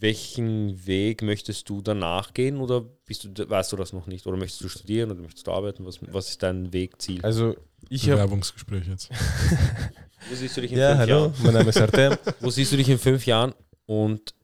Welchen 0.00 0.84
Weg 0.86 1.22
möchtest 1.22 1.68
du 1.70 1.80
danach 1.80 2.34
gehen 2.34 2.58
oder 2.58 2.80
bist 2.82 3.24
du, 3.24 3.48
weißt 3.48 3.72
du 3.72 3.76
das 3.76 3.92
noch 3.94 4.06
nicht? 4.08 4.26
Oder 4.26 4.36
möchtest 4.36 4.62
du 4.62 4.68
studieren 4.68 5.10
oder 5.12 5.20
möchtest 5.22 5.46
du 5.46 5.52
arbeiten? 5.52 5.86
Was, 5.86 6.00
was 6.12 6.30
ist 6.30 6.42
dein 6.42 6.72
Wegziel? 6.72 7.22
Also, 7.24 7.56
ich 7.88 8.02
habe. 8.10 8.16
Bewerbungsgespräch 8.16 8.88
jetzt. 8.88 9.08
Wo 10.28 10.34
siehst 10.34 10.56
du 10.56 10.60
dich 10.62 10.72
in 10.72 10.78
Ja, 10.78 10.88
fünf 10.88 10.98
hallo, 11.00 11.12
Jahren? 11.26 11.34
mein 11.44 11.54
Name 11.54 11.68
ist 11.70 11.80
Artem. 11.80 12.16
Wo 12.40 12.50
siehst 12.50 12.72
du 12.72 12.76
dich 12.76 12.88
in 12.88 12.98
fünf 12.98 13.24
Jahren 13.24 13.54
und 13.86 14.34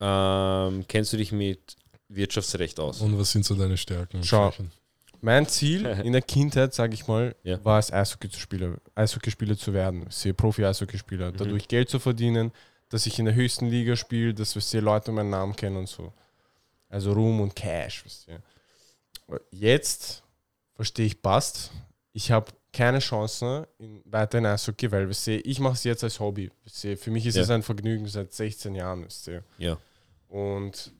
ähm, 0.00 0.84
kennst 0.88 1.12
du 1.12 1.18
dich 1.18 1.30
mit 1.30 1.76
Wirtschaftsrecht 2.08 2.80
aus? 2.80 3.02
Und 3.02 3.18
was 3.18 3.30
sind 3.32 3.44
so 3.44 3.54
deine 3.54 3.76
Stärken? 3.76 4.16
und 4.16 4.24
Schau. 4.26 4.50
Schwächen? 4.50 4.72
Mein 5.20 5.46
Ziel 5.46 5.84
in 6.04 6.12
der 6.12 6.22
Kindheit, 6.22 6.74
sage 6.74 6.94
ich 6.94 7.06
mal, 7.08 7.34
Ja. 7.42 7.62
war 7.64 7.78
es, 7.78 7.92
Eishockey-Spieler 7.92 8.76
Eishockeyspieler 8.94 9.56
zu 9.56 9.72
werden. 9.72 10.06
Sie 10.10 10.32
Profi-Eishockeyspieler. 10.32 11.32
Dadurch 11.32 11.66
Geld 11.68 11.88
zu 11.90 11.98
verdienen, 11.98 12.52
dass 12.88 13.06
ich 13.06 13.18
in 13.18 13.24
der 13.26 13.34
höchsten 13.34 13.66
Liga 13.66 13.96
spiele, 13.96 14.32
dass 14.34 14.54
wir 14.54 14.62
die 14.62 14.84
Leute 14.84 15.12
meinen 15.12 15.30
Namen 15.30 15.54
kennen 15.56 15.76
und 15.76 15.88
so. 15.88 16.12
Also 16.88 17.12
Ruhm 17.12 17.40
und 17.40 17.54
Cash. 17.54 18.04
Wisst 18.04 18.28
ihr. 18.28 18.40
Jetzt 19.50 20.22
verstehe 20.74 21.06
ich, 21.06 21.20
passt. 21.20 21.70
Ich 22.12 22.30
habe 22.30 22.50
keine 22.72 22.98
Chance 23.00 23.68
in, 23.78 24.00
weiter 24.06 24.38
in 24.38 24.46
Eishockey, 24.46 24.90
weil 24.90 25.08
wisst 25.08 25.26
ihr, 25.26 25.44
ich 25.44 25.58
mache 25.58 25.74
es 25.74 25.84
jetzt 25.84 26.02
als 26.04 26.18
Hobby. 26.20 26.50
Wisst 26.64 26.84
ihr. 26.84 26.96
Für 26.96 27.10
mich 27.10 27.26
ist 27.26 27.34
Ja. 27.36 27.42
es 27.42 27.50
ein 27.50 27.62
Vergnügen 27.62 28.06
seit 28.06 28.32
16 28.32 28.74
Jahren. 28.74 29.04
Wisst 29.04 29.26
ihr. 29.28 29.42
Ja. 29.58 29.76
Und 30.28 30.92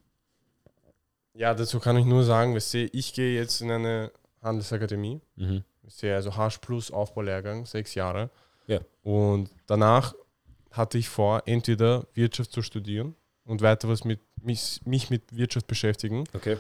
ja, 1.39 1.55
dazu 1.55 1.79
kann 1.79 1.97
ich 1.97 2.05
nur 2.05 2.25
sagen, 2.25 2.57
ich 2.57 3.15
gehe 3.15 3.35
jetzt 3.35 3.61
in 3.61 3.71
eine 3.71 4.11
Handelsakademie. 4.43 5.21
Mhm. 5.37 5.63
Ihr, 6.03 6.17
also 6.17 6.37
Hasch 6.37 6.59
plus 6.59 6.91
Aufbaulehrgang, 6.91 7.65
sechs 7.65 7.95
Jahre. 7.95 8.29
Ja. 8.67 8.81
Und 9.03 9.49
danach 9.67 10.15
hatte 10.71 10.99
ich 10.99 11.09
vor, 11.09 11.43
entweder 11.47 12.07
Wirtschaft 12.13 12.53
zu 12.53 12.61
studieren 12.61 13.15
und 13.45 13.63
weiter 13.63 13.89
was 13.89 14.05
mit 14.05 14.21
mich, 14.43 14.81
mich 14.85 15.11
mit 15.11 15.35
Wirtschaft 15.35 15.67
beschäftigen 15.67 16.25
Okay. 16.35 16.59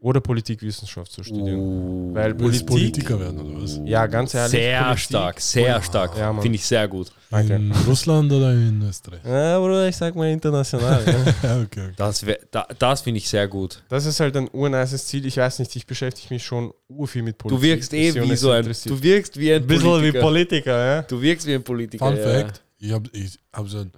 Oder 0.00 0.20
Politikwissenschaft 0.20 1.10
zu 1.10 1.22
studieren. 1.22 1.58
Uh, 1.58 2.14
Weil 2.14 2.38
Willst 2.38 2.66
Politik, 2.66 3.06
Politiker 3.06 3.20
werden 3.20 3.40
oder 3.40 3.62
was? 3.62 3.80
ja, 3.84 4.06
ganz 4.06 4.34
ehrlich, 4.34 4.50
sehr 4.52 4.82
Politik- 4.82 5.00
stark, 5.00 5.40
sehr 5.40 5.82
stark. 5.82 6.16
Ja. 6.16 6.40
Finde 6.40 6.56
ich 6.56 6.64
sehr 6.64 6.86
gut. 6.88 7.10
Danke. 7.30 7.54
In 7.54 7.72
Russland 7.86 8.30
oder 8.32 8.52
in 8.52 8.82
Österreich? 8.82 9.20
Ja, 9.24 9.58
Bruder, 9.58 9.88
ich 9.88 9.96
sag 9.96 10.14
mal 10.14 10.30
international. 10.30 11.04
ja. 11.42 11.60
Okay. 11.60 11.62
okay. 11.64 11.92
Das, 11.96 12.24
da, 12.50 12.66
das 12.78 13.00
finde 13.02 13.18
ich 13.18 13.28
sehr 13.28 13.48
gut. 13.48 13.82
Das 13.88 14.06
ist 14.06 14.20
halt 14.20 14.36
ein 14.36 14.48
urnices 14.52 15.06
Ziel. 15.06 15.26
Ich 15.26 15.36
weiß 15.36 15.58
nicht, 15.58 15.74
ich 15.74 15.86
beschäftige 15.86 16.32
mich 16.32 16.44
schon 16.44 16.72
urviel 16.88 17.22
mit 17.22 17.38
Politik. 17.38 17.58
Du 17.58 17.62
wirkst 17.62 17.92
eh 17.94 18.14
wie 18.14 18.36
so 18.36 18.50
ein, 18.50 18.64
du 18.64 19.02
wirkst 19.02 19.38
wie 19.38 19.52
ein 19.52 19.62
ein 19.62 19.66
bisschen 19.66 20.02
wie 20.02 20.12
Politiker. 20.12 20.20
Politiker, 20.20 20.86
ja. 20.86 21.02
Du 21.02 21.20
wirkst 21.20 21.46
wie 21.46 21.54
ein 21.54 21.64
Politiker. 21.64 22.06
Fun 22.06 22.16
ja. 22.16 22.22
Fact: 22.22 22.62
Ich 22.78 22.92
habe 22.92 23.10
ich 23.12 23.38
hab 23.52 23.68
so 23.68 23.78
ein, 23.78 23.92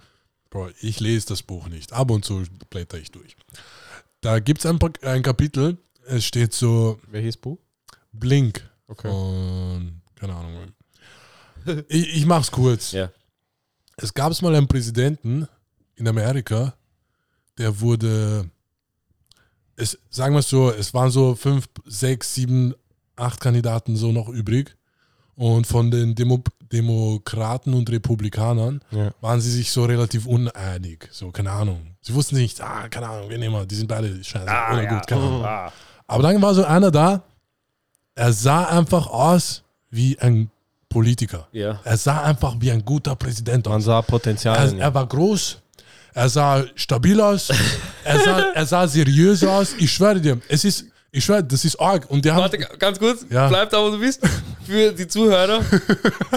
Bro, 0.49 0.69
ich 0.81 0.99
lese 0.99 1.27
das 1.27 1.43
Buch 1.43 1.67
nicht. 1.69 1.93
Ab 1.93 2.09
und 2.09 2.25
zu 2.25 2.43
blätter 2.69 2.97
ich 2.97 3.11
durch. 3.11 3.35
Da 4.21 4.39
gibt 4.39 4.59
es 4.59 4.65
ein, 4.65 4.79
ein 5.03 5.21
Kapitel, 5.21 5.77
es 6.09 6.25
steht 6.25 6.53
so 6.53 6.99
Wer 7.07 7.21
hieß 7.21 7.37
Buch? 7.37 7.57
Blink 8.11 8.67
Okay. 8.87 9.07
und 9.07 10.01
keine 10.15 10.33
Ahnung. 10.35 10.73
Ich, 11.87 12.15
ich 12.17 12.25
mach's 12.25 12.49
kurz. 12.49 12.91
Ja. 12.91 13.09
Es 13.97 14.13
gab 14.13 14.39
mal 14.41 14.55
einen 14.55 14.67
Präsidenten 14.67 15.47
in 15.95 16.07
Amerika, 16.07 16.73
der 17.57 17.79
wurde, 17.81 18.49
es, 19.75 19.97
sagen 20.09 20.33
wir 20.33 20.39
es 20.39 20.49
so, 20.49 20.71
es 20.71 20.93
waren 20.93 21.11
so 21.11 21.35
fünf, 21.35 21.67
sechs, 21.85 22.33
sieben, 22.33 22.73
acht 23.15 23.39
Kandidaten 23.41 23.95
so 23.95 24.11
noch 24.11 24.29
übrig. 24.29 24.75
Und 25.35 25.67
von 25.67 25.89
den 25.91 26.15
Demo 26.15 26.43
Demokraten 26.71 27.73
und 27.73 27.89
Republikanern 27.89 28.81
Ja. 28.91 29.11
waren 29.21 29.39
sie 29.41 29.51
sich 29.51 29.71
so 29.71 29.85
relativ 29.85 30.25
uneinig. 30.25 31.07
So, 31.11 31.31
keine 31.31 31.51
Ahnung. 31.51 31.95
Sie 32.01 32.13
wussten 32.13 32.35
nicht, 32.35 32.61
ah, 32.61 32.87
keine 32.89 33.07
Ahnung, 33.09 33.29
wen 33.29 33.39
nehmen 33.39 33.55
wir? 33.55 33.65
Die 33.65 33.75
sind 33.75 33.87
beide 33.87 34.23
scheiße 34.23 34.47
Ah, 34.49 34.73
oder 34.73 34.83
ja. 34.83 34.93
gut, 34.97 35.07
keine 35.07 35.21
Ahnung. 35.21 35.45
Ah. 35.45 35.73
Aber 36.09 36.23
dann 36.23 36.41
war 36.41 36.53
so 36.55 36.63
einer 36.65 36.89
da, 36.91 37.21
er 38.15 38.33
sah 38.33 38.65
einfach 38.65 39.07
aus 39.07 39.61
wie 39.91 40.17
ein 40.19 40.49
Politiker. 40.89 41.47
Ja. 41.51 41.79
Er 41.83 41.97
sah 41.97 42.23
einfach 42.23 42.55
wie 42.59 42.71
ein 42.71 42.83
guter 42.83 43.15
Präsident 43.15 43.65
Man 43.67 43.77
aus. 43.77 43.85
sah 43.85 44.01
Potenzial. 44.01 44.57
Er, 44.57 44.77
er 44.79 44.93
war 44.93 45.05
groß, 45.05 45.57
er 46.15 46.27
sah 46.29 46.63
stabil 46.75 47.21
aus, 47.21 47.49
er 48.03 48.19
sah, 48.19 48.39
er 48.55 48.65
sah 48.65 48.87
seriös 48.87 49.43
aus. 49.43 49.75
Ich 49.77 49.91
schwöre 49.93 50.19
dir, 50.19 50.39
es 50.47 50.65
ist, 50.65 50.85
ich 51.11 51.23
schwöre, 51.23 51.43
das 51.43 51.63
ist 51.63 51.79
arg. 51.79 52.09
Und 52.09 52.25
die 52.25 52.31
haben, 52.31 52.41
Warte, 52.41 52.57
ganz 52.57 52.97
kurz, 52.97 53.23
Ja. 53.29 53.47
bleib 53.47 53.69
da, 53.69 53.77
wo 53.83 53.91
du 53.91 53.99
bist. 53.99 54.19
Für 54.65 54.91
die 54.91 55.07
Zuhörer, 55.07 55.61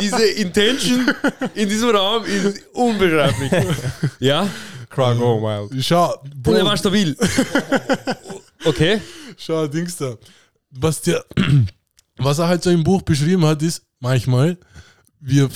diese 0.01 0.25
Intention 0.25 1.11
in 1.55 1.69
diesem 1.69 1.91
Raum 1.97 2.25
ist 2.25 2.63
unbeschreiblich. 2.75 3.51
Ja, 4.21 4.47
go 4.95 5.41
wild. 5.43 5.83
schau, 5.85 6.15
und 6.47 6.55
er 6.55 6.65
war 6.67 6.77
stabil. 6.77 7.17
Okay. 8.65 9.01
schau, 9.37 9.67
Dings 9.67 9.97
da. 9.97 10.15
Was, 10.71 11.03
der, 11.03 11.25
was 12.17 12.39
er 12.39 12.49
halt 12.49 12.63
so 12.63 12.71
im 12.71 12.85
Buch 12.85 13.03
beschrieben 13.03 13.45
hat, 13.45 13.63
ist 13.63 13.83
manchmal, 14.01 14.59
wir 15.21 15.49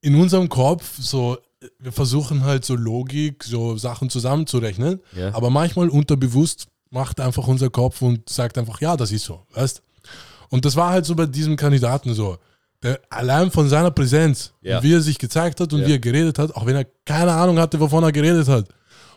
in 0.00 0.14
unserem 0.14 0.48
Kopf 0.48 0.98
so, 0.98 1.38
wir 1.78 1.92
versuchen 1.92 2.44
halt 2.44 2.64
so 2.64 2.74
Logik, 2.74 3.44
so 3.44 3.76
Sachen 3.76 4.10
zusammenzurechnen, 4.10 5.00
Ja. 5.16 5.34
aber 5.34 5.50
manchmal 5.50 5.88
unterbewusst 5.88 6.68
macht 6.90 7.20
einfach 7.20 7.46
unser 7.48 7.70
Kopf 7.70 8.02
und 8.02 8.28
sagt 8.28 8.58
einfach, 8.58 8.80
ja, 8.80 8.96
das 8.96 9.10
ist 9.12 9.24
so, 9.24 9.44
weißt? 9.54 9.82
Und 10.48 10.64
das 10.64 10.76
war 10.76 10.90
halt 10.90 11.04
so 11.06 11.14
bei 11.14 11.26
diesem 11.26 11.56
Kandidaten 11.56 12.14
so. 12.14 12.38
Der 12.82 13.00
allein 13.10 13.50
von 13.50 13.68
seiner 13.68 13.90
Präsenz, 13.90 14.52
Ja. 14.60 14.82
wie 14.82 14.92
er 14.92 15.00
sich 15.00 15.18
gezeigt 15.18 15.60
hat 15.60 15.72
und 15.72 15.80
Ja. 15.80 15.86
wie 15.88 15.92
er 15.94 15.98
geredet 15.98 16.38
hat, 16.38 16.54
auch 16.54 16.66
wenn 16.66 16.76
er 16.76 16.84
keine 17.04 17.32
Ahnung 17.32 17.58
hatte, 17.58 17.80
wovon 17.80 18.04
er 18.04 18.12
geredet 18.12 18.46
hat. 18.48 18.68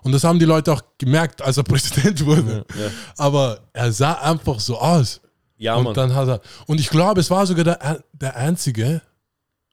Und 0.04 0.12
das 0.12 0.24
haben 0.24 0.40
die 0.40 0.46
Leute 0.46 0.72
auch 0.74 0.82
gemerkt, 0.98 1.42
als 1.42 1.58
er 1.58 1.64
Präsident 1.66 2.26
wurde. 2.26 2.66
Ja. 2.78 2.92
Aber 3.18 3.62
er 3.74 3.92
sah 3.92 4.14
einfach 4.14 4.60
so 4.60 4.78
aus. 4.78 5.22
Ja, 5.58 5.76
und 5.76 5.84
Mann. 5.86 5.94
dann 5.94 6.16
hat 6.16 6.28
er. 6.28 6.42
Und 6.68 6.80
ich 6.80 6.90
glaube, 6.90 7.20
es 7.20 7.30
war 7.30 7.46
sogar 7.46 7.66
der, 7.66 8.04
der 8.14 8.36
einzige 8.36 9.02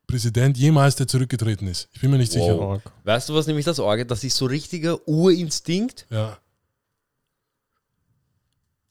Präsident 0.07 0.57
jemals, 0.57 0.97
der 0.97 1.07
zurückgetreten 1.07 1.68
ist. 1.68 1.89
Ich 1.93 2.01
bin 2.01 2.11
mir 2.11 2.18
nicht 2.18 2.33
sicher. 2.33 2.59
Wow. 2.59 2.81
Weißt 3.05 3.29
du, 3.29 3.35
was 3.35 3.47
nämlich 3.47 3.64
das 3.64 3.79
Orge? 3.79 4.07
Das 4.07 4.22
ist 4.24 4.37
so 4.37 4.47
richtiger 4.47 5.07
Urinstinkt. 5.09 6.07
Ja. 6.11 6.39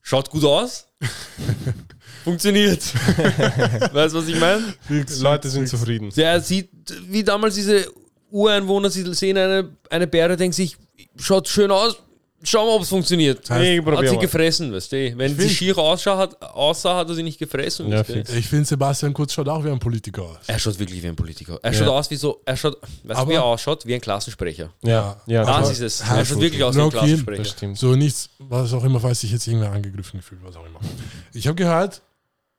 Schaut 0.02 0.30
gut 0.30 0.44
aus. 0.44 0.88
Funktioniert. 2.24 2.82
weißt 3.94 4.14
du, 4.14 4.20
was 4.20 4.28
ich 4.28 4.40
meine? 4.40 4.74
Leute 5.20 5.50
sind 5.50 5.68
zufrieden. 5.68 6.12
Der 6.16 6.40
sieht, 6.42 6.70
wie 7.08 7.24
damals 7.24 7.56
diese 7.56 7.92
Ureinwohner, 8.30 8.90
sie 8.90 9.14
sehen 9.14 9.38
eine, 9.38 9.76
eine 9.90 10.08
Bäre, 10.08 10.36
denken 10.38 10.54
sich, 10.54 10.78
schaut 11.18 11.48
schön 11.48 11.72
aus, 11.72 11.98
schauen 12.44 12.68
wir, 12.68 12.74
ob 12.76 12.82
es 12.84 12.90
funktioniert. 12.90 13.50
Hey, 13.50 13.78
Hat 13.78 13.86
probier 13.86 14.10
sie 14.10 14.16
mal. 14.16 14.22
gefressen, 14.22 14.72
weißt 14.74 14.92
du? 14.92 15.18
Wenn 15.18 15.36
sie 15.38 15.50
schier 15.50 15.78
aussah 15.78 16.18
hat, 16.18 16.42
aussah, 16.42 16.98
hat 16.98 17.10
er 17.10 17.16
sie 17.16 17.24
nicht 17.24 17.40
gefressen. 17.40 17.90
Ja. 17.90 18.02
Ich 18.02 18.48
finde, 18.48 18.66
Sebastian 18.66 19.14
Kurz 19.14 19.34
schaut 19.34 19.48
auch 19.48 19.64
wie 19.64 19.70
ein 19.70 19.80
Politiker 19.80 20.22
aus. 20.24 20.38
Er 20.48 20.60
schaut 20.60 20.78
wirklich 20.78 21.02
wie 21.02 21.08
ein 21.08 21.16
Politiker. 21.16 21.60
Er 21.64 21.72
Ja. 21.72 21.80
schaut 21.80 21.88
aus 21.88 22.12
wie 22.12 22.16
so, 22.16 22.42
er 22.46 22.56
schaut, 22.58 22.78
weißt 23.04 23.22
du, 23.22 23.30
wie 23.30 23.34
er 23.34 23.44
ausschaut? 23.44 23.86
Wie 23.86 23.96
ein 23.96 24.02
Klassensprecher. 24.02 24.70
Ja, 24.84 25.20
ja. 25.26 25.44
Das 25.44 25.72
ist 25.72 25.82
es. 25.82 26.02
Er 26.02 26.24
schaut 26.26 26.40
wirklich 26.40 26.64
aus 26.64 26.76
wie 26.76 26.82
ein 26.82 26.90
das 26.92 27.00
Klassensprecher. 27.00 27.46
stimmt. 27.46 27.78
So 27.78 27.96
nichts, 27.96 28.30
was 28.40 28.74
auch 28.74 28.84
immer, 28.84 29.00
falls 29.00 29.22
sich 29.22 29.32
jetzt 29.32 29.48
irgendwer 29.48 29.72
angegriffen 29.72 30.20
gefühlt, 30.20 30.42
was 30.44 30.56
auch 30.56 30.66
immer. 30.66 30.80
Ich 31.34 31.48
habe 31.48 31.56
gehört, 31.56 32.02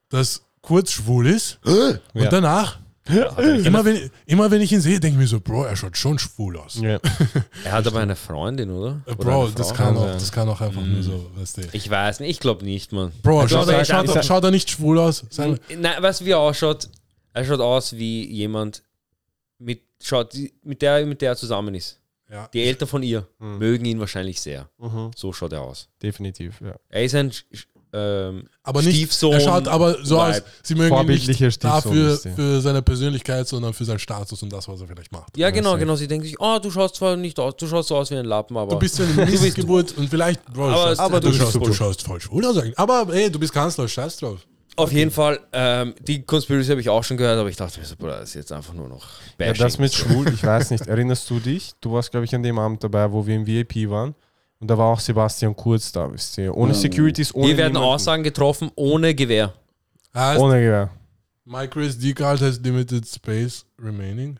dass 0.09 0.43
kurz 0.63 0.91
schwul 0.93 1.29
ist 1.29 1.59
und 1.65 2.01
Ja. 2.15 2.29
danach, 2.29 2.81
immer, 3.09 3.85
wenn, 3.85 4.11
immer 4.27 4.51
wenn 4.51 4.61
ich 4.61 4.73
ihn 4.73 4.81
sehe, 4.81 4.99
denke 5.01 5.15
ich 5.17 5.21
mir 5.21 5.27
so, 5.27 5.41
Bro, 5.41 5.65
er 5.65 5.77
schaut 5.77 5.97
schon 5.97 6.19
schwul 6.19 6.57
aus. 6.59 6.77
Ja. 6.81 6.99
Er 7.65 7.73
hat 7.73 7.87
aber 7.87 8.01
eine 8.01 8.17
Freundin, 8.17 8.71
oder? 8.71 9.03
Äh, 9.07 9.11
Oder 9.13 9.17
Bro, 9.25 9.49
das 9.55 9.73
kann, 9.75 9.97
auch, 9.97 10.13
das 10.13 10.31
kann 10.33 10.49
auch 10.49 10.61
einfach 10.61 10.83
nur 10.83 11.03
so, 11.03 11.31
weißt 11.37 11.57
du. 11.59 11.63
Ich 11.73 11.89
weiß 11.91 12.21
nicht, 12.21 12.31
ich 12.31 12.41
glaube 12.41 12.65
nicht, 12.65 12.93
Mann. 12.93 13.13
Bro, 13.23 13.41
Also 13.41 13.57
schaut, 13.59 13.69
er, 13.69 13.85
schaut, 13.85 14.09
er, 14.15 14.23
schaut 14.23 14.45
er 14.45 14.51
nicht 14.51 14.71
schwul 14.71 14.99
aus? 14.99 15.25
Sein, 15.31 15.59
Nein, 15.77 16.03
weißt 16.03 16.21
du, 16.21 16.25
wie 16.25 16.31
er 16.31 16.39
ausschaut? 16.39 16.89
Er 17.33 17.45
schaut 17.45 17.61
aus 17.61 17.93
wie 17.95 18.27
jemand, 18.33 18.83
mit, 19.59 19.83
schaut, 20.03 20.35
mit, 20.63 20.83
der, 20.83 21.05
mit 21.07 21.21
der 21.23 21.31
er 21.33 21.37
zusammen 21.37 21.75
ist. 21.75 21.99
ja. 22.31 22.49
Die 22.53 22.63
Eltern 22.65 22.89
von 22.89 23.03
ihr 23.03 23.27
Mhm. 23.39 23.59
mögen 23.59 23.85
ihn 23.85 24.01
wahrscheinlich 24.01 24.41
sehr. 24.41 24.69
Mhm. 24.79 25.11
So 25.17 25.33
schaut 25.33 25.53
er 25.53 25.63
aus. 25.63 25.89
Definitiv, 26.03 26.61
ja. 26.61 26.75
Er 26.89 27.05
ist 27.05 27.15
ein 27.15 27.33
ähm, 27.97 28.49
Aber 28.63 28.83
nicht, 28.83 28.97
Stiefsohn. 28.97 29.33
er 29.33 29.41
schaut 29.41 29.67
aber 29.69 29.97
so 30.05 30.21
aus, 30.21 30.43
sie 30.63 30.75
mögen 30.75 30.95
ihn 30.97 31.07
nicht 31.07 31.25
Stiefsohn 31.25 31.61
dafür 31.63 32.19
für 32.19 32.61
seine 32.61 32.83
Persönlichkeit, 32.83 33.49
sondern 33.49 33.73
für 33.73 33.85
seinen 33.85 33.99
Status 33.99 34.43
und 34.43 34.53
das, 34.53 34.69
was 34.69 34.81
er 34.81 34.87
vielleicht 34.87 35.13
macht. 35.13 35.37
Ja, 35.37 35.51
genau, 35.51 35.77
genau. 35.79 35.97
Sie 35.97 36.07
denken 36.07 36.27
sich, 36.27 36.37
oh, 36.39 36.59
du 36.63 36.71
schaust 36.71 36.97
zwar 36.97 37.17
nicht 37.17 37.39
aus, 37.41 37.57
du 37.57 37.67
schaust 37.67 37.89
so 37.89 37.97
aus 37.97 38.11
wie 38.11 38.17
ein 38.17 38.25
Lappen, 38.27 38.57
aber. 38.57 38.71
Du 38.73 38.79
bist 38.79 38.99
ja 38.99 39.05
eine 39.07 39.27
Missgeburt 39.31 39.97
und 39.97 40.09
vielleicht, 40.11 40.45
Bro, 40.53 40.65
Aber- 40.69 40.75
schaust, 40.89 41.01
aber 41.01 41.21
du, 41.21 41.29
du 41.31 41.35
schaust, 41.35 41.55
du 41.57 41.73
schaust 41.73 42.03
voll 42.03 42.21
schwul 42.21 42.45
aus. 42.45 42.57
Aber 42.77 43.07
hey, 43.13 43.31
du 43.31 43.39
bist 43.39 43.53
Kanzler, 43.53 43.89
scheiß 43.89 44.19
drauf. 44.19 44.41
Auf 44.79 44.93
jeden 44.93 45.11
Fall, 45.11 45.41
ähm, 45.55 45.95
die 46.07 46.21
Conspiracy 46.23 46.69
habe 46.69 46.83
ich 46.83 46.91
auch 46.91 47.03
schon 47.03 47.17
gehört, 47.17 47.39
aber 47.39 47.49
ich 47.49 47.57
dachte 47.57 47.81
mir 47.81 47.87
so, 47.87 47.97
Bruder, 47.97 48.21
das 48.21 48.29
ist 48.29 48.35
jetzt 48.35 48.53
einfach 48.53 48.75
nur 48.75 48.89
noch 48.91 49.05
Ja, 49.05 49.47
Bashing. 49.47 49.63
das 49.65 49.79
mit 49.79 49.95
schwul, 49.95 50.29
ich 50.29 50.45
weiß 50.45 50.71
nicht. 50.71 50.87
Erinnerst 50.87 51.31
du 51.31 51.41
dich? 51.41 51.73
Du 51.81 51.93
warst, 51.93 52.11
glaube 52.11 52.27
ich, 52.27 52.35
an 52.35 52.43
dem 52.43 52.59
Abend 52.59 52.85
dabei, 52.85 53.11
wo 53.11 53.27
wir 53.27 53.37
im 53.37 53.47
VIP 53.47 53.89
waren. 53.89 54.15
Und 54.59 54.69
da 54.69 54.79
war 54.79 54.87
auch 54.87 55.01
Sebastian 55.01 55.55
Kurz 55.55 55.93
da, 55.93 56.11
wisst 56.11 56.39
ihr. 56.39 56.55
Ohne 56.57 56.73
Securities, 56.75 57.35
ohne 57.35 57.47
Hier 57.49 57.57
werden 57.59 57.73
niemanden. 57.75 57.93
Aussagen 57.95 58.23
getroffen 58.23 58.71
ohne 58.75 59.15
Gewehr. 59.15 59.53
Heißt, 60.15 60.41
Ohne 60.41 60.61
Gewehr. 60.61 60.91
My 61.45 61.69
Chris 61.69 61.99
D 61.99 62.13
card 62.15 62.41
has 62.41 62.59
limited 62.61 63.07
space 63.07 63.65
remaining. 63.79 64.39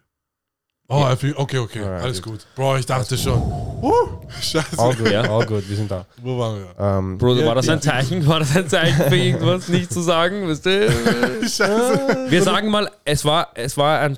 Oh, 0.89 1.05
I 1.13 1.17
feel, 1.17 1.35
okay, 1.37 1.59
okay, 1.59 1.81
Ja, 1.83 1.97
alles 1.99 2.23
gut. 2.23 2.33
gut. 2.35 2.47
Bro, 2.55 2.77
ich 2.79 2.87
dachte 2.87 3.19
schon. 3.19 3.41
Uh, 3.83 3.93
scheiße. 4.41 4.79
All 4.79 4.95
good, 4.95 5.11
Ja. 5.11 5.23
all 5.23 5.45
good, 5.45 5.69
wir 5.69 5.77
sind 5.77 5.91
da. 5.91 6.07
Wo 6.23 6.39
waren 6.39 6.61
wir? 6.61 6.69
Ähm, 6.79 7.19
Bruder, 7.19 7.41
Ja, 7.43 7.47
war 7.49 7.55
das 7.57 7.67
ja. 7.67 7.73
ein 7.75 7.83
Zeichen? 7.83 8.27
War 8.27 8.39
das 8.39 8.57
ein 8.57 8.69
Zeichen 8.69 9.03
für 9.09 9.17
irgendwas 9.17 9.69
nicht 9.69 9.93
zu 9.93 10.01
sagen? 10.01 10.49
Weißt 10.49 10.65
du? 10.65 10.91
Scheiße. 11.43 12.27
Wir 12.31 12.43
sagen 12.43 12.71
mal, 12.71 12.89
es 13.05 13.25
war, 13.25 13.49
es 13.55 13.77
war 13.77 14.01
ein 14.01 14.17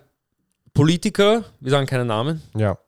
Politiker, 0.75 1.43
wir 1.61 1.71
sagen 1.71 1.87
keinen 1.87 2.07
Namen, 2.07 2.43
ja. 2.55 2.79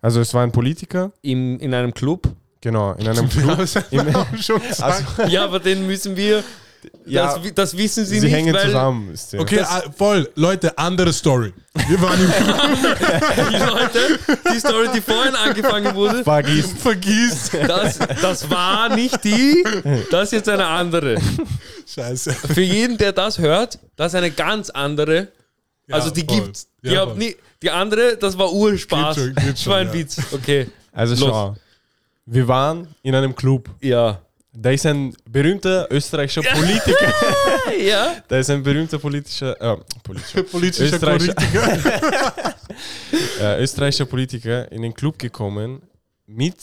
Also 0.00 0.20
es 0.20 0.34
war 0.34 0.42
ein 0.42 0.50
Politiker, 0.52 1.12
im, 1.22 1.58
in 1.60 1.72
einem 1.74 1.94
Club. 1.94 2.28
Genau, 2.62 2.92
in 2.94 3.06
einem 3.06 3.28
Club. 3.28 3.58
gesagt. 3.58 3.92
Also, 4.80 5.04
Ja, 5.28 5.44
aber 5.44 5.60
den 5.60 5.86
müssen 5.86 6.16
wir. 6.16 6.42
Ja. 7.06 7.38
das, 7.38 7.54
das 7.54 7.76
wissen 7.76 8.04
sie, 8.04 8.18
sie 8.18 8.26
nicht, 8.26 8.34
hängen 8.34 8.52
weil 8.54 8.66
zusammen. 8.66 9.14
Okay, 9.38 9.60
ah, 9.60 9.82
voll. 9.96 10.28
Leute, 10.34 10.76
andere 10.76 11.12
Story. 11.12 11.52
Wir 11.86 12.00
waren 12.02 12.18
im 12.20 12.32
die 13.50 13.56
Leute, 13.56 14.18
die 14.52 14.58
Story, 14.58 14.88
die 14.92 15.00
vorhin 15.00 15.36
angefangen 15.36 15.94
wurde, 15.94 16.24
Vergiss. 16.24 16.72
Vergieß. 16.72 17.50
das, 17.68 17.98
das 18.20 18.50
war 18.50 18.88
nicht 18.96 19.22
die, 19.22 19.62
das 20.10 20.24
ist 20.24 20.32
jetzt 20.32 20.48
eine 20.48 20.66
andere. 20.66 21.18
Scheiße. 21.86 22.32
Für 22.32 22.62
jeden, 22.62 22.98
der 22.98 23.12
das 23.12 23.38
hört, 23.38 23.78
das 23.94 24.12
ist 24.12 24.16
eine 24.16 24.32
ganz 24.32 24.68
andere. 24.70 25.28
Ja, 25.86 25.94
also 25.96 26.10
die 26.10 26.24
voll. 26.24 26.40
gibt's. 26.40 26.66
Die, 26.82 26.88
Ja, 26.90 27.06
nie, 27.06 27.36
die 27.62 27.70
andere, 27.70 28.16
das 28.16 28.36
war 28.36 28.52
Urspaß. 28.52 29.14
Geht 29.14 29.24
schon, 29.24 29.34
geht 29.36 29.52
Das 29.54 29.66
war 29.68 29.76
ein 29.78 29.86
ja. 29.88 29.92
Witz. 29.94 30.16
Okay. 30.32 30.66
Also 30.92 31.14
Los. 31.14 31.30
schau. 31.30 31.56
Wir 32.26 32.46
waren 32.48 32.88
in 33.02 33.14
einem 33.14 33.34
Club. 33.34 33.68
Ja. 33.80 34.20
Da 34.54 34.70
ist 34.70 34.84
ein 34.86 35.14
berühmter 35.28 35.86
österreichischer 35.90 36.42
Politiker. 36.42 37.12
Ja. 37.80 38.16
Da 38.28 38.38
ist 38.38 38.50
ein 38.50 38.62
berühmter 38.62 38.98
politischer, 38.98 39.58
äh, 39.60 39.76
politischer, 40.02 40.42
Politischer 40.50 40.96
Österreichischer- 40.98 41.34
Politiker. 41.34 42.54
äh, 43.40 43.62
österreichischer 43.62 44.04
Politiker 44.04 44.70
in 44.70 44.82
den 44.82 44.92
Club 44.92 45.18
gekommen 45.18 45.80
mit 46.26 46.54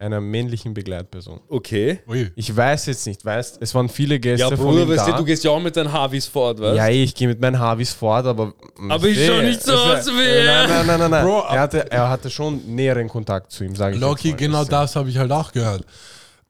einer 0.00 0.20
männlichen 0.20 0.72
Begleitperson. 0.72 1.40
Okay. 1.48 2.00
Ui. 2.08 2.30
Ich 2.34 2.54
weiß 2.56 2.86
jetzt 2.86 3.06
nicht, 3.06 3.24
weißt, 3.24 3.58
es 3.60 3.74
waren 3.74 3.88
viele 3.88 4.18
Gäste 4.18 4.48
Ja, 4.48 4.56
von 4.56 4.66
Bruder, 4.66 4.82
ihm 4.82 4.88
weißt 4.88 5.06
du, 5.06 5.10
da. 5.12 5.16
du 5.18 5.24
gehst 5.24 5.44
ja 5.44 5.50
auch 5.50 5.60
mit 5.60 5.76
deinen 5.76 5.92
Harvis 5.92 6.26
fort, 6.26 6.58
weißt 6.58 6.76
ja, 6.76 6.88
ich 6.88 7.14
gehe 7.14 7.28
mit 7.28 7.40
meinen 7.40 7.58
Harvis 7.58 7.92
fort, 7.92 8.24
aber. 8.26 8.54
Aber 8.88 9.06
ich 9.06 9.26
schau 9.26 9.42
nicht 9.42 9.62
so 9.62 9.72
aus 9.72 10.06
wie 10.06 10.22
er. 10.22 10.66
Nein, 10.66 10.68
nein, 10.68 10.86
nein, 10.86 10.98
nein. 11.00 11.10
nein. 11.10 11.24
Bro, 11.24 11.40
er, 11.50 11.60
hatte, 11.60 11.90
er 11.90 12.08
hatte 12.08 12.30
schon 12.30 12.62
näheren 12.74 13.08
Kontakt 13.08 13.52
zu 13.52 13.62
ihm, 13.62 13.76
sage 13.76 13.96
ich. 13.96 14.00
Loki, 14.00 14.28
jetzt 14.28 14.40
mal. 14.40 14.46
genau 14.46 14.64
das 14.64 14.96
habe 14.96 15.10
ich 15.10 15.18
halt 15.18 15.30
auch 15.32 15.52
gehört. 15.52 15.84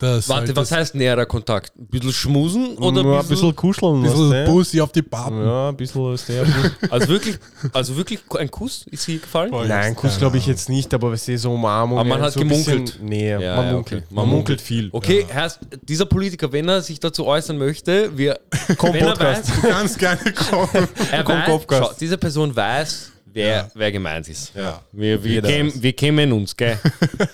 Das 0.00 0.28
Warte, 0.30 0.46
halt 0.48 0.56
was 0.56 0.68
das 0.70 0.78
heißt 0.78 0.94
näherer 0.94 1.26
Kontakt? 1.26 1.72
Ein 1.78 1.86
bisschen 1.86 2.12
schmusen 2.12 2.76
oder 2.78 3.02
Nur 3.02 3.14
ein 3.18 3.20
ein 3.20 3.28
bisschen 3.28 3.54
kuscheln. 3.54 4.02
bisschen 4.02 4.30
weißt 4.30 4.48
du? 4.48 4.52
Pussy 4.52 4.80
auf 4.80 4.92
die 4.92 5.02
Pappen. 5.02 5.44
Ja, 5.44 5.68
ein 5.68 5.76
bisschen 5.76 6.16
sehr. 6.16 6.44
Also 6.90 7.08
wirklich, 7.08 7.38
also 7.72 7.96
wirklich 7.96 8.20
ein 8.38 8.50
Kuss 8.50 8.86
ist 8.90 9.04
hier 9.04 9.18
gefallen? 9.18 9.50
Boah, 9.50 9.66
Nein, 9.66 9.94
Kuss 9.94 10.18
glaube 10.18 10.38
ich 10.38 10.46
jetzt 10.46 10.68
nicht, 10.70 10.92
aber 10.94 11.12
es 11.12 11.28
ist 11.28 11.42
so 11.42 11.52
Umarmung. 11.52 11.98
Aber 11.98 12.08
man 12.08 12.22
hat 12.22 12.32
so 12.32 12.40
ein 12.40 12.48
bisschen- 12.48 12.84
gemunkelt. 12.86 12.98
Nee, 13.02 13.30
Ja, 13.30 13.56
man 13.56 13.66
ja, 13.66 13.72
munkelt. 13.72 14.04
okay. 14.06 14.14
Man 14.14 14.28
munkelt 14.28 14.60
viel. 14.60 14.88
Okay, 14.92 15.26
heißt, 15.32 15.60
dieser 15.86 16.06
Politiker, 16.06 16.50
wenn 16.50 16.66
er 16.68 16.80
sich 16.80 16.98
dazu 16.98 17.26
äußern 17.26 17.58
möchte, 17.58 18.16
wir, 18.16 18.40
Komm, 18.78 18.92
Podcast. 18.98 19.50
weiß, 19.62 19.70
kannst 19.70 19.98
gerne 19.98 20.32
kommen. 20.32 20.88
er 21.12 21.28
weiß 21.28 21.46
Podcast. 21.46 21.84
schau, 21.90 21.94
diese 22.00 22.16
Person 22.16 22.56
weiß, 22.56 23.12
wer, 23.32 23.48
Ja. 23.56 23.70
wer 23.74 23.92
gemeint 23.92 24.28
ist. 24.28 24.54
Ja. 24.54 24.82
Wir, 24.92 25.22
wir, 25.22 25.42
kämen, 25.42 25.82
wir 25.82 25.92
kämen 25.92 26.32
uns, 26.32 26.56
gell? 26.56 26.78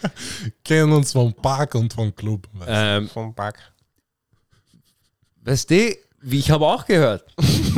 Kennen 0.64 0.92
uns 0.92 1.12
vom 1.12 1.32
Park 1.34 1.74
und 1.74 1.92
vom 1.92 2.14
Club. 2.14 2.46
weißt 2.52 2.68
du. 2.68 2.74
ähm, 2.74 3.08
Vom 3.08 3.34
Back. 3.34 3.56
weißt 5.42 5.70
du, 5.70 5.96
wie 6.22 6.38
ich 6.38 6.50
habe 6.50 6.66
auch 6.66 6.84
gehört. 6.86 7.24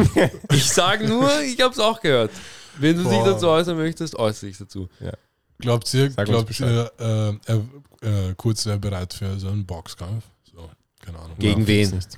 ich 0.53 0.65
sage 0.65 1.07
nur, 1.07 1.29
ich 1.43 1.61
habe 1.61 1.73
es 1.73 1.79
auch 1.79 2.01
gehört. 2.01 2.31
Wenn 2.79 2.97
du 2.97 3.03
dich 3.03 3.13
Boah. 3.13 3.27
dazu 3.33 3.49
äußern 3.49 3.77
möchtest, 3.77 4.15
äußere 4.17 4.47
dich 4.49 4.59
dazu. 4.59 4.89
Glaubt 5.59 5.93
ihr, 5.93 6.09
glaubt 6.11 6.61
ihr 6.61 6.93
äh, 6.99 7.33
er, 7.47 8.29
äh, 8.31 8.35
Kurz 8.37 8.65
wäre 8.67 8.79
bereit 8.79 9.13
für 9.13 9.39
so 9.41 9.49
einen 9.49 9.67
Boxkampf? 9.67 10.25
So, 10.53 10.71
keine 11.05 11.19
Ahnung. 11.19 11.37
Gegen 11.39 11.63
Ja, 11.63 11.67
wen? 11.67 11.91
nicht. 11.91 12.09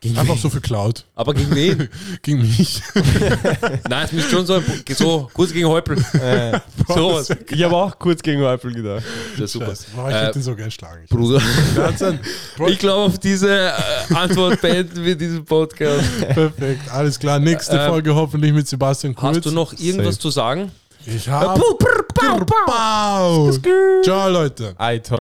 Gegen 0.00 0.16
Einfach 0.16 0.34
wen? 0.34 0.40
so 0.40 0.48
für 0.48 0.62
Cloud. 0.62 1.04
Aber 1.14 1.34
gegen 1.34 1.54
wen? 1.54 1.88
Gegen 2.22 2.40
mich. 2.40 2.82
Nein, 3.88 4.06
es 4.06 4.12
müsste 4.12 4.30
schon 4.30 4.46
so, 4.46 4.62
so 4.96 5.30
kurz 5.34 5.52
gegen 5.52 5.68
Häupl. 5.68 5.96
Äh, 6.14 6.58
Sowas. 6.88 7.28
ich 7.50 7.62
habe 7.62 7.76
auch 7.76 7.98
kurz 7.98 8.22
gegen 8.22 8.42
Apple 8.42 8.72
gedacht. 8.72 9.02
Das 9.34 9.44
ist 9.44 9.52
super. 9.52 9.66
Scheiße. 9.66 9.86
Boah, 9.94 10.08
ich 10.08 10.14
Äh, 10.16 10.20
hätte 10.26 10.38
ihn 10.38 10.42
so 10.42 10.56
gern 10.56 10.70
schlagen. 10.70 11.04
Bruder. 11.10 11.42
Wahnsinn. 11.74 12.18
Bro, 12.56 12.68
Ich 12.68 12.78
glaube, 12.78 13.02
auf 13.12 13.18
diese 13.18 13.54
äh, 13.54 14.14
Antwort 14.14 14.60
beenden 14.62 15.04
wir 15.04 15.14
diesen 15.16 15.44
Podcast. 15.44 16.04
Perfekt, 16.28 16.90
alles 16.90 17.18
klar. 17.18 17.38
Nächste 17.38 17.76
Ähm, 17.76 17.90
Folge 17.90 18.14
hoffentlich 18.14 18.54
mit 18.54 18.66
Sebastian 18.66 19.14
Kurz. 19.14 19.36
Hast 19.36 19.44
du 19.46 19.50
noch 19.50 19.72
irgendwas 19.74 20.14
Safe. 20.14 20.18
zu 20.18 20.30
sagen? 20.30 20.72
Ich 21.04 21.28
habe. 21.28 21.60
Pau. 22.14 23.50
Ciao, 24.02 24.28
Leute. 24.30 24.74
Alter. 24.78 25.19